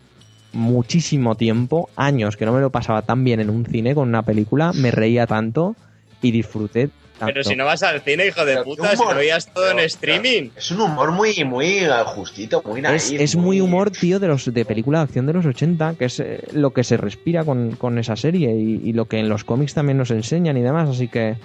muchísimo 0.54 1.36
tiempo, 1.36 1.90
años, 1.96 2.38
que 2.38 2.46
no 2.46 2.54
me 2.54 2.62
lo 2.62 2.70
pasaba 2.70 3.02
tan 3.02 3.24
bien 3.24 3.40
en 3.40 3.50
un 3.50 3.66
cine 3.66 3.94
con 3.96 4.08
una 4.08 4.24
película. 4.24 4.72
Me 4.74 4.92
reía 4.92 5.28
tanto 5.28 5.76
y 6.22 6.32
disfruté 6.32 6.90
tanto. 7.20 7.34
Pero 7.34 7.44
si 7.44 7.56
no 7.56 7.66
vas 7.66 7.84
al 7.84 8.02
cine, 8.02 8.28
hijo 8.28 8.46
de 8.46 8.54
Pero 8.54 8.64
puta, 8.64 8.96
si 8.96 9.04
lo 9.04 9.16
veías 9.16 9.52
todo 9.54 9.72
en 9.72 9.80
streaming. 9.80 10.50
Es 10.56 10.72
un 10.72 10.82
humor 10.82 11.12
muy, 11.12 11.44
muy 11.44 11.82
justito, 12.06 12.64
muy 12.66 12.82
naif. 12.82 12.96
Es, 12.96 13.12
es 13.12 13.36
muy 13.36 13.62
humor, 13.62 13.92
tío, 13.92 14.20
de 14.20 14.28
los 14.28 14.52
de 14.52 14.66
película 14.66 15.00
de 15.00 15.04
acción 15.04 15.26
de 15.26 15.34
los 15.34 15.46
80, 15.46 15.96
que 15.96 16.06
es 16.06 16.20
eh, 16.20 16.44
lo 16.54 16.72
que 16.72 16.84
se 16.84 16.98
respira 16.98 17.44
con, 17.44 17.76
con 17.76 17.98
esa 17.98 18.16
serie 18.16 18.54
y, 18.56 18.82
y 18.84 18.94
lo 18.94 19.06
que 19.06 19.20
en 19.20 19.30
los 19.30 19.44
cómics 19.44 19.74
también 19.74 19.98
nos 19.98 20.12
enseñan 20.12 20.58
y 20.58 20.62
demás, 20.62 20.90
así 20.90 21.08
que 21.08 21.36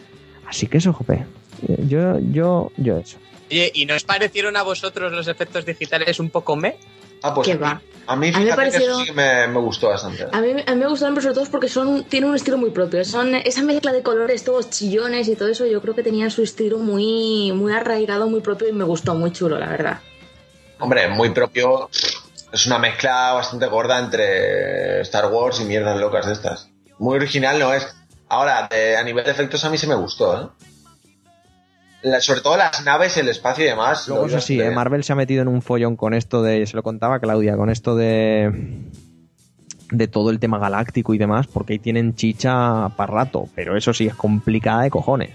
así 0.46 0.66
que 0.66 0.78
eso, 0.78 0.92
jope. 0.92 1.24
Yo 1.86 2.20
yo 2.20 2.70
yo 2.76 2.98
eso. 2.98 3.18
Oye, 3.50 3.70
¿y 3.74 3.86
no 3.86 3.94
os 3.94 4.04
parecieron 4.04 4.56
a 4.56 4.62
vosotros 4.62 5.10
los 5.10 5.26
efectos 5.26 5.64
digitales 5.64 6.20
un 6.20 6.30
poco 6.30 6.54
me? 6.54 6.76
Ah, 7.22 7.34
pues 7.34 7.46
¿Qué 7.46 7.52
a 7.52 7.56
mí- 7.56 7.60
va? 7.62 7.82
A 8.06 8.16
mí, 8.16 8.28
A 8.34 8.38
mí 8.38 8.46
me 8.46 8.56
que 8.56 8.68
eso 8.68 9.00
sí 9.00 9.04
que 9.04 9.12
me, 9.12 9.46
me 9.48 9.58
gustó 9.60 9.88
bastante. 9.90 10.26
A 10.32 10.40
mí, 10.40 10.52
a 10.66 10.74
mí 10.74 10.80
me 10.80 10.88
gustaron 10.88 11.14
pero 11.14 11.24
sobre 11.24 11.34
todo 11.34 11.50
porque 11.50 11.68
son, 11.68 12.04
tienen 12.04 12.30
un 12.30 12.36
estilo 12.36 12.56
muy 12.56 12.70
propio. 12.70 13.04
Son 13.04 13.34
esa 13.34 13.62
mezcla 13.62 13.92
de 13.92 14.02
colores, 14.02 14.44
todos 14.44 14.70
chillones 14.70 15.28
y 15.28 15.36
todo 15.36 15.48
eso, 15.48 15.66
yo 15.66 15.82
creo 15.82 15.94
que 15.94 16.02
tenían 16.02 16.30
su 16.30 16.42
estilo 16.42 16.78
muy, 16.78 17.52
muy 17.52 17.70
arraigado, 17.72 18.26
muy 18.30 18.40
propio 18.40 18.66
y 18.68 18.72
me 18.72 18.84
gustó, 18.84 19.14
muy 19.14 19.30
chulo, 19.32 19.58
la 19.58 19.68
verdad. 19.68 19.98
Hombre, 20.78 21.08
muy 21.08 21.30
propio. 21.30 21.90
Es 22.50 22.66
una 22.66 22.78
mezcla 22.78 23.32
bastante 23.34 23.66
gorda 23.66 23.98
entre 23.98 25.02
Star 25.02 25.26
Wars 25.30 25.60
y 25.60 25.64
mierdas 25.64 26.00
locas 26.00 26.24
de 26.26 26.32
estas. 26.32 26.70
Muy 26.98 27.16
original 27.16 27.58
no 27.58 27.74
es. 27.74 27.86
Ahora, 28.30 28.68
de- 28.70 28.96
a 28.96 29.02
nivel 29.02 29.24
de 29.26 29.32
efectos 29.32 29.64
a 29.64 29.70
mí 29.70 29.76
se 29.76 29.86
me 29.86 29.94
gustó, 29.96 30.40
¿eh? 30.40 30.46
La- 32.02 32.20
sobre 32.20 32.40
todo 32.40 32.56
las 32.56 32.84
naves, 32.84 33.16
el 33.16 33.28
espacio 33.28 33.64
y 33.64 33.68
demás. 33.68 34.06
Luego 34.08 34.26
eso 34.26 34.40
sí, 34.40 34.60
eh. 34.60 34.70
Marvel 34.70 35.02
se 35.04 35.12
ha 35.12 35.16
metido 35.16 35.42
en 35.42 35.48
un 35.48 35.62
follón 35.62 35.96
con 35.96 36.14
esto 36.14 36.42
de, 36.42 36.64
se 36.66 36.76
lo 36.76 36.82
contaba 36.82 37.18
Claudia, 37.18 37.56
con 37.56 37.70
esto 37.70 37.96
de 37.96 38.84
de 39.90 40.06
todo 40.06 40.28
el 40.30 40.38
tema 40.38 40.58
galáctico 40.58 41.14
y 41.14 41.18
demás, 41.18 41.46
porque 41.46 41.72
ahí 41.72 41.78
tienen 41.78 42.14
chicha 42.14 42.90
para 42.90 43.10
rato, 43.12 43.48
pero 43.54 43.74
eso 43.74 43.94
sí 43.94 44.06
es 44.06 44.14
complicada 44.14 44.82
de 44.82 44.90
cojones. 44.90 45.30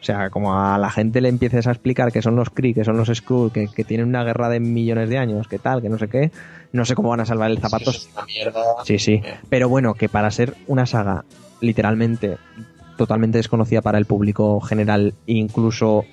O 0.00 0.04
sea, 0.04 0.30
como 0.30 0.56
a 0.56 0.78
la 0.78 0.88
gente 0.90 1.20
le 1.20 1.28
empieces 1.28 1.66
a 1.66 1.72
explicar 1.72 2.10
que 2.12 2.22
son 2.22 2.36
los 2.36 2.50
Kree, 2.50 2.74
que 2.74 2.84
son 2.84 2.96
los 2.96 3.08
Skrull, 3.08 3.52
que, 3.52 3.66
que 3.68 3.84
tienen 3.84 4.06
una 4.08 4.22
guerra 4.24 4.48
de 4.48 4.60
millones 4.60 5.08
de 5.08 5.18
años, 5.18 5.46
que 5.48 5.58
tal, 5.58 5.82
que 5.82 5.88
no 5.88 5.98
sé 5.98 6.08
qué, 6.08 6.30
no 6.72 6.84
sé 6.84 6.94
cómo 6.94 7.08
van 7.10 7.20
a 7.20 7.26
salvar 7.26 7.50
el 7.50 7.58
zapato. 7.58 7.90
Es 7.90 8.08
una 8.14 8.24
mierda. 8.24 8.62
Sí, 8.84 8.98
sí. 8.98 9.20
Pero 9.48 9.68
bueno, 9.68 9.94
que 9.94 10.08
para 10.08 10.30
ser 10.30 10.54
una 10.68 10.86
saga 10.86 11.24
literalmente 11.60 12.38
totalmente 13.02 13.38
desconocida 13.38 13.82
para 13.82 13.98
el 13.98 14.06
público 14.06 14.60
general, 14.60 15.14
incluso 15.26 16.04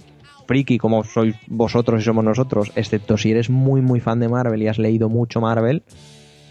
friki 0.47 0.79
como 0.79 1.03
sois 1.03 1.35
vosotros 1.45 2.01
y 2.01 2.05
somos 2.05 2.23
nosotros, 2.23 2.71
excepto 2.75 3.17
si 3.17 3.29
eres 3.29 3.51
muy 3.51 3.81
muy 3.81 3.99
fan 3.99 4.19
de 4.19 4.27
Marvel 4.27 4.63
y 4.63 4.67
has 4.67 4.79
leído 4.79 5.07
mucho 5.07 5.39
Marvel, 5.39 5.83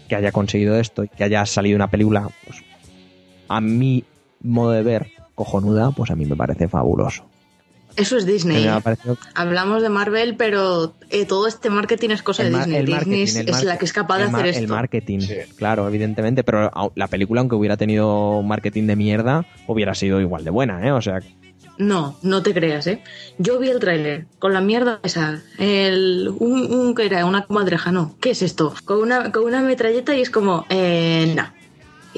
que 0.07 0.15
haya 0.15 0.31
conseguido 0.31 0.79
esto 0.79 1.03
y 1.03 1.09
que 1.09 1.25
haya 1.25 1.45
salido 1.45 1.75
una 1.75 1.89
película, 1.89 2.29
pues, 2.45 2.63
a 3.49 3.59
mi 3.59 4.05
modo 4.41 4.71
de 4.71 4.83
ver, 4.83 5.07
cojonuda, 5.35 5.91
pues 5.91 6.11
a 6.11 6.15
mí 6.15 6.25
me 6.25 6.37
parece 6.37 6.69
fabuloso. 6.69 7.25
Eso 7.99 8.17
es 8.17 8.25
Disney. 8.25 8.65
¿eh? 8.65 8.71
parecido- 8.83 9.17
Hablamos 9.35 9.81
de 9.81 9.89
Marvel, 9.89 10.35
pero 10.37 10.95
eh, 11.09 11.25
todo 11.25 11.47
este 11.47 11.69
marketing 11.69 12.09
es 12.11 12.21
cosa 12.23 12.43
el 12.43 12.51
de 12.53 12.57
Disney. 12.59 12.77
el 12.77 12.89
marketing, 12.89 13.11
Disney 13.11 13.43
el 13.43 13.49
es 13.49 13.63
la 13.63 13.77
que 13.77 13.85
es 13.85 13.93
capaz 13.93 14.17
de 14.17 14.23
el 14.23 14.29
hacer 14.35 14.47
El 14.47 14.55
esto. 14.55 14.73
marketing, 14.73 15.19
Sí. 15.19 15.35
claro, 15.57 15.87
evidentemente, 15.87 16.43
pero 16.43 16.71
la 16.95 17.07
película, 17.07 17.41
aunque 17.41 17.55
hubiera 17.55 17.77
tenido 17.77 18.41
marketing 18.41 18.87
de 18.87 18.95
mierda, 18.95 19.45
hubiera 19.67 19.93
sido 19.95 20.21
igual 20.21 20.43
de 20.43 20.49
buena, 20.51 20.85
¿eh? 20.87 20.91
O 20.91 21.01
sea, 21.01 21.19
No, 21.77 22.17
no 22.23 22.43
te 22.43 22.53
creas, 22.53 22.87
¿eh? 22.87 23.01
Yo 23.37 23.57
vi 23.57 23.69
el 23.69 23.79
tráiler 23.79 24.25
con 24.37 24.51
la 24.53 24.59
mierda 24.59 24.99
esa. 25.03 25.41
El, 25.57 26.29
un, 26.39 26.73
un 26.73 26.93
que 26.93 27.05
era 27.05 27.23
una 27.25 27.45
comadreja, 27.45 27.91
no. 27.93 28.15
¿Qué 28.19 28.31
es 28.31 28.41
esto? 28.41 28.73
Con 28.83 28.99
una, 29.01 29.31
con 29.31 29.43
una 29.45 29.61
metralleta 29.61 30.13
y 30.13 30.19
es 30.21 30.29
como, 30.29 30.65
eh, 30.69 31.31
no. 31.37 31.43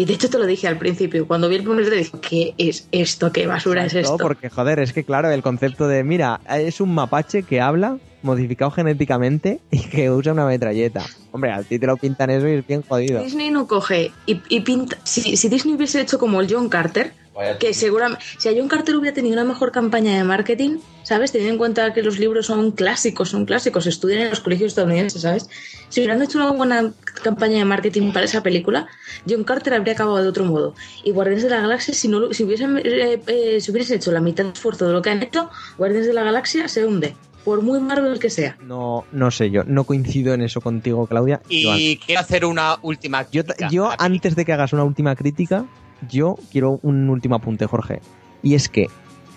Y 0.01 0.05
de 0.05 0.13
hecho 0.13 0.31
te 0.31 0.39
lo 0.39 0.47
dije 0.47 0.67
al 0.67 0.79
principio, 0.79 1.27
cuando 1.27 1.47
vi 1.47 1.57
el 1.57 1.63
primer 1.63 1.85
trailer 1.85 2.05
dije, 2.05 2.17
¿qué 2.27 2.53
es 2.57 2.87
esto? 2.91 3.31
¿Qué 3.31 3.45
basura 3.45 3.85
es 3.85 3.93
No, 3.93 3.99
esto? 3.99 4.17
porque 4.17 4.49
joder, 4.49 4.79
es 4.79 4.93
que 4.93 5.03
claro, 5.03 5.29
el 5.29 5.43
concepto 5.43 5.87
de, 5.87 6.03
mira, 6.03 6.41
es 6.49 6.81
un 6.81 6.91
mapache 6.95 7.43
que 7.43 7.61
habla, 7.61 7.99
modificado 8.23 8.71
genéticamente 8.71 9.59
y 9.69 9.79
que 9.81 10.09
usa 10.09 10.33
una 10.33 10.47
metralleta. 10.47 11.05
Hombre, 11.31 11.51
a 11.51 11.61
ti 11.61 11.77
te 11.77 11.85
lo 11.85 11.97
pintan 11.97 12.31
eso 12.31 12.47
y 12.47 12.53
es 12.53 12.65
bien 12.65 12.81
jodido. 12.81 13.21
Disney 13.21 13.51
no 13.51 13.67
coge 13.67 14.11
y, 14.25 14.41
y 14.49 14.61
pinta. 14.61 14.97
Si, 15.03 15.37
si 15.37 15.49
Disney 15.49 15.75
hubiese 15.75 16.01
hecho 16.01 16.17
como 16.17 16.41
el 16.41 16.51
John 16.51 16.67
Carter, 16.67 17.13
Vaya 17.41 17.57
que 17.57 17.73
seguramente. 17.73 18.23
Si 18.37 18.47
a 18.49 18.53
John 18.55 18.67
Carter 18.67 18.95
hubiera 18.95 19.13
tenido 19.13 19.33
una 19.33 19.43
mejor 19.43 19.71
campaña 19.71 20.15
de 20.15 20.23
marketing, 20.23 20.77
¿sabes? 21.03 21.31
Teniendo 21.31 21.53
en 21.53 21.57
cuenta 21.57 21.93
que 21.93 22.03
los 22.03 22.19
libros 22.19 22.45
son 22.45 22.71
clásicos, 22.71 23.29
son 23.29 23.45
clásicos, 23.45 23.83
se 23.85 23.89
estudian 23.89 24.21
en 24.21 24.29
los 24.29 24.39
colegios 24.41 24.69
estadounidenses, 24.69 25.21
¿sabes? 25.23 25.49
Si 25.89 25.99
hubieran 26.01 26.21
hecho 26.21 26.37
una 26.37 26.51
buena 26.51 26.93
campaña 27.23 27.57
de 27.57 27.65
marketing 27.65 28.13
para 28.13 28.25
esa 28.25 28.43
película, 28.43 28.87
John 29.27 29.43
Carter 29.43 29.73
habría 29.73 29.93
acabado 29.93 30.21
de 30.21 30.29
otro 30.29 30.45
modo. 30.45 30.75
Y 31.03 31.11
Guardianes 31.11 31.43
de 31.43 31.49
la 31.49 31.61
Galaxia, 31.61 31.93
si, 31.93 32.07
no, 32.07 32.19
lo- 32.19 32.33
si, 32.33 32.43
hubiesen, 32.43 32.77
eh, 32.83 33.21
eh, 33.27 33.57
si 33.59 33.71
hubiesen 33.71 33.97
hecho 33.97 34.11
la 34.11 34.21
mitad 34.21 34.43
de 34.45 34.51
esfuerzo 34.51 34.85
de 34.87 34.93
lo 34.93 35.01
que 35.01 35.09
han 35.09 35.23
hecho, 35.23 35.49
Guardianes 35.77 36.07
de 36.07 36.13
la 36.13 36.23
Galaxia 36.23 36.67
se 36.67 36.85
hunde. 36.85 37.15
Por 37.43 37.63
muy 37.63 37.79
Marvel 37.79 38.19
que 38.19 38.29
sea. 38.29 38.55
No, 38.61 39.03
no 39.11 39.31
sé 39.31 39.49
yo, 39.49 39.63
no 39.63 39.83
coincido 39.83 40.35
en 40.35 40.43
eso 40.43 40.61
contigo, 40.61 41.07
Claudia. 41.07 41.41
Y 41.49 41.97
quiero 41.97 42.21
hacer 42.21 42.45
una 42.45 42.77
última 42.83 43.23
Yo, 43.31 43.43
crítica 43.43 43.67
yo 43.71 43.85
película. 43.87 43.95
antes 44.05 44.35
de 44.35 44.45
que 44.45 44.53
hagas 44.53 44.73
una 44.73 44.83
última 44.83 45.15
crítica, 45.15 45.65
yo 46.09 46.37
quiero 46.51 46.79
un 46.83 47.09
último 47.09 47.35
apunte, 47.35 47.65
Jorge. 47.65 48.01
Y 48.43 48.55
es 48.55 48.69
que 48.69 48.87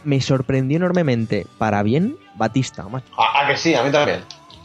me 0.05 0.21
sorprendió 0.21 0.77
enormemente, 0.77 1.47
para 1.59 1.83
bien, 1.83 2.17
Batista. 2.37 2.85
macho. 2.89 3.07
Ah, 3.19 3.43
ah, 3.43 3.47
que 3.49 3.57
sí, 3.57 3.75
a 3.75 3.83
mí 3.83 3.91
también. 3.91 4.21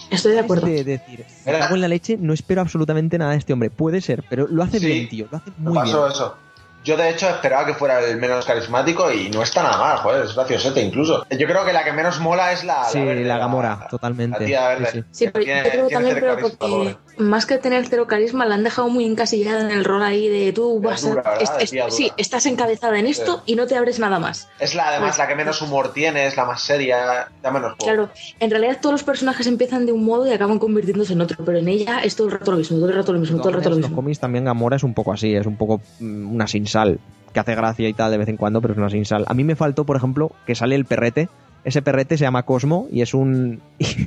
Estoy 0.10 0.34
de 0.34 0.40
acuerdo. 0.40 0.66
De 0.68 0.84
decir, 0.84 1.26
cago 1.46 1.76
en 1.76 1.82
la 1.82 1.88
leche, 1.88 2.18
no 2.20 2.34
espero 2.34 2.62
absolutamente 2.62 3.18
nada 3.18 3.32
de 3.32 3.38
este 3.38 3.54
hombre. 3.54 3.70
Puede 3.70 4.02
ser, 4.02 4.24
pero 4.30 4.48
lo 4.48 4.64
hace 4.64 4.80
Sí. 4.80 4.86
bien, 4.88 5.10
tío. 5.10 5.28
Lo 5.32 5.38
hace 5.38 5.52
muy 5.58 5.74
bien. 5.74 5.86
pasó 5.86 6.08
eso. 6.08 6.36
Yo 6.84 6.96
de 6.96 7.10
hecho 7.10 7.28
esperaba 7.30 7.66
que 7.66 7.74
fuera 7.74 8.00
el 8.00 8.18
menos 8.18 8.46
carismático 8.46 9.12
y 9.12 9.30
no 9.30 9.44
está 9.44 9.62
nada 9.62 9.78
mal, 9.78 9.98
joder, 9.98 10.24
es 10.26 10.34
graciosete 10.34 10.82
incluso. 10.82 11.26
Yo 11.30 11.46
creo 11.46 11.66
que 11.66 11.74
la 11.74 11.84
que 11.84 11.92
menos 11.92 12.22
mola 12.22 12.54
es 12.54 12.64
la, 12.64 12.86
Sí, 12.86 13.02
verde, 13.04 13.26
la 13.26 13.38
Gamora, 13.38 13.86
totalmente. 13.92 14.40
La 14.40 14.46
tía 14.46 14.68
verde. 14.70 14.86
Sí, 14.92 15.00
sí. 15.00 15.06
Sí, 15.12 15.26
Que 15.26 15.32
pero 15.32 15.44
tiene- 15.46 15.64
yo 15.66 15.70
creo 15.72 15.90
también 15.90 16.16
pero 16.22 16.38
porque 16.40 16.58
pobre. 16.58 16.98
Más 17.20 17.46
que 17.46 17.58
tener 17.58 17.86
cero 17.88 18.08
carisma 18.08 18.46
la 18.46 18.56
han 18.56 18.64
dejado 18.64 18.90
muy 18.90 19.06
encasillada 19.06 19.62
en 19.62 19.72
el 19.72 19.86
rol 19.86 20.02
ahí 20.02 20.28
de 20.28 20.52
tú 20.54 20.80
vas 20.80 21.02
dura, 21.02 21.22
a, 21.22 21.92
sí, 21.92 22.12
estás 22.18 22.46
encabezada 22.46 22.98
en 22.98 23.06
esto 23.06 23.44
y 23.46 23.56
no 23.56 23.68
te 23.68 23.76
abres 23.76 24.00
nada 24.00 24.20
más. 24.20 24.48
Es 24.60 24.74
la 24.74 24.88
además 24.88 25.18
la 25.18 25.28
que 25.28 25.36
menos 25.36 25.62
humor 25.62 25.94
tiene, 25.94 26.26
es 26.26 26.38
la 26.38 26.46
más 26.46 26.62
seria, 26.62 27.28
da 27.44 27.52
menos 27.52 27.74
juego. 27.74 27.78
Claro, 27.84 28.10
en 28.40 28.52
realidad 28.52 28.80
todos 28.82 28.94
los 28.94 29.04
personajes 29.04 29.46
empiezan 29.48 29.86
de 29.86 29.92
un 29.92 30.06
modo 30.06 30.28
y 30.28 30.32
acaban 30.32 30.60
convirtiéndose 30.60 31.14
en 31.14 31.22
otro, 31.22 31.44
pero 31.46 31.60
en 31.60 31.68
ella 31.68 32.00
es 32.04 32.16
todo 32.16 32.28
el 32.28 32.34
rato 32.34 32.52
lo 32.52 32.58
mismo, 32.58 32.78
todo 32.78 32.90
el 32.90 32.96
rato 32.96 33.14
lo 33.14 33.20
mismo, 33.20 33.38
todo 33.38 33.50
el 33.50 33.56
rato 33.56 33.70
lo 33.70 33.76
los 33.76 33.86
mismo. 33.86 33.96
cómics 33.96 34.20
también 34.20 34.46
Gamora 34.46 34.78
es 34.78 34.84
un 34.84 34.94
poco 34.94 35.14
así, 35.14 35.36
es 35.36 35.46
un 35.46 35.58
poco 35.58 35.82
mm, 36.00 36.34
una 36.34 36.48
sin 36.48 36.68
sal, 36.68 37.00
que 37.34 37.40
hace 37.40 37.56
gracia 37.56 37.88
y 37.88 37.94
tal 37.94 38.12
de 38.12 38.18
vez 38.18 38.30
en 38.30 38.38
cuando, 38.38 38.62
pero 38.62 38.74
es 38.74 38.78
una 38.78 38.90
sin 38.90 39.06
sal. 39.06 39.26
A 39.28 39.34
mí 39.34 39.44
me 39.44 39.56
faltó, 39.56 39.86
por 39.86 39.98
ejemplo, 39.98 40.32
que 40.46 40.56
sale 40.56 40.76
el 40.76 40.86
perrete. 40.86 41.30
Ese 41.64 41.82
perrete 41.82 42.18
se 42.18 42.24
llama 42.24 42.44
Cosmo 42.44 42.88
y 42.92 43.02
es 43.02 43.14
un 43.14 43.62
es 43.80 43.98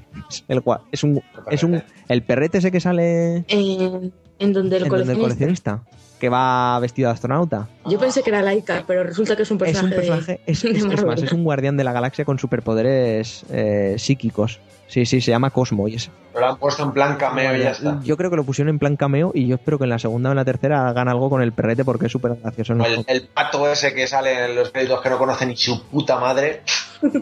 el 0.49 0.63
es 0.91 1.05
un 1.05 1.23
es 1.51 1.63
un 1.63 1.83
el 2.09 2.23
perrete 2.23 2.59
ese 2.59 2.71
que 2.73 2.81
sale 2.81 3.45
En, 3.49 4.13
en 4.39 4.53
donde 4.53 4.77
el 4.79 4.85
en 4.85 4.89
donde 4.89 5.13
el 5.13 5.19
coleccionista. 5.19 5.83
que 6.19 6.29
va 6.29 6.79
vestido 6.81 7.09
de 7.09 7.15
astronauta. 7.15 7.69
Yo 7.87 7.99
pensé 7.99 8.23
que 8.23 8.31
era 8.31 8.43
Laika, 8.43 8.85
pero 8.87 9.03
resulta 9.05 9.35
que 9.37 9.43
es 9.43 9.51
un 9.51 9.57
Es 9.57 9.63
personaje, 9.65 9.95
un 9.95 10.01
personaje, 10.01 10.33
de, 10.47 10.53
es, 10.53 10.63
de 10.63 10.71
es- 10.71 10.77
es 10.77 10.87
Marvel. 10.87 11.07
más, 11.07 11.23
es 11.23 11.33
un 11.33 11.45
guardián 11.45 11.77
de 11.77 11.85
la 11.85 11.93
galaxia 11.93 12.25
con 12.25 12.39
superpoderes 12.39 13.45
eh, 13.51 13.97
psíquicos. 13.99 14.61
Sí, 14.93 15.07
sí, 15.07 15.23
se 15.23 15.31
llama 15.31 15.49
Cosmo 15.49 15.89
y 15.89 15.95
es, 15.95 16.11
Pero 16.35 16.45
lo 16.45 16.53
han 16.53 16.59
puesto 16.59 16.83
en 16.83 16.93
plan 16.93 17.17
cameo 17.17 17.57
y 17.57 17.61
ya 17.61 17.71
está. 17.71 17.99
Yo 18.05 18.15
creo 18.19 18.29
que 18.29 18.37
lo 18.37 18.45
pusieron 18.45 18.69
en 18.69 18.79
plan 18.79 18.97
cameo 18.97 19.31
y 19.35 19.47
yo 19.47 19.55
espero 19.55 19.79
que 19.79 19.85
en 19.85 19.91
la 19.91 19.99
segunda 19.99 20.29
o 20.29 20.33
en 20.33 20.37
la 20.37 20.45
tercera 20.45 20.87
hagan 20.87 21.09
algo 21.09 21.31
con 21.31 21.41
el 21.41 21.53
perrete 21.53 21.83
porque 21.83 22.07
es 22.07 22.13
súper 22.13 22.35
gracioso. 22.35 22.75
¿no? 22.75 22.85
El, 22.85 23.03
el 23.07 23.23
pato 23.29 23.71
ese 23.73 23.95
que 23.95 24.07
sale 24.07 24.45
en 24.51 24.55
los 24.55 24.71
créditos 24.71 25.01
que 25.01 25.09
no 25.09 25.17
conoce 25.17 25.47
ni 25.47 25.57
su 25.57 25.83
puta 25.87 26.21
madre. 26.21 26.61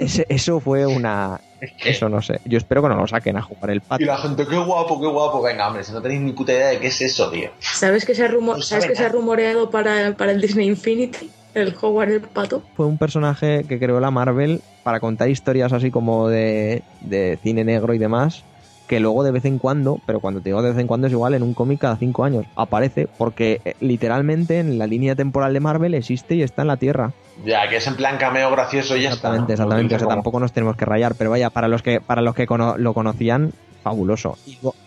Ese- 0.00 0.26
eso 0.28 0.58
fue 0.58 0.84
una... 0.84 1.40
Eso 1.84 2.08
no 2.08 2.20
sé. 2.22 2.40
Yo 2.46 2.58
espero 2.58 2.82
que 2.82 2.88
no 2.88 2.96
lo 2.96 3.06
saquen 3.06 3.36
a 3.36 3.42
jugar 3.42 3.70
el 3.70 3.82
pato. 3.82 4.02
Y 4.02 4.06
la 4.06 4.16
gente, 4.18 4.46
qué 4.48 4.56
guapo, 4.58 4.98
qué 5.00 5.06
guapo. 5.06 5.40
Venga, 5.42 5.68
hombre, 5.68 5.84
si 5.84 5.92
no 5.92 6.00
tenéis 6.02 6.22
ni 6.22 6.32
puta 6.32 6.52
idea 6.52 6.68
de 6.68 6.80
qué 6.80 6.86
es 6.88 7.00
eso, 7.02 7.30
tío. 7.30 7.50
¿Sabes 7.60 8.04
que 8.06 8.14
se 8.16 8.24
ha, 8.24 8.28
rumo- 8.28 8.56
No 8.56 8.62
¿sabes 8.62 8.84
sabe 8.84 8.88
que 8.88 8.96
se 8.96 9.04
ha 9.04 9.08
rumoreado 9.10 9.70
para, 9.70 10.16
para 10.16 10.32
el 10.32 10.40
Disney 10.40 10.66
Infinity? 10.66 11.30
El 11.54 11.74
Howard 11.80 12.10
el 12.10 12.20
pato. 12.22 12.62
Fue 12.74 12.86
un 12.86 12.98
personaje 12.98 13.64
que 13.68 13.78
creó 13.78 14.00
la 14.00 14.10
Marvel 14.10 14.62
para 14.82 15.00
contar 15.00 15.28
historias 15.28 15.72
así 15.72 15.90
como 15.90 16.28
de, 16.28 16.82
de 17.00 17.38
cine 17.42 17.64
negro 17.64 17.92
y 17.94 17.98
demás 17.98 18.44
que 18.86 18.98
luego 18.98 19.22
de 19.22 19.30
vez 19.30 19.44
en 19.44 19.58
cuando, 19.58 20.00
pero 20.04 20.18
cuando 20.18 20.40
te 20.40 20.48
digo 20.48 20.62
de 20.62 20.70
vez 20.70 20.78
en 20.80 20.88
cuando 20.88 21.06
es 21.06 21.12
igual 21.12 21.34
en 21.34 21.44
un 21.44 21.54
cómic 21.54 21.78
cada 21.80 21.96
cinco 21.96 22.24
años, 22.24 22.44
aparece 22.56 23.06
porque 23.18 23.60
eh, 23.64 23.74
literalmente 23.78 24.58
en 24.58 24.78
la 24.78 24.88
línea 24.88 25.14
temporal 25.14 25.52
de 25.52 25.60
Marvel 25.60 25.94
existe 25.94 26.34
y 26.34 26.42
está 26.42 26.62
en 26.62 26.68
la 26.68 26.76
Tierra. 26.76 27.12
Ya, 27.46 27.68
que 27.68 27.76
es 27.76 27.86
en 27.86 27.94
plan 27.94 28.18
cameo 28.18 28.50
gracioso 28.50 28.96
y 28.96 29.02
ya 29.02 29.10
Exactamente, 29.10 29.52
está. 29.52 29.64
¿no? 29.64 29.70
exactamente. 29.70 29.94
O 29.94 29.98
sea, 30.00 30.08
tampoco 30.08 30.40
nos 30.40 30.52
tenemos 30.52 30.76
que 30.76 30.86
rayar, 30.86 31.14
pero 31.14 31.30
vaya, 31.30 31.50
para 31.50 31.68
los 31.68 31.82
que, 31.82 32.00
para 32.00 32.20
los 32.20 32.34
que 32.34 32.46
cono- 32.48 32.76
lo 32.78 32.92
conocían, 32.92 33.52
fabuloso. 33.82 34.36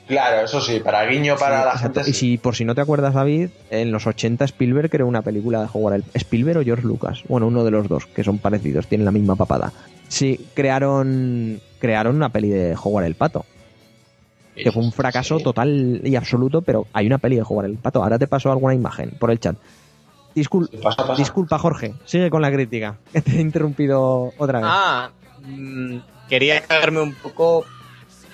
Claro, 0.07 0.45
eso 0.45 0.61
sí, 0.61 0.80
para 0.80 1.06
guiño 1.06 1.36
para 1.38 1.60
sí, 1.60 1.65
la 1.65 1.72
exacto. 1.74 1.99
gente. 2.02 2.10
Y 2.11 2.14
si 2.14 2.38
por 2.38 2.56
si 2.56 2.65
no 2.65 2.76
te 2.76 2.82
acuerdas, 2.82 3.14
David, 3.14 3.49
en 3.70 3.91
los 3.91 4.06
80 4.07 4.45
Spielberg 4.45 4.90
creó 4.90 5.07
una 5.07 5.22
película 5.22 5.61
de 5.61 5.68
jugar 5.68 5.95
el 5.95 6.03
Spielberg 6.14 6.60
o 6.60 6.64
George 6.64 6.86
Lucas. 6.86 7.24
Bueno, 7.28 7.48
uno 7.48 7.64
de 7.64 7.72
los 7.72 7.88
dos, 7.88 8.06
que 8.06 8.24
son 8.24 8.38
parecidos, 8.40 8.88
tienen 8.88 9.06
la 9.06 9.11
misma 9.11 9.36
papada. 9.36 9.72
Sí, 10.07 10.48
crearon, 10.53 11.60
crearon 11.80 12.15
una 12.15 12.30
peli 12.30 12.49
de 12.49 12.76
jugar 12.76 13.06
el 13.06 13.15
pato. 13.15 13.45
Que 14.56 14.72
fue 14.72 14.84
un 14.84 14.91
fracaso 14.91 15.40
Sí. 15.40 15.44
total 15.44 16.02
y 16.03 16.15
absoluto, 16.15 16.61
pero 16.61 16.86
hay 16.94 17.07
una 17.07 17.18
peli 17.18 17.38
de 17.38 17.44
jugar 17.44 17.65
el 17.65 17.78
pato. 17.78 18.03
Ahora 18.03 18.20
te 18.20 18.28
paso 18.28 18.52
alguna 18.52 18.76
imagen 18.76 19.11
por 19.20 19.32
el 19.32 19.40
chat. 19.40 19.56
Discul- 20.36 20.70
Sí, 20.70 20.78
pasa, 20.78 20.98
pasa. 21.07 21.15
Disculpa, 21.15 21.57
Jorge. 21.57 21.94
Sigue 22.06 22.30
con 22.30 22.41
la 22.44 22.52
crítica. 22.52 22.98
Que 23.14 23.22
te 23.22 23.38
he 23.38 23.41
interrumpido 23.41 24.32
otra 24.38 24.60
vez. 24.60 24.68
Ah, 24.72 25.10
mm, 25.41 25.98
quería 26.30 26.61
cagarme 26.61 27.02
un 27.02 27.15
poco 27.15 27.65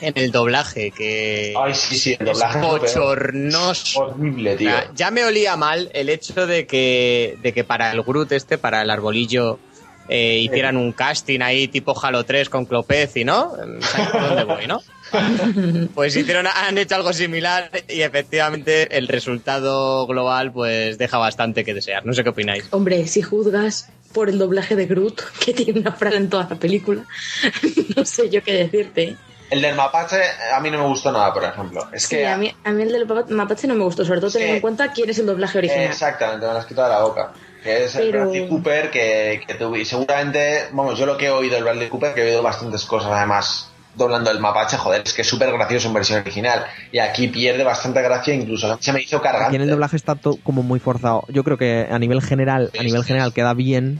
en 0.02 0.14
el 0.16 0.32
doblaje, 0.32 0.92
que 0.92 1.54
Ay, 1.58 1.74
sí, 1.74 1.98
sí, 1.98 2.18
el 2.20 2.28
es 2.28 2.34
doblaje 2.40 2.60
bochornoso. 2.60 4.00
horrible, 4.00 4.56
tío. 4.56 4.72
ya 4.96 5.12
me 5.12 5.24
olía 5.26 5.56
mal 5.56 5.90
el 5.94 6.10
hecho 6.10 6.48
de 6.48 6.66
que, 6.68 7.38
de 7.42 7.54
que 7.54 7.64
para 7.64 7.92
el 7.92 8.02
Groot 8.04 8.32
este, 8.32 8.58
para 8.58 8.82
el 8.82 8.90
arbolillo, 8.90 9.60
eh, 10.08 10.40
hicieran 10.40 10.76
un 10.76 10.92
casting 10.92 11.42
ahí 11.42 11.68
tipo 11.68 11.96
Halo 12.02 12.24
3 12.24 12.50
con 12.50 12.66
Clopez 12.66 13.16
y 13.16 13.26
no. 13.26 13.54
¿Sabes 13.82 14.08
por 14.10 14.22
dónde 14.22 14.44
voy, 14.44 14.68
no? 14.68 14.82
Pues 15.96 16.16
hicieron, 16.16 16.46
han 16.46 16.78
hecho 16.78 16.94
algo 16.96 17.14
similar 17.14 17.72
y 17.88 18.02
efectivamente 18.02 18.96
el 18.96 19.08
resultado 19.08 20.06
global 20.06 20.52
pues 20.52 20.98
deja 21.00 21.18
bastante 21.18 21.64
que 21.64 21.74
desear. 21.74 22.06
No 22.06 22.14
sé 22.14 22.24
qué 22.24 22.30
opináis. 22.30 22.66
Hombre, 22.72 23.08
si 23.08 23.22
juzgas 23.24 23.90
por 24.14 24.30
el 24.30 24.38
doblaje 24.38 24.76
de 24.76 24.86
Groot, 24.86 25.22
que 25.44 25.54
tiene 25.54 25.80
una 25.80 25.92
frase 25.94 26.18
en 26.18 26.30
toda 26.30 26.48
la 26.50 26.56
película, 26.58 27.06
no 27.96 28.06
sé 28.06 28.30
yo 28.30 28.44
qué 28.44 28.54
decirte. 28.54 29.16
El 29.50 29.62
del 29.62 29.76
mapache 29.76 30.18
a 30.54 30.60
mí 30.60 30.70
no 30.70 30.78
me 30.80 30.86
gustó 30.88 31.12
nada, 31.12 31.34
por 31.34 31.44
ejemplo. 31.44 31.88
Es 31.92 32.04
Sí, 32.04 32.18
que 32.18 32.28
a 32.28 32.38
mí, 32.38 32.54
a 32.64 32.72
mí 32.72 32.84
el 32.84 32.92
del 32.92 33.08
Mapa- 33.08 33.26
Mapache 33.30 33.68
no 33.68 33.76
me 33.76 33.84
gustó, 33.84 34.06
sobre 34.06 34.20
todo 34.20 34.30
teniendo 34.32 34.56
en 34.56 34.62
cuenta 34.62 34.92
quién 34.92 35.10
es 35.10 35.18
el 35.20 35.26
doblaje 35.26 35.58
original. 35.58 35.86
Exactamente, 35.86 36.46
me 36.46 36.54
lo 36.54 36.60
has 36.60 36.66
quitado 36.66 36.88
de 36.90 36.94
la 36.96 37.02
boca. 37.02 37.32
Que 37.64 37.84
es 37.86 37.96
el 37.96 38.12
Bradley 38.12 38.48
Cooper, 38.48 38.90
que, 38.92 39.42
que 39.46 39.60
tuvi- 39.60 39.84
seguramente, 39.86 40.66
vamos, 40.72 40.98
yo 40.98 41.06
lo 41.06 41.18
que 41.18 41.26
he 41.26 41.30
oído 41.30 41.56
del 41.56 41.64
Bradley 41.64 41.90
Cooper, 41.90 42.14
que 42.14 42.22
he 42.22 42.28
oído 42.28 42.42
bastantes 42.44 42.86
cosas 42.86 43.12
además 43.12 43.70
doblando 43.96 44.32
el 44.32 44.40
mapache, 44.40 44.78
joder, 44.78 45.02
es 45.04 45.14
que 45.14 45.24
es 45.24 45.28
súper 45.28 45.52
gracioso 45.52 45.88
en 45.90 45.94
versión 45.96 46.22
original. 46.22 46.66
Y 46.92 47.00
aquí 47.00 47.28
pierde 47.28 47.64
bastante 47.66 48.02
gracia, 48.02 48.34
incluso 48.34 48.78
se 48.80 48.94
me 48.94 49.02
hizo 49.02 49.20
cargante. 49.22 49.48
Aquí 49.48 49.56
en 49.58 49.64
el 49.64 49.70
doblaje 49.72 49.98
está 49.98 50.16
to- 50.16 50.38
como 50.44 50.64
muy 50.64 50.80
forzado. 50.80 51.26
Yo 51.28 51.44
creo 51.44 51.58
que 51.58 51.88
a 51.92 52.00
nivel 52.00 52.22
general, 52.22 52.72
a 52.80 52.84
nivel 52.84 53.02
sí, 53.02 53.08
general 53.08 53.34
queda 53.34 53.54
bien. 53.54 54.00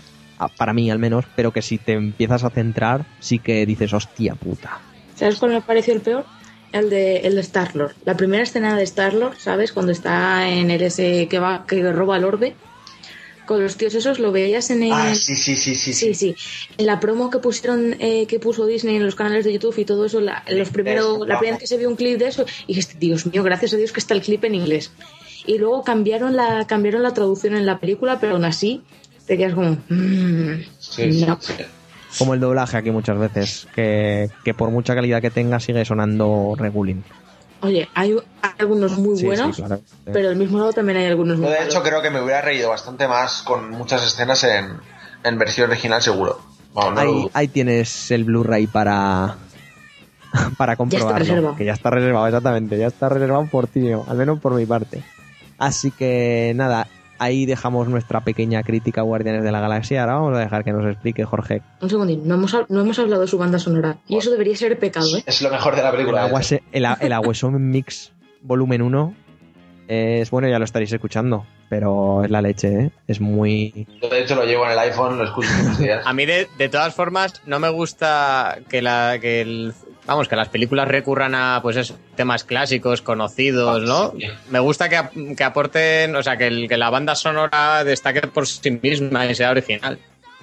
para 0.58 0.72
mí 0.72 0.90
al 0.90 1.00
menos, 1.00 1.26
pero 1.36 1.52
que 1.52 1.62
si 1.62 1.78
te 1.78 1.92
empiezas 1.94 2.46
a 2.46 2.50
centrar, 2.50 3.04
sí 3.20 3.40
que 3.40 3.66
dices, 3.66 3.92
hostia 3.94 4.36
puta. 4.36 4.80
¿Sabes 5.20 5.38
cuál 5.38 5.52
me 5.52 5.62
pareció 5.62 5.94
el 5.94 6.00
peor? 6.02 6.26
El 6.72 6.90
de, 6.90 7.18
el 7.18 7.36
de 7.36 7.42
Star-Lord. 7.42 7.94
La 8.06 8.16
primera 8.16 8.44
escena 8.44 8.78
de 8.78 8.84
Star-Lord, 8.84 9.38
¿sabes? 9.38 9.74
Cuando 9.74 9.92
está 9.92 10.48
en 10.50 10.72
el 10.72 10.82
ese 10.82 11.28
que 11.28 11.40
va, 11.40 11.66
que 11.68 11.92
roba 11.92 12.16
el 12.18 12.24
orbe. 12.24 12.56
Con 13.46 13.62
los 13.64 13.76
tíos 13.78 13.96
esos 13.96 14.20
lo 14.20 14.32
veías 14.32 14.70
en 14.70 14.84
el... 14.84 14.92
Ah, 14.94 15.16
sí, 15.16 15.36
sí, 15.36 15.56
sí, 15.56 15.74
sí. 15.76 15.92
Sí, 15.94 16.14
sí. 16.14 16.36
En 16.78 16.86
la 16.86 17.00
promo 17.00 17.32
que 17.32 17.40
pusieron, 17.40 17.96
eh, 18.00 18.28
que 18.28 18.40
puso 18.40 18.68
Disney 18.68 18.96
en 18.98 19.04
los 19.04 19.16
canales 19.16 19.44
de 19.44 19.52
YouTube 19.54 19.78
y 19.80 19.86
todo 19.86 20.06
eso, 20.06 20.22
la, 20.22 20.44
los 20.48 20.70
primeros, 20.70 21.28
la 21.28 21.40
primera 21.40 21.56
vez 21.58 21.60
que 21.62 21.68
se 21.68 21.78
vio 21.78 21.90
un 21.90 21.96
clip 21.96 22.20
de 22.20 22.28
eso, 22.28 22.46
y 22.66 22.74
dijiste, 22.76 22.96
Dios 23.00 23.26
mío, 23.26 23.42
gracias 23.44 23.74
a 23.74 23.78
Dios 23.78 23.92
que 23.92 24.00
está 24.00 24.14
el 24.14 24.22
clip 24.22 24.44
en 24.44 24.54
inglés. 24.54 24.92
Y 25.48 25.58
luego 25.58 25.84
cambiaron 25.84 26.36
la, 26.36 26.68
cambiaron 26.68 27.02
la 27.02 27.16
traducción 27.16 27.56
en 27.56 27.66
la 27.66 27.80
película, 27.80 28.20
pero 28.20 28.34
aún 28.34 28.46
así 28.46 28.84
te 29.26 29.36
quedas 29.36 29.56
como, 29.56 29.78
"Mm, 29.90 30.62
Sí, 30.80 31.12
sí, 31.12 31.26
no". 31.26 31.40
sí. 31.42 31.54
Como 32.18 32.34
el 32.34 32.40
doblaje 32.40 32.78
aquí 32.78 32.92
muchas 32.92 33.18
veces, 33.20 33.68
que, 33.76 34.30
que 34.44 34.54
por 34.54 34.72
mucha 34.72 34.96
calidad 34.96 35.22
que 35.22 35.30
tenga 35.30 35.60
sigue 35.60 35.86
sonando 35.86 36.56
regulín. 36.58 37.04
Oye, 37.62 37.88
hay, 37.94 38.16
hay 38.42 38.52
algunos 38.58 38.98
muy 38.98 39.18
Sí, 39.18 39.26
buenos, 39.26 39.56
sí, 39.56 39.62
claro. 39.62 39.82
pero 40.06 40.30
del 40.30 40.38
mismo 40.38 40.58
lado 40.60 40.72
también 40.74 40.98
hay 40.98 41.06
algunos 41.08 41.38
muy 41.38 41.46
Yo, 41.48 41.52
de 41.52 41.58
malos. 41.60 41.74
hecho, 41.74 41.84
creo 41.84 42.02
que 42.02 42.10
me 42.10 42.22
hubiera 42.22 42.42
reído 42.42 42.70
bastante 42.70 43.08
más 43.08 43.42
con 43.44 43.70
muchas 43.72 44.06
escenas 44.06 44.44
en, 44.46 44.78
en 45.24 45.38
versión 45.38 45.70
original, 45.70 46.02
seguro. 46.02 46.40
No 46.74 46.98
ahí, 47.00 47.30
ahí 47.34 47.48
tienes 47.50 48.10
el 48.12 48.24
Blu-ray 48.24 48.68
para 48.68 49.36
para 50.58 50.76
comprobarlo. 50.78 51.18
reservado. 51.20 51.56
Que 51.56 51.66
ya 51.66 51.74
está 51.74 51.90
reservado, 51.90 52.28
exactamente. 52.28 52.78
Ya 52.78 52.88
está 52.88 53.10
reservado 53.10 53.46
por 53.48 53.68
ti, 53.68 53.92
al 53.92 54.18
menos 54.18 54.40
por 54.40 54.54
mi 54.54 54.66
parte. 54.66 55.04
Así 55.58 55.92
que 55.92 56.54
nada, 56.56 56.88
ahí 57.20 57.46
dejamos 57.46 57.88
nuestra 57.88 58.22
pequeña 58.22 58.64
crítica 58.64 59.02
a 59.02 59.04
Guardianes 59.04 59.44
de 59.44 59.52
la 59.52 59.60
Galaxia. 59.60 60.02
Ahora 60.02 60.16
vamos 60.16 60.38
a 60.38 60.40
dejar 60.40 60.64
que 60.64 60.72
nos 60.72 60.86
explique 60.92 61.24
Jorge. 61.26 61.62
Un 61.82 61.90
segundín, 61.90 62.28
no 62.28 62.36
hemos, 62.36 62.54
hab- 62.56 62.66
no 62.70 62.82
hemos 62.82 62.98
hablado 63.00 63.22
de 63.22 63.28
su 63.28 63.38
banda 63.38 63.60
sonora. 63.60 63.98
Y 64.08 64.18
eso 64.18 64.32
debería 64.32 64.56
ser 64.56 64.78
pecado, 64.80 65.08
¿eh? 65.18 65.24
Es 65.26 65.42
lo 65.42 65.50
mejor 65.52 65.76
de 65.76 65.84
la 65.84 65.90
El, 65.90 65.96
película. 65.96 66.24
agua 66.24 66.42
el, 66.72 66.86
a- 66.86 66.98
el 67.00 67.14
Aguesome 67.14 67.60
Mix 67.60 68.12
volumen 68.42 68.82
1 68.82 69.14
es 69.88 70.30
bueno, 70.30 70.48
ya 70.48 70.60
lo 70.60 70.66
estaréis 70.66 70.94
escuchando, 70.94 71.48
pero 71.68 72.24
es 72.24 72.30
la 72.30 72.42
leche, 72.44 72.68
¿eh? 72.80 72.92
Es 73.08 73.20
muy... 73.20 73.88
Yo, 74.02 74.08
de 74.08 74.22
hecho, 74.22 74.36
lo 74.36 74.46
llevo 74.46 74.66
en 74.66 74.72
el 74.74 74.80
iPhone, 74.80 75.18
lo 75.18 75.24
escucho 75.24 75.50
todos 75.50 75.66
los 75.66 75.80
días. 75.80 76.04
A 76.08 76.14
mí, 76.14 76.28
de, 76.28 76.48
de 76.60 76.70
todas 76.70 76.94
formas, 76.94 77.42
no 77.48 77.58
me 77.60 77.70
gusta 77.70 78.60
que 78.70 78.84
la 78.84 79.18
que 79.20 79.42
el, 79.42 79.74
vamos 80.10 80.28
que 80.28 80.36
las 80.36 80.50
películas 80.50 80.88
recurran 80.88 81.36
a 81.36 81.60
pues 81.62 81.78
eso, 81.78 81.98
temas 82.16 82.44
clásicos, 82.44 83.02
conocidos, 83.02 83.84
¿no? 83.84 84.14
Me 84.50 84.60
gusta 84.60 84.90
que, 84.90 84.98
ap- 84.98 85.14
que 85.38 85.44
aporten, 85.44 86.16
o 86.16 86.24
sea, 86.24 86.36
que, 86.38 86.48
el- 86.48 86.68
que 86.68 86.78
la 86.78 86.90
banda 86.90 87.16
sonora 87.16 87.84
destaque 87.84 88.22
por 88.22 88.46
sí 88.48 88.72
misma 88.72 89.26
y 89.26 89.36
sea 89.36 89.52
original. 89.52 90.00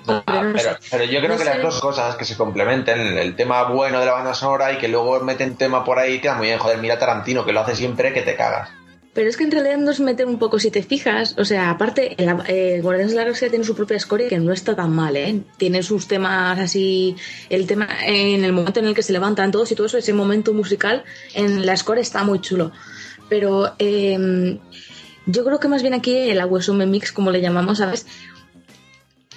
Ah, 0.09 0.23
Pero 0.25 0.43
no 0.53 0.59
pero, 0.91 1.05
yo 1.05 1.19
creo 1.19 1.31
No 1.33 1.37
que 1.39 1.45
sé. 1.45 1.51
las 1.51 1.63
dos 1.63 1.81
cosas 1.81 2.15
que 2.15 2.25
se 2.25 2.37
complementen, 2.37 3.01
el, 3.01 3.19
el 3.19 3.35
tema 3.35 3.65
bueno 3.65 3.99
de 3.99 4.07
la 4.07 4.13
banda 4.13 4.35
sonora 4.35 4.73
y 4.73 4.79
que 4.79 4.87
luego 4.87 5.19
meten 5.21 5.57
tema 5.57 5.85
por 5.85 5.99
ahí, 5.99 6.21
queda 6.21 6.35
muy 6.37 6.47
bien. 6.47 6.59
Joder, 6.61 6.79
mira 6.79 6.97
Tarantino, 6.99 7.45
que 7.45 7.53
lo 7.53 7.61
hace 7.61 7.75
siempre 7.75 8.13
que 8.13 8.23
te 8.23 8.37
cagas. 8.37 8.69
Pero 9.17 9.31
es 9.31 9.39
que 9.39 9.45
en 9.45 9.51
realidad 9.51 9.79
nos 9.79 9.99
meten 9.99 10.29
un 10.29 10.39
poco, 10.39 10.59
si 10.59 10.71
te 10.71 10.83
fijas, 10.83 11.37
o 11.39 11.45
sea, 11.47 11.71
aparte, 11.71 12.23
el, 12.23 12.37
eh, 12.49 12.81
Guardianes 12.83 13.13
de 13.13 13.17
la 13.17 13.23
Galaxia 13.23 13.49
tiene 13.49 13.65
su 13.65 13.75
propia 13.75 13.99
score 13.99 14.29
que 14.29 14.39
no 14.39 14.53
está 14.53 14.77
tan 14.77 14.95
mal, 14.95 15.17
¿eh? 15.17 15.41
Tiene 15.57 15.83
sus 15.83 16.07
temas 16.07 16.59
así, 16.59 17.17
el 17.49 17.67
tema 17.67 17.89
en 18.05 18.45
el 18.45 18.53
momento 18.53 18.79
en 18.81 18.89
el 18.89 18.95
que 18.95 19.03
se 19.03 19.15
levantan 19.15 19.53
todos 19.53 19.73
y 19.73 19.75
todo 19.75 19.87
eso, 19.87 19.97
ese 19.97 20.13
momento 20.13 20.53
musical 20.53 21.03
en 21.33 21.65
la 21.65 21.75
score 21.79 22.01
está 22.01 22.25
muy 22.25 22.43
chulo. 22.43 22.73
Pero 23.31 23.73
eh, 23.79 24.59
yo 25.25 25.45
creo 25.47 25.61
que 25.61 25.69
más 25.69 25.81
bien 25.81 25.95
aquí 25.95 26.15
el 26.15 26.39
Aguesume 26.39 26.85
Mix, 26.85 27.11
como 27.11 27.31
le 27.31 27.41
llamamos, 27.41 27.79
¿sabes? 27.79 28.07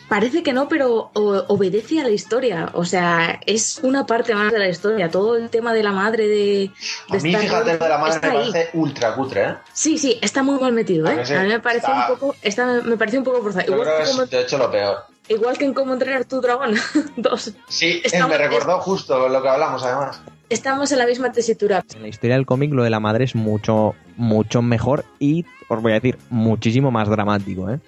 Parece 0.09 0.41
que 0.43 0.53
no, 0.53 0.67
pero 0.67 1.11
o- 1.13 1.45
obedece 1.47 1.99
a 2.01 2.03
la 2.03 2.09
historia. 2.09 2.69
O 2.73 2.83
sea, 2.83 3.39
es 3.45 3.79
una 3.83 4.05
parte 4.07 4.33
más 4.35 4.51
de 4.51 4.57
la 4.59 4.67
historia. 4.67 5.09
Todo 5.09 5.37
el 5.37 5.49
tema 5.49 5.71
de 5.73 5.83
la 5.83 5.91
madre 5.91 6.27
de. 6.27 6.71
A 7.09 7.13
mí, 7.17 7.33
Star-Lord 7.33 7.41
fíjate, 7.41 7.73
lo 7.77 7.83
de 7.85 7.89
la 7.89 7.97
madre 7.99 8.15
está 8.15 8.27
me 8.33 8.37
ahí. 8.39 8.51
parece 8.51 8.69
ultra 8.73 9.13
cutre, 9.15 9.43
¿eh? 9.43 9.53
Sí, 9.71 9.97
sí, 9.97 10.17
está 10.21 10.41
muy 10.43 10.59
mal 10.59 10.73
metido, 10.73 11.07
¿A 11.07 11.13
¿eh? 11.13 11.17
que 11.17 11.25
sí? 11.27 11.33
A 11.35 11.43
mí 11.43 11.49
me 11.49 11.59
parece 11.59 11.85
Está- 11.87 12.11
un 12.11 12.17
poco, 12.19 12.35
está, 12.41 12.65
me 12.83 12.97
parece 12.97 13.17
un 13.19 13.23
poco 13.23 13.41
forzado. 13.43 13.65
Yo 13.67 13.73
Igual, 13.73 13.87
creo 13.87 13.99
que 14.05 14.11
como- 14.11 14.23
es, 14.23 14.29
de 14.31 14.41
hecho, 14.41 14.57
lo 14.57 14.71
peor. 14.71 14.97
igual 15.27 15.57
que 15.57 15.65
en 15.65 15.73
cómo 15.75 15.93
entrenar 15.93 16.25
tu 16.25 16.41
dragón. 16.41 16.73
Dos. 17.15 17.53
Sí, 17.67 18.01
Está- 18.03 18.27
me 18.27 18.37
recordó 18.37 18.79
justo 18.79 19.29
lo 19.29 19.41
que 19.41 19.47
hablamos, 19.49 19.83
además. 19.83 20.21
Estamos 20.49 20.91
en 20.91 20.97
la 20.97 21.05
misma 21.05 21.31
tesitura. 21.31 21.85
En 21.95 22.01
la 22.01 22.07
historia 22.07 22.35
del 22.35 22.47
cómic 22.47 22.73
lo 22.73 22.83
de 22.83 22.89
la 22.89 22.99
madre 22.99 23.25
es 23.25 23.35
mucho, 23.35 23.93
mucho 24.17 24.63
mejor 24.63 25.05
y, 25.19 25.45
os 25.67 25.79
voy 25.83 25.91
a 25.91 25.95
decir, 25.95 26.17
muchísimo 26.31 26.89
más 26.89 27.07
dramático, 27.07 27.69
¿eh? 27.69 27.79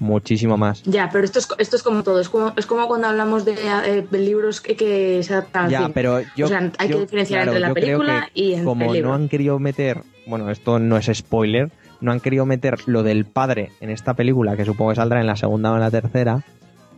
Muchísimo 0.00 0.56
más. 0.56 0.82
Ya, 0.84 1.08
pero 1.12 1.24
esto 1.24 1.38
es, 1.38 1.48
esto 1.58 1.76
es 1.76 1.82
como 1.82 2.02
todo. 2.02 2.20
Es 2.20 2.28
como, 2.28 2.52
es 2.56 2.66
como 2.66 2.88
cuando 2.88 3.06
hablamos 3.06 3.44
de, 3.44 3.52
eh, 3.52 4.06
de 4.10 4.18
libros 4.18 4.60
que, 4.60 4.74
que 4.74 5.22
se 5.22 5.34
adaptan 5.34 5.66
al 5.66 5.70
Ya, 5.70 5.78
cine. 5.80 5.90
pero 5.94 6.20
yo. 6.36 6.46
O 6.46 6.48
sea, 6.48 6.72
hay 6.78 6.88
que 6.88 6.98
diferenciar 7.00 7.42
claro, 7.42 7.52
entre 7.52 7.68
la 7.68 7.74
película 7.74 8.28
y 8.34 8.54
en 8.54 8.64
Como 8.64 8.86
el 8.86 8.92
libro. 8.94 9.10
no 9.10 9.14
han 9.14 9.28
querido 9.28 9.58
meter. 9.58 10.02
Bueno, 10.26 10.50
esto 10.50 10.78
no 10.78 10.96
es 10.96 11.10
spoiler. 11.14 11.70
No 12.00 12.12
han 12.12 12.20
querido 12.20 12.46
meter 12.46 12.78
lo 12.86 13.02
del 13.02 13.26
padre 13.26 13.72
en 13.80 13.90
esta 13.90 14.14
película, 14.14 14.56
que 14.56 14.64
supongo 14.64 14.90
que 14.92 14.96
saldrá 14.96 15.20
en 15.20 15.26
la 15.26 15.36
segunda 15.36 15.70
o 15.70 15.74
en 15.74 15.80
la 15.80 15.90
tercera. 15.90 16.42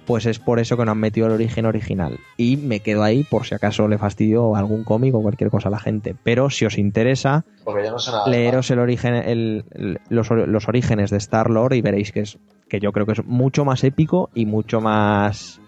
Pues 0.07 0.27
es 0.27 0.41
por 0.41 0.59
eso 0.59 0.77
que 0.77 0.85
no 0.85 0.91
han 0.93 0.99
metido 0.99 1.27
el 1.29 1.33
origen 1.33 1.65
original. 1.65 2.19
Y 2.37 2.57
me 2.57 2.81
quedo 2.81 3.05
ahí 3.05 3.23
por 3.23 3.47
si 3.47 3.55
acaso 3.55 3.87
le 3.87 3.99
fastidio 3.99 4.57
algún 4.57 4.83
cómic 4.83 5.15
o 5.15 5.23
cualquier 5.23 5.49
cosa 5.51 5.69
a 5.69 5.71
la 5.71 5.79
gente. 5.79 6.17
Pero 6.25 6.51
si 6.51 6.65
os 6.67 6.77
interesa, 6.77 7.45
Porque 7.65 7.85
yo 7.85 7.93
no 7.93 7.99
sé 8.01 8.11
nada. 8.11 8.29
leeros 8.29 8.69
el 8.73 8.81
origen, 8.81 9.15
el- 9.15 9.65
el- 9.73 10.01
los, 10.09 10.29
los 10.31 10.69
orígenes 10.69 11.11
de 11.11 11.19
Star 11.19 11.51
Lord 11.51 11.75
y 11.75 11.83
veréis 11.83 12.11
que 12.11 12.21
es 12.21 12.37
que 12.73 12.81
yo 12.81 12.91
creo 12.91 13.05
que 13.05 13.13
es 13.13 13.25
mucho 13.27 13.67
más 13.67 13.85
épico 13.85 14.31
y 14.35 14.47
mucho 14.47 14.81
más 14.81 15.61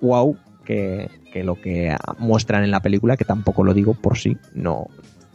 wow 0.00 0.36
que, 0.64 1.08
que 1.32 1.44
lo 1.44 1.54
que 1.54 1.96
muestran 2.18 2.64
en 2.64 2.72
la 2.72 2.80
película, 2.80 3.16
que 3.16 3.24
tampoco 3.24 3.62
lo 3.62 3.72
digo 3.72 3.94
por 3.94 4.18
si 4.18 4.36
no, 4.52 4.88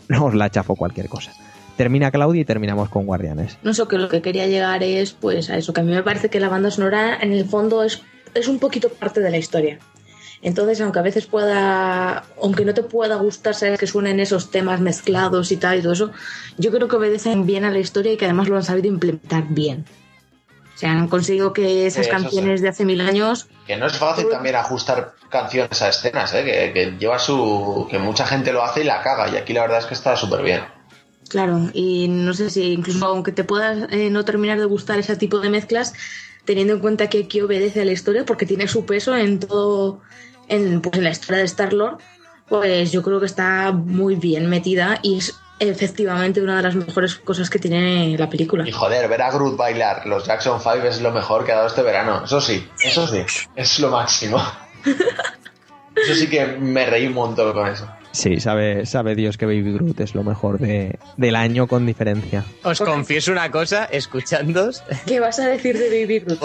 no 0.10 0.26
os 0.26 0.36
la 0.36 0.50
chafo 0.50 0.76
cualquier 0.76 1.08
cosa. 1.08 1.32
Termina 1.78 2.12
Claudia 2.12 2.42
y 2.42 2.46
terminamos 2.46 2.90
con 2.90 3.06
Guardianes. 3.06 3.58
No 3.64 3.74
sé, 3.74 3.88
que 3.88 3.98
lo 3.98 4.10
que 4.10 4.22
quería 4.22 4.48
llegar 4.48 4.84
es 4.84 5.14
pues 5.14 5.50
a 5.50 5.56
eso, 5.56 5.72
que 5.72 5.80
a 5.80 5.84
mí 5.86 5.94
me 5.94 6.04
parece 6.04 6.28
que 6.28 6.42
la 6.42 6.50
banda 6.50 6.70
sonora 6.72 7.18
en 7.22 7.32
el 7.32 7.46
fondo 7.46 7.84
es, 7.84 8.04
es 8.34 8.50
un 8.50 8.60
poquito 8.60 8.90
parte 8.90 9.22
de 9.22 9.32
la 9.32 9.38
historia. 9.38 9.80
Entonces, 10.42 10.82
aunque 10.82 11.00
a 11.00 11.04
veces 11.04 11.26
pueda, 11.26 12.26
aunque 12.42 12.66
no 12.66 12.74
te 12.74 12.84
pueda 12.84 13.16
gustar, 13.16 13.56
sabes 13.56 13.80
que 13.80 13.88
suenen 13.88 14.20
esos 14.20 14.52
temas 14.52 14.82
mezclados 14.82 15.54
y 15.54 15.56
tal 15.56 15.80
y 15.80 15.84
todo 15.84 15.94
eso, 15.94 16.12
yo 16.58 16.70
creo 16.70 16.90
que 16.90 16.98
obedecen 16.98 17.46
bien 17.46 17.64
a 17.64 17.72
la 17.72 17.80
historia 17.80 18.12
y 18.12 18.18
que 18.18 18.26
además 18.26 18.50
lo 18.50 18.58
han 18.58 18.64
sabido 18.64 18.90
implementar 18.90 19.46
bien. 19.48 19.86
O 20.82 20.84
sea, 20.84 20.94
han 20.94 21.10
conseguido 21.10 21.54
que 21.54 21.86
esas 21.86 22.08
eso 22.08 22.18
canciones 22.18 22.60
de 22.60 22.70
hace 22.70 22.86
mil 22.86 23.02
años, 23.02 23.48
Que 23.68 23.78
no 23.78 23.86
es 23.86 23.96
fácil 24.00 24.28
también 24.32 24.56
ajustar 24.56 25.14
canciones 25.30 25.80
a 25.84 25.90
escenas, 25.90 26.34
¿eh? 26.34 26.44
Que, 26.44 26.74
que 26.74 26.98
lleva 26.98 27.20
su. 27.20 27.88
que 27.88 28.00
mucha 28.00 28.26
gente 28.26 28.52
lo 28.52 28.64
hace 28.64 28.82
y 28.82 28.86
la 28.86 29.04
caga. 29.04 29.30
Y 29.30 29.38
aquí 29.38 29.54
la 29.54 29.62
verdad 29.62 29.78
es 29.78 29.86
que 29.86 29.94
está 29.94 30.16
súper 30.16 30.42
bien. 30.42 30.62
claro, 31.30 31.70
y 31.76 32.08
no 32.08 32.34
sé 32.34 32.50
si 32.50 32.74
incluso 32.74 33.06
aunque 33.06 33.32
te 33.32 33.44
puedas 33.44 33.92
eh, 33.92 34.10
no 34.10 34.26
terminar 34.26 34.58
de 34.58 34.66
gustar 34.66 34.98
ese 34.98 35.16
tipo 35.16 35.38
de 35.38 35.52
mezclas, 35.52 35.94
teniendo 36.46 36.74
en 36.74 36.80
cuenta 36.80 37.10
que 37.12 37.26
aquí 37.26 37.42
obedece 37.42 37.82
a 37.82 37.86
la 37.86 37.92
historia 37.92 38.26
porque 38.26 38.48
tiene 38.48 38.68
su 38.68 38.84
peso 38.84 39.16
en 39.16 39.40
todo, 39.40 40.02
en, 40.48 40.82
pues 40.82 40.98
en 40.98 41.04
la 41.04 41.12
historia 41.12 41.42
de 41.42 41.46
Star-Lord, 41.46 42.00
pues 42.50 42.92
yo 42.92 43.04
creo 43.04 43.20
que 43.20 43.28
está 43.28 43.72
muy 43.72 44.16
bien 44.16 44.50
metida 44.50 44.98
y 45.04 45.20
es 45.20 45.36
efectivamente 45.70 46.42
una 46.42 46.58
de 46.58 46.64
las 46.64 46.76
mejores 46.76 47.16
cosas 47.16 47.50
que 47.50 47.60
tiene 47.60 48.18
la 48.18 48.30
película. 48.30 48.68
Y 48.68 48.72
joder, 48.72 49.08
ver 49.08 49.22
a 49.22 49.32
Groot 49.32 49.56
bailar 49.56 50.08
los 50.08 50.26
Jackson 50.26 50.60
5 50.60 50.88
es 50.88 51.02
lo 51.02 51.12
mejor 51.12 51.46
que 51.46 51.52
ha 51.52 51.56
dado 51.56 51.68
este 51.68 51.84
verano. 51.84 52.24
Eso 52.26 52.42
sí, 52.42 52.68
eso 52.82 53.08
sí, 53.08 53.24
es 53.56 53.80
lo 53.80 53.90
máximo. 53.90 54.42
Eso 55.94 56.16
sí 56.16 56.30
que 56.30 56.46
me 56.46 56.86
reí 56.86 57.06
un 57.06 57.14
montón 57.14 57.52
con 57.52 57.68
eso. 57.68 57.86
Sí, 58.12 58.40
sabe, 58.40 58.86
sabe 58.86 59.16
Dios 59.16 59.38
que 59.38 59.46
Baby 59.46 59.74
Groot 59.74 60.00
es 60.02 60.16
lo 60.16 60.24
mejor 60.24 60.60
de, 60.60 61.00
del 61.18 61.36
año 61.36 61.68
con 61.68 61.86
diferencia. 61.86 62.44
Os 62.64 62.80
confieso 62.82 63.32
una 63.32 63.50
cosa, 63.52 63.86
escuchándos. 63.86 64.84
¿Qué 65.06 65.20
vas 65.20 65.40
a 65.40 65.48
decir 65.48 65.78
de 65.78 65.90
Baby 65.90 66.20
Groot? 66.20 66.40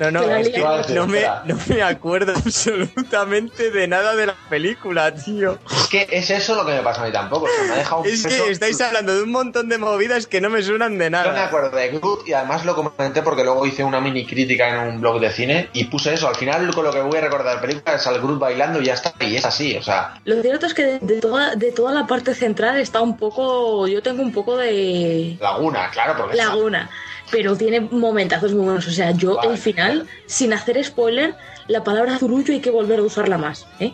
No, 0.00 0.10
no, 0.10 0.20
Te 0.20 0.26
la 0.28 0.40
es 0.40 0.48
que 0.50 0.60
no 0.94 1.06
me, 1.06 1.22
no 1.46 1.58
me 1.68 1.82
acuerdo 1.82 2.32
absolutamente 2.36 3.70
de 3.70 3.88
nada 3.88 4.14
de 4.16 4.26
la 4.26 4.34
película, 4.48 5.14
tío. 5.14 5.58
Es 5.70 5.86
que 5.88 6.06
es 6.10 6.30
eso 6.30 6.54
lo 6.54 6.64
que 6.66 6.72
me 6.72 6.80
pasa 6.82 7.02
a 7.02 7.06
mí 7.06 7.12
tampoco. 7.12 7.46
o 7.46 7.48
sea, 7.48 7.64
me 7.64 7.72
ha 7.72 7.76
dejado 7.76 8.02
un 8.02 8.06
Es 8.08 8.22
peso- 8.22 8.44
que 8.44 8.50
estáis 8.50 8.80
hablando 8.80 9.14
de 9.16 9.22
un 9.22 9.30
montón 9.32 9.68
de 9.68 9.78
movidas 9.78 10.26
que 10.26 10.40
no 10.40 10.50
me 10.50 10.62
suenan 10.62 10.92
de 10.98 11.06
Yo 11.06 11.10
me 11.10 11.10
nada. 11.10 11.46
acuerdo 11.46 11.76
de 11.76 11.88
Groot 11.88 12.28
y 12.28 12.32
además 12.32 12.64
lo 12.64 12.74
comenté 12.74 13.22
porque 13.22 13.44
luego 13.44 13.66
hice 13.66 13.82
una 13.82 14.00
mini 14.00 14.26
crítica 14.26 14.68
en 14.68 14.88
un 14.94 15.00
blog 15.00 15.20
de 15.20 15.30
cine 15.30 15.68
y 15.72 15.84
puse 15.84 16.14
eso. 16.14 16.28
Al 16.28 16.36
final 16.36 16.72
con 16.74 16.84
lo 16.84 16.92
que 16.92 17.00
voy 17.00 17.16
a 17.18 17.22
recordar 17.22 17.48
de 17.48 17.54
la 17.56 17.60
película 17.60 17.96
es 17.96 18.06
al 18.06 18.18
Groot 18.20 18.38
bailando 18.38 18.80
y 18.80 18.84
ya 18.86 18.94
está. 18.94 19.14
Y 19.20 19.36
es 19.36 19.44
así, 19.44 19.76
o 19.76 19.82
sea, 19.82 20.20
Lo 20.24 20.40
cierto 20.42 20.66
es 20.66 20.74
que 20.74 20.97
de, 21.00 21.14
de 21.14 21.20
toda, 21.20 21.54
de 21.56 21.72
toda 21.72 21.92
la 21.92 22.06
parte 22.06 22.34
central 22.34 22.76
está 22.78 23.00
un 23.00 23.16
poco, 23.16 23.86
yo 23.88 24.02
tengo 24.02 24.22
un 24.22 24.32
poco 24.32 24.56
de 24.56 25.36
laguna, 25.40 25.90
claro, 25.90 26.14
porque 26.18 26.36
es- 26.36 26.44
laguna, 26.44 26.90
pero 27.30 27.56
tiene 27.56 27.80
momentazos 27.80 28.52
muy 28.52 28.64
buenos. 28.64 28.86
O 28.86 28.90
sea, 28.90 29.10
yo 29.12 29.36
Vale, 29.36 29.52
el 29.52 29.58
final, 29.58 30.06
sin 30.26 30.52
hacer 30.52 30.82
spoiler, 30.84 31.34
la 31.66 31.84
palabra 31.84 32.18
zurullo 32.18 32.52
hay 32.54 32.60
que 32.60 32.70
volver 32.70 32.98
a 33.00 33.02
usarla 33.02 33.38
más, 33.38 33.66
¿eh? 33.80 33.92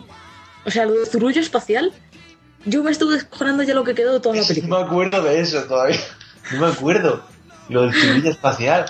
O 0.65 0.71
sea, 0.71 0.85
lo 0.85 0.93
de 0.93 1.05
zurullo 1.05 1.41
espacial, 1.41 1.91
yo 2.65 2.81
me 2.83 2.91
estuve 2.91 3.13
descojonando 3.15 3.63
ya 3.63 3.73
lo 3.75 3.83
que 3.83 3.93
quedó 3.93 4.13
de 4.13 4.19
toda 4.19 4.35
la 4.35 4.41
No 4.43 4.47
película. 4.47 4.79
me 4.79 4.85
acuerdo 4.85 5.21
de 5.23 5.39
eso 5.39 5.63
todavía. 5.63 5.99
No 6.53 6.61
me 6.61 6.67
acuerdo. 6.73 7.21
Lo 7.69 7.81
del 7.83 7.93
zurullo 7.93 8.29
espacial. 8.31 8.85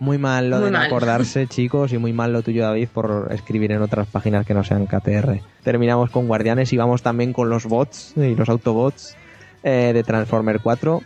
Muy 0.00 0.16
mal 0.18 0.48
lo 0.50 0.56
Muy 0.56 0.66
de 0.66 0.70
no 0.72 0.78
mal. 0.78 0.86
acordarse, 0.86 1.46
chicos, 1.48 1.92
y 1.92 1.98
muy 1.98 2.12
mal 2.12 2.32
lo 2.32 2.42
tuyo, 2.42 2.62
David, 2.62 2.88
por 2.92 3.28
escribir 3.32 3.72
en 3.72 3.82
otras 3.82 4.06
páginas 4.06 4.46
que 4.46 4.54
no 4.54 4.62
sean 4.64 4.86
KTR. 4.86 5.40
Terminamos 5.64 6.10
con 6.10 6.26
Guardianes 6.28 6.72
y 6.72 6.76
vamos 6.76 7.02
también 7.02 7.32
con 7.32 7.50
los 7.50 7.66
bots 7.66 8.12
y 8.16 8.34
los 8.34 8.48
Autobots 8.48 9.16
eh, 9.62 9.90
de 9.92 10.02
Transformer 10.04 10.60
4. 10.60 11.02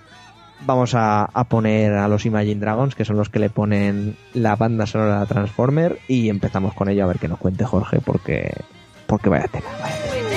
Vamos 0.64 0.94
a, 0.94 1.24
a 1.24 1.44
poner 1.44 1.92
a 1.94 2.06
los 2.06 2.24
Imagine 2.26 2.60
Dragons, 2.60 2.94
que 2.94 3.04
son 3.04 3.16
los 3.16 3.28
que 3.28 3.38
le 3.40 3.50
ponen 3.50 4.16
la 4.34 4.54
banda 4.56 4.86
sonora 4.86 5.20
a 5.20 5.26
Transformer, 5.26 5.98
y 6.06 6.28
empezamos 6.28 6.74
con 6.74 6.88
ello 6.88 7.02
a 7.02 7.08
ver 7.08 7.18
que 7.18 7.26
nos 7.28 7.38
cuente 7.38 7.64
Jorge, 7.64 7.98
porque, 8.04 8.52
porque 9.08 9.28
vaya 9.28 9.48
tela. 9.48 9.64
vaya. 9.80 10.31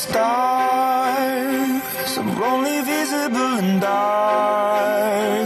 Stars 0.00 1.82
are 2.16 2.44
only 2.44 2.80
visible 2.80 3.58
in 3.58 3.80
darkness. 3.80 5.39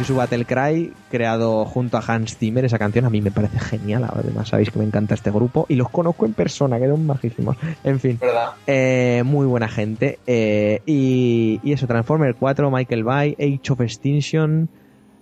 Y 0.00 0.04
su 0.04 0.16
Battle 0.16 0.44
Cry, 0.44 0.92
creado 1.10 1.64
junto 1.64 1.96
a 1.96 2.00
Hans 2.06 2.36
Zimmer. 2.36 2.64
Esa 2.64 2.78
canción 2.78 3.04
a 3.04 3.10
mí 3.10 3.20
me 3.20 3.30
parece 3.30 3.58
genial. 3.58 4.04
Además, 4.12 4.48
sabéis 4.48 4.70
que 4.70 4.78
me 4.78 4.84
encanta 4.84 5.14
este 5.14 5.30
grupo 5.30 5.66
y 5.68 5.76
los 5.76 5.88
conozco 5.90 6.26
en 6.26 6.32
persona, 6.34 6.78
que 6.78 6.88
son 6.88 7.06
majísimos. 7.06 7.56
En 7.84 8.00
fin, 8.00 8.18
¿Verdad? 8.20 8.50
eh, 8.66 9.22
muy 9.24 9.46
buena 9.46 9.68
gente. 9.68 10.18
eh, 10.26 10.80
y, 10.86 11.60
y 11.62 11.72
eso, 11.72 11.86
Transformer 11.86 12.34
4, 12.34 12.70
Michael 12.70 13.04
Bay, 13.04 13.36
Age 13.38 13.72
of 13.72 13.80
Extinction. 13.80 14.68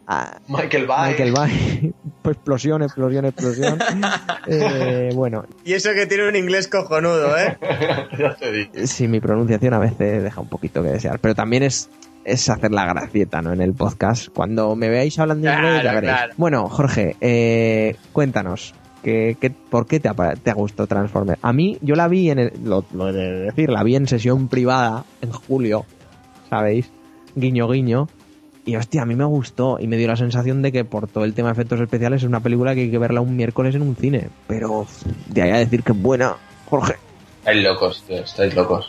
ah, 0.07 0.39
Michael 0.49 0.87
Bay. 0.87 1.11
Michael 1.11 1.33
Bay, 1.33 1.93
explosión, 2.25 2.83
explosión, 2.83 3.25
explosión. 3.27 3.79
Eh, 4.49 5.11
bueno, 5.15 5.45
Y 5.65 5.75
eso 5.75 5.91
que 5.95 6.07
tiene 6.07 6.29
un 6.29 6.35
inglés 6.35 6.67
cojonudo, 6.67 7.39
¿eh? 7.39 7.57
ya 8.19 8.35
te 8.35 8.87
sí, 8.89 9.07
mi 9.07 9.21
pronunciación 9.21 9.73
a 9.75 9.79
veces 9.79 10.21
deja 10.23 10.41
un 10.41 10.49
poquito 10.49 10.83
que 10.83 10.89
desear, 10.91 11.21
pero 11.21 11.35
también 11.37 11.63
es, 11.63 11.89
es 12.25 12.49
hacer 12.49 12.71
la 12.73 12.87
gracieta, 12.87 13.43
¿no? 13.43 13.53
En 13.53 13.61
el 13.61 13.75
podcast. 13.75 14.29
Cuando 14.33 14.75
me 14.77 14.89
veáis 14.89 15.19
hablando 15.19 15.43
Claro, 15.47 15.67
inglés, 15.69 15.85
ya 15.85 15.93
veréis. 15.93 16.13
claro. 16.15 16.33
Bueno, 16.37 16.69
Jorge, 16.69 17.17
eh, 17.21 17.97
cuéntanos. 18.13 18.75
¿qué, 19.03 19.37
qué- 19.41 19.51
por 19.51 19.87
qué 19.89 19.99
te 19.99 20.09
ha, 20.09 20.15
te 20.15 20.51
ha 20.51 20.55
gustado 20.55 20.87
Transformers? 20.87 21.41
A 21.43 21.53
mí, 21.53 21.77
yo 21.81 21.97
la 21.97 22.07
vi 22.07 22.31
en 22.31 22.39
el, 22.39 22.53
lo, 22.65 22.83
de 23.13 23.47
decir, 23.47 23.69
la 23.71 23.83
vi 23.83 23.97
en 23.97 24.07
sesión 24.07 24.47
privada 24.49 25.05
en 25.21 25.33
julio, 25.33 25.85
¿sabéis? 26.49 26.89
Guiño, 27.35 27.69
guiño. 27.69 28.09
Y 28.65 28.77
hostia, 28.77 29.03
a 29.03 29.07
mí 29.07 29.17
me 29.17 29.25
gustó 29.25 29.79
y 29.81 29.89
me 29.89 29.97
dio 29.97 30.07
la 30.07 30.15
sensación 30.15 30.63
de 30.63 30.71
que 30.71 30.85
por 30.85 31.09
todo 31.09 31.25
el 31.25 31.35
tema 31.35 31.49
de 31.49 31.55
efectos 31.55 31.81
especiales 31.81 32.23
es 32.23 32.29
una 32.29 32.39
película 32.39 32.77
que 32.77 32.83
hay 32.83 32.91
que 32.93 32.99
verla 32.99 33.21
un 33.21 33.35
miércoles 33.35 33.75
en 33.75 33.83
un 33.83 33.97
cine. 33.97 34.29
Pero 34.47 34.87
de 35.31 35.43
ahí 35.43 35.51
a 35.51 35.57
decir 35.57 35.83
que 35.83 35.91
es 35.91 36.01
buena, 36.01 36.37
Jorge. 36.71 36.95
Estáis 37.41 37.65
locos, 37.65 38.05
tío, 38.07 38.19
estáis 38.23 38.55
locos. 38.55 38.89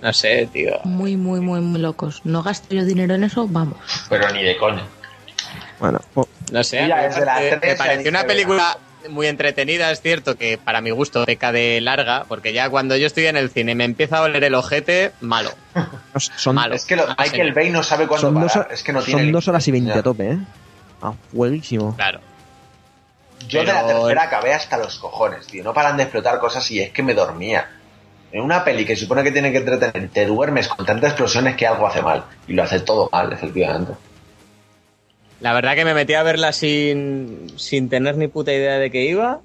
No 0.00 0.12
sé, 0.12 0.48
tío. 0.52 0.78
Muy, 0.84 1.16
muy, 1.16 1.40
muy, 1.40 1.60
muy 1.60 1.80
locos. 1.80 2.20
No 2.24 2.42
gasto 2.42 2.74
yo 2.74 2.84
dinero 2.84 3.14
en 3.14 3.24
eso, 3.24 3.46
vamos. 3.48 3.78
Pero 4.08 4.30
ni 4.30 4.42
de 4.42 4.56
coña. 4.56 4.82
Bueno, 5.80 6.00
No 6.50 6.62
sé, 6.64 6.82
Mira, 6.82 7.02
desde 7.08 7.24
la 7.24 7.38
me, 7.38 7.50
me 7.68 7.74
pareció 7.76 8.10
una 8.10 8.24
película 8.24 8.78
muy 9.10 9.26
entretenida, 9.26 9.90
es 9.90 10.00
cierto 10.00 10.36
que 10.36 10.58
para 10.58 10.80
mi 10.80 10.90
gusto 10.90 11.24
peca 11.26 11.52
de 11.52 11.80
larga, 11.80 12.24
porque 12.28 12.52
ya 12.52 12.68
cuando 12.70 12.96
yo 12.96 13.06
estoy 13.06 13.26
en 13.26 13.36
el 13.36 13.50
cine 13.50 13.72
y 13.72 13.74
me 13.74 13.84
empieza 13.84 14.18
a 14.18 14.22
oler 14.22 14.42
el 14.42 14.54
ojete, 14.54 15.12
malo. 15.20 15.50
son, 16.36 16.54
Malo. 16.56 16.74
Es 16.74 16.84
que 16.86 16.96
lo- 16.96 17.04
Ah, 17.08 17.14
Michael. 17.18 17.52
Bay 17.52 17.70
no 17.70 17.82
sabe 17.82 18.06
cuándo 18.06 18.26
son, 18.28 18.40
dos, 18.40 18.52
parar. 18.52 18.68
Es 18.72 18.82
que 18.82 18.92
no 18.92 19.02
tiene 19.02 19.22
son 19.22 19.32
dos 19.32 19.48
horas 19.48 19.66
y 19.68 19.70
veinte 19.70 19.92
a 19.92 20.02
tope, 20.02 20.30
¿eh? 20.32 20.38
A 21.02 21.12
fueguísimo. 21.32 21.94
Claro. 21.94 22.20
Yo 23.48 23.60
de 23.60 23.66
la 23.66 23.86
tercera 23.86 24.22
acabé 24.24 24.54
hasta 24.54 24.76
los 24.78 24.98
cojones, 24.98 25.46
tío. 25.46 25.62
No 25.62 25.72
paran 25.72 25.96
de 25.96 26.04
explotar 26.04 26.38
cosas 26.40 26.68
y 26.70 26.80
es 26.80 26.90
que 26.90 27.02
me 27.02 27.14
dormía. 27.14 27.68
En 28.32 28.42
una 28.42 28.64
peli 28.64 28.84
que 28.84 28.96
supone 28.96 29.22
que 29.22 29.32
tiene 29.32 29.52
que 29.52 29.58
entretener, 29.58 30.08
te 30.10 30.26
duermes 30.26 30.68
con 30.68 30.84
tantas 30.84 31.10
explosiones 31.12 31.56
que 31.56 31.66
algo 31.66 31.86
hace 31.86 32.02
mal. 32.02 32.24
Y 32.48 32.52
lo 32.54 32.62
hace 32.64 32.80
todo 32.80 33.08
mal, 33.12 33.32
efectivamente. 33.32 33.92
La 35.40 35.52
verdad 35.52 35.74
que 35.74 35.84
me 35.84 35.94
metí 35.94 36.14
a 36.14 36.22
verla 36.22 36.52
sin, 36.52 37.52
sin 37.56 37.88
tener 37.88 38.16
ni 38.16 38.26
puta 38.28 38.52
idea 38.52 38.78
de 38.78 38.90
qué 38.90 39.04
iba 39.04 39.40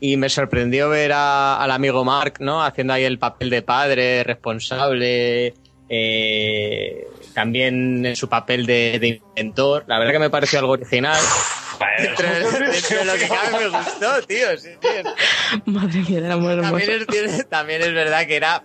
y 0.00 0.16
me 0.16 0.28
sorprendió 0.28 0.88
ver 0.88 1.12
a- 1.12 1.62
al 1.62 1.70
amigo 1.70 2.04
Mark, 2.04 2.34
¿no? 2.40 2.64
Haciendo 2.64 2.92
ahí 2.94 3.04
el 3.04 3.18
papel 3.18 3.50
de 3.50 3.62
padre, 3.62 4.24
responsable 4.24 5.54
eh, 5.88 7.06
también 7.34 8.04
en 8.06 8.16
su 8.16 8.28
papel 8.28 8.64
de 8.66 9.20
inventor. 9.36 9.84
La 9.86 9.98
verdad 9.98 10.12
que 10.14 10.18
me 10.18 10.30
pareció 10.30 10.58
algo 10.58 10.72
original. 10.72 11.20
Dentro 11.98 12.28
de, 12.28 12.40
dentro 12.72 12.98
de 12.98 13.04
lo 13.04 13.12
que 13.14 13.28
cabe 13.28 13.58
me 13.70 13.78
gustó, 13.78 14.22
tío. 14.26 14.56
sí, 14.58 14.70
tío. 14.80 15.12
Madre 15.66 16.00
mía, 16.08 16.32
amor 16.32 16.60
También 16.60 16.90
hermoso. 16.90 17.24
es, 17.24 17.48
también 17.48 17.82
es 17.82 17.92
verdad 17.92 18.26
que 18.26 18.36
era 18.36 18.62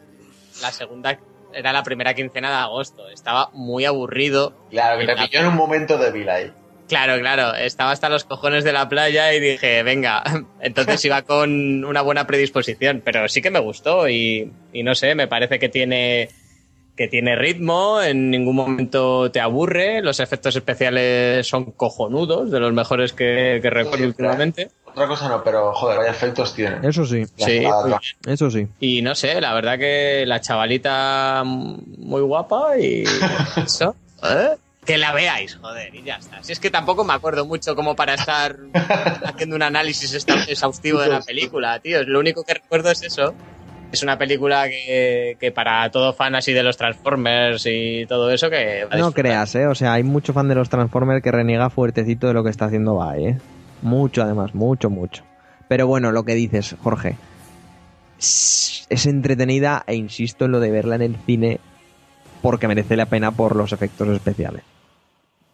la 0.61 0.71
segunda, 0.71 1.19
era 1.53 1.73
la 1.73 1.83
primera 1.83 2.13
quincena 2.13 2.49
de 2.49 2.55
agosto. 2.55 3.09
Estaba 3.09 3.49
muy 3.53 3.85
aburrido. 3.85 4.53
Claro, 4.69 4.99
que 4.99 5.05
te 5.07 5.15
pilló 5.15 5.39
en 5.41 5.47
un 5.47 5.55
momento 5.55 5.97
débil 5.97 6.29
ahí. 6.29 6.51
Claro, 6.87 7.19
claro, 7.19 7.53
estaba 7.53 7.91
hasta 7.91 8.09
los 8.09 8.23
cojones 8.23 8.63
de 8.63 8.73
la 8.73 8.89
playa 8.89 9.31
y 9.33 9.39
dije, 9.39 9.83
venga, 9.83 10.23
entonces 10.59 11.05
iba 11.05 11.21
con 11.21 11.85
una 11.85 12.01
buena 12.01 12.25
predisposición, 12.25 13.03
pero 13.05 13.27
sí 13.29 13.43
que 13.43 13.51
me 13.51 13.59
gustó 13.59 14.09
y, 14.09 14.51
y 14.73 14.81
no 14.81 14.95
sé, 14.95 15.13
me 15.13 15.27
parece 15.27 15.59
que 15.59 15.69
tiene 15.69 16.29
que 16.99 17.07
tiene 17.07 17.33
ritmo, 17.37 18.01
en 18.01 18.29
ningún 18.29 18.57
momento 18.57 19.31
te 19.31 19.39
aburre, 19.39 20.01
los 20.01 20.19
efectos 20.19 20.53
especiales 20.57 21.47
son 21.47 21.71
cojonudos, 21.71 22.51
de 22.51 22.59
los 22.59 22.73
mejores 22.73 23.13
que, 23.13 23.59
que 23.61 23.69
recuerdo 23.69 23.99
Sí, 23.99 24.07
últimamente. 24.09 24.69
Otra 24.83 25.07
cosa 25.07 25.29
no, 25.29 25.41
pero 25.41 25.71
joder, 25.71 25.99
vaya 25.99 26.11
efectos 26.11 26.53
tiene. 26.53 26.85
Eso 26.85 27.05
sí, 27.05 27.23
Sí, 27.37 27.63
eso 28.27 28.51
sí. 28.51 28.67
Y 28.81 29.01
no 29.01 29.15
sé, 29.15 29.39
la 29.39 29.53
verdad 29.53 29.79
que 29.79 30.25
la 30.27 30.41
chavalita 30.41 31.43
muy 31.45 32.19
guapa 32.19 32.77
y 32.77 33.05
eso, 33.65 33.95
¿eh? 34.21 34.57
Que 34.85 34.97
la 34.97 35.13
veáis, 35.13 35.55
joder, 35.55 35.95
y 35.95 36.03
ya 36.03 36.17
está. 36.17 36.43
Si 36.43 36.51
es 36.51 36.59
que 36.59 36.69
tampoco 36.69 37.05
me 37.05 37.13
acuerdo 37.13 37.45
mucho 37.45 37.77
como 37.77 37.95
para 37.95 38.15
estar 38.15 38.57
haciendo 39.23 39.55
un 39.55 39.63
análisis 39.63 40.13
exhaustivo 40.49 40.99
de 40.99 41.07
la 41.07 41.21
película, 41.21 41.79
tío. 41.79 42.03
Lo 42.03 42.19
único 42.19 42.43
que 42.43 42.55
recuerdo 42.55 42.91
es 42.91 43.03
eso. 43.03 43.33
Es 43.91 44.03
una 44.03 44.17
película 44.17 44.69
que, 44.69 45.35
que 45.39 45.51
para 45.51 45.89
todo 45.89 46.13
fan 46.13 46.35
así 46.35 46.53
de 46.53 46.61
los 46.61 46.77
Transformers 46.77 47.65
y 47.65 48.05
todo 48.05 48.29
eso 48.29 48.49
que... 48.49 48.85
No 48.95 49.11
creas, 49.11 49.55
¿eh? 49.55 49.65
O 49.65 49.73
sea, 49.73 49.93
hay 49.93 50.03
mucho 50.03 50.31
fan 50.31 50.47
de 50.47 50.55
los 50.55 50.69
Transformers 50.69 51.23
que 51.23 51.31
reniega 51.31 51.69
fuertecito 51.69 52.27
de 52.27 52.33
lo 52.33 52.43
que 52.43 52.51
está 52.51 52.65
haciendo 52.65 52.95
Bai, 52.95 53.25
¿eh? 53.25 53.37
Mucho, 53.81 54.21
además, 54.21 54.53
mucho, 54.53 54.89
mucho. 54.89 55.23
Pero 55.67 55.87
bueno, 55.87 56.11
lo 56.11 56.23
que 56.23 56.35
dices, 56.35 56.75
Jorge. 56.83 57.15
Es 58.19 59.05
entretenida 59.05 59.83
e 59.87 59.95
insisto 59.95 60.45
en 60.45 60.51
lo 60.51 60.59
de 60.59 60.71
verla 60.71 60.95
en 60.95 61.01
el 61.01 61.15
cine 61.25 61.59
porque 62.41 62.67
merece 62.67 62.95
la 62.95 63.05
pena 63.05 63.31
por 63.31 63.55
los 63.55 63.71
efectos 63.71 64.07
especiales. 64.09 64.63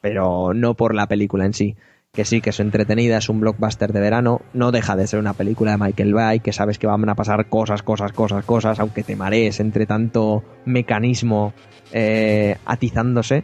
Pero 0.01 0.53
no 0.53 0.73
por 0.73 0.93
la 0.93 1.07
película 1.07 1.45
en 1.45 1.53
sí. 1.53 1.75
Que 2.15 2.23
sí, 2.25 2.39
que 2.39 2.51
es 2.51 2.59
entretenida, 2.61 3.17
es 3.17 3.27
un 3.27 3.41
blockbuster 3.41 3.91
de 3.91 3.99
verano. 3.99 4.41
No 4.53 4.71
deja 4.71 4.95
de 4.95 5.05
ser 5.05 5.19
una 5.19 5.33
película 5.33 5.71
de 5.71 5.77
Michael 5.77 6.13
Bay, 6.13 6.39
que 6.39 6.53
sabes 6.53 6.79
que 6.79 6.87
van 6.87 7.07
a 7.09 7.15
pasar 7.15 7.49
cosas, 7.49 7.83
cosas, 7.83 8.13
cosas, 8.13 8.45
cosas, 8.45 8.79
aunque 8.79 9.03
te 9.03 9.15
marees 9.17 9.59
entre 9.59 9.85
tanto 9.85 10.43
mecanismo 10.63 11.53
eh, 11.91 12.55
atizándose. 12.65 13.43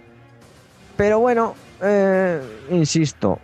Pero 0.95 1.19
bueno, 1.19 1.53
eh, 1.81 2.39
insisto, 2.71 3.39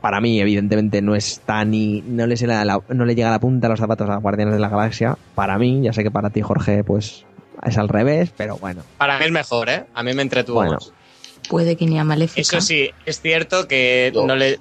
para 0.00 0.20
mí 0.20 0.40
evidentemente 0.40 1.02
no 1.02 1.14
está 1.14 1.64
ni 1.64 2.00
no 2.02 2.26
le, 2.26 2.36
llega 2.36 2.64
la, 2.64 2.80
no 2.88 3.04
le 3.04 3.14
llega 3.14 3.30
la 3.30 3.38
punta 3.38 3.66
a 3.66 3.70
los 3.70 3.80
zapatos 3.80 4.08
a 4.08 4.16
Guardianes 4.16 4.54
de 4.54 4.60
la 4.60 4.68
Galaxia. 4.70 5.18
Para 5.34 5.58
mí, 5.58 5.82
ya 5.82 5.92
sé 5.92 6.02
que 6.02 6.10
para 6.10 6.30
ti 6.30 6.40
Jorge 6.40 6.84
pues 6.84 7.26
es 7.66 7.76
al 7.76 7.88
revés, 7.88 8.32
pero 8.34 8.56
bueno. 8.56 8.82
Para 8.96 9.18
mí 9.18 9.26
es 9.26 9.30
mejor, 9.32 9.68
¿eh? 9.68 9.84
A 9.92 10.02
mí 10.02 10.14
me 10.14 10.22
entretuvo 10.22 10.60
Bueno. 10.60 10.78
Puede 11.48 11.76
que 11.76 11.84
ni 11.84 11.98
a 11.98 12.04
Maléfica. 12.04 12.40
Eso 12.40 12.60
sí, 12.60 12.90
es 13.04 13.20
cierto 13.20 13.66
que 13.66 14.12
No. 14.14 14.26
no 14.26 14.36
le... 14.36 14.58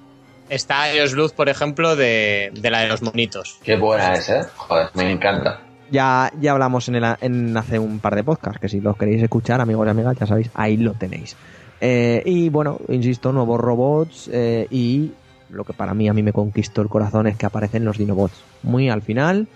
Está 0.49 0.91
Eos 0.91 1.13
Luz, 1.13 1.31
por 1.33 1.47
ejemplo, 1.49 1.95
de, 1.95 2.51
de 2.53 2.71
la 2.71 2.79
de 2.81 2.87
los 2.87 3.01
monitos. 3.01 3.59
Qué 3.63 3.75
buena 3.75 4.13
es, 4.13 4.29
¿eh? 4.29 4.41
Joder, 4.55 4.89
me 4.95 5.11
encanta. 5.11 5.61
Ya, 5.91 6.31
ya 6.39 6.51
hablamos 6.51 6.87
en, 6.87 6.95
el, 6.95 7.15
en 7.21 7.55
hace 7.57 7.79
un 7.79 7.99
par 7.99 8.15
de 8.15 8.23
podcasts, 8.23 8.59
que 8.59 8.69
si 8.69 8.79
los 8.81 8.97
queréis 8.97 9.21
escuchar, 9.23 9.61
amigos 9.61 9.87
y 9.87 9.89
amigas, 9.89 10.17
ya 10.19 10.25
sabéis, 10.27 10.49
ahí 10.53 10.77
lo 10.77 10.93
tenéis. 10.93 11.35
Eh, 11.81 12.21
y 12.25 12.49
bueno, 12.49 12.77
insisto, 12.89 13.31
nuevos 13.31 13.59
robots 13.59 14.29
eh, 14.31 14.67
y 14.69 15.11
lo 15.49 15.63
que 15.63 15.73
para 15.73 15.93
mí 15.93 16.07
a 16.09 16.13
mí 16.13 16.21
me 16.21 16.33
conquistó 16.33 16.81
el 16.81 16.89
corazón 16.89 17.25
es 17.27 17.37
que 17.37 17.45
aparecen 17.45 17.85
los 17.85 17.97
Dinobots. 17.97 18.41
Muy 18.63 18.89
al 18.89 19.01
final, 19.01 19.47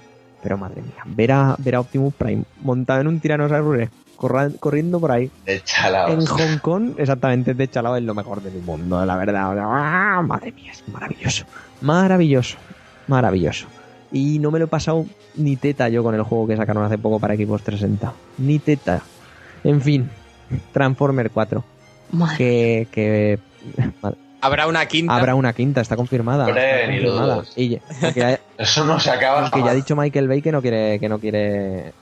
pero 0.41 0.57
madre 0.57 0.82
mía, 0.82 1.03
ver 1.06 1.32
a, 1.32 1.56
ver 1.60 1.76
a 1.76 1.82
Optimus 1.82 2.14
Prime 2.15 2.44
montado 2.61 3.02
en 3.02 3.07
un 3.07 3.20
corra- 3.22 3.90
corriendo 4.60 5.00
por 5.00 5.12
ahí. 5.12 5.30
De 5.45 5.62
chalaos. 5.62 6.12
En 6.12 6.26
Hong 6.26 6.58
Kong, 6.60 6.94
exactamente, 6.98 7.54
de 7.54 7.68
Chalao 7.70 7.95
es 7.95 8.04
lo 8.04 8.14
mejor 8.14 8.41
del 8.41 8.62
mundo, 8.62 9.06
la 9.06 9.16
verdad. 9.16 9.52
O 9.52 9.54
sea, 9.54 9.66
¡ah! 9.66 10.22
madre 10.22 10.52
mía, 10.52 10.72
es 10.72 10.88
maravilloso. 10.88 11.45
Maravilloso. 11.82 12.58
Maravilloso. 13.08 13.68
Y 14.12 14.40
no 14.40 14.52
me 14.52 14.60
lo 14.60 14.66
he 14.66 14.68
pasado 14.68 15.06
ni 15.36 15.56
teta 15.56 15.90
yo 15.90 16.04
con 16.04 16.14
el 16.16 16.22
juego 16.24 16.48
que 16.48 16.56
sacaron 16.56 16.84
hace 16.84 16.98
poco 16.98 17.20
para 17.20 17.34
equipos 17.34 17.64
360. 17.64 18.14
Ni 18.38 18.60
teta. 18.60 19.02
En 19.64 19.82
fin, 19.82 20.10
Transformer 20.72 21.32
4. 21.32 21.64
Madre. 22.12 22.38
Que, 22.38 22.88
que 22.91 23.40
Habrá 24.41 24.68
una 24.68 24.86
quinta. 24.88 25.16
habrá 25.16 25.36
una 25.36 25.54
quinta, 25.54 25.80
está 25.80 25.95
confirmada. 25.95 26.45
Hombre, 26.45 26.98
está 26.98 27.08
confirmada. 27.08 27.44
Y, 27.56 27.80
Eso 28.58 28.84
no 28.84 29.00
se 29.00 29.10
acaba 29.10 29.41
aunque 29.41 29.64
ya 29.64 29.72
ha 29.72 29.74
dicho 29.74 29.95
Michael 29.95 30.28
Bay 30.28 30.41
que 30.41 30.52
no 30.52 30.62
quiere, 30.62 31.00
que 31.00 31.08
no 31.08 31.18
quiere, 31.20 31.94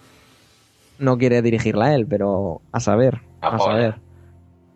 no 1.02 1.18
quiere 1.18 1.42
dirigirla 1.42 1.94
él, 1.96 2.08
pero 2.08 2.62
a 2.72 2.80
saber, 2.80 3.22
a 3.42 3.48
Ah, 3.48 3.58
pobre. 3.58 3.74
saber. 3.74 3.96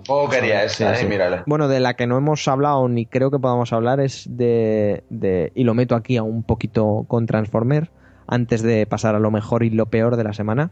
Poco 0.06 0.30
quería 0.30 0.60
Sí, 0.70 0.84
esta, 0.84 0.96
sí. 0.96 1.06
¿eh? 1.06 1.10
Mírale. 1.10 1.44
Bueno, 1.48 1.68
de 1.68 1.80
la 1.80 1.96
que 1.96 2.06
no 2.06 2.18
hemos 2.18 2.48
hablado 2.48 2.88
ni 2.88 3.06
creo 3.08 3.32
que 3.32 3.40
podamos 3.40 3.74
hablar 3.74 4.00
es 4.00 4.28
de, 4.30 5.04
de- 5.10 5.52
y 5.56 5.64
lo 5.64 5.74
meto 5.74 5.96
aquí 5.96 6.18
a 6.18 6.24
un 6.24 6.44
poquito 6.44 7.06
con 7.08 7.26
Transformer 7.26 7.90
antes 8.28 8.62
de 8.62 8.86
pasar 8.86 9.16
a 9.16 9.20
lo 9.20 9.32
mejor 9.32 9.64
y 9.64 9.70
lo 9.72 9.88
peor 9.88 10.16
de 10.16 10.24
la 10.24 10.34
semana. 10.34 10.72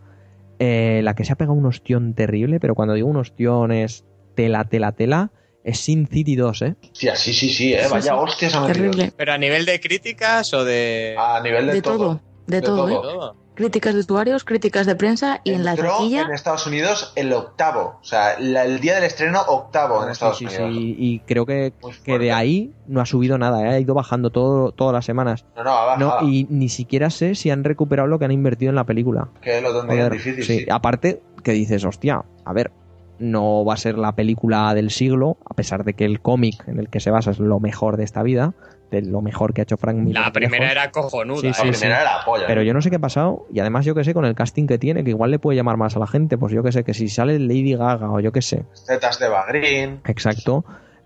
Eh, 0.60 1.02
la 1.04 1.16
que 1.16 1.26
se 1.26 1.34
ha 1.34 1.36
pegado 1.36 1.58
un 1.58 1.66
ostión 1.66 2.14
terrible, 2.14 2.60
pero 2.60 2.76
cuando 2.76 2.94
digo 2.94 3.08
un 3.08 3.18
ostión 3.18 3.72
es 3.72 4.06
tela, 4.36 4.66
tela, 4.66 4.92
tela, 4.92 5.32
es 5.64 5.80
Sin 5.80 6.08
City 6.08 6.36
2, 6.36 6.62
¿eh? 6.62 6.76
Hostia, 6.84 7.16
sí, 7.16 7.34
sí, 7.34 7.50
sí, 7.50 7.74
¿eh? 7.74 7.84
Sí, 7.86 7.92
Vaya 7.92 8.02
sí. 8.04 8.10
hostias 8.12 8.54
metido. 8.54 8.68
Terrible. 8.92 9.14
Pero 9.18 9.34
a 9.34 9.38
nivel 9.40 9.66
de 9.66 9.80
críticas 9.80 10.54
o 10.54 10.64
de... 10.64 11.16
A 11.18 11.42
nivel 11.42 11.68
de, 11.68 11.74
De 11.74 11.82
todo. 11.82 12.20
De, 12.46 12.62
todo, 12.62 12.86
de 12.86 12.94
¿eh? 12.94 12.98
todo. 13.02 13.36
Críticas 13.56 13.94
de 13.94 14.00
usuarios, 14.00 14.44
críticas 14.44 14.88
de 14.88 14.96
prensa 14.96 15.40
y 15.44 15.54
en 15.54 15.64
la 15.64 15.72
Entró 15.72 15.90
taquilla. 15.92 16.24
en 16.24 16.32
Estados 16.32 16.66
Unidos 16.66 17.14
el 17.16 17.32
octavo. 17.34 18.00
O 18.02 18.04
sea, 18.04 18.40
la- 18.40 18.66
el 18.66 18.80
día 18.80 18.96
del 18.96 19.04
estreno 19.04 19.42
octavo 19.48 20.04
en 20.04 20.10
Estados 20.10 20.38
Sí, 20.40 20.48
sí, 20.50 20.56
Unidos. 20.62 20.74
sí, 20.76 20.96
y 20.98 21.20
creo 21.20 21.46
que, 21.46 21.72
que 22.04 22.18
de 22.18 22.32
ahí 22.32 22.74
no 22.88 23.00
ha 23.02 23.06
subido 23.06 23.38
nada, 23.38 23.62
¿eh? 23.64 23.70
ha 23.76 23.80
ido 23.80 23.94
bajando 23.94 24.32
todo, 24.32 24.72
todas 24.72 24.94
las 24.94 25.06
semanas. 25.06 25.46
No, 25.56 25.64
no, 25.64 25.72
ha 25.72 25.98
No, 25.98 26.08
bajado. 26.08 26.28
y 26.30 26.48
ni 26.50 26.68
siquiera 26.70 27.10
sé 27.12 27.36
si 27.36 27.52
han 27.52 27.64
recuperado 27.64 28.08
lo 28.08 28.18
que 28.18 28.26
han 28.26 28.32
invertido 28.32 28.70
en 28.70 28.76
la 28.76 28.86
película. 28.86 29.30
Que 29.42 29.62
lo 29.62 29.70
tendrían 29.78 30.08
Joder, 30.08 30.14
difícil, 30.14 30.44
sí. 30.44 30.60
sí. 30.62 30.66
Aparte 30.72 31.22
que 31.44 31.52
dices, 31.52 31.86
hostia, 31.86 32.24
a 32.46 32.54
ver, 32.54 32.72
no 33.20 33.64
va 33.64 33.76
a 33.76 33.78
ser 33.78 33.98
la 34.00 34.16
película 34.16 34.74
del 34.74 34.90
siglo, 34.90 35.38
a 35.50 35.54
pesar 35.54 35.84
de 35.84 35.94
que 35.94 36.06
el 36.06 36.20
cómic 36.22 36.68
en 36.68 36.80
el 36.80 36.90
que 36.90 37.00
se 37.00 37.12
basa 37.12 37.32
es 37.32 37.40
lo 37.40 37.60
mejor 37.60 37.98
de 37.98 38.04
esta 38.04 38.24
vida, 38.24 38.54
de 38.94 39.02
lo 39.10 39.22
mejor 39.22 39.54
que 39.54 39.62
ha 39.62 39.64
hecho 39.64 39.78
Frank 39.78 39.98
Miller. 39.98 40.22
La 40.24 40.32
primera 40.32 40.64
lejos. 40.66 40.72
era 40.84 40.92
cojonuda. 40.92 41.42
Sí, 41.42 41.48
¿eh? 41.48 41.50
La 41.50 41.56
sí, 41.56 41.70
primera 41.70 42.02
era 42.02 42.18
la 42.20 42.26
polla. 42.26 42.46
Pero 42.48 42.62
yo 42.64 42.74
no 42.74 42.82
sé 42.82 42.90
qué 42.90 42.96
ha 42.98 43.00
pasado, 43.00 43.46
y 43.52 43.60
además 43.60 43.86
yo 43.86 43.94
que 43.96 44.04
sé 44.04 44.14
con 44.14 44.26
el 44.26 44.36
casting 44.36 44.68
que 44.68 44.78
tiene, 44.78 45.04
que 45.04 45.10
igual 45.10 45.32
le 45.32 45.40
puede 45.40 45.56
llamar 45.58 45.78
más 45.78 45.96
a 45.96 46.00
la 46.00 46.08
gente, 46.08 46.38
pues 46.38 46.54
yo 46.54 46.64
que 46.64 46.72
sé, 46.72 46.84
que 46.84 46.94
si 46.94 47.10
sale 47.10 47.38
Lady 47.40 47.76
Gaga 47.76 48.10
o 48.12 48.20
yo 48.20 48.32
que 48.32 48.42
sé, 48.42 48.64
Tetas 48.88 49.20
de 49.20 49.28
Bagrin. 49.30 50.00
exacto, 50.06 50.64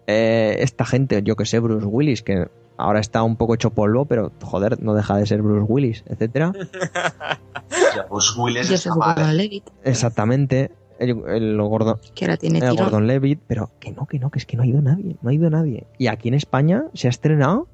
eh, 0.07 0.57
esta 0.59 0.85
gente, 0.85 1.21
yo 1.23 1.35
que 1.35 1.45
sé, 1.45 1.59
Bruce 1.59 1.85
Willis, 1.85 2.21
que 2.23 2.47
ahora 2.77 2.99
está 2.99 3.23
un 3.23 3.35
poco 3.37 3.55
hecho 3.55 3.71
polvo, 3.71 4.05
pero 4.05 4.31
joder, 4.43 4.81
no 4.83 4.93
deja 4.93 5.17
de 5.17 5.25
ser 5.25 5.41
Bruce 5.41 5.65
Willis, 5.67 6.03
etcétera. 6.07 6.51
Pues 8.09 8.35
Willis 8.37 8.69
está 8.71 8.95
mal. 8.95 9.15
Gordon 9.15 9.37
Levitt, 9.37 9.63
Exactamente. 9.83 10.71
El, 10.99 11.09
el 11.27 11.61
Gordon, 11.61 11.97
que 12.15 12.25
ahora 12.25 12.37
tiene 12.37 12.57
Eh, 12.59 12.61
tirón. 12.61 12.77
Gordon 12.77 13.07
Levitt, 13.07 13.39
pero 13.45 13.69
que 13.79 13.91
no, 13.91 14.05
que 14.07 14.17
no, 14.19 14.31
que 14.31 14.39
es 14.39 14.45
que 14.45 14.57
no 14.57 14.63
ha 14.63 14.65
ido 14.65 14.81
nadie, 14.81 15.15
no 15.21 15.29
ha 15.29 15.33
ido 15.33 15.49
nadie. 15.49 15.85
Y 15.97 16.07
aquí 16.07 16.27
en 16.29 16.33
España 16.33 16.85
se 16.93 17.07
ha 17.07 17.09
estrenado. 17.09 17.67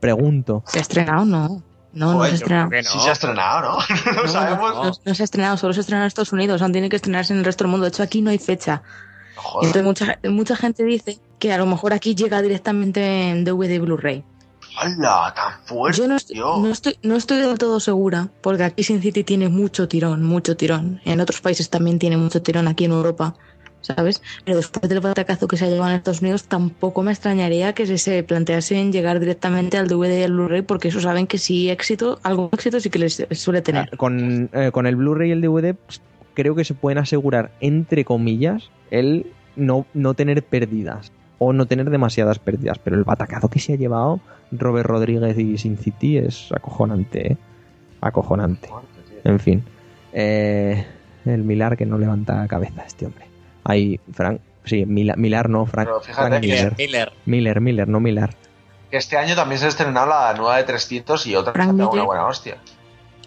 Pregunto. 0.00 0.62
¿Se 0.66 0.78
ha 0.78 0.82
estrenado? 0.82 1.24
No. 1.24 1.62
No, 1.92 2.12
no 2.14 2.24
se 2.24 2.30
ha 2.30 2.34
estrenado. 2.34 2.70
no. 2.70 2.82
Sí 2.82 2.98
se 3.00 3.08
ha 3.08 3.12
estrenado, 3.12 3.78
¿no? 4.06 4.12
no, 4.14 4.22
No, 4.22 4.28
sabemos. 4.28 4.74
no, 4.74 4.92
no 5.04 5.14
se 5.14 5.22
ha 5.22 5.24
estrenado, 5.24 5.56
solo 5.56 5.72
se 5.72 5.80
ha 5.80 5.82
estrenado 5.82 6.04
en 6.04 6.08
Estados 6.08 6.32
Unidos, 6.32 6.62
aún 6.62 6.72
tiene 6.72 6.88
que 6.88 6.96
estrenarse 6.96 7.32
en 7.32 7.40
el 7.40 7.44
resto 7.44 7.64
del 7.64 7.70
mundo. 7.72 7.84
De 7.84 7.88
hecho, 7.88 8.02
aquí 8.02 8.22
no 8.22 8.30
hay 8.30 8.38
fecha. 8.38 8.82
Y 8.84 9.36
Joder, 9.36 9.66
entonces 9.76 9.84
mucha, 9.84 10.18
mucha 10.30 10.56
gente 10.56 10.84
dice 10.84 11.18
que 11.38 11.52
a 11.52 11.58
lo 11.58 11.66
mejor 11.66 11.92
aquí 11.92 12.14
llega 12.14 12.42
directamente 12.42 13.30
en 13.30 13.44
DVD 13.44 13.70
y 13.70 13.78
Blu-ray. 13.78 14.24
¡Hala! 14.78 15.32
¡Tan 15.34 15.66
fuerte! 15.66 15.98
Yo 15.98 16.06
no 16.06 16.16
estoy, 16.16 16.36
no, 16.38 16.68
estoy, 16.70 16.98
no 17.02 17.16
estoy 17.16 17.38
del 17.38 17.58
todo 17.58 17.80
segura, 17.80 18.28
porque 18.40 18.62
aquí 18.64 18.84
Sin 18.84 19.02
City 19.02 19.24
tiene 19.24 19.48
mucho 19.48 19.88
tirón, 19.88 20.22
mucho 20.24 20.56
tirón. 20.56 21.00
En 21.04 21.20
otros 21.20 21.40
países 21.40 21.68
también 21.70 21.98
tiene 21.98 22.16
mucho 22.16 22.40
tirón, 22.40 22.68
aquí 22.68 22.84
en 22.84 22.92
Europa, 22.92 23.34
¿sabes? 23.80 24.22
Pero 24.44 24.58
después 24.58 24.88
del 24.88 25.00
batacazo 25.00 25.48
que 25.48 25.56
se 25.56 25.64
ha 25.64 25.68
llevado 25.68 25.90
en 25.90 25.96
Estados 25.96 26.20
Unidos, 26.20 26.44
tampoco 26.44 27.02
me 27.02 27.12
extrañaría 27.12 27.72
que 27.72 27.86
se, 27.86 27.98
se 27.98 28.22
planteasen 28.22 28.92
llegar 28.92 29.20
directamente 29.20 29.78
al 29.78 29.88
DVD 29.88 30.20
y 30.20 30.22
al 30.22 30.32
Blu-ray, 30.32 30.62
porque 30.62 30.88
eso 30.88 31.00
saben 31.00 31.26
que 31.26 31.38
sí 31.38 31.70
éxito, 31.70 32.18
algún 32.22 32.48
éxito 32.52 32.80
sí 32.80 32.90
que 32.90 32.98
les 32.98 33.26
suele 33.32 33.62
tener. 33.62 33.96
Con, 33.96 34.50
eh, 34.52 34.70
con 34.72 34.86
el 34.86 34.96
Blu-ray 34.96 35.30
y 35.30 35.32
el 35.32 35.40
DVD, 35.40 35.74
pues, 35.74 36.00
creo 36.34 36.54
que 36.54 36.64
se 36.64 36.74
pueden 36.74 36.98
asegurar, 36.98 37.50
entre 37.60 38.04
comillas, 38.04 38.70
el 38.90 39.26
no, 39.56 39.86
no 39.94 40.14
tener 40.14 40.42
pérdidas. 40.42 41.12
O 41.42 41.54
no 41.54 41.64
tener 41.64 41.88
demasiadas 41.88 42.38
pérdidas. 42.38 42.78
Pero 42.78 42.96
el 42.96 43.04
batacazo 43.04 43.48
que 43.48 43.60
se 43.60 43.72
ha 43.72 43.76
llevado 43.76 44.20
Robert 44.52 44.86
Rodríguez 44.86 45.38
y 45.38 45.56
Sin 45.56 45.78
City 45.78 46.18
es 46.18 46.52
acojonante, 46.52 47.32
¿eh? 47.32 47.36
Acojonante. 48.02 48.68
En 49.24 49.40
fin. 49.40 49.64
Eh, 50.12 50.84
el 51.24 51.44
Milar 51.44 51.76
que 51.78 51.86
no 51.86 51.96
levanta 51.96 52.46
cabeza 52.46 52.82
este 52.86 53.06
hombre. 53.06 53.29
Hay 53.70 54.00
Frank, 54.12 54.40
sí, 54.64 54.84
Mila- 54.86 55.16
Milar 55.16 55.48
no, 55.48 55.66
Frank, 55.66 55.86
Pero 55.88 56.00
fíjate 56.00 56.28
Frank 56.28 56.40
que- 56.42 56.46
Miller. 56.48 56.74
Miller. 56.76 57.12
Miller, 57.26 57.60
Miller, 57.60 57.88
no 57.88 58.00
Milar. 58.00 58.34
Que 58.90 58.96
este 58.96 59.16
año 59.16 59.36
también 59.36 59.58
se 59.60 59.66
ha 59.66 59.68
estrenado 59.68 60.08
la 60.08 60.34
nueva 60.34 60.56
de 60.56 60.64
300 60.64 61.26
y 61.26 61.36
otra 61.36 61.52
que 61.52 61.58
Frank 61.58 61.72
una 61.74 61.86
Miller. 61.88 62.04
buena 62.04 62.26
hostia. 62.26 62.56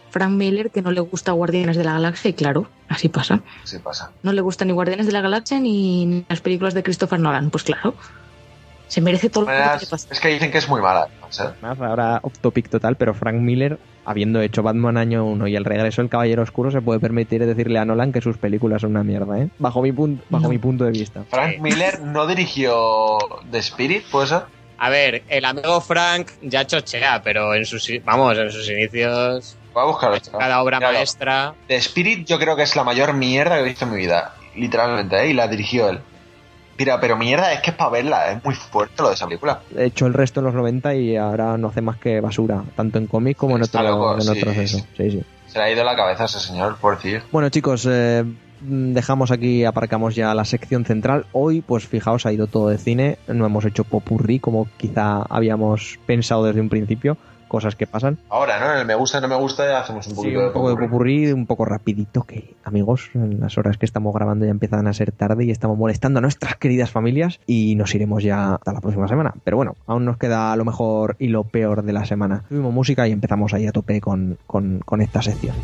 Frank 0.10 0.32
Miller, 0.32 0.70
que 0.70 0.82
no 0.82 0.92
le 0.92 1.00
gusta 1.02 1.32
Guardianes 1.32 1.76
de 1.78 1.84
la 1.84 1.94
Galaxia, 1.94 2.30
y 2.30 2.34
claro, 2.34 2.68
así 2.90 3.10
pasa. 3.10 3.42
Sí 3.64 3.80
pasa. 3.80 4.12
No 4.22 4.32
le 4.34 4.42
gusta 4.42 4.64
ni 4.66 4.72
Guardianes 4.74 5.06
de 5.08 5.12
la 5.12 5.22
Galaxia 5.22 5.60
ni 5.60 6.24
las 6.30 6.40
películas 6.42 6.74
de 6.76 6.84
Christopher 6.84 7.20
Nolan. 7.20 7.50
Pues 7.50 7.64
claro, 7.64 7.96
se 8.88 9.02
merece 9.02 9.30
todo 9.30 9.46
lo 9.46 9.50
que 9.80 9.86
pasa. 9.88 10.08
es 10.12 10.20
que 10.20 10.28
dicen 10.28 10.52
que 10.52 10.60
es 10.60 10.70
muy 10.70 10.82
mala. 10.82 11.08
Además. 11.40 11.62
Más 11.62 11.82
ahora 11.82 12.20
off 12.24 12.38
topic 12.40 12.70
total, 12.70 12.96
pero 12.96 13.14
Frank 13.14 13.36
Miller, 13.36 13.78
habiendo 14.06 14.42
hecho 14.42 14.64
Batman 14.64 14.98
año 14.98 15.26
1 15.26 15.48
y 15.48 15.56
el 15.56 15.66
regreso 15.66 16.02
del 16.02 16.10
Caballero 16.10 16.44
Oscuro, 16.44 16.72
se 16.72 16.82
puede 16.82 17.00
permitir 17.00 17.46
decirle 17.46 17.80
a 17.80 17.86
Nolan 17.86 18.12
que 18.12 18.22
sus 18.22 18.38
películas 18.38 18.82
son 18.82 18.92
una 18.92 19.04
mierda, 19.04 19.40
¿eh? 19.40 19.50
Bajo 19.60 19.82
mi, 19.82 19.92
pun- 19.92 20.20
bajo 20.30 20.44
No. 20.44 20.50
mi 20.50 20.58
punto 20.58 20.84
de 20.86 20.92
vista. 20.92 21.24
Frank. 21.30 21.60
Miller 21.60 22.02
no 22.02 22.28
dirigió 22.28 23.18
The 23.52 23.60
Spirit, 23.60 24.04
¿puede 24.12 24.28
ser? 24.28 24.42
A 24.78 24.90
ver, 24.90 25.24
el 25.30 25.46
amigo 25.46 25.80
Frank 25.82 26.28
ya 26.42 26.66
chochea, 26.68 27.22
pero 27.24 27.54
en 27.56 27.66
sus, 27.66 27.90
vamos, 28.04 28.38
en 28.38 28.52
sus 28.52 28.70
inicios, 28.70 29.58
Voy 29.74 29.84
a 29.84 29.86
buscarlo. 29.86 30.18
cada 30.38 30.62
obra 30.62 30.78
Míralo. 30.80 30.98
maestra. 30.98 31.54
The 31.68 31.76
Spirit 31.78 32.28
yo 32.28 32.38
creo 32.38 32.56
que 32.56 32.64
es 32.64 32.76
la 32.76 32.84
mayor 32.84 33.14
mierda 33.14 33.56
que 33.56 33.62
he 33.62 33.66
visto 33.66 33.86
en 33.86 33.92
mi 33.92 33.98
vida. 33.98 34.36
Literalmente, 34.56 35.16
¿eh? 35.24 35.30
Y 35.30 35.34
la 35.34 35.48
dirigió 35.48 35.90
él. 35.90 36.00
Mira, 36.78 37.00
pero 37.00 37.18
mierda 37.18 37.54
es 37.54 37.62
que 37.62 37.72
es 37.72 37.76
para 37.76 37.92
verla, 37.92 38.32
es 38.32 38.44
muy 38.44 38.56
fuerte 38.56 39.02
lo 39.02 39.10
de 39.10 39.16
esa 39.16 39.26
película. 39.26 39.62
He 39.78 39.86
hecho 39.86 40.06
el 40.08 40.14
resto 40.14 40.40
en 40.40 40.48
los 40.48 40.56
90 40.56 40.96
y 40.96 41.16
ahora 41.16 41.58
no 41.58 41.68
hace 41.68 41.82
más 41.82 41.98
que 41.98 42.20
basura, 42.20 42.64
tanto 42.76 42.98
en 42.98 43.08
cómic 43.08 43.38
como 43.38 43.58
en, 43.58 43.64
otro, 43.64 43.84
loco, 43.84 44.16
en 44.16 44.22
sí, 44.22 44.30
otros 44.30 44.58
eso. 44.58 44.78
Sí, 44.98 45.12
sí. 45.12 45.24
Se 45.48 45.60
le 45.60 45.66
ha 45.66 45.72
ido 45.72 45.84
la 45.84 45.96
cabeza 45.96 46.24
a 46.24 46.26
ese 46.26 46.40
señor, 46.40 46.78
por 46.78 46.96
decir. 46.96 47.22
Bueno, 47.32 47.50
chicos, 47.50 47.88
eh, 47.90 48.24
dejamos 48.62 49.32
aquí, 49.32 49.66
aparcamos 49.66 50.16
ya 50.16 50.34
la 50.34 50.46
sección 50.46 50.86
central. 50.86 51.26
Hoy, 51.32 51.62
pues 51.62 51.88
fijaos, 51.88 52.26
ha 52.26 52.34
ido 52.34 52.48
todo 52.48 52.70
de 52.70 52.78
cine. 52.78 53.20
No 53.28 53.46
hemos 53.46 53.66
hecho 53.66 53.84
popurrí 53.84 54.40
como 54.40 54.68
quizá 54.78 55.22
habíamos 55.30 56.00
pensado 56.06 56.46
desde 56.46 56.62
un 56.62 56.70
principio. 56.70 57.18
Cosas 57.54 57.76
que 57.76 57.86
pasan. 57.86 58.18
Ahora, 58.32 58.60
¿no? 58.60 58.74
En 58.74 58.80
el 58.80 58.88
me 58.88 58.96
gusta, 58.96 59.22
no 59.22 59.28
me 59.28 59.36
gusta, 59.36 59.80
hacemos 59.80 60.08
un 60.08 60.14
Sí, 60.14 60.16
poquito 60.16 60.48
un 60.48 60.54
poco 60.54 60.70
de 60.72 60.76
popurrí, 60.76 61.32
un 61.32 61.46
poco 61.46 61.66
rapidito, 61.66 62.24
que 62.24 62.56
amigos, 62.64 63.12
en 63.14 63.40
las 63.40 63.60
horas 63.60 63.78
que 63.78 63.86
estamos 63.86 64.12
grabando 64.12 64.44
ya 64.46 64.50
empiezan 64.50 64.88
a 64.88 64.94
ser 64.94 65.12
tarde 65.12 65.46
y 65.46 65.52
estamos 65.52 65.78
molestando 65.78 66.18
a 66.18 66.22
nuestras 66.24 66.56
queridas 66.56 66.90
familias 66.90 67.40
y 67.46 67.76
nos 67.76 67.94
iremos 67.94 68.24
ya 68.24 68.56
hasta 68.56 68.74
la 68.74 68.82
próxima 68.82 69.08
semana. 69.08 69.36
Pero 69.44 69.58
bueno, 69.58 69.76
aún 69.86 70.04
nos 70.04 70.18
queda 70.18 70.56
lo 70.56 70.66
mejor 70.66 71.16
y 71.20 71.28
lo 71.28 71.44
peor 71.44 71.84
de 71.84 71.94
la 71.94 72.06
semana. 72.06 72.44
Tuvimos 72.50 72.74
música 72.74 73.08
y 73.08 73.12
empezamos 73.12 73.54
ahí 73.54 73.68
a 73.68 73.72
tope 73.72 74.02
con, 74.02 74.40
con, 74.48 74.80
con 74.80 75.02
esta 75.02 75.22
sección. 75.22 75.56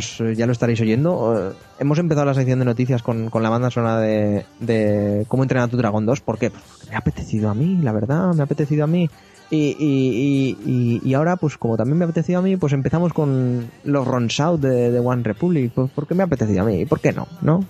Chicos, 0.00 0.20
eh, 0.20 0.34
ya 0.34 0.46
lo 0.46 0.52
estaréis 0.52 0.80
oyendo. 0.80 1.50
Eh, 1.50 1.52
hemos 1.78 1.98
empezado 1.98 2.26
la 2.26 2.34
sección 2.34 2.58
de 2.58 2.64
noticias 2.64 3.02
con, 3.02 3.28
con 3.30 3.42
la 3.42 3.50
banda 3.50 3.70
sonora 3.70 4.00
de, 4.00 4.44
de 4.60 5.24
Cómo 5.28 5.42
entrenar 5.42 5.68
a 5.68 5.70
tu 5.70 5.76
dragón 5.76 6.06
2. 6.06 6.20
¿Por 6.20 6.38
qué? 6.38 6.50
Porque 6.50 6.88
me 6.88 6.94
ha 6.96 6.98
apetecido 6.98 7.50
a 7.50 7.54
mí, 7.54 7.78
la 7.82 7.92
verdad, 7.92 8.32
me 8.34 8.40
ha 8.40 8.44
apetecido 8.44 8.84
a 8.84 8.86
mí. 8.86 9.10
Y, 9.50 9.76
y, 9.78 10.56
y, 10.64 11.00
y- 11.04 11.14
ahora, 11.14 11.36
pues 11.36 11.58
como 11.58 11.76
también 11.76 11.98
me 11.98 12.04
ha 12.04 12.08
apetecido 12.08 12.38
a 12.38 12.42
mí, 12.42 12.56
pues 12.56 12.72
empezamos 12.72 13.12
con 13.12 13.70
los 13.84 14.40
Out 14.40 14.60
de, 14.62 14.90
de 14.90 14.98
One 14.98 15.22
Republic. 15.22 15.72
Pues 15.74 15.90
porque 15.94 16.14
me 16.14 16.22
ha 16.22 16.26
apetecido 16.26 16.62
a 16.62 16.64
mí. 16.64 16.80
¿Y 16.80 16.86
por 16.86 17.00
qué 17.00 17.12
no? 17.12 17.26
¿No? 17.42 17.62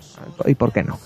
¿Y 0.47 0.55
por 0.55 0.73
qué 0.73 0.85
no? 0.85 0.99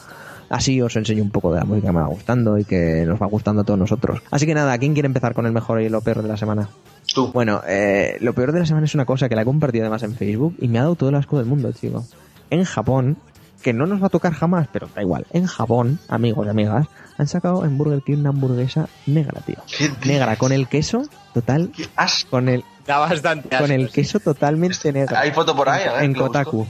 Así 0.49 0.81
os 0.81 0.95
enseño 0.97 1.23
un 1.23 1.31
poco 1.31 1.53
de 1.53 1.59
la 1.61 1.65
música 1.65 1.89
que 1.89 1.93
me 1.93 2.01
va 2.01 2.07
gustando 2.07 2.59
y 2.59 2.65
que 2.65 3.05
nos 3.07 3.21
va 3.21 3.27
gustando 3.27 3.63
a 3.63 3.65
todos 3.65 3.79
nosotros. 3.79 4.21
Así 4.31 4.47
que 4.47 4.55
nada, 4.55 4.77
¿quién 4.79 4.93
quiere 4.93 5.07
empezar 5.07 5.35
con 5.35 5.47
el 5.47 5.53
mejor 5.53 5.81
y 5.81 5.89
lo 5.89 6.01
peor 6.01 6.23
de 6.23 6.29
la 6.29 6.37
semana? 6.37 6.69
Tú. 7.13 7.33
Bueno, 7.33 7.63
eh, 7.67 8.17
lo 8.21 8.33
peor 8.33 8.53
de 8.53 8.61
la 8.61 8.67
semana 8.67 8.87
es 8.87 8.95
una 8.95 9.05
cosa 9.05 9.29
que 9.29 9.35
la 9.37 9.43
he 9.43 9.45
compartido 9.45 9.85
además 9.85 10.03
en 10.03 10.15
Facebook 10.15 10.57
y 10.61 10.69
me 10.69 10.79
ha 10.79 10.83
dado 10.83 10.95
todo 10.95 11.09
el 11.09 11.15
asco 11.17 11.39
del 11.39 11.47
mundo, 11.47 11.73
chico. 11.73 12.05
En 12.51 12.65
Japón, 12.65 13.17
que 13.63 13.73
no 13.73 13.87
nos 13.87 14.01
va 14.03 14.07
a 14.07 14.11
tocar 14.11 14.33
jamás, 14.33 14.69
pero 14.73 14.89
da 14.95 15.03
igual. 15.03 15.27
En 15.33 15.47
Japón, 15.47 15.99
amigos 16.09 16.47
y 16.47 16.51
amigas, 16.51 16.87
han 17.19 17.27
sacado 17.27 17.65
en 17.65 17.79
Burger 17.79 18.03
King 18.03 18.19
una 18.19 18.29
hamburguesa 18.31 18.89
negra, 19.07 19.41
tío. 19.41 19.57
Negra, 20.05 20.37
con 20.37 20.53
el 20.53 20.69
queso 20.69 21.03
total, 21.35 21.71
Qué 21.75 21.87
asco. 21.97 22.31
con 22.31 22.49
el, 22.49 22.65
Da 22.87 22.99
bastante 22.99 23.57
con 23.57 23.71
el 23.73 23.85
asco, 23.87 23.95
queso 23.95 24.21
totalmente 24.21 24.93
negro. 24.93 25.17
Hay 25.17 25.33
foto 25.33 25.57
por 25.57 25.69
ahí, 25.69 25.83
en, 25.83 25.89
a 25.89 25.93
ver, 25.95 26.05
en 26.05 26.13
busco. 26.13 26.67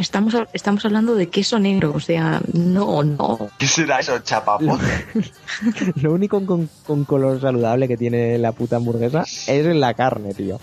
Estamos, 0.00 0.34
estamos 0.54 0.82
hablando 0.86 1.14
de 1.14 1.28
queso 1.28 1.58
negro, 1.58 1.92
o 1.94 2.00
sea, 2.00 2.40
no, 2.54 3.02
no. 3.02 3.50
¿Qué 3.58 3.66
será 3.66 4.00
eso, 4.00 4.18
chapapo? 4.20 4.78
Lo 5.96 6.14
único 6.14 6.44
con, 6.46 6.70
con 6.86 7.04
color 7.04 7.38
saludable 7.38 7.86
que 7.86 7.98
tiene 7.98 8.38
la 8.38 8.52
puta 8.52 8.76
hamburguesa 8.76 9.24
es 9.46 9.66
la 9.66 9.92
carne, 9.92 10.32
tío. 10.32 10.58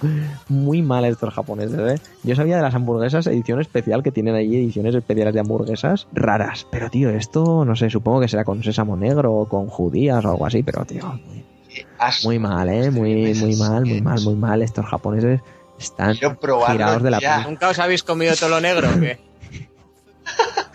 Muy 0.49 0.81
mal 0.81 1.05
estos 1.05 1.31
japoneses, 1.35 1.79
¿eh? 1.79 2.01
Yo 2.23 2.35
sabía 2.35 2.55
de 2.55 2.63
las 2.63 2.73
hamburguesas 2.73 3.27
edición 3.27 3.61
especial 3.61 4.01
que 4.01 4.11
tienen 4.11 4.33
ahí, 4.33 4.55
ediciones 4.55 4.95
especiales 4.95 5.35
de 5.35 5.41
hamburguesas 5.41 6.07
raras. 6.13 6.65
Pero, 6.71 6.89
tío, 6.89 7.11
esto, 7.11 7.63
no 7.63 7.75
sé, 7.75 7.91
supongo 7.91 8.21
que 8.21 8.29
será 8.29 8.43
con 8.43 8.63
sésamo 8.63 8.97
negro 8.97 9.33
o 9.35 9.47
con 9.47 9.67
judías 9.67 10.25
o 10.25 10.29
algo 10.31 10.47
así, 10.47 10.63
pero, 10.63 10.83
tío, 10.83 11.05
muy, 11.27 11.45
Qué 11.69 11.85
asco. 11.99 12.27
muy 12.27 12.39
mal, 12.39 12.69
¿eh? 12.69 12.89
Muy, 12.89 13.35
muy 13.35 13.55
mal, 13.55 13.85
muy 13.85 14.01
mal, 14.01 14.19
muy 14.21 14.35
mal. 14.35 14.63
Estos 14.63 14.87
japoneses 14.87 15.41
están 15.77 16.15
Quiero 16.15 16.39
probarlo 16.39 16.73
girados 16.73 17.03
de 17.03 17.11
la. 17.11 17.43
¿Nunca 17.43 17.69
os 17.69 17.77
habéis 17.77 18.01
comido 18.01 18.35
todo 18.35 18.49
lo 18.49 18.61
negro 18.61 18.89
o 18.89 18.99
qué? 18.99 19.26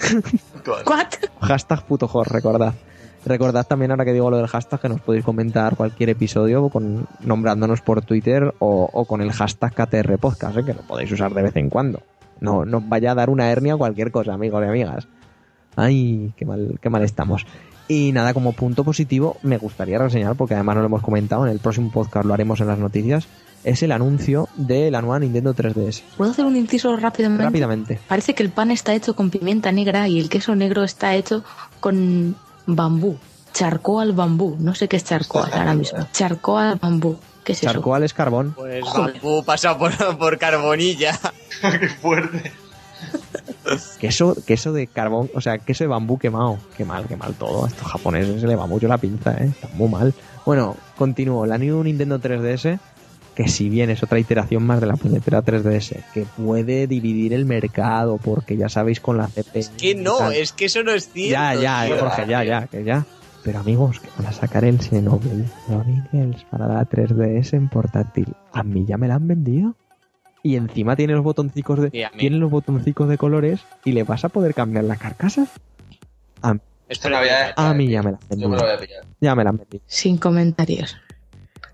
Hashtag 1.40 1.84
puto 1.84 2.06
horror, 2.06 2.32
recordad. 2.32 2.74
Recordad 3.24 3.66
también 3.66 3.92
ahora 3.92 4.04
que 4.04 4.12
digo 4.12 4.30
lo 4.30 4.38
del 4.38 4.48
hashtag 4.48 4.80
que 4.80 4.88
nos 4.88 5.00
podéis 5.00 5.24
comentar 5.24 5.76
cualquier 5.76 6.10
episodio 6.10 6.68
con, 6.70 7.06
nombrándonos 7.20 7.80
por 7.80 8.04
Twitter 8.04 8.52
o, 8.58 8.90
o 8.92 9.04
con 9.04 9.20
el 9.20 9.32
hashtag 9.32 9.72
KTR 9.72 10.18
Podcast, 10.18 10.58
¿eh? 10.58 10.64
que 10.64 10.74
lo 10.74 10.82
podéis 10.82 11.12
usar 11.12 11.32
de 11.32 11.42
vez 11.42 11.56
en 11.56 11.70
cuando. 11.70 12.02
No 12.40 12.64
nos 12.64 12.88
vaya 12.88 13.12
a 13.12 13.14
dar 13.14 13.30
una 13.30 13.50
hernia 13.50 13.76
o 13.76 13.78
cualquier 13.78 14.10
cosa, 14.10 14.34
amigos 14.34 14.64
y 14.64 14.68
amigas. 14.68 15.06
Ay, 15.76 16.34
qué 16.36 16.44
mal, 16.44 16.78
qué 16.82 16.90
mal 16.90 17.02
estamos. 17.02 17.46
Y 17.88 18.12
nada, 18.12 18.32
como 18.32 18.52
punto 18.52 18.84
positivo, 18.84 19.36
me 19.42 19.58
gustaría 19.58 19.98
reseñar, 19.98 20.36
porque 20.36 20.54
además 20.54 20.76
no 20.76 20.80
lo 20.82 20.86
hemos 20.86 21.02
comentado, 21.02 21.46
en 21.46 21.52
el 21.52 21.58
próximo 21.58 21.90
podcast 21.90 22.24
lo 22.24 22.34
haremos 22.34 22.60
en 22.60 22.68
las 22.68 22.78
noticias, 22.78 23.26
es 23.64 23.82
el 23.82 23.92
anuncio 23.92 24.48
de 24.56 24.90
la 24.90 25.02
nueva 25.02 25.18
Nintendo 25.18 25.54
3DS. 25.54 26.02
¿Puedo 26.16 26.30
hacer 26.30 26.44
un 26.44 26.56
inciso 26.56 26.96
rápidamente? 26.96 27.44
Rápidamente. 27.44 28.00
Parece 28.08 28.34
que 28.34 28.42
el 28.42 28.50
pan 28.50 28.70
está 28.70 28.94
hecho 28.94 29.14
con 29.14 29.30
pimienta 29.30 29.72
negra 29.72 30.08
y 30.08 30.18
el 30.18 30.28
queso 30.28 30.54
negro 30.54 30.82
está 30.84 31.14
hecho 31.14 31.44
con 31.80 32.36
bambú. 32.66 33.18
Charcoal 33.52 34.08
al 34.08 34.14
bambú. 34.14 34.56
No 34.58 34.74
sé 34.74 34.88
qué 34.88 34.96
es 34.96 35.04
charcoal 35.04 35.50
ahora 35.52 35.74
mismo. 35.74 36.06
Charcoal 36.12 36.72
al 36.72 36.78
bambú. 36.78 37.18
¿Qué 37.44 37.52
es 37.52 37.62
eso? 37.62 37.72
Charcoal 37.72 38.02
es 38.02 38.14
carbón. 38.14 38.54
Pues 38.56 38.84
Joder. 38.84 39.14
bambú 39.14 39.44
pasa 39.44 39.76
por, 39.76 39.92
por 40.18 40.38
carbonilla. 40.38 41.18
Qué 41.80 41.88
fuerte. 41.88 42.52
queso, 44.00 44.36
queso 44.46 44.72
de 44.72 44.86
carbón, 44.86 45.30
o 45.34 45.40
sea, 45.40 45.58
queso 45.58 45.84
de 45.84 45.88
bambú 45.88 46.18
quemado. 46.18 46.58
Qué 46.76 46.84
mal, 46.84 47.06
qué 47.06 47.16
mal 47.16 47.34
todo. 47.34 47.64
A 47.64 47.68
estos 47.68 47.86
japoneses 47.86 48.40
se 48.40 48.46
le 48.46 48.56
va 48.56 48.66
mucho 48.66 48.88
la 48.88 48.98
pinza, 48.98 49.32
¿eh? 49.32 49.46
Está 49.46 49.68
muy 49.74 49.88
mal. 49.88 50.14
Bueno, 50.44 50.76
continúo. 50.96 51.46
La 51.46 51.58
New 51.58 51.82
Nintendo 51.84 52.20
3DS, 52.20 52.78
que 53.34 53.48
si 53.48 53.68
bien 53.68 53.90
es 53.90 54.02
otra 54.02 54.18
iteración 54.18 54.64
más 54.64 54.80
de 54.80 54.86
la 54.86 54.96
puñetera 54.96 55.42
3DS, 55.42 56.04
que 56.12 56.26
puede 56.36 56.86
dividir 56.86 57.32
el 57.32 57.44
mercado, 57.44 58.18
porque 58.18 58.56
ya 58.56 58.68
sabéis 58.68 59.00
con 59.00 59.16
la 59.16 59.28
CP. 59.28 59.58
Es 59.58 59.68
que 59.70 59.94
no, 59.94 60.30
es 60.30 60.52
que 60.52 60.66
eso 60.66 60.82
no 60.82 60.92
es 60.92 61.10
cierto. 61.10 61.32
Ya, 61.32 61.54
ya, 61.54 61.86
tío. 61.86 61.98
Jorge, 61.98 62.26
ya, 62.28 62.44
ya, 62.44 62.66
que 62.66 62.84
ya. 62.84 63.04
Pero 63.44 63.58
amigos, 63.58 63.98
que 63.98 64.08
van 64.16 64.26
a 64.26 64.32
sacar 64.32 64.64
el 64.64 64.80
Xenoblade 64.80 65.46
Chronicles 65.66 66.44
para 66.44 66.68
la 66.68 66.88
3DS 66.88 67.54
en 67.54 67.68
portátil. 67.68 68.34
A 68.52 68.62
mí 68.62 68.84
ya 68.86 68.96
me 68.96 69.08
la 69.08 69.16
han 69.16 69.26
vendido. 69.26 69.74
Y 70.42 70.56
encima 70.56 70.96
tiene 70.96 71.12
los 71.14 71.22
botoncicos 71.22 71.80
de, 71.80 72.08
tiene 72.18 72.36
los 72.36 72.50
botoncicos 72.50 73.08
de 73.08 73.16
colores 73.18 73.60
y 73.84 73.92
le 73.92 74.02
vas 74.02 74.24
a 74.24 74.28
poder 74.28 74.54
cambiar 74.54 74.84
la 74.84 74.96
carcasa. 74.96 75.46
A, 76.42 76.56
Esto 76.88 77.08
había. 77.16 77.52
a 77.56 77.72
mí 77.74 77.88
ya 77.88 78.02
me 78.02 78.12
la 78.12 78.18
han 78.30 78.40
Yo 78.40 78.48
me 78.48 78.56
lo 78.56 78.62
vendido. 78.62 78.66
voy 78.66 78.70
a 78.72 78.78
pillar. 78.80 79.04
Ya 79.20 79.34
me 79.36 79.44
la. 79.44 79.54
Sin 79.86 80.16
comentarios. 80.18 80.96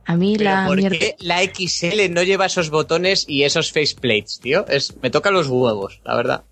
A 0.05 0.17
mí 0.17 0.35
Pero 0.39 0.51
la 0.51 0.67
¿por 0.67 0.77
mierda. 0.77 0.99
qué 0.99 1.17
la 1.21 1.43
XL 1.43 2.11
no 2.13 2.23
lleva 2.23 2.47
esos 2.47 2.71
botones 2.71 3.25
y 3.29 3.45
esos 3.45 3.73
faceplates, 3.73 4.41
tío? 4.41 4.67
Es, 4.69 4.95
me 5.03 5.11
toca 5.11 5.31
los 5.31 5.49
huevos, 5.49 6.01
la 6.05 6.15
verdad. 6.17 6.45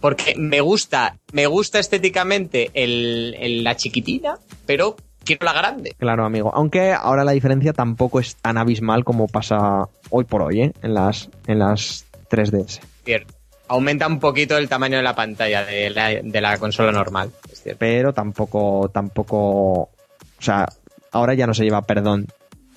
Porque 0.00 0.34
me 0.36 0.60
gusta, 0.60 1.18
me 1.32 1.46
gusta 1.46 1.78
estéticamente 1.80 2.70
el, 2.74 3.34
el- 3.38 3.64
la 3.64 3.76
chiquitina, 3.76 4.38
pero 4.66 4.96
quiero 5.28 5.44
la 5.44 5.52
grande. 5.52 5.94
Claro, 5.98 6.24
amigo. 6.24 6.50
Aunque 6.54 6.92
ahora 6.92 7.24
la 7.24 7.32
diferencia 7.32 7.72
tampoco 7.72 8.18
es 8.20 8.36
tan 8.36 8.56
abismal 8.56 9.04
como 9.04 9.28
pasa 9.28 9.88
hoy 10.10 10.24
por 10.24 10.42
hoy, 10.42 10.62
¿eh? 10.62 10.72
En 10.82 10.94
las, 10.94 11.28
en 11.46 11.58
las 11.58 12.06
3DS. 12.30 12.80
Cierto. 13.04 13.34
Aumenta 13.68 14.06
un 14.06 14.18
poquito 14.18 14.56
el 14.56 14.68
tamaño 14.68 14.96
de 14.96 15.02
la 15.02 15.14
pantalla 15.14 15.64
de 15.66 15.90
la, 15.90 16.08
de 16.08 16.40
la 16.40 16.56
consola 16.56 16.90
normal. 16.90 17.30
Es 17.52 17.62
cierto. 17.62 17.78
pero 17.78 18.14
tampoco, 18.14 18.88
tampoco, 18.88 19.38
o 19.82 19.90
sea, 20.38 20.66
ahora 21.12 21.34
ya 21.34 21.46
no 21.46 21.52
se 21.52 21.64
lleva, 21.64 21.82
perdón, 21.82 22.28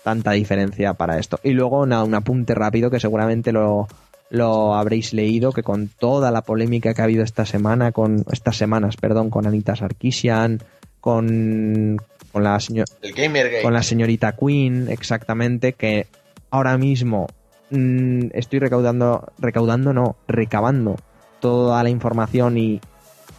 tanta 0.04 0.32
diferencia 0.32 0.94
para 0.96 1.18
esto. 1.18 1.40
Y 1.44 1.52
luego 1.52 1.86
nada, 1.86 2.04
un 2.04 2.14
apunte 2.14 2.54
rápido 2.54 2.92
que 2.92 3.00
seguramente 3.00 3.54
lo, 3.54 3.88
lo 4.30 4.76
habréis 4.76 5.14
leído, 5.14 5.54
que 5.54 5.64
con 5.64 5.88
toda 5.88 6.30
la 6.32 6.42
polémica 6.42 6.94
que 6.94 7.02
ha 7.02 7.06
habido 7.06 7.24
esta 7.24 7.46
semana, 7.46 7.94
con 7.94 8.26
estas 8.30 8.58
semanas, 8.58 8.98
perdón, 8.98 9.30
con 9.30 9.48
Anita 9.48 9.78
Sarkisian, 9.78 10.62
con, 11.00 12.02
con 12.32 12.44
la 12.44 12.60
señor, 12.60 12.86
El 13.02 13.62
con 13.62 13.74
la 13.74 13.84
señorita 13.84 14.36
Queen, 14.36 14.88
exactamente, 14.90 15.74
que 15.74 16.08
ahora 16.50 16.78
mismo 16.78 17.28
mm, 17.70 18.28
estoy 18.34 18.60
recaudando, 18.60 19.32
recaudando 19.40 19.94
no, 19.94 20.16
recabando 20.28 20.96
toda 21.40 21.84
la 21.84 21.90
información 21.90 22.58
y, 22.58 22.80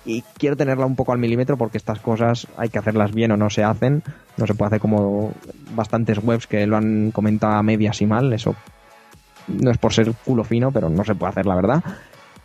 y 0.04 0.22
quiero 0.36 0.56
tenerla 0.56 0.84
un 0.84 0.96
poco 0.96 1.12
al 1.12 1.18
milímetro 1.18 1.56
porque 1.56 1.78
estas 1.78 2.00
cosas 2.00 2.46
hay 2.56 2.68
que 2.68 2.78
hacerlas 2.78 3.12
bien 3.12 3.30
o 3.30 3.36
no 3.36 3.48
se 3.48 3.64
hacen. 3.64 4.02
No 4.36 4.46
se 4.46 4.54
puede 4.54 4.68
hacer 4.68 4.80
como 4.80 5.32
bastantes 5.74 6.18
webs 6.22 6.46
que 6.46 6.66
lo 6.66 6.76
han 6.76 7.12
comentado 7.12 7.54
a 7.54 7.62
medias 7.62 8.02
y 8.02 8.06
mal. 8.06 8.32
Eso 8.32 8.56
no 9.46 9.70
es 9.70 9.78
por 9.78 9.92
ser 9.92 10.12
culo 10.24 10.44
fino, 10.44 10.72
pero 10.72 10.88
no 10.88 11.04
se 11.04 11.14
puede 11.14 11.30
hacer, 11.30 11.46
la 11.46 11.54
verdad. 11.54 11.84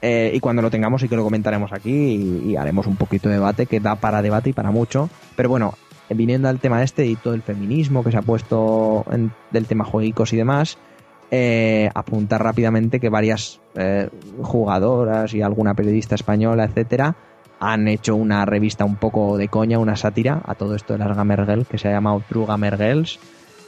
Eh, 0.01 0.31
y 0.33 0.39
cuando 0.39 0.61
lo 0.61 0.69
tengamos 0.69 1.01
sí 1.01 1.09
que 1.09 1.15
lo 1.15 1.23
comentaremos 1.23 1.73
aquí 1.73 1.89
y, 1.91 2.51
y 2.51 2.55
haremos 2.55 2.85
un 2.85 2.97
poquito 2.97 3.29
de 3.29 3.35
debate 3.35 3.65
que 3.65 3.79
da 3.79 3.95
para 3.95 4.21
debate 4.21 4.51
y 4.51 4.53
para 4.53 4.69
mucho. 4.69 5.09
Pero 5.35 5.49
bueno, 5.49 5.73
viniendo 6.09 6.47
al 6.49 6.59
tema 6.59 6.83
este 6.83 7.05
y 7.05 7.15
todo 7.15 7.33
el 7.33 7.41
feminismo 7.41 8.03
que 8.03 8.11
se 8.11 8.17
ha 8.17 8.21
puesto 8.21 9.05
en- 9.11 9.31
del 9.51 9.65
tema 9.65 9.83
jueguicos 9.83 10.33
y 10.33 10.37
demás, 10.37 10.77
eh, 11.31 11.89
apuntar 11.93 12.41
rápidamente 12.43 12.99
que 12.99 13.09
varias 13.09 13.59
eh, 13.75 14.09
jugadoras 14.41 15.33
y 15.33 15.41
alguna 15.41 15.73
periodista 15.73 16.15
española, 16.15 16.63
etcétera, 16.63 17.15
han 17.59 17.87
hecho 17.87 18.15
una 18.15 18.45
revista 18.45 18.85
un 18.85 18.95
poco 18.95 19.37
de 19.37 19.47
coña, 19.47 19.79
una 19.79 19.95
sátira 19.95 20.41
a 20.45 20.55
todo 20.55 20.75
esto 20.75 20.93
de 20.93 20.99
las 20.99 21.15
Gamer 21.17 21.45
Girls, 21.45 21.67
que 21.67 21.77
se 21.77 21.87
ha 21.87 21.91
llamado 21.91 22.21
True 22.29 22.45
Gamer 22.45 22.77
Girls. 22.77 23.19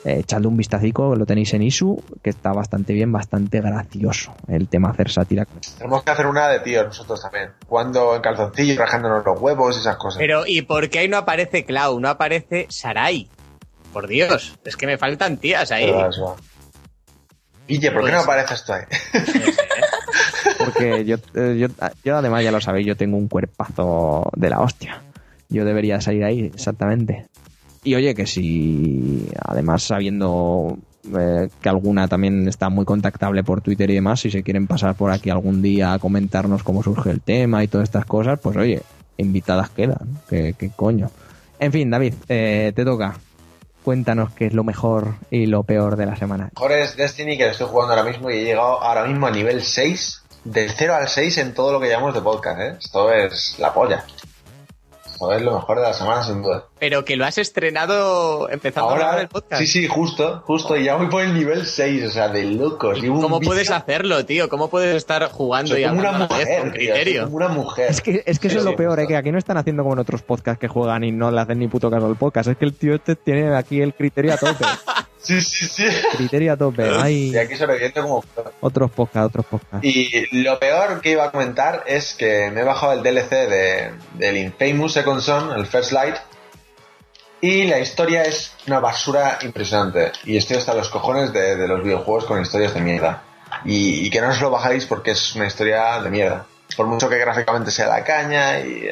Eh, 0.05 0.19
echadle 0.19 0.47
un 0.47 0.55
vistacico, 0.55 1.13
lo 1.15 1.25
tenéis 1.25 1.53
en 1.53 1.61
Isu, 1.61 2.01
que 2.23 2.29
está 2.29 2.53
bastante 2.53 2.93
bien, 2.93 3.11
bastante 3.11 3.59
gracioso 3.59 4.33
el 4.47 4.69
tema 4.69 4.91
hacer 4.91 5.09
sátira. 5.11 5.45
Tenemos 5.77 6.03
que 6.03 6.11
hacer 6.11 6.25
una 6.25 6.47
de 6.47 6.61
tíos 6.61 6.85
nosotros 6.85 7.21
también. 7.21 7.51
Jugando 7.67 8.15
en 8.15 8.21
calzoncillos, 8.21 8.77
rajándonos 8.77 9.25
los 9.25 9.41
huevos 9.41 9.75
y 9.75 9.79
esas 9.81 9.97
cosas. 9.97 10.17
Pero, 10.19 10.45
¿y 10.47 10.61
por 10.61 10.89
qué 10.89 10.99
ahí 10.99 11.07
no 11.09 11.17
aparece 11.17 11.65
Clau? 11.65 11.99
No 11.99 12.07
aparece 12.07 12.65
Sarai. 12.69 13.27
Por 13.91 14.07
Dios, 14.07 14.57
es 14.63 14.77
que 14.77 14.85
me 14.87 14.97
faltan 14.97 15.35
tías 15.37 15.71
ahí. 15.71 15.87
Pero 15.87 16.09
eso. 16.09 16.35
Guille, 17.67 17.91
¿por 17.91 18.01
qué 18.05 18.11
Pues- 18.11 18.13
no 18.13 18.19
apareces 18.21 18.63
tú 18.63 18.73
ahí? 18.73 18.83
Porque 20.57 21.05
yo, 21.05 21.17
eh, 21.35 21.57
yo, 21.57 21.67
yo 22.03 22.17
además 22.17 22.43
ya 22.43 22.51
lo 22.51 22.61
sabéis, 22.61 22.87
yo 22.87 22.95
tengo 22.95 23.17
un 23.17 23.27
cuerpazo 23.27 24.29
de 24.35 24.49
la 24.49 24.61
hostia. 24.61 25.01
Yo 25.49 25.65
debería 25.65 25.99
salir 26.01 26.23
ahí, 26.23 26.45
exactamente. 26.53 27.27
Y 27.83 27.95
oye, 27.95 28.13
que 28.13 28.25
si 28.25 29.27
además 29.41 29.83
sabiendo 29.83 30.77
eh, 31.17 31.49
que 31.61 31.69
alguna 31.69 32.07
también 32.07 32.47
está 32.47 32.69
muy 32.69 32.85
contactable 32.85 33.43
por 33.43 33.61
Twitter 33.61 33.89
y 33.89 33.95
demás, 33.95 34.19
si 34.19 34.31
se 34.31 34.43
quieren 34.43 34.67
pasar 34.67 34.95
por 34.95 35.11
aquí 35.11 35.29
algún 35.29 35.61
día 35.61 35.93
a 35.93 35.99
comentarnos 35.99 36.63
cómo 36.63 36.83
surge 36.83 37.09
el 37.09 37.21
tema 37.21 37.63
y 37.63 37.67
todas 37.67 37.85
estas 37.87 38.05
cosas, 38.05 38.39
pues 38.41 38.57
oye, 38.57 38.81
invitadas 39.17 39.69
quedan. 39.69 40.19
¿Qué, 40.29 40.55
qué 40.57 40.71
coño? 40.75 41.09
En 41.59 41.71
fin, 41.71 41.89
David, 41.89 42.13
eh, 42.27 42.73
te 42.75 42.85
toca. 42.85 43.17
Cuéntanos 43.83 44.33
qué 44.33 44.47
es 44.47 44.53
lo 44.53 44.63
mejor 44.63 45.15
y 45.31 45.45
lo 45.45 45.63
peor 45.63 45.95
de 45.95 46.05
la 46.05 46.15
semana. 46.15 46.49
Mejor 46.55 46.71
es 46.73 46.95
Destiny, 46.95 47.37
que 47.37 47.45
lo 47.45 47.51
estoy 47.51 47.67
jugando 47.67 47.93
ahora 47.93 48.09
mismo 48.09 48.29
y 48.29 48.37
he 48.37 48.43
llegado 48.43 48.81
ahora 48.81 49.05
mismo 49.05 49.27
a 49.27 49.31
nivel 49.31 49.61
6. 49.63 50.23
Del 50.43 50.69
0 50.71 50.95
al 50.95 51.09
6 51.09 51.37
en 51.39 51.53
todo 51.53 51.73
lo 51.73 51.79
que 51.79 51.89
llamamos 51.89 52.13
de 52.13 52.21
podcast, 52.21 52.59
¿eh? 52.61 52.75
Esto 52.79 53.11
es 53.11 53.57
la 53.59 53.73
polla. 53.73 54.05
Es 55.35 55.41
lo 55.41 55.53
mejor 55.55 55.77
de 55.77 55.83
la 55.83 55.93
semana, 55.93 56.23
sin 56.23 56.41
duda. 56.41 56.65
Pero 56.79 57.03
que 57.05 57.15
lo 57.15 57.25
has 57.25 57.37
estrenado 57.37 58.49
empezando 58.49 58.89
a 58.89 58.95
grabar 58.95 59.09
Ahora, 59.13 59.21
el 59.23 59.27
podcast. 59.29 59.61
sí, 59.61 59.67
sí, 59.67 59.87
justo, 59.87 60.41
justo. 60.45 60.77
Y 60.77 60.85
ya 60.85 60.95
voy 60.95 61.07
por 61.07 61.21
el 61.21 61.33
nivel 61.33 61.65
6, 61.65 62.05
o 62.07 62.09
sea, 62.11 62.29
de 62.29 62.43
locos. 62.45 62.99
¿Cómo 63.05 63.39
puedes 63.41 63.69
hacerlo, 63.71 64.25
tío? 64.25 64.49
¿Cómo 64.49 64.69
puedes 64.69 64.95
estar 64.95 65.29
jugando 65.31 65.71
Soy 65.73 65.83
y 65.83 65.87
como 65.87 65.99
una 65.99 66.11
la 66.13 66.17
vez 66.19 66.29
mujer, 66.29 66.61
con 66.61 66.71
tío, 66.71 66.79
soy 66.79 66.87
criterio? 66.93 67.23
como 67.25 67.35
una 67.35 67.47
mujer. 67.49 67.91
Es 67.91 68.01
que, 68.01 68.23
es 68.25 68.39
que 68.39 68.47
eso 68.47 68.55
Sí, 68.55 68.59
es 68.59 68.65
lo 68.65 68.75
peor, 68.75 68.99
¿eh? 68.99 69.07
que 69.07 69.17
aquí 69.17 69.31
no 69.31 69.37
están 69.37 69.57
haciendo 69.57 69.83
como 69.83 69.93
en 69.93 69.99
otros 69.99 70.21
podcasts 70.21 70.59
que 70.59 70.67
juegan 70.67 71.03
y 71.03 71.11
no 71.11 71.31
le 71.31 71.41
hacen 71.41 71.59
ni 71.59 71.67
puto 71.67 71.89
caso 71.91 72.05
al 72.05 72.15
podcast. 72.15 72.49
Es 72.49 72.57
que 72.57 72.65
el 72.65 72.73
tío 72.73 72.95
este 72.95 73.15
tiene 73.15 73.55
aquí 73.55 73.81
el 73.81 73.93
criterio 73.93 74.33
a 74.33 74.37
tope. 74.37 74.63
Sí, 75.21 75.41
sí, 75.41 75.67
sí. 75.67 75.85
criterio 76.17 76.53
a 76.53 76.57
tope. 76.57 76.89
Hay 76.97 77.31
Y 77.31 77.37
aquí 77.37 77.55
sobreviviendo 77.55 78.01
como... 78.01 78.23
otros 78.61 78.91
podcasts, 78.91 79.27
otros 79.27 79.45
podcasts. 79.45 79.85
Y 79.85 80.41
lo 80.43 80.57
peor 80.59 81.01
que 81.01 81.11
iba 81.11 81.25
a 81.25 81.31
comentar 81.31 81.83
es 81.87 82.13
que 82.13 82.49
me 82.51 82.61
he 82.61 82.63
bajado 82.63 82.93
el 82.93 83.03
DLC 83.03 83.29
de, 83.29 83.91
del 84.13 84.37
Infamous 84.37 84.93
Second 84.93 85.21
Son, 85.21 85.51
el 85.51 85.65
First 85.65 85.91
Light, 85.91 86.15
y 87.41 87.65
la 87.67 87.79
historia 87.79 88.23
es 88.23 88.53
una 88.67 88.79
basura 88.79 89.39
impresionante. 89.41 90.11
Y 90.25 90.37
estoy 90.37 90.57
hasta 90.57 90.73
los 90.73 90.89
cojones 90.89 91.31
de, 91.31 91.55
de 91.55 91.67
los 91.67 91.83
videojuegos 91.83 92.25
con 92.25 92.41
historias 92.41 92.73
de 92.73 92.81
mierda. 92.81 93.23
Y, 93.65 94.05
y 94.05 94.09
que 94.09 94.21
no 94.21 94.29
os 94.29 94.41
lo 94.41 94.51
bajáis 94.51 94.85
porque 94.85 95.11
es 95.11 95.35
una 95.35 95.47
historia 95.47 96.01
de 96.01 96.09
mierda. 96.09 96.45
Por 96.75 96.87
mucho 96.87 97.09
que 97.09 97.17
gráficamente 97.17 97.71
sea 97.71 97.87
la 97.87 98.03
caña 98.03 98.59
y... 98.59 98.89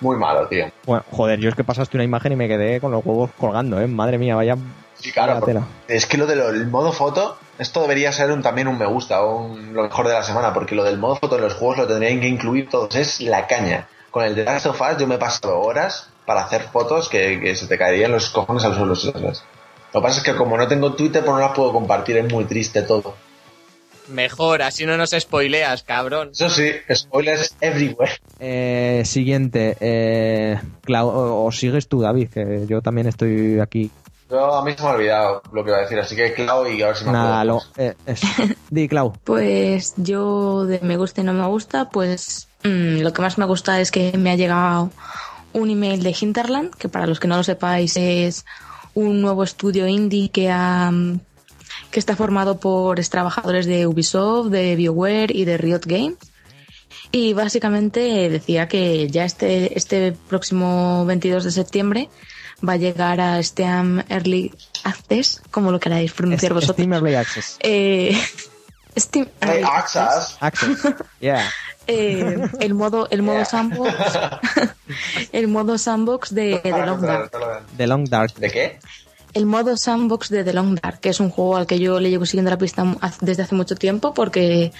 Muy 0.00 0.16
malo, 0.16 0.48
tío. 0.48 0.66
Bueno, 0.84 1.04
joder, 1.10 1.38
yo 1.38 1.48
es 1.48 1.54
que 1.54 1.62
pasaste 1.62 1.96
una 1.96 2.04
imagen 2.04 2.32
y 2.32 2.36
me 2.36 2.48
quedé 2.48 2.80
con 2.80 2.90
los 2.90 3.04
huevos 3.04 3.30
colgando, 3.38 3.80
¿eh? 3.80 3.86
Madre 3.86 4.18
mía, 4.18 4.34
vaya. 4.34 4.56
Sí, 5.04 5.12
claro, 5.12 5.38
es 5.86 6.06
que 6.06 6.16
lo 6.16 6.26
del 6.26 6.66
modo 6.68 6.90
foto, 6.90 7.36
esto 7.58 7.82
debería 7.82 8.10
ser 8.10 8.32
un, 8.32 8.40
también 8.40 8.68
un 8.68 8.78
me 8.78 8.86
gusta 8.86 9.20
o 9.22 9.36
un, 9.48 9.74
lo 9.74 9.82
mejor 9.82 10.08
de 10.08 10.14
la 10.14 10.22
semana, 10.22 10.54
porque 10.54 10.74
lo 10.74 10.82
del 10.82 10.96
modo 10.96 11.16
foto 11.16 11.36
en 11.36 11.42
los 11.42 11.52
juegos 11.52 11.76
lo 11.76 11.86
tendrían 11.86 12.22
que 12.22 12.28
incluir 12.28 12.70
todos, 12.70 12.94
es 12.94 13.20
la 13.20 13.46
caña. 13.46 13.86
Con 14.10 14.24
el 14.24 14.34
de 14.34 14.44
Last 14.44 14.64
of 14.64 14.80
Us 14.80 14.96
yo 14.98 15.06
me 15.06 15.16
he 15.16 15.18
pasado 15.18 15.60
horas 15.60 16.08
para 16.24 16.42
hacer 16.44 16.62
fotos 16.62 17.10
que, 17.10 17.38
que 17.38 17.54
se 17.54 17.66
te 17.66 17.76
caerían 17.76 18.12
los 18.12 18.30
cojones 18.30 18.64
al 18.64 18.74
suelo. 18.74 18.94
Lo 18.94 20.00
que 20.00 20.00
pasa 20.00 20.20
es 20.20 20.22
que 20.24 20.34
como 20.36 20.56
no 20.56 20.66
tengo 20.68 20.94
Twitter, 20.94 21.22
pues 21.22 21.34
no 21.34 21.38
las 21.40 21.54
puedo 21.54 21.70
compartir, 21.70 22.16
es 22.16 22.32
muy 22.32 22.46
triste 22.46 22.80
todo. 22.80 23.14
Mejor, 24.08 24.62
así 24.62 24.86
no 24.86 24.96
nos 24.96 25.10
spoileas, 25.10 25.82
cabrón. 25.82 26.30
Eso 26.32 26.48
sí, 26.48 26.70
spoilers 26.94 27.54
everywhere. 27.60 28.12
Eh, 28.40 29.02
siguiente, 29.04 29.76
eh, 29.80 30.58
Clau- 30.86 31.08
o, 31.12 31.44
o 31.44 31.52
sigues 31.52 31.88
tú, 31.88 32.00
David, 32.00 32.30
que 32.30 32.64
yo 32.66 32.80
también 32.80 33.06
estoy 33.06 33.60
aquí. 33.60 33.90
Yo 34.34 34.52
a 34.52 34.64
mí 34.64 34.72
se 34.76 34.82
me 34.82 34.88
ha 34.88 34.92
olvidado 34.94 35.42
lo 35.52 35.62
que 35.62 35.70
iba 35.70 35.78
a 35.78 35.82
decir, 35.82 35.96
así 36.00 36.16
que 36.16 36.34
Clau 36.34 36.66
y 36.66 36.82
a 36.82 36.88
ver 36.88 36.96
si 36.96 37.04
me 37.04 37.12
Nada, 37.12 37.42
acuerdo. 37.42 37.62
lo, 37.76 37.82
eh, 37.84 37.94
eso. 38.04 38.26
Di, 38.70 38.88
Clau. 38.88 39.12
Pues 39.22 39.94
yo 39.96 40.64
de 40.64 40.80
me 40.80 40.96
gusta 40.96 41.20
y 41.20 41.24
no 41.24 41.32
me 41.32 41.46
gusta, 41.46 41.88
pues 41.88 42.48
mm, 42.64 42.98
lo 43.02 43.12
que 43.12 43.22
más 43.22 43.38
me 43.38 43.44
gusta 43.44 43.80
es 43.80 43.92
que 43.92 44.18
me 44.18 44.32
ha 44.32 44.34
llegado 44.34 44.90
un 45.52 45.70
email 45.70 46.02
de 46.02 46.16
Hinterland, 46.20 46.74
que 46.74 46.88
para 46.88 47.06
los 47.06 47.20
que 47.20 47.28
no 47.28 47.36
lo 47.36 47.44
sepáis 47.44 47.96
es 47.96 48.44
un 48.94 49.22
nuevo 49.22 49.44
estudio 49.44 49.86
indie 49.86 50.30
que 50.30 50.50
ha, 50.50 50.90
mm, 50.90 51.20
que 51.92 52.00
está 52.00 52.16
formado 52.16 52.58
por 52.58 52.98
trabajadores 53.06 53.66
de 53.66 53.86
Ubisoft, 53.86 54.48
de 54.48 54.74
BioWare 54.74 55.30
y 55.30 55.44
de 55.44 55.58
Riot 55.58 55.82
Games. 55.86 56.18
Y 57.12 57.34
básicamente 57.34 58.28
decía 58.28 58.66
que 58.66 59.08
ya 59.08 59.24
este, 59.24 59.78
este 59.78 60.10
próximo 60.28 61.04
22 61.06 61.44
de 61.44 61.52
septiembre 61.52 62.08
va 62.66 62.74
a 62.74 62.76
llegar 62.76 63.20
a 63.20 63.42
Steam 63.42 64.02
Early 64.08 64.52
Access, 64.84 65.42
como 65.50 65.70
lo 65.72 65.80
queráis 65.80 66.12
pronunciar 66.12 66.52
vosotros. 66.54 66.76
Steam 66.76 66.92
Early 66.92 67.14
Access. 67.14 67.56
Eh, 67.60 68.20
Steam, 68.96 69.26
Hey, 69.40 69.62
eh, 69.62 69.64
Access. 69.64 70.36
Access. 70.40 70.94
Yeah. 71.20 71.44
eh, 71.86 72.46
el 72.60 72.74
modo, 72.74 73.08
el 73.10 73.22
modo 73.22 73.36
Yeah. 73.38 73.44
sandbox, 73.44 73.92
el 75.32 75.48
modo 75.48 75.78
sandbox 75.78 76.34
de, 76.34 76.60
de 76.62 76.70
Long 76.70 77.00
Dark. 77.00 77.32
The 77.76 77.86
Long 77.86 78.08
Dark. 78.08 78.34
¿De 78.34 78.50
qué? 78.50 78.78
El 79.34 79.46
modo 79.46 79.76
sandbox 79.76 80.28
de 80.28 80.44
The 80.44 80.52
Long 80.52 80.78
Dark, 80.80 81.00
que 81.00 81.08
es 81.08 81.18
un 81.18 81.28
juego 81.28 81.56
al 81.56 81.66
que 81.66 81.80
yo 81.80 81.98
le 81.98 82.08
llevo 82.08 82.24
siguiendo 82.24 82.52
la 82.52 82.58
pista 82.58 82.84
desde 83.20 83.42
hace 83.42 83.56
mucho 83.56 83.74
tiempo, 83.74 84.14
porque 84.14 84.72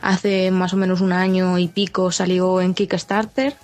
hace 0.00 0.52
más 0.52 0.72
o 0.72 0.76
menos 0.76 1.00
un 1.00 1.12
año 1.12 1.58
y 1.58 1.66
pico 1.66 2.12
salió 2.12 2.60
en 2.60 2.72
Kickstarter. 2.72 3.56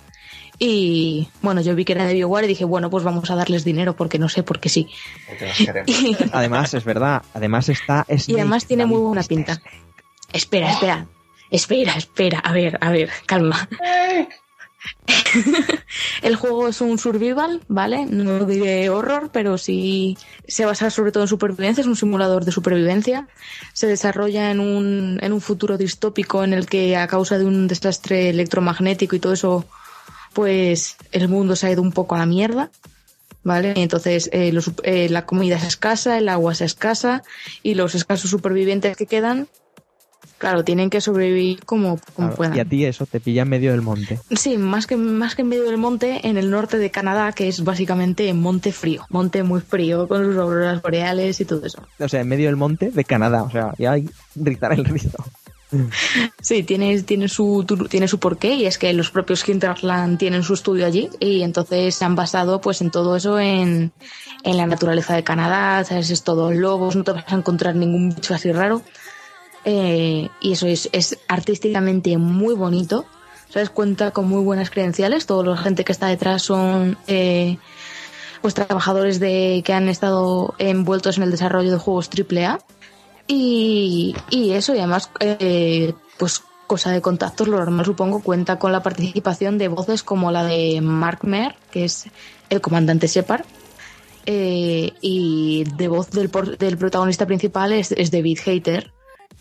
Y 0.65 1.27
bueno, 1.41 1.59
yo 1.59 1.75
vi 1.75 1.83
que 1.83 1.91
era 1.91 2.05
de 2.05 2.13
BioWare 2.13 2.45
y 2.45 2.47
dije, 2.47 2.63
bueno, 2.63 2.89
pues 2.89 3.03
vamos 3.03 3.29
a 3.29 3.35
darles 3.35 3.65
dinero 3.65 3.97
porque 3.97 4.17
no 4.17 4.29
sé 4.29 4.43
por 4.43 4.61
qué 4.61 4.69
sí. 4.69 4.87
Porque. 5.27 5.83
Y, 5.87 6.15
Además, 6.31 6.73
es 6.73 6.85
verdad. 6.85 7.21
Además 7.33 7.67
está 7.67 8.05
y 8.07 8.17
Snake, 8.17 8.39
además 8.39 8.65
tiene 8.65 8.85
muy 8.85 8.99
buena 8.99 9.23
pinta. 9.23 9.61
Espera, 10.31 10.71
espera. 10.71 11.05
Espera, 11.51 11.95
espera. 11.97 12.39
A 12.39 12.53
ver, 12.53 12.77
a 12.79 12.91
ver, 12.91 13.09
calma. 13.25 13.67
El 16.21 16.37
juego 16.37 16.69
es 16.69 16.79
un 16.79 16.97
survival, 16.97 17.59
¿vale? 17.67 18.05
No 18.05 18.45
diré 18.45 18.89
horror, 18.89 19.31
pero 19.33 19.57
sí 19.57 20.17
se 20.47 20.63
basa 20.63 20.89
sobre 20.89 21.11
todo 21.11 21.23
en 21.23 21.27
supervivencia, 21.27 21.81
es 21.81 21.87
un 21.87 21.97
simulador 21.97 22.45
de 22.45 22.53
supervivencia. 22.53 23.27
Se 23.73 23.87
desarrolla 23.87 24.49
en 24.49 24.61
un, 24.61 25.19
en 25.21 25.33
un 25.33 25.41
futuro 25.41 25.77
distópico 25.77 26.45
en 26.45 26.53
el 26.53 26.67
que 26.67 26.95
a 26.95 27.07
causa 27.07 27.37
de 27.37 27.43
un 27.43 27.67
desastre 27.67 28.29
electromagnético 28.29 29.17
y 29.17 29.19
todo 29.19 29.33
eso, 29.33 29.65
pues 30.33 30.95
el 31.11 31.27
mundo 31.29 31.55
se 31.55 31.67
ha 31.67 31.71
ido 31.71 31.81
un 31.81 31.91
poco 31.91 32.15
a 32.15 32.19
la 32.19 32.25
mierda. 32.25 32.69
¿Vale? 33.45 33.73
Entonces 33.75 34.29
eh, 34.31 34.53
los- 34.53 34.71
eh, 34.83 35.09
la 35.09 35.25
comida 35.25 35.57
es 35.57 35.63
escasa, 35.65 36.17
el 36.17 36.29
agua 36.29 36.53
es 36.53 36.61
escasa 36.61 37.23
y 37.61 37.75
los 37.75 37.93
escasos 37.93 38.29
supervivientes 38.31 38.95
que 38.95 39.05
quedan, 39.05 39.49
claro, 40.37 40.63
tienen 40.63 40.89
que 40.89 41.01
sobrevivir 41.01 41.59
como, 41.65 41.99
como 42.13 42.27
Claro, 42.29 42.35
puedan. 42.37 42.55
y 42.55 42.61
a 42.61 42.65
ti 42.65 42.85
eso 42.85 43.05
te 43.05 43.19
pilla 43.19 43.41
en 43.41 43.49
medio 43.49 43.71
del 43.71 43.81
monte. 43.81 44.17
Sí, 44.33 44.57
más 44.57 44.87
que, 44.87 44.95
más 44.95 45.35
que 45.35 45.41
en 45.41 45.49
medio 45.49 45.63
del 45.65 45.77
monte, 45.77 46.25
en 46.25 46.37
el 46.37 46.49
norte 46.49 46.77
de 46.77 46.89
Canadá, 46.89 47.33
que 47.33 47.49
es 47.49 47.65
básicamente 47.65 48.33
monte 48.33 48.71
frío, 48.71 49.05
monte 49.09 49.43
muy 49.43 49.59
frío, 49.59 50.07
con 50.07 50.23
sus 50.23 50.37
auroras 50.37 50.81
boreales 50.81 51.41
y 51.41 51.43
todo 51.45 51.65
eso. 51.65 51.85
O 51.99 52.07
sea, 52.07 52.21
en 52.21 52.29
medio 52.29 52.45
del 52.45 52.55
monte 52.55 52.91
de 52.91 53.03
Canadá. 53.03 53.43
O 53.43 53.51
sea, 53.51 53.73
ya 53.77 53.91
hay 53.91 54.09
rizar 54.35 54.71
el 54.71 54.85
rizo. 54.85 55.09
Sí, 56.41 56.63
tiene, 56.63 57.01
tiene, 57.03 57.29
su, 57.29 57.65
tiene 57.89 58.07
su 58.07 58.19
porqué 58.19 58.53
y 58.55 58.65
es 58.65 58.77
que 58.77 58.91
los 58.93 59.11
propios 59.11 59.47
Hinterland 59.47 60.17
tienen 60.17 60.43
su 60.43 60.53
estudio 60.53 60.85
allí 60.85 61.09
y 61.19 61.41
entonces 61.41 61.95
se 61.95 62.05
han 62.05 62.15
basado 62.15 62.59
pues 62.59 62.81
en 62.81 62.91
todo 62.91 63.15
eso 63.15 63.39
en, 63.39 63.93
en 64.43 64.57
la 64.57 64.65
naturaleza 64.65 65.15
de 65.15 65.23
Canadá, 65.23 65.83
¿sabes? 65.83 66.09
Es 66.09 66.23
todo 66.23 66.51
lobos, 66.51 66.95
no 66.95 67.03
te 67.03 67.11
vas 67.11 67.25
a 67.27 67.35
encontrar 67.35 67.75
ningún 67.75 68.09
bicho 68.09 68.33
así 68.33 68.51
raro. 68.51 68.81
Eh, 69.65 70.29
y 70.41 70.51
eso 70.51 70.67
es, 70.67 70.89
es 70.91 71.17
artísticamente 71.29 72.17
muy 72.17 72.53
bonito, 72.53 73.05
¿sabes? 73.49 73.69
Cuenta 73.69 74.11
con 74.11 74.27
muy 74.27 74.43
buenas 74.43 74.69
credenciales, 74.69 75.25
toda 75.25 75.45
la 75.45 75.57
gente 75.57 75.85
que 75.85 75.93
está 75.93 76.07
detrás 76.07 76.41
son... 76.41 76.97
eh, 77.07 77.57
pues 78.41 78.55
trabajadores 78.55 79.21
de 79.21 79.63
que 79.65 79.71
han 79.71 79.87
estado 79.87 80.53
envueltos 80.57 81.15
en 81.15 81.23
el 81.23 81.31
desarrollo 81.31 81.71
de 81.71 81.77
juegos 81.77 82.09
AAA 82.09 82.59
y, 83.33 84.15
y 84.29 84.51
eso, 84.51 84.73
y 84.75 84.79
además, 84.79 85.09
eh, 85.19 85.93
pues 86.17 86.43
cosa 86.67 86.91
de 86.91 87.01
contactos, 87.01 87.47
lo 87.47 87.57
normal 87.57 87.85
supongo, 87.85 88.21
cuenta 88.21 88.57
con 88.59 88.71
la 88.71 88.81
participación 88.83 89.57
de 89.57 89.67
voces 89.67 90.01
como 90.03 90.31
la 90.31 90.43
de 90.43 90.79
Mark 90.81 91.19
Mer, 91.23 91.55
que 91.71 91.85
es 91.85 92.05
el 92.49 92.61
comandante 92.61 93.07
Shepard, 93.07 93.45
eh, 94.25 94.93
y 95.01 95.65
de 95.75 95.87
voz 95.89 96.09
del, 96.11 96.29
por- 96.29 96.57
del 96.57 96.77
protagonista 96.77 97.25
principal 97.25 97.73
es, 97.73 97.91
es 97.91 98.09
David 98.11 98.39
Hater, 98.43 98.91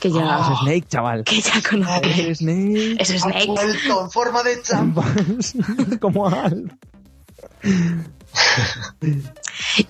que 0.00 0.10
ya, 0.10 0.40
Es 0.52 0.58
Snake, 0.60 0.84
chaval. 0.88 1.22
que 1.24 1.40
ya 1.40 1.62
conoce. 1.68 2.30
Es 2.30 2.38
Snake. 2.38 2.96
Es 2.98 3.10
Ha 3.12 3.18
Snake. 3.18 3.46
vuelto 3.46 4.02
en 4.02 4.10
forma 4.10 4.42
de 4.42 4.60
champ. 4.64 4.98
Como 6.00 6.26
Al. 6.28 6.76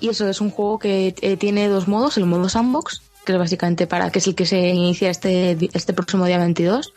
Y 0.01 0.09
eso 0.09 0.29
es 0.29 0.41
un 0.41 0.51
juego 0.51 0.79
que 0.79 1.15
eh, 1.21 1.37
tiene 1.37 1.69
dos 1.69 1.89
modos, 1.89 2.17
el 2.19 2.27
modo 2.27 2.49
sandbox, 2.49 3.03
que 3.25 3.33
es 3.33 3.39
básicamente 3.39 3.87
para, 3.87 4.11
que 4.11 4.19
es 4.19 4.27
el 4.27 4.35
que 4.35 4.47
se 4.47 4.69
inicia 4.69 5.11
este, 5.11 5.57
este 5.73 5.93
próximo 5.93 6.27
día 6.27 6.39
22, 6.39 6.93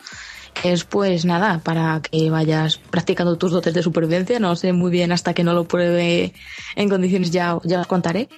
que 0.60 0.72
es 0.72 0.84
pues 0.84 1.24
nada, 1.24 1.60
para 1.62 2.00
que 2.00 2.30
vayas 2.30 2.78
practicando 2.78 3.36
tus 3.36 3.52
dotes 3.52 3.74
de 3.74 3.82
supervivencia, 3.82 4.38
no 4.40 4.56
sé 4.56 4.72
muy 4.72 4.90
bien 4.90 5.12
hasta 5.12 5.34
que 5.34 5.44
no 5.44 5.52
lo 5.52 5.64
pruebe 5.64 6.32
en 6.74 6.88
condiciones 6.88 7.30
ya, 7.30 7.58
ya 7.64 7.80
os 7.80 7.86
contaré. 7.86 8.28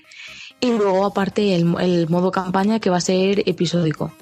Y 0.61 0.73
luego 0.73 1.05
aparte 1.05 1.55
el, 1.55 1.75
el 1.81 2.09
modo 2.09 2.33
campaña 2.33 2.81
que 2.81 2.91
va 2.91 2.97
a 2.97 3.01
ser 3.01 3.49
episódico. 3.49 4.13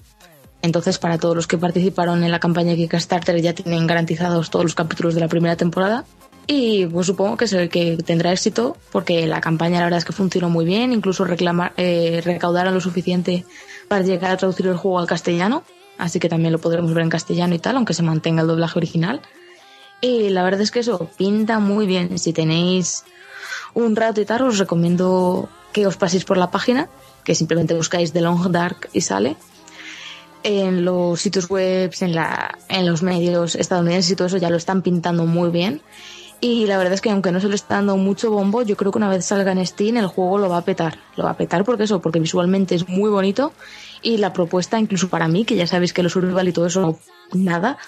Entonces 0.62 0.98
para 0.98 1.18
todos 1.18 1.36
los 1.36 1.46
que 1.46 1.58
participaron 1.58 2.24
en 2.24 2.30
la 2.30 2.40
campaña 2.40 2.74
Kickstarter 2.74 3.40
ya 3.40 3.54
tienen 3.54 3.86
garantizados 3.86 4.50
todos 4.50 4.64
los 4.64 4.74
capítulos 4.74 5.14
de 5.14 5.20
la 5.20 5.28
primera 5.28 5.56
temporada. 5.56 6.04
Y 6.46 6.86
pues 6.86 7.08
supongo 7.08 7.36
que 7.36 7.46
es 7.46 7.52
el 7.52 7.68
que 7.68 7.96
tendrá 7.96 8.32
éxito, 8.32 8.76
porque 8.92 9.26
la 9.26 9.40
campaña 9.40 9.78
la 9.78 9.86
verdad 9.86 9.98
es 9.98 10.04
que 10.04 10.12
funcionó 10.12 10.48
muy 10.48 10.64
bien, 10.64 10.92
incluso 10.92 11.24
reclamar, 11.24 11.72
eh, 11.76 12.22
recaudaron 12.24 12.72
lo 12.72 12.80
suficiente 12.80 13.44
para 13.88 14.04
llegar 14.04 14.30
a 14.30 14.36
traducir 14.36 14.66
el 14.68 14.76
juego 14.76 15.00
al 15.00 15.08
castellano, 15.08 15.64
así 15.98 16.20
que 16.20 16.28
también 16.28 16.52
lo 16.52 16.60
podremos 16.60 16.94
ver 16.94 17.02
en 17.02 17.10
castellano 17.10 17.54
y 17.54 17.58
tal, 17.58 17.76
aunque 17.76 17.94
se 17.94 18.02
mantenga 18.04 18.42
el 18.42 18.48
doblaje 18.48 18.78
original. 18.78 19.20
Y 20.00 20.28
la 20.28 20.44
verdad 20.44 20.60
es 20.60 20.70
que 20.70 20.80
eso 20.80 21.10
pinta 21.16 21.58
muy 21.58 21.86
bien. 21.86 22.18
Si 22.18 22.32
tenéis 22.32 23.04
un 23.74 23.96
rato 23.96 24.20
y 24.20 24.24
tal, 24.24 24.42
os 24.42 24.58
recomiendo 24.58 25.48
que 25.72 25.86
os 25.86 25.96
paséis 25.96 26.24
por 26.24 26.36
la 26.36 26.50
página, 26.50 26.88
que 27.24 27.34
simplemente 27.34 27.74
buscáis 27.74 28.12
The 28.12 28.20
Long 28.20 28.50
Dark 28.52 28.88
y 28.92 29.00
sale. 29.00 29.36
En 30.42 30.84
los 30.84 31.20
sitios 31.20 31.48
web, 31.48 31.92
en, 32.00 32.14
la, 32.14 32.56
en 32.68 32.86
los 32.86 33.02
medios 33.02 33.56
estadounidenses 33.56 34.12
y 34.12 34.16
todo 34.16 34.28
eso 34.28 34.36
ya 34.36 34.50
lo 34.50 34.56
están 34.56 34.82
pintando 34.82 35.26
muy 35.26 35.50
bien. 35.50 35.82
Y 36.40 36.66
la 36.66 36.76
verdad 36.76 36.92
es 36.92 37.00
que 37.00 37.10
aunque 37.10 37.32
no 37.32 37.40
se 37.40 37.48
le 37.48 37.54
está 37.54 37.76
dando 37.76 37.96
mucho 37.96 38.30
bombo, 38.30 38.62
yo 38.62 38.76
creo 38.76 38.92
que 38.92 38.98
una 38.98 39.08
vez 39.08 39.24
salga 39.24 39.52
en 39.52 39.64
Steam 39.66 39.96
el 39.96 40.06
juego 40.06 40.38
lo 40.38 40.48
va 40.48 40.58
a 40.58 40.64
petar. 40.64 40.98
Lo 41.16 41.24
va 41.24 41.30
a 41.30 41.36
petar 41.36 41.64
porque 41.64 41.84
eso, 41.84 42.00
porque 42.00 42.20
visualmente 42.20 42.74
es 42.74 42.88
muy 42.88 43.08
bonito 43.10 43.52
y 44.02 44.18
la 44.18 44.32
propuesta, 44.32 44.78
incluso 44.78 45.08
para 45.08 45.28
mí, 45.28 45.44
que 45.44 45.56
ya 45.56 45.66
sabéis 45.66 45.92
que 45.92 46.02
lo 46.02 46.08
survival 46.08 46.46
y 46.46 46.52
todo 46.52 46.66
eso, 46.66 46.98
nada, 47.32 47.78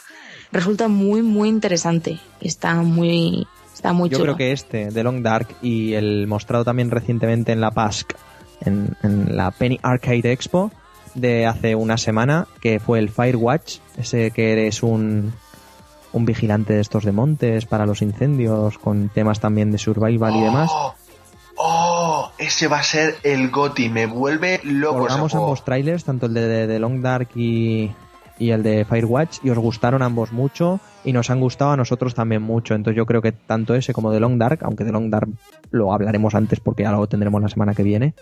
resulta 0.51 0.89
muy, 0.89 1.23
muy 1.23 1.49
interesante. 1.49 2.19
Está 2.41 2.75
muy, 2.83 3.47
está 3.75 3.93
muy 3.93 4.09
Yo 4.09 4.19
chulo. 4.19 4.35
creo 4.35 4.37
que 4.37 4.53
este, 4.53 4.91
The 4.91 5.03
Long 5.05 5.23
Dark, 5.23 5.49
y 5.63 5.93
el 5.93 6.27
mostrado 6.27 6.65
también 6.65 6.91
recientemente 6.91 7.53
en 7.53 7.61
la 7.61 7.71
PASC, 7.71 8.15
en, 8.63 8.97
en 9.03 9.37
la 9.37 9.51
Penny 9.51 9.79
Arcade 9.83 10.33
Expo 10.33 10.73
de 11.15 11.47
hace 11.47 11.75
una 11.75 11.97
semana, 11.99 12.49
que 12.61 12.81
fue 12.81 12.99
el 12.99 13.11
Firewatch, 13.11 13.79
ese 13.97 14.31
que 14.31 14.53
eres 14.53 14.83
un, 14.83 15.33
un 16.13 16.25
vigilante 16.25 16.75
de 16.75 16.81
estos 16.81 17.05
de 17.05 17.13
montes 17.13 17.67
para 17.67 17.87
los 17.87 18.03
incendios, 18.03 18.79
con 18.79 19.09
temas 19.09 19.41
también 19.41 19.71
de 19.71 19.79
survival 19.79 20.37
y 20.37 20.41
demás. 20.41 20.71
Oh, 20.73 20.95
oh, 21.57 22.31
ese 22.39 22.69
va 22.69 22.79
a 22.79 22.83
ser 22.83 23.17
el 23.23 23.51
GOTI. 23.51 23.89
Me 23.89 24.07
vuelve 24.07 24.61
loco 24.65 25.01
Colgamos 25.01 25.35
ambos 25.35 25.65
trailers, 25.65 26.05
tanto 26.05 26.27
el 26.27 26.35
de 26.35 26.67
The 26.67 26.79
Long 26.79 27.01
Dark 27.03 27.29
y, 27.35 27.91
y 28.39 28.51
el 28.51 28.63
de 28.63 28.85
Firewatch, 28.85 29.39
y 29.43 29.51
os 29.51 29.59
gustaron 29.59 30.03
ambos 30.03 30.33
mucho, 30.33 30.81
y 31.05 31.13
nos 31.13 31.31
han 31.31 31.41
gustado 31.41 31.73
a 31.73 31.77
nosotros 31.77 32.15
también 32.15 32.43
mucho. 32.43 32.75
Entonces 32.75 32.97
yo 32.97 33.07
creo 33.07 33.23
que 33.23 33.33
tanto 33.33 33.75
ese 33.75 33.93
como 33.93 34.13
The 34.13 34.21
Long 34.21 34.39
Dark, 34.39 34.61
aunque 34.63 34.85
The 34.85 34.93
Long 34.93 35.11
Dark 35.11 35.29
lo 35.71 35.93
hablaremos 35.93 36.35
antes 36.35 36.61
porque 36.61 36.85
ya 36.85 36.93
lo 36.93 37.07
tendremos 37.07 37.43
la 37.43 37.49
semana 37.49 37.75
que 37.75 37.83
viene, 37.83 38.15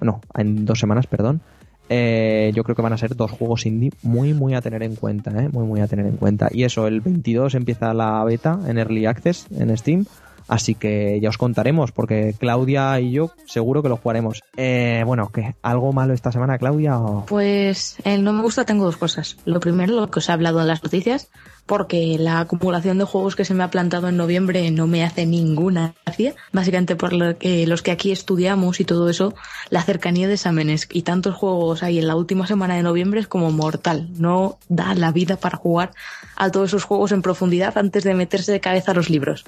no, 0.00 0.20
en 0.34 0.64
dos 0.64 0.78
semanas, 0.78 1.06
perdón. 1.06 1.40
Eh, 1.88 2.52
yo 2.54 2.64
creo 2.64 2.74
que 2.74 2.82
van 2.82 2.92
a 2.92 2.98
ser 2.98 3.14
dos 3.14 3.30
juegos 3.30 3.66
indie 3.66 3.92
muy, 4.02 4.32
muy 4.32 4.54
a 4.54 4.60
tener 4.60 4.82
en 4.82 4.96
cuenta, 4.96 5.30
¿eh? 5.42 5.48
muy, 5.52 5.64
muy 5.64 5.80
a 5.80 5.86
tener 5.86 6.06
en 6.06 6.16
cuenta. 6.16 6.48
Y 6.50 6.64
eso, 6.64 6.86
el 6.86 7.00
22 7.00 7.54
empieza 7.54 7.92
la 7.92 8.24
beta 8.24 8.58
en 8.66 8.78
Early 8.78 9.06
Access 9.06 9.46
en 9.50 9.76
Steam. 9.76 10.06
Así 10.48 10.74
que 10.74 11.18
ya 11.20 11.28
os 11.30 11.38
contaremos, 11.38 11.92
porque 11.92 12.34
Claudia 12.38 13.00
y 13.00 13.12
yo 13.12 13.30
seguro 13.46 13.82
que 13.82 13.88
lo 13.88 13.96
jugaremos. 13.96 14.42
Eh, 14.56 15.02
bueno, 15.06 15.30
¿qué? 15.32 15.54
¿Algo 15.62 15.92
malo 15.92 16.12
esta 16.14 16.32
semana, 16.32 16.58
Claudia? 16.58 16.98
o- 16.98 17.24
Pues 17.26 17.96
el 18.04 18.22
no 18.24 18.32
me 18.32 18.42
gusta 18.42 18.64
tengo 18.64 18.84
dos 18.84 18.96
cosas. 18.96 19.36
Lo 19.44 19.60
primero, 19.60 19.94
lo 19.94 20.10
que 20.10 20.18
os 20.18 20.28
he 20.28 20.32
hablado 20.32 20.60
en 20.60 20.66
las 20.68 20.82
noticias, 20.82 21.28
porque 21.66 22.16
la 22.18 22.40
acumulación 22.40 22.98
de 22.98 23.04
juegos 23.04 23.36
que 23.36 23.46
se 23.46 23.54
me 23.54 23.64
ha 23.64 23.70
plantado 23.70 24.08
en 24.08 24.18
noviembre 24.18 24.70
no 24.70 24.86
me 24.86 25.02
hace 25.02 25.24
ninguna 25.24 25.94
gracia. 26.04 26.34
Básicamente 26.52 26.94
por 26.94 27.14
lo 27.14 27.38
que 27.38 27.66
los 27.66 27.80
que 27.80 27.90
aquí 27.90 28.12
estudiamos 28.12 28.80
y 28.80 28.84
todo 28.84 29.08
eso, 29.08 29.34
la 29.70 29.82
cercanía 29.82 30.28
de 30.28 30.34
exámenes 30.34 30.86
y 30.92 31.02
tantos 31.02 31.34
juegos 31.34 31.82
ahí 31.82 31.98
en 31.98 32.06
la 32.06 32.16
última 32.16 32.46
semana 32.46 32.76
de 32.76 32.82
noviembre 32.82 33.20
es 33.20 33.28
como 33.28 33.50
mortal. 33.50 34.08
No 34.18 34.58
da 34.68 34.94
la 34.94 35.10
vida 35.10 35.36
para 35.36 35.56
jugar 35.56 35.92
a 36.36 36.50
todos 36.50 36.68
esos 36.70 36.84
juegos 36.84 37.12
en 37.12 37.22
profundidad 37.22 37.78
antes 37.78 38.04
de 38.04 38.12
meterse 38.14 38.52
de 38.52 38.60
cabeza 38.60 38.90
a 38.90 38.94
los 38.94 39.08
libros. 39.08 39.44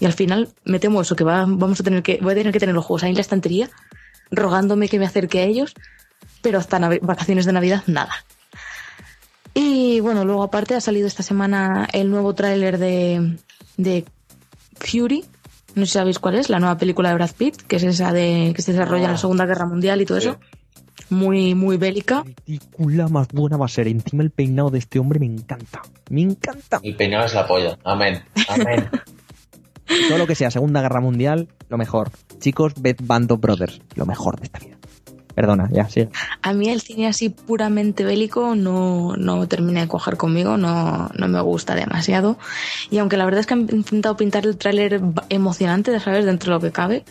Y 0.00 0.04
al 0.06 0.12
final 0.12 0.48
me 0.64 0.78
temo 0.78 1.00
eso, 1.00 1.16
que 1.16 1.24
va- 1.24 1.44
vamos 1.46 1.80
a 1.80 1.82
tener 1.82 2.02
que, 2.02 2.18
voy 2.22 2.32
a 2.32 2.36
tener 2.36 2.52
que 2.52 2.60
tener 2.60 2.74
los 2.74 2.84
juegos 2.84 3.02
ahí 3.02 3.10
en 3.10 3.16
la 3.16 3.20
estantería, 3.22 3.68
rogándome 4.30 4.88
que 4.88 4.98
me 4.98 5.06
acerque 5.06 5.40
a 5.40 5.44
ellos, 5.44 5.74
pero 6.42 6.58
hasta 6.58 6.78
vacaciones 7.02 7.46
de 7.46 7.52
Navidad, 7.52 7.82
nada. 7.86 8.12
Y 9.54 10.00
bueno, 10.00 10.24
luego 10.24 10.42
aparte 10.44 10.74
ha 10.76 10.80
salido 10.80 11.06
esta 11.08 11.22
semana 11.22 11.88
el 11.92 12.10
nuevo 12.10 12.34
tráiler 12.34 12.78
de, 12.78 13.36
de 13.76 14.04
Fury. 14.78 15.24
No 15.74 15.84
sé 15.84 15.92
si 15.92 15.98
sabéis 15.98 16.18
cuál 16.18 16.36
es, 16.36 16.48
la 16.48 16.60
nueva 16.60 16.78
película 16.78 17.08
de 17.08 17.14
Brad 17.16 17.30
Pitt, 17.36 17.62
que 17.62 17.76
es 17.76 17.82
esa 17.82 18.12
de 18.12 18.52
que 18.54 18.62
se 18.62 18.72
desarrolla 18.72 19.06
en 19.06 19.12
la 19.12 19.18
Segunda 19.18 19.46
Guerra 19.46 19.66
Mundial 19.66 20.00
y 20.00 20.06
todo 20.06 20.20
Sí. 20.20 20.28
eso. 20.28 20.38
muy, 21.10 21.54
muy 21.54 21.76
bélica. 21.76 22.22
película 22.44 23.08
más 23.08 23.28
buena 23.28 23.56
va 23.56 23.64
a 23.66 23.68
ser. 23.68 23.88
Encima 23.88 24.22
el 24.22 24.30
peinado 24.30 24.70
de 24.70 24.78
este 24.78 24.98
hombre 24.98 25.18
me 25.18 25.26
encanta. 25.26 25.80
Me 26.10 26.20
encanta. 26.22 26.80
El 26.82 26.96
peinado 26.96 27.24
es 27.26 27.34
la 27.34 27.46
polla. 27.46 27.78
Amén. 27.84 28.22
Amén. 28.48 28.88
Todo 30.08 30.18
lo 30.18 30.26
que 30.26 30.34
sea 30.34 30.50
Segunda 30.50 30.82
Guerra 30.82 31.00
Mundial, 31.00 31.48
lo 31.68 31.78
mejor. 31.78 32.10
Chicos, 32.40 32.74
ved 32.80 32.96
Band 33.02 33.32
of 33.32 33.40
Brothers, 33.40 33.80
lo 33.94 34.06
mejor 34.06 34.38
de 34.38 34.44
esta 34.44 34.58
vida. 34.58 34.76
Perdona, 35.34 35.68
ya, 35.70 35.88
sí. 35.88 36.08
A 36.42 36.52
mí 36.52 36.68
el 36.68 36.80
cine 36.80 37.06
así 37.06 37.28
puramente 37.28 38.04
bélico 38.04 38.56
no, 38.56 39.14
no 39.16 39.46
termina 39.46 39.80
de 39.80 39.86
cuajar 39.86 40.16
conmigo, 40.16 40.56
no, 40.56 41.08
no 41.14 41.28
me 41.28 41.40
gusta 41.40 41.76
demasiado. 41.76 42.38
Y 42.90 42.98
aunque 42.98 43.16
la 43.16 43.24
verdad 43.24 43.40
es 43.40 43.46
que 43.46 43.54
han 43.54 43.68
intentado 43.70 44.16
pintar 44.16 44.46
el 44.46 44.56
tráiler 44.56 45.00
emocionante, 45.28 45.98
¿sabes? 46.00 46.24
Dentro 46.24 46.50
de 46.50 46.56
lo 46.56 46.60
que 46.60 46.72
cabe, 46.72 47.04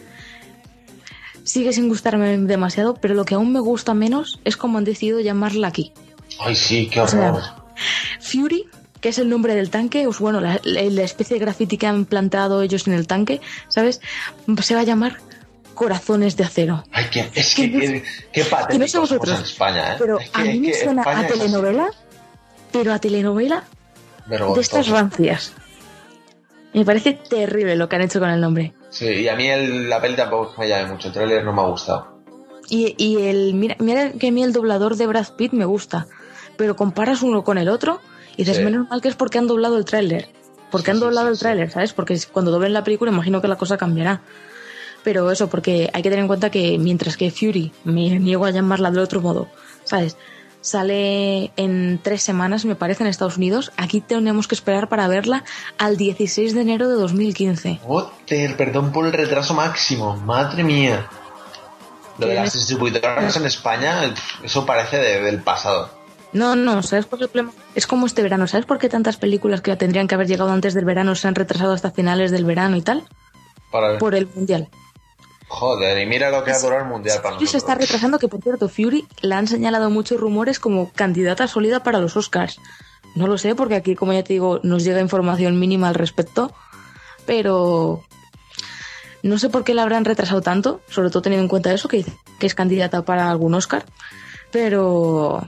sigue 1.45 1.71
sin 1.71 1.87
gustarme 1.87 2.37
demasiado, 2.37 2.95
pero 2.95 3.13
lo 3.13 3.23
que 3.23 3.35
aún 3.35 3.53
me 3.53 3.61
gusta 3.61 3.93
menos 3.93 4.41
es 4.43 4.57
como 4.57 4.77
han 4.77 4.83
decidido 4.83 5.21
llamarla 5.21 5.69
aquí. 5.69 5.93
Ay, 6.41 6.55
sí, 6.55 6.89
qué 6.91 6.99
O 6.99 7.07
sea, 7.07 7.31
horror. 7.31 7.43
Fury, 8.19 8.65
que 9.01 9.09
es 9.09 9.17
el 9.19 9.29
nombre 9.29 9.55
del 9.55 9.69
tanque, 9.69 10.07
o 10.07 10.11
bueno, 10.19 10.41
la, 10.41 10.55
especie 11.01 11.35
de 11.35 11.39
graffiti 11.39 11.77
que 11.77 11.87
han 11.87 12.05
plantado 12.05 12.61
ellos 12.61 12.87
en 12.87 12.93
el 12.93 13.07
tanque, 13.07 13.41
¿sabes? 13.67 14.01
Se 14.61 14.75
va 14.75 14.81
a 14.81 14.83
llamar 14.83 15.17
Corazones 15.73 16.35
de 16.37 16.43
Acero. 16.43 16.83
Ay, 16.91 17.05
que, 17.11 17.29
es 17.35 17.55
que 17.55 17.71
que, 17.71 17.79
qué, 17.79 18.03
qué 18.31 18.41
que 18.43 18.43
patéticos 18.45 18.93
no 18.93 19.07
somos 19.07 19.29
en 19.29 19.43
España, 19.45 19.93
¿eh? 19.93 19.95
Pero 19.99 20.19
Es 20.19 20.29
que- 20.29 20.41
a 20.41 20.43
mí 20.45 20.59
me 20.59 20.73
suena 20.73 21.01
España 21.01 21.19
a 21.19 21.27
telenovela, 21.27 21.89
pero 22.71 22.93
a 22.93 22.99
telenovela 22.99 23.63
de 24.27 24.61
estas 24.61 24.87
rancias. 24.87 25.53
Me 26.73 26.83
parece 26.85 27.13
terrible 27.13 27.75
lo 27.75 27.87
que 27.87 27.95
han 27.95 28.01
hecho 28.03 28.19
con 28.19 28.29
el 28.29 28.41
nombre. 28.41 28.73
Sí, 28.89 29.05
y 29.05 29.27
a 29.29 29.35
mí 29.35 29.47
el- 29.47 29.89
la 29.89 30.01
peli 30.01 30.15
tampoco 30.15 30.53
me 30.57 30.67
llama 30.67 30.93
mucho. 30.93 31.07
El 31.09 31.13
tráiler 31.13 31.43
no 31.43 31.53
me 31.53 31.61
ha 31.61 31.65
gustado. 31.65 32.17
Y, 32.69 32.95
y 32.97 33.21
el 33.27 33.53
mira, 33.53 33.75
mira 33.79 34.11
que 34.11 34.27
a 34.27 34.31
mí 34.31 34.43
el 34.43 34.51
doblador 34.53 34.95
de 34.97 35.07
Brad 35.07 35.27
Pitt 35.37 35.53
me 35.53 35.65
gusta, 35.65 36.07
pero 36.57 36.75
comparas 36.75 37.21
uno 37.21 37.43
con 37.43 37.57
el 37.57 37.69
otro 37.69 38.01
y 38.37 38.43
dices, 38.43 38.57
Sí. 38.57 38.63
menos 38.63 38.87
mal 38.89 39.01
que 39.01 39.09
es 39.09 39.15
porque 39.15 39.37
han 39.39 39.47
doblado 39.47 39.77
el 39.77 39.83
tráiler. 39.83 40.29
Porque 40.71 40.91
han 40.91 40.99
doblado 40.99 41.27
el 41.29 41.37
tráiler, 41.39 41.69
¿sabes? 41.71 41.91
Porque 41.93 42.17
cuando 42.31 42.51
doblen 42.51 42.71
la 42.73 42.83
película 42.83 43.11
imagino 43.11 43.41
que 43.41 43.47
la 43.49 43.57
cosa 43.57 43.77
cambiará. 43.77 44.21
Pero 45.03 45.29
eso, 45.31 45.47
porque 45.49 45.89
hay 45.93 46.01
que 46.01 46.09
tener 46.09 46.23
en 46.23 46.27
cuenta 46.27 46.49
que 46.49 46.77
mientras 46.77 47.15
que 47.17 47.31
Fury, 47.31 47.71
me 47.85 48.19
niego 48.19 48.45
a 48.45 48.51
llamarla 48.51 48.91
de 48.91 48.99
otro 48.99 49.21
modo, 49.21 49.47
¿sabes? 49.85 50.17
Sale 50.59 51.51
en 51.55 51.99
tres 52.03 52.21
semanas, 52.23 52.65
me 52.65 52.75
parece, 52.75 53.03
en 53.03 53.07
Estados 53.09 53.37
Unidos. 53.37 53.71
Aquí 53.77 54.01
tenemos 54.01 54.47
que 54.49 54.55
esperar 54.55 54.89
para 54.89 55.07
verla 55.07 55.45
al 55.77 55.95
16 55.95 56.53
de 56.53 56.61
enero 56.61 56.89
de 56.89 56.95
2015. 56.95 57.79
Joder, 57.83 58.57
perdón 58.57 58.91
por 58.91 59.05
el 59.05 59.13
retraso 59.13 59.53
máximo. 59.53 60.17
Madre 60.17 60.63
mía. 60.65 61.07
Lo 62.17 62.27
de 62.27 62.33
las 62.35 62.51
distribuidoras 62.53 63.37
en 63.37 63.45
España, 63.45 64.13
eso 64.43 64.65
parece 64.65 64.97
de- 64.97 65.21
del 65.21 65.41
pasado. 65.41 65.89
No, 66.33 66.55
no, 66.55 66.83
¿sabes 66.83 67.05
por 67.05 67.19
qué 67.19 67.25
el 67.25 67.31
problema? 67.31 67.53
Es 67.73 67.87
como 67.87 68.05
este 68.05 68.21
verano, 68.21 68.47
¿sabes 68.47 68.65
por 68.65 68.79
qué 68.79 68.89
tantas 68.89 69.17
películas 69.17 69.61
que 69.61 69.75
tendrían 69.75 70.07
que 70.07 70.15
haber 70.15 70.27
llegado 70.27 70.51
antes 70.51 70.73
del 70.73 70.85
verano 70.85 71.15
se 71.15 71.27
han 71.27 71.35
retrasado 71.35 71.73
hasta 71.73 71.91
finales 71.91 72.31
del 72.31 72.45
verano 72.45 72.75
y 72.75 72.81
tal? 72.81 73.07
Para. 73.71 73.97
Por 73.97 74.15
el 74.15 74.27
mundial. 74.33 74.69
Joder, 75.49 75.97
y 76.01 76.05
mira 76.05 76.29
lo 76.29 76.43
que 76.43 76.51
va 76.51 76.57
a 76.57 76.61
durar 76.61 76.81
el 76.81 76.87
mundial 76.87 77.21
para 77.21 77.35
Fury 77.35 77.47
se 77.47 77.57
está 77.57 77.75
retrasando, 77.75 78.19
que 78.19 78.27
por 78.27 78.41
cierto, 78.41 78.67
Fury 78.67 79.07
la 79.21 79.37
han 79.37 79.47
señalado 79.47 79.89
muchos 79.89 80.19
rumores 80.19 80.59
como 80.59 80.91
candidata 80.91 81.47
sólida 81.47 81.83
para 81.83 81.99
los 81.99 82.17
Oscars. 82.17 82.59
No 83.15 83.27
lo 83.27 83.37
sé, 83.37 83.55
porque 83.55 83.75
aquí, 83.75 83.95
como 83.95 84.11
ya 84.11 84.23
te 84.23 84.33
digo, 84.33 84.59
nos 84.63 84.83
llega 84.83 84.99
información 84.99 85.57
mínima 85.57 85.87
al 85.87 85.95
respecto, 85.95 86.53
pero 87.25 88.03
no 89.23 89.39
sé 89.39 89.49
por 89.49 89.63
qué 89.63 89.73
la 89.73 89.83
habrán 89.83 90.03
retrasado 90.03 90.41
tanto, 90.41 90.81
sobre 90.89 91.09
todo 91.09 91.21
teniendo 91.21 91.43
en 91.43 91.49
cuenta 91.49 91.73
eso, 91.73 91.87
que 91.87 92.05
es 92.41 92.53
candidata 92.53 93.03
para 93.03 93.31
algún 93.31 93.53
Oscar, 93.53 93.85
pero 94.51 95.47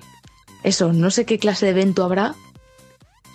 eso, 0.64 0.94
no 0.94 1.12
sé 1.12 1.26
qué 1.26 1.40
clase 1.40 1.66
de 1.66 1.72
evento 1.72 2.04
habrá, 2.04 2.36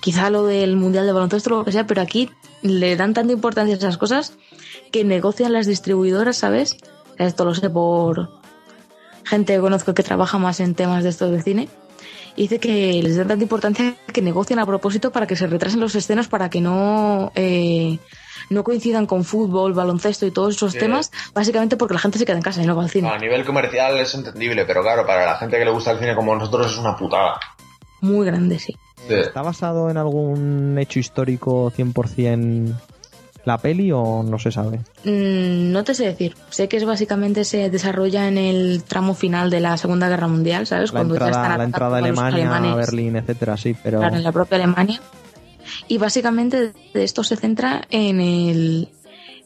quizá 0.01 0.31
lo 0.31 0.45
del 0.45 0.77
Mundial 0.77 1.07
de 1.07 1.13
Baloncesto 1.13 1.55
o 1.55 1.59
lo 1.59 1.65
que 1.65 1.73
sea, 1.73 1.87
pero 1.87 2.03
aquí 2.03 2.31
le 2.63 2.97
dan 2.97 3.15
tanta 3.15 3.33
importancia 3.33 3.75
a 3.75 3.79
esas 3.79 3.99
cosas 3.99 4.35
que 4.93 5.05
negocian 5.05 5.53
las 5.53 5.67
distribuidoras, 5.67 6.37
¿sabes? 6.37 6.77
Esto 7.19 7.45
lo 7.45 7.55
sé 7.55 7.71
por 7.71 8.31
gente 9.25 9.55
que 9.55 9.61
conozco 9.61 9.95
que 9.95 10.03
trabaja 10.03 10.39
más 10.39 10.61
en 10.61 10.75
temas 10.75 11.03
de 11.03 11.11
estos 11.11 11.31
de 11.31 11.43
cine. 11.43 11.69
Y 12.37 12.43
dice 12.43 12.59
que 12.59 13.01
les 13.03 13.17
dan 13.17 13.29
tanta 13.29 13.45
importancia 13.45 13.97
que 14.13 14.21
negocian 14.21 14.59
a 14.59 14.67
propósito 14.67 15.13
para 15.13 15.27
que 15.27 15.37
se 15.37 15.47
retrasen 15.47 15.81
los 15.81 15.95
escenas 15.95 16.29
para 16.29 16.51
que 16.51 16.61
no, 16.61 17.33
eh, 17.35 17.99
no 18.51 18.65
coincidan 18.65 19.07
con 19.07 19.25
fútbol, 19.25 19.73
baloncesto 19.73 20.27
y 20.27 20.31
todos 20.31 20.57
esos 20.57 20.73
Sí. 20.73 20.79
temas, 20.79 21.11
básicamente 21.35 21.77
porque 21.77 21.95
la 21.95 22.01
gente 22.01 22.19
se 22.19 22.25
queda 22.27 22.37
en 22.37 22.43
casa 22.43 22.63
y 22.63 22.67
no 22.67 22.77
va 22.77 22.83
al 22.85 22.91
cine. 22.91 23.09
A 23.09 23.19
nivel 23.19 23.45
comercial 23.45 23.99
es 23.99 24.15
entendible, 24.15 24.65
pero 24.65 24.83
claro, 24.83 25.07
para 25.07 25.27
la 25.27 25.37
gente 25.37 25.59
que 25.59 25.65
le 25.65 25.71
gusta 25.71 25.93
el 25.93 25.99
cine 25.99 26.15
como 26.15 26.35
nosotros 26.35 26.73
es 26.73 26.79
una 26.79 26.97
putada. 26.97 27.39
Muy 28.01 28.27
grande, 28.27 28.59
sí. 28.59 28.75
Sí. 29.09 29.15
¿Está 29.15 29.43
basado 29.43 29.91
en 29.91 29.97
algún 29.97 30.77
hecho 30.79 30.99
histórico 30.99 31.71
100% 31.77 32.75
la 33.45 33.59
peli 33.59 33.93
o 33.93 34.23
no 34.23 34.39
se 34.39 34.51
sabe? 34.51 34.79
Mm, 35.05 35.71
no 35.73 35.85
te 35.85 35.95
sé 35.95 36.07
decir. 36.07 36.35
Sé 36.49 36.69
que 36.69 36.79
es 36.79 36.85
básicamente 36.87 37.45
se 37.45 37.69
desarrolla 37.69 38.27
en 38.29 38.39
el 38.39 38.83
tramo 38.85 39.15
final 39.15 39.51
de 39.51 39.61
la 39.61 39.77
Segunda 39.77 40.09
Guerra 40.09 40.29
Mundial, 40.29 40.67
¿sabes? 40.67 40.93
La 40.95 41.01
ya 41.03 41.07
están 41.07 41.25
entrada, 41.27 41.59
la 41.59 41.65
entrada 41.65 41.97
a 41.97 41.99
Alemania, 41.99 42.57
a. 42.73 42.75
Berlín, 42.77 43.17
etcétera, 43.17 43.57
sí, 43.59 43.77
pero... 43.83 43.99
claro, 43.99 44.17
en 44.17 44.23
la 44.23 44.33
propia 44.33 44.57
Alemania. 44.57 45.01
Y 45.89 45.99
básicamente 45.99 46.73
de 46.93 47.05
esto 47.05 47.23
se 47.25 47.37
centra 47.37 47.83
en 47.91 48.21
el 48.21 48.89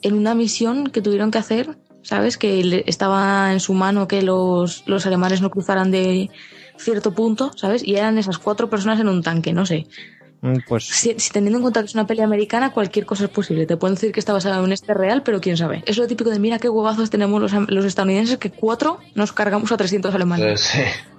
en 0.03 0.15
una 0.15 0.35
misión 0.35 0.87
que 0.91 1.03
tuvieron 1.03 1.31
que 1.33 1.39
hacer, 1.39 1.77
¿sabes? 2.03 2.39
Que 2.39 2.63
le- 2.63 2.85
estaba 2.87 3.53
en 3.53 3.59
su 3.61 3.75
mano 3.75 4.07
que 4.07 4.23
los, 4.23 4.85
los 4.87 5.05
alemanes 5.07 5.41
no 5.41 5.51
cruzaran 5.51 5.91
de 5.91 6.31
cierto 6.77 7.13
punto, 7.13 7.51
¿sabes? 7.57 7.83
Y 7.85 7.97
eran 7.97 8.17
esas 8.19 8.39
cuatro 8.39 8.71
personas 8.71 9.01
en 9.01 9.09
un 9.09 9.23
tanque, 9.23 9.53
no 9.53 9.67
sé. 9.67 9.87
Mm, 10.41 10.59
Pues 10.69 10.85
Si, 10.85 11.15
si 11.19 11.33
teniendo 11.33 11.59
en 11.59 11.63
cuenta 11.63 11.81
que 11.81 11.87
es 11.87 11.95
una 11.95 12.07
peli 12.07 12.21
americana, 12.21 12.71
cualquier 12.71 13.05
cosa 13.07 13.25
es 13.25 13.31
posible. 13.31 13.67
Te 13.67 13.77
pueden 13.77 13.97
decir 13.97 14.13
que 14.13 14.21
está 14.21 14.33
basada 14.33 14.59
en 14.59 14.63
un 14.63 14.71
este 14.73 14.95
real, 14.95 15.25
pero 15.25 15.41
quién 15.41 15.57
sabe. 15.57 15.83
Es 15.85 15.99
lo 15.99 16.07
típico 16.07 16.31
de 16.31 16.39
mira 16.39 16.61
qué 16.61 16.69
huevazos 16.69 17.11
tenemos 17.11 17.41
los, 17.43 17.53
los 17.69 17.85
estadounidenses 17.85 18.39
que 18.39 18.51
cuatro 18.53 19.01
nos 19.17 19.33
cargamos 19.33 19.73
a 19.73 19.77
300 19.77 20.15
alemanes. 20.15 20.61
Sí, 20.61 20.79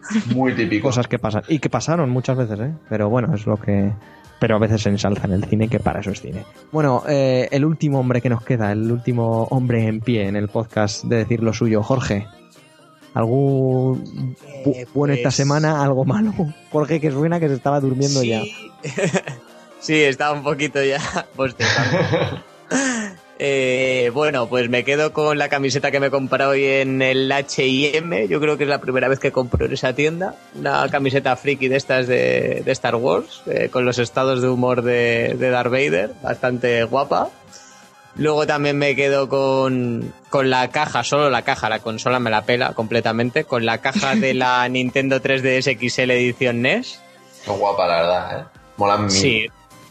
sí. 0.09 0.19
Muy 0.33 0.53
típico. 0.55 0.87
cosas 0.87 1.09
que 1.09 1.19
pasan. 1.19 1.43
Y 1.49 1.59
que 1.59 1.69
pasaron 1.69 2.09
muchas 2.09 2.37
veces, 2.37 2.57
¿eh? 2.61 2.71
Pero 2.87 3.09
bueno, 3.09 3.35
es 3.35 3.45
lo 3.45 3.57
que... 3.57 3.91
Pero 4.39 4.55
a 4.55 4.59
veces 4.59 4.81
se 4.81 4.89
ensalza 4.89 5.25
en 5.25 5.33
el 5.33 5.43
cine, 5.43 5.67
que 5.67 5.79
para 5.79 5.99
eso 5.99 6.11
es 6.11 6.21
cine. 6.21 6.45
Bueno, 6.71 7.03
eh, 7.09 7.47
el 7.51 7.65
último 7.65 7.99
hombre 7.99 8.21
que 8.21 8.29
nos 8.29 8.43
queda, 8.43 8.71
el 8.71 8.89
último 8.91 9.43
hombre 9.51 9.85
en 9.87 9.99
pie 9.99 10.27
en 10.27 10.35
el 10.37 10.47
podcast 10.47 11.03
de 11.03 11.17
decir 11.17 11.43
lo 11.43 11.51
suyo, 11.53 11.83
Jorge. 11.83 12.25
¿Algo 13.13 13.97
Eh, 14.65 14.85
bueno 14.93 15.13
esta 15.13 15.23
pues- 15.29 15.35
semana? 15.35 15.83
¿Algo 15.83 16.05
malo? 16.05 16.33
Jorge, 16.71 17.01
que 17.01 17.11
suena 17.11 17.39
que 17.39 17.49
se 17.49 17.55
estaba 17.55 17.79
durmiendo 17.81 18.21
sí. 18.21 18.29
ya. 18.29 18.41
sí, 19.79 19.95
estaba 19.95 20.33
un 20.33 20.43
poquito 20.43 20.81
ya. 20.83 20.99
Eh, 23.41 24.11
bueno, 24.13 24.49
pues 24.49 24.69
me 24.69 24.83
quedo 24.83 25.13
con 25.13 25.37
la 25.37 25.47
camiseta 25.47 25.91
que 25.91 26.01
me 26.01 26.07
he 26.07 26.11
comprado 26.11 26.51
hoy 26.51 26.65
en 26.65 27.01
el 27.01 27.31
H&M. 27.31 28.27
Yo 28.27 28.41
creo 28.41 28.57
que 28.57 28.65
es 28.65 28.69
la 28.69 28.81
primera 28.81 29.07
vez 29.07 29.19
que 29.19 29.31
compro 29.31 29.65
en 29.65 29.71
esa 29.71 29.93
tienda. 29.93 30.35
Una 30.55 30.89
camiseta 30.89 31.37
friki 31.37 31.69
de 31.69 31.77
estas 31.77 32.07
de, 32.07 32.61
de 32.65 32.71
Star 32.73 32.95
Wars, 32.97 33.41
eh, 33.47 33.69
con 33.71 33.85
los 33.85 33.97
estados 33.97 34.41
de 34.41 34.49
humor 34.49 34.81
de, 34.81 35.35
de 35.39 35.49
Darth 35.51 35.71
Vader, 35.71 36.11
bastante 36.21 36.83
guapa. 36.83 37.29
Luego 38.17 38.45
también 38.45 38.77
me 38.77 38.93
quedo 38.97 39.29
con, 39.29 40.13
con 40.29 40.49
la 40.49 40.69
caja, 40.69 41.05
solo 41.05 41.29
la 41.29 41.43
caja, 41.43 41.69
la 41.69 41.79
consola 41.79 42.19
me 42.19 42.29
la 42.29 42.41
pela 42.41 42.73
completamente, 42.73 43.45
con 43.45 43.65
la 43.65 43.77
caja 43.77 44.15
de 44.17 44.33
la 44.33 44.67
Nintendo 44.67 45.21
3DS 45.21 45.77
XL 45.79 46.11
edición 46.11 46.61
NES. 46.61 47.01
Qué 47.45 47.51
guapa, 47.51 47.87
la 47.87 47.95
verdad, 48.01 48.39
¿eh? 48.41 48.59
Mola 48.75 48.97
mil. 48.97 49.11
Sí, 49.11 49.47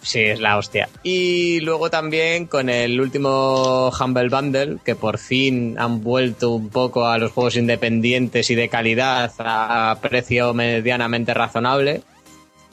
sí, 0.09 0.21
es 0.21 0.41
la 0.41 0.57
hostia. 0.57 0.89
Y 1.03 1.61
luego 1.61 1.91
también 1.91 2.47
con 2.47 2.69
el 2.71 3.01
último 3.01 3.91
Humble 3.91 4.29
Bundle, 4.29 4.79
que 4.85 4.95
por 4.95 5.19
fin 5.19 5.77
han 5.79 6.03
vuelto 6.03 6.51
un 6.53 6.69
poco 6.71 7.07
a 7.07 7.19
los 7.19 7.33
juegos 7.33 7.57
independientes 7.57 8.49
y 8.51 8.55
de 8.55 8.69
calidad 8.69 9.31
a 9.39 9.99
precio 10.01 10.55
medianamente 10.55 11.35
razonable. 11.35 12.03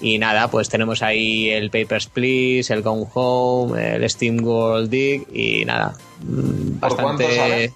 Y 0.01 0.17
nada, 0.19 0.49
pues 0.49 0.67
tenemos 0.69 1.01
ahí 1.01 1.49
el 1.49 1.69
Papers, 1.71 2.07
Please, 2.07 2.73
el 2.73 2.81
Gone 2.81 3.05
Home, 3.13 3.95
el 3.95 4.09
Steam 4.09 4.43
World 4.43 4.89
Dig 4.89 5.25
y 5.33 5.63
nada. 5.65 5.95
mm, 6.21 6.79
¿Por 6.79 6.95
cuánto 7.01 7.23
Bastante. 7.23 7.71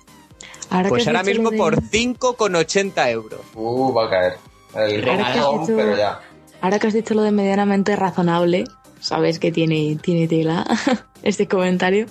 Ahora 0.69 0.90
Pues 0.90 1.07
ahora 1.07 1.23
mismo 1.23 1.49
de- 1.49 1.57
por 1.57 1.81
5,80 1.81 3.10
euros. 3.10 3.40
Uh, 3.56 3.94
va 3.94 4.06
a 4.06 4.10
caer. 4.10 4.34
El 4.76 5.10
Ahora 5.10 5.34
que 5.34 5.40
has 5.40 5.45
Home, 5.45 5.61
dicho- 5.61 5.76
pero 5.77 5.98
ya. 5.98 6.19
Ahora 6.61 6.77
que 6.77 6.88
has 6.88 6.94
dicho 6.94 7.14
lo 7.14 7.23
de 7.23 7.31
medianamente 7.31 7.95
razonable, 7.95 8.65
sabes 9.00 9.40
que 9.40 9.52
tiene, 9.52 9.98
tiene 10.02 10.28
tela 10.28 10.66
este 11.24 11.48
comentario. 11.48 12.08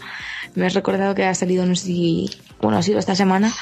me 0.55 0.66
has 0.66 0.74
recordado 0.74 1.15
que 1.15 1.24
ha 1.24 1.35
salido, 1.35 1.66
no 1.66 1.74
sé 1.74 1.86
si, 1.86 2.31
bueno, 2.60 2.78
ha 2.78 2.82
sido 2.82 2.98
esta 2.98 3.15
semana, 3.15 3.52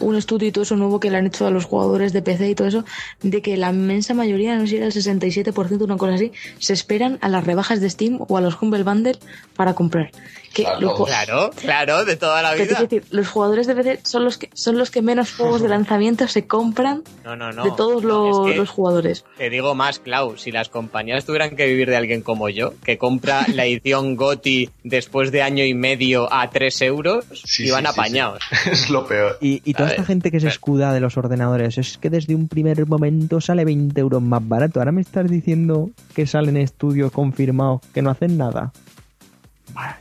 un 0.00 0.16
estudio 0.16 0.48
y 0.48 0.52
todo 0.52 0.62
eso 0.62 0.76
nuevo 0.76 1.00
que 1.00 1.10
le 1.10 1.18
han 1.18 1.26
hecho 1.26 1.46
a 1.46 1.50
los 1.50 1.64
jugadores 1.64 2.12
de 2.12 2.22
PC 2.22 2.50
y 2.50 2.54
todo 2.54 2.68
eso, 2.68 2.84
de 3.22 3.42
que 3.42 3.56
la 3.56 3.70
inmensa 3.70 4.14
mayoría, 4.14 4.56
no 4.56 4.62
sé 4.62 4.68
si 4.68 4.76
era 4.76 4.86
el 4.86 4.92
67%, 4.92 5.82
una 5.82 5.96
cosa 5.96 6.14
así, 6.14 6.32
se 6.58 6.72
esperan 6.72 7.18
a 7.20 7.28
las 7.28 7.44
rebajas 7.44 7.80
de 7.80 7.90
Steam 7.90 8.18
o 8.26 8.36
a 8.36 8.40
los 8.40 8.60
Humble 8.60 8.82
Bundle 8.82 9.18
para 9.56 9.74
comprar. 9.74 10.10
Que 10.54 10.62
Claro, 10.62 10.80
los 10.80 11.04
Claro, 11.08 11.50
claro, 11.60 12.04
de 12.04 12.16
toda 12.16 12.40
la 12.40 12.54
vida. 12.54 12.66
quiero 12.66 12.82
decir, 12.82 13.04
los 13.10 13.28
jugadores 13.28 13.66
de 13.66 13.74
PC 13.74 14.00
son 14.04 14.24
los 14.24 14.38
que 14.38 14.50
son 14.54 14.78
los 14.78 14.90
que 14.90 15.02
menos 15.02 15.34
juegos 15.34 15.60
de 15.60 15.68
lanzamiento 15.76 16.28
se 16.28 16.46
compran 16.46 17.02
No, 17.24 17.34
no, 17.36 17.52
no. 17.52 17.64
de 17.64 17.72
todos 17.72 18.04
los, 18.04 18.46
Es 18.46 18.52
que 18.52 18.58
los 18.58 18.70
jugadores. 18.70 19.24
Te 19.36 19.50
digo 19.50 19.74
más, 19.74 19.98
Clau, 19.98 20.36
si 20.38 20.52
las 20.52 20.68
compañías 20.68 21.24
tuvieran 21.24 21.56
que 21.56 21.66
vivir 21.66 21.90
de 21.90 21.96
alguien 21.96 22.22
como 22.22 22.48
yo, 22.48 22.72
que 22.84 22.98
compra 22.98 23.44
la 23.52 23.66
edición 23.66 24.16
GOTI 24.16 24.70
después 24.84 25.32
de 25.32 25.42
año 25.42 25.64
y 25.64 25.74
medio 25.74 26.32
a 26.32 26.48
3 26.50 26.82
euros, 26.82 27.24
Sí, 27.44 27.66
iban 27.66 27.84
sí, 27.84 27.92
sí, 27.92 27.92
apañados. 28.00 28.42
sí. 28.48 28.70
Es 28.70 28.90
lo 28.90 29.06
peor. 29.06 29.36
Y, 29.40 29.60
y 29.64 29.74
toda 29.74 29.88
A 29.88 29.90
esta 29.90 30.02
ver, 30.02 30.06
gente 30.06 30.30
que 30.30 30.38
se 30.40 30.48
escuda 30.48 30.92
de 30.92 31.00
los 31.00 31.16
ordenadores, 31.16 31.78
es 31.78 31.98
que 31.98 32.10
desde 32.10 32.34
un 32.34 32.46
primer 32.48 32.86
momento 32.86 33.40
sale 33.40 33.64
20 33.64 34.00
euros 34.00 34.22
más 34.22 34.46
barato. 34.46 34.78
Ahora 34.78 34.92
me 34.92 35.00
estás 35.00 35.28
diciendo 35.28 35.90
que 36.14 36.26
salen 36.28 36.56
estudios 36.56 37.10
confirmados 37.10 37.80
que 37.92 38.02
no 38.02 38.10
hacen 38.10 38.38
nada. 38.38 38.72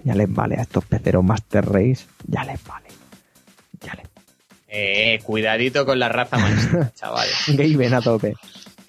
Ya 0.04 0.16
les 0.16 0.32
vale 0.32 0.56
a 0.58 0.62
estos 0.62 0.86
peceros 0.86 1.24
Master 1.24 1.66
Race, 1.66 2.06
ya 2.28 2.44
les 2.44 2.64
vale. 2.66 2.88
Ya 3.82 3.94
les 3.96 4.06
Eh, 4.68 5.20
cuidadito 5.24 5.86
con 5.86 6.00
la 6.00 6.10
raza 6.10 6.38
maestra, 6.38 6.92
chavales. 6.96 7.34
Gaben 7.48 7.94
a 7.94 8.02
tope. 8.02 8.34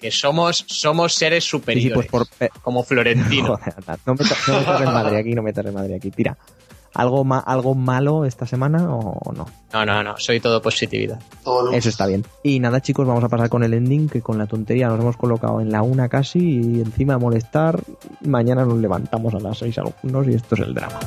Que 0.01 0.11
somos, 0.11 0.63
somos 0.67 1.13
seres 1.13 1.43
Sí, 1.43 1.47
sí, 1.47 1.51
superiores. 1.51 1.93
pues 1.95 2.07
por. 2.07 2.27
pe- 2.27 2.49
Como 2.61 2.83
Florentino. 2.83 3.57
Joder, 3.57 3.73
no 4.05 4.13
metas 4.15 4.47
no 4.47 4.59
metas 4.59 4.81
en 4.81 4.93
Madrid 4.93 5.17
aquí, 5.17 5.33
no 5.33 5.41
metas 5.43 5.65
en 5.65 5.73
Madrid 5.73 5.95
aquí. 5.95 6.11
Tira. 6.11 6.37
¿Algo, 6.95 7.23
ma- 7.23 7.39
¿Algo 7.39 7.75
malo 7.75 8.25
esta 8.25 8.45
semana 8.47 8.89
o 8.89 9.31
no? 9.33 9.45
No, 9.73 9.85
no, 9.85 10.01
no, 10.03 10.15
soy 10.17 10.39
todo 10.39 10.61
positividad. 10.61 11.19
Todo. 11.43 11.71
Eso 11.71 11.89
está 11.89 12.07
bien. 12.07 12.25
Y 12.41 12.59
nada, 12.59 12.81
chicos, 12.81 13.05
vamos 13.05 13.23
a 13.23 13.29
pasar 13.29 13.49
con 13.49 13.63
el 13.63 13.73
ending, 13.73 14.09
que 14.09 14.21
con 14.21 14.37
la 14.37 14.47
tontería 14.47 14.87
nos 14.87 14.99
hemos 14.99 15.17
colocado 15.17 15.59
en 15.61 15.71
la 15.71 15.81
una 15.83 16.09
casi 16.09 16.39
y 16.39 16.81
encima 16.81 17.15
a 17.15 17.17
molestar. 17.19 17.79
Mañana 18.21 18.65
nos 18.65 18.77
levantamos 18.79 19.33
a 19.35 19.39
las 19.39 19.57
seis 19.57 19.77
algunos 19.77 20.27
y 20.27 20.33
esto 20.35 20.55
es 20.55 20.61
el 20.61 20.73
drama. 20.73 20.99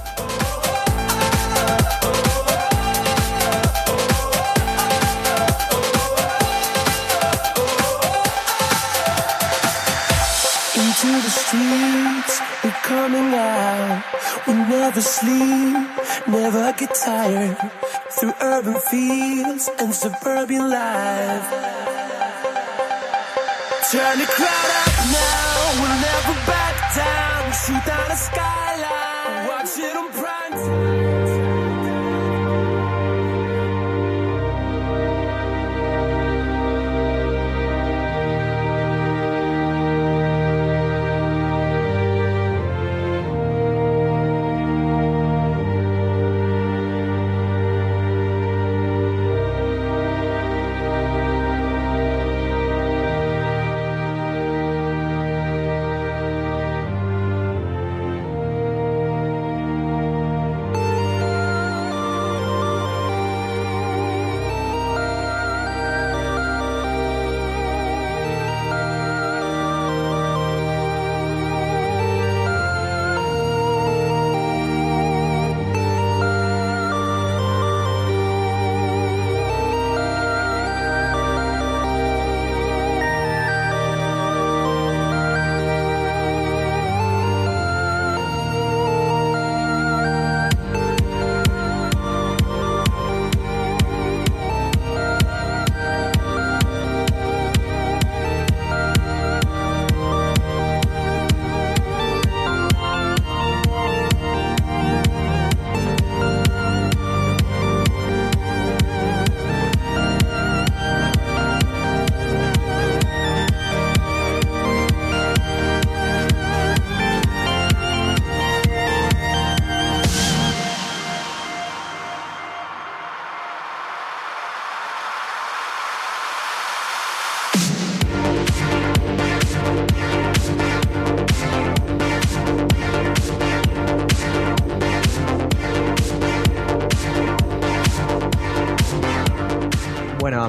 Out. 14.49 14.55
We 14.55 14.55
never 14.55 15.01
sleep, 15.01 15.89
never 16.27 16.73
get 16.73 16.95
tired. 16.95 17.57
Through 18.11 18.35
urban 18.41 18.75
fields 18.75 19.71
and 19.79 19.95
suburban 19.95 20.71
life. 20.71 21.49
Turn 23.91 24.19
the 24.19 24.27
crowd 24.27 24.71
up 24.83 24.97
now, 25.13 25.71
we'll 25.81 26.01
never 26.01 26.35
back 26.47 26.95
down. 26.95 27.53
Shoot 27.53 27.85
down 27.87 28.09
the 28.09 28.17
skyline, 28.17 28.68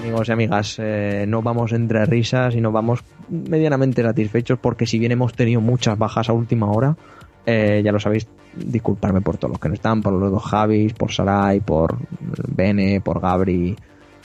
amigos 0.10 0.30
y 0.30 0.31
amigas, 0.31 0.76
eh, 0.80 1.26
no 1.27 1.44
vamos 1.44 1.72
entre 1.72 2.03
risas 2.06 2.56
y 2.56 2.61
nos 2.61 2.73
vamos 2.73 3.03
medianamente 3.30 4.02
satisfechos 4.02 4.57
porque 4.57 4.88
si 4.88 4.98
bien 4.98 5.11
hemos 5.11 5.34
tenido 5.34 5.61
muchas 5.61 5.99
bajas 5.99 6.30
a 6.30 6.34
última 6.34 6.72
hora, 6.72 6.98
eh, 7.45 7.81
ya 7.86 7.91
lo 7.91 7.99
sabéis, 7.99 8.27
disculparme 8.56 9.22
por 9.22 9.38
todos 9.38 9.52
los 9.52 9.60
que 9.60 9.68
no 9.68 9.76
están, 9.76 10.02
por 10.02 10.14
los 10.14 10.31
dos 10.31 10.44
Javis, 10.44 10.94
por 10.94 11.11
Sarai, 11.11 11.60
por 11.60 11.99
Bene, 12.48 13.02
por 13.02 13.22
Gabri, 13.22 13.76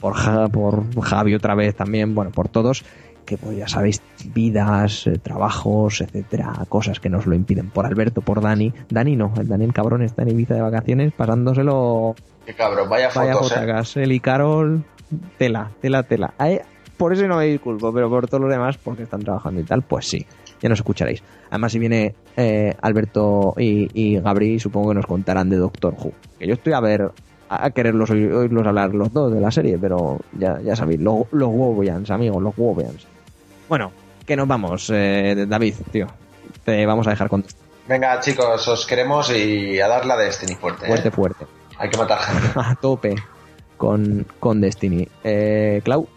por, 0.00 0.14
por 0.50 1.04
Javi 1.04 1.34
otra 1.34 1.54
vez 1.54 1.74
también, 1.76 2.14
bueno, 2.14 2.30
por 2.30 2.48
todos, 2.48 2.82
que 3.24 3.36
pues 3.38 3.56
ya 3.56 3.66
sabéis, 3.68 4.02
vidas, 4.34 5.06
eh, 5.06 5.18
trabajos, 5.18 6.00
etcétera, 6.00 6.52
cosas 6.68 7.00
que 7.00 7.08
nos 7.08 7.26
lo 7.26 7.34
impiden, 7.34 7.70
por 7.70 7.86
Alberto, 7.86 8.20
por 8.20 8.40
Dani, 8.40 8.72
Dani 8.90 9.16
no, 9.16 9.32
el 9.38 9.48
Dani 9.48 9.64
el 9.64 9.72
cabrón 9.72 10.02
está 10.02 10.22
en 10.22 10.28
Ibiza 10.30 10.54
de 10.54 10.60
vacaciones 10.62 11.12
pasándoselo 11.12 12.14
Qué 12.46 12.54
cabrón, 12.54 12.88
vaya 12.88 13.08
Vaya 13.14 13.32
fotos, 13.34 13.50
eh. 13.50 13.54
fotagas, 13.54 13.96
el 13.96 14.12
y 14.12 14.20
Carol, 14.20 14.84
tela, 15.38 15.70
tela, 15.80 16.02
tela. 16.02 16.34
Ay, 16.38 16.60
por 16.96 17.12
eso 17.12 17.26
no 17.26 17.36
me 17.38 17.46
disculpo, 17.46 17.92
pero 17.92 18.08
por 18.10 18.26
todos 18.28 18.40
los 18.42 18.50
demás, 18.50 18.76
porque 18.78 19.02
están 19.04 19.20
trabajando 19.22 19.60
y 19.60 19.64
tal, 19.64 19.82
pues 19.82 20.06
sí, 20.06 20.24
ya 20.60 20.68
nos 20.68 20.78
escucharéis. 20.78 21.22
Además, 21.50 21.72
si 21.72 21.78
viene 21.78 22.14
eh, 22.36 22.74
Alberto 22.82 23.54
y, 23.56 23.88
y 23.94 24.20
Gabri, 24.20 24.58
supongo 24.60 24.90
que 24.90 24.94
nos 24.96 25.06
contarán 25.06 25.48
de 25.50 25.56
Doctor 25.56 25.94
Who. 25.98 26.12
Que 26.38 26.46
yo 26.46 26.54
estoy 26.54 26.72
a 26.74 26.80
ver, 26.80 27.10
a, 27.48 27.70
quererlos 27.70 28.10
oír- 28.10 28.32
oírlos 28.32 28.66
hablar 28.66 28.94
los 28.94 29.12
dos 29.12 29.32
de 29.32 29.40
la 29.40 29.50
serie, 29.50 29.78
pero 29.78 30.18
ya, 30.38 30.60
ya 30.60 30.76
sabéis, 30.76 31.00
los, 31.00 31.26
los 31.32 31.48
Wovians, 31.48 32.10
amigos, 32.10 32.42
los 32.42 32.54
Wovians. 32.56 33.06
Bueno, 33.68 33.92
que 34.26 34.36
nos 34.36 34.46
vamos, 34.48 34.90
eh, 34.92 35.46
David, 35.48 35.74
tío. 35.90 36.06
Te 36.64 36.84
vamos 36.86 37.06
a 37.06 37.10
dejar 37.10 37.28
con 37.28 37.44
Venga, 37.86 38.18
chicos, 38.20 38.66
os 38.68 38.86
queremos 38.86 39.30
y 39.30 39.78
a 39.80 39.88
dar 39.88 40.06
la 40.06 40.16
Destiny 40.16 40.54
fuerte. 40.54 40.84
¿eh? 40.86 40.88
fuerte, 40.88 41.10
fuerte. 41.10 41.46
Hay 41.78 41.90
que 41.90 41.98
matar. 41.98 42.18
A 42.56 42.74
tope 42.76 43.14
con, 43.76 44.26
con 44.40 44.60
Destiny. 44.60 45.06
Eh, 45.22 45.82
Clau, 45.84 46.08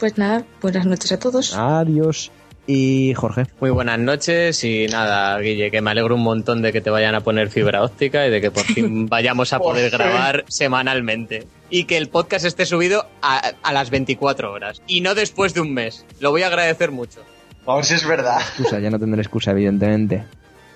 Pues 0.00 0.18
nada, 0.18 0.44
buenas 0.60 0.86
noches 0.86 1.12
a 1.12 1.18
todos. 1.18 1.54
adiós. 1.56 2.32
Y 2.66 3.12
Jorge. 3.14 3.44
Muy 3.60 3.70
buenas 3.70 3.98
noches 3.98 4.64
y 4.64 4.86
nada, 4.86 5.38
Guille, 5.38 5.70
que 5.70 5.82
me 5.82 5.90
alegro 5.90 6.14
un 6.14 6.22
montón 6.22 6.62
de 6.62 6.72
que 6.72 6.80
te 6.80 6.88
vayan 6.88 7.14
a 7.14 7.20
poner 7.20 7.50
fibra 7.50 7.82
óptica 7.82 8.26
y 8.26 8.30
de 8.30 8.40
que 8.40 8.50
por 8.50 8.64
fin 8.64 9.06
vayamos 9.10 9.52
a 9.52 9.58
poder 9.58 9.90
grabar 9.90 10.44
semanalmente. 10.48 11.46
Y 11.68 11.84
que 11.84 11.98
el 11.98 12.08
podcast 12.08 12.46
esté 12.46 12.64
subido 12.64 13.06
a, 13.20 13.52
a 13.62 13.72
las 13.72 13.90
24 13.90 14.50
horas 14.50 14.80
y 14.86 15.02
no 15.02 15.14
después 15.14 15.52
de 15.52 15.60
un 15.60 15.74
mes. 15.74 16.06
Lo 16.20 16.30
voy 16.30 16.42
a 16.42 16.46
agradecer 16.46 16.90
mucho. 16.90 17.20
A 17.66 17.76
ver 17.76 17.84
si 17.84 17.94
es 17.94 18.06
verdad. 18.06 18.40
Excusa, 18.40 18.78
ya 18.78 18.90
no 18.90 18.98
tendré 18.98 19.20
excusa, 19.20 19.50
evidentemente. 19.50 20.24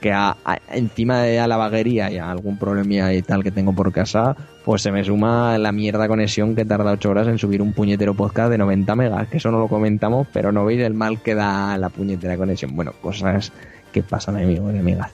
Que 0.00 0.12
a- 0.12 0.36
encima 0.72 1.18
de 1.22 1.40
a 1.40 1.46
la 1.48 1.56
vaguería 1.56 2.10
y 2.10 2.18
a 2.18 2.30
algún 2.30 2.56
problemilla 2.58 3.12
y 3.12 3.22
tal 3.22 3.42
que 3.42 3.50
tengo 3.50 3.72
por 3.72 3.92
casa, 3.92 4.36
pues 4.64 4.82
se 4.82 4.92
me 4.92 5.02
suma 5.04 5.58
la 5.58 5.72
mierda 5.72 6.06
conexión 6.08 6.54
que 6.54 6.64
tarda 6.64 6.92
8 6.92 7.10
horas 7.10 7.26
en 7.28 7.38
subir 7.38 7.60
un 7.62 7.72
puñetero 7.72 8.14
podcast 8.14 8.50
de 8.50 8.58
90 8.58 8.94
megas, 8.94 9.28
que 9.28 9.38
eso 9.38 9.50
no 9.50 9.58
lo 9.58 9.68
comentamos, 9.68 10.26
pero 10.32 10.52
no 10.52 10.64
veis 10.64 10.80
el 10.82 10.94
mal 10.94 11.20
que 11.22 11.34
da 11.34 11.76
la 11.78 11.88
puñetera 11.88 12.36
conexión. 12.36 12.76
Bueno, 12.76 12.92
cosas 13.00 13.52
que 13.92 14.02
pasan, 14.02 14.36
amigos 14.36 14.72
y 14.74 14.78
amigas. 14.78 15.10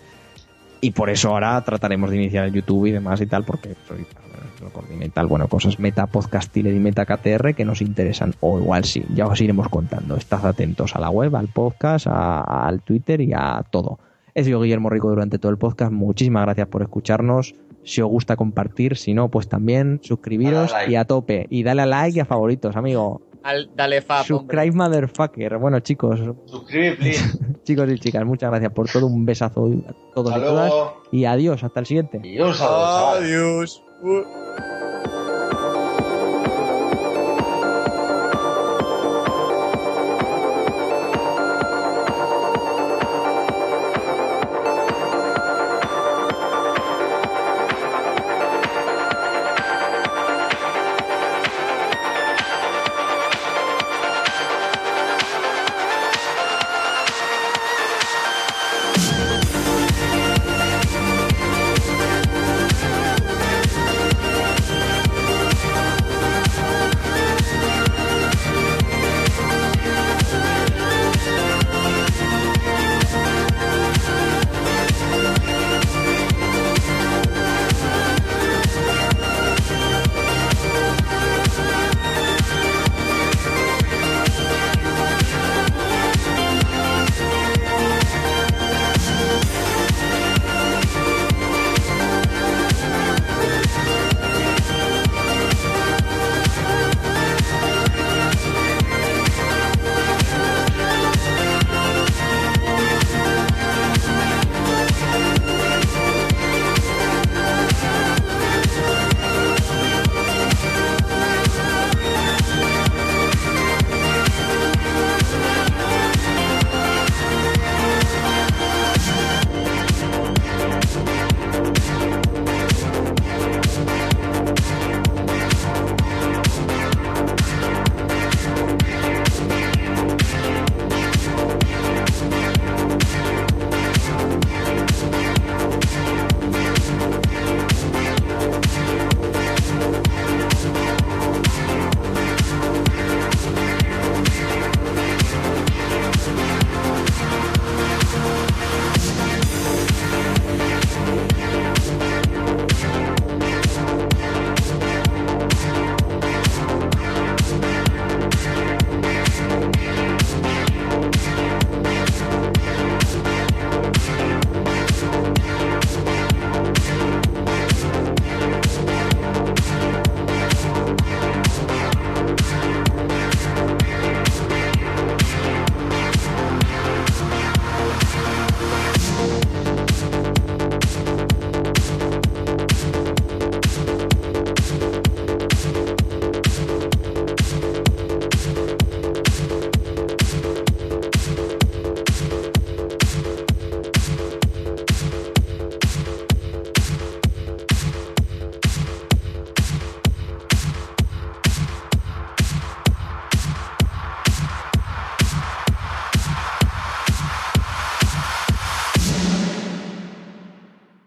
Y 0.81 0.91
por 0.91 1.09
eso 1.09 1.31
ahora 1.31 1.59
trataremos 1.63 2.11
de 2.11 2.17
iniciar 2.17 2.45
el 2.45 2.53
YouTube 2.53 2.87
y 2.87 2.91
demás 2.93 3.21
y 3.23 3.27
tal, 3.27 3.45
porque 3.45 3.75
soy 3.89 4.05
lo. 4.61 5.29
Bueno, 5.29 5.49
cosas 5.49 5.79
meta 5.79 6.07
podcastiles 6.07 6.75
y 6.75 6.79
meta 6.79 7.05
KTR 7.07 7.55
que 7.55 7.65
nos 7.65 7.81
interesan. 7.81 8.35
O 8.41 8.59
igual 8.59 8.85
sí, 8.85 9.05
ya 9.15 9.27
os 9.27 9.41
iremos 9.41 9.69
contando. 9.69 10.17
Estad 10.17 10.45
atentos 10.47 10.95
a 10.97 11.01
la 11.01 11.11
web, 11.11 11.35
al 11.37 11.49
podcast, 11.49 12.07
a- 12.07 12.67
al 12.67 12.81
Twitter 12.83 13.21
y 13.21 13.33
a 13.33 13.63
todo. 13.71 13.99
He 14.35 14.43
sido 14.45 14.61
Guillermo 14.61 14.91
Rico 14.91 15.09
durante 15.09 15.39
todo 15.39 15.53
el 15.53 15.59
podcast. 15.59 15.93
Muchísimas 15.93 16.45
gracias 16.45 16.67
por 16.69 16.83
escucharnos. 16.83 17.55
Si 17.85 18.01
os 18.01 18.09
gusta 18.09 18.37
compartir, 18.37 18.97
si 18.97 19.15
no, 19.15 19.31
pues 19.31 19.49
también 19.49 20.01
suscribiros 20.03 20.71
Dale 20.71 20.75
a 20.75 20.79
like. 20.81 20.93
y 20.93 20.97
a 20.97 21.05
tope. 21.05 21.47
Y 21.51 21.63
dale 21.63 21.83
a 21.83 21.87
like 21.87 22.17
y 22.17 22.21
a 22.21 22.25
favoritos, 22.25 22.75
amigo. 22.77 23.23
Al- 23.43 23.71
dale 23.77 24.01
fab, 24.01 24.21
hombre. 24.23 24.27
Subscribe, 24.29 24.73
motherfucker. 24.73 25.59
Bueno, 25.59 25.79
chicos, 25.81 26.19
Suscribir, 26.47 26.97
please. 26.99 27.39
chicos 27.63 27.93
y 27.93 27.99
chicas, 27.99 28.25
muchas 28.25 28.51
gracias 28.51 28.73
por 28.73 28.89
todo. 28.89 29.07
Un 29.07 29.27
besazo 29.27 29.67
a 29.87 29.93
todos 30.15 30.33
Hasta 30.33 30.45
y 30.45 30.49
todas. 30.49 30.71
luego. 30.71 31.03
Y 31.13 31.25
adiós, 31.27 31.63
hasta 31.63 31.81
el 31.81 31.87
siguiente. 31.87 32.21
Chaval. 32.59 33.23
Adiós. 33.23 33.85
Uh. 34.03 34.84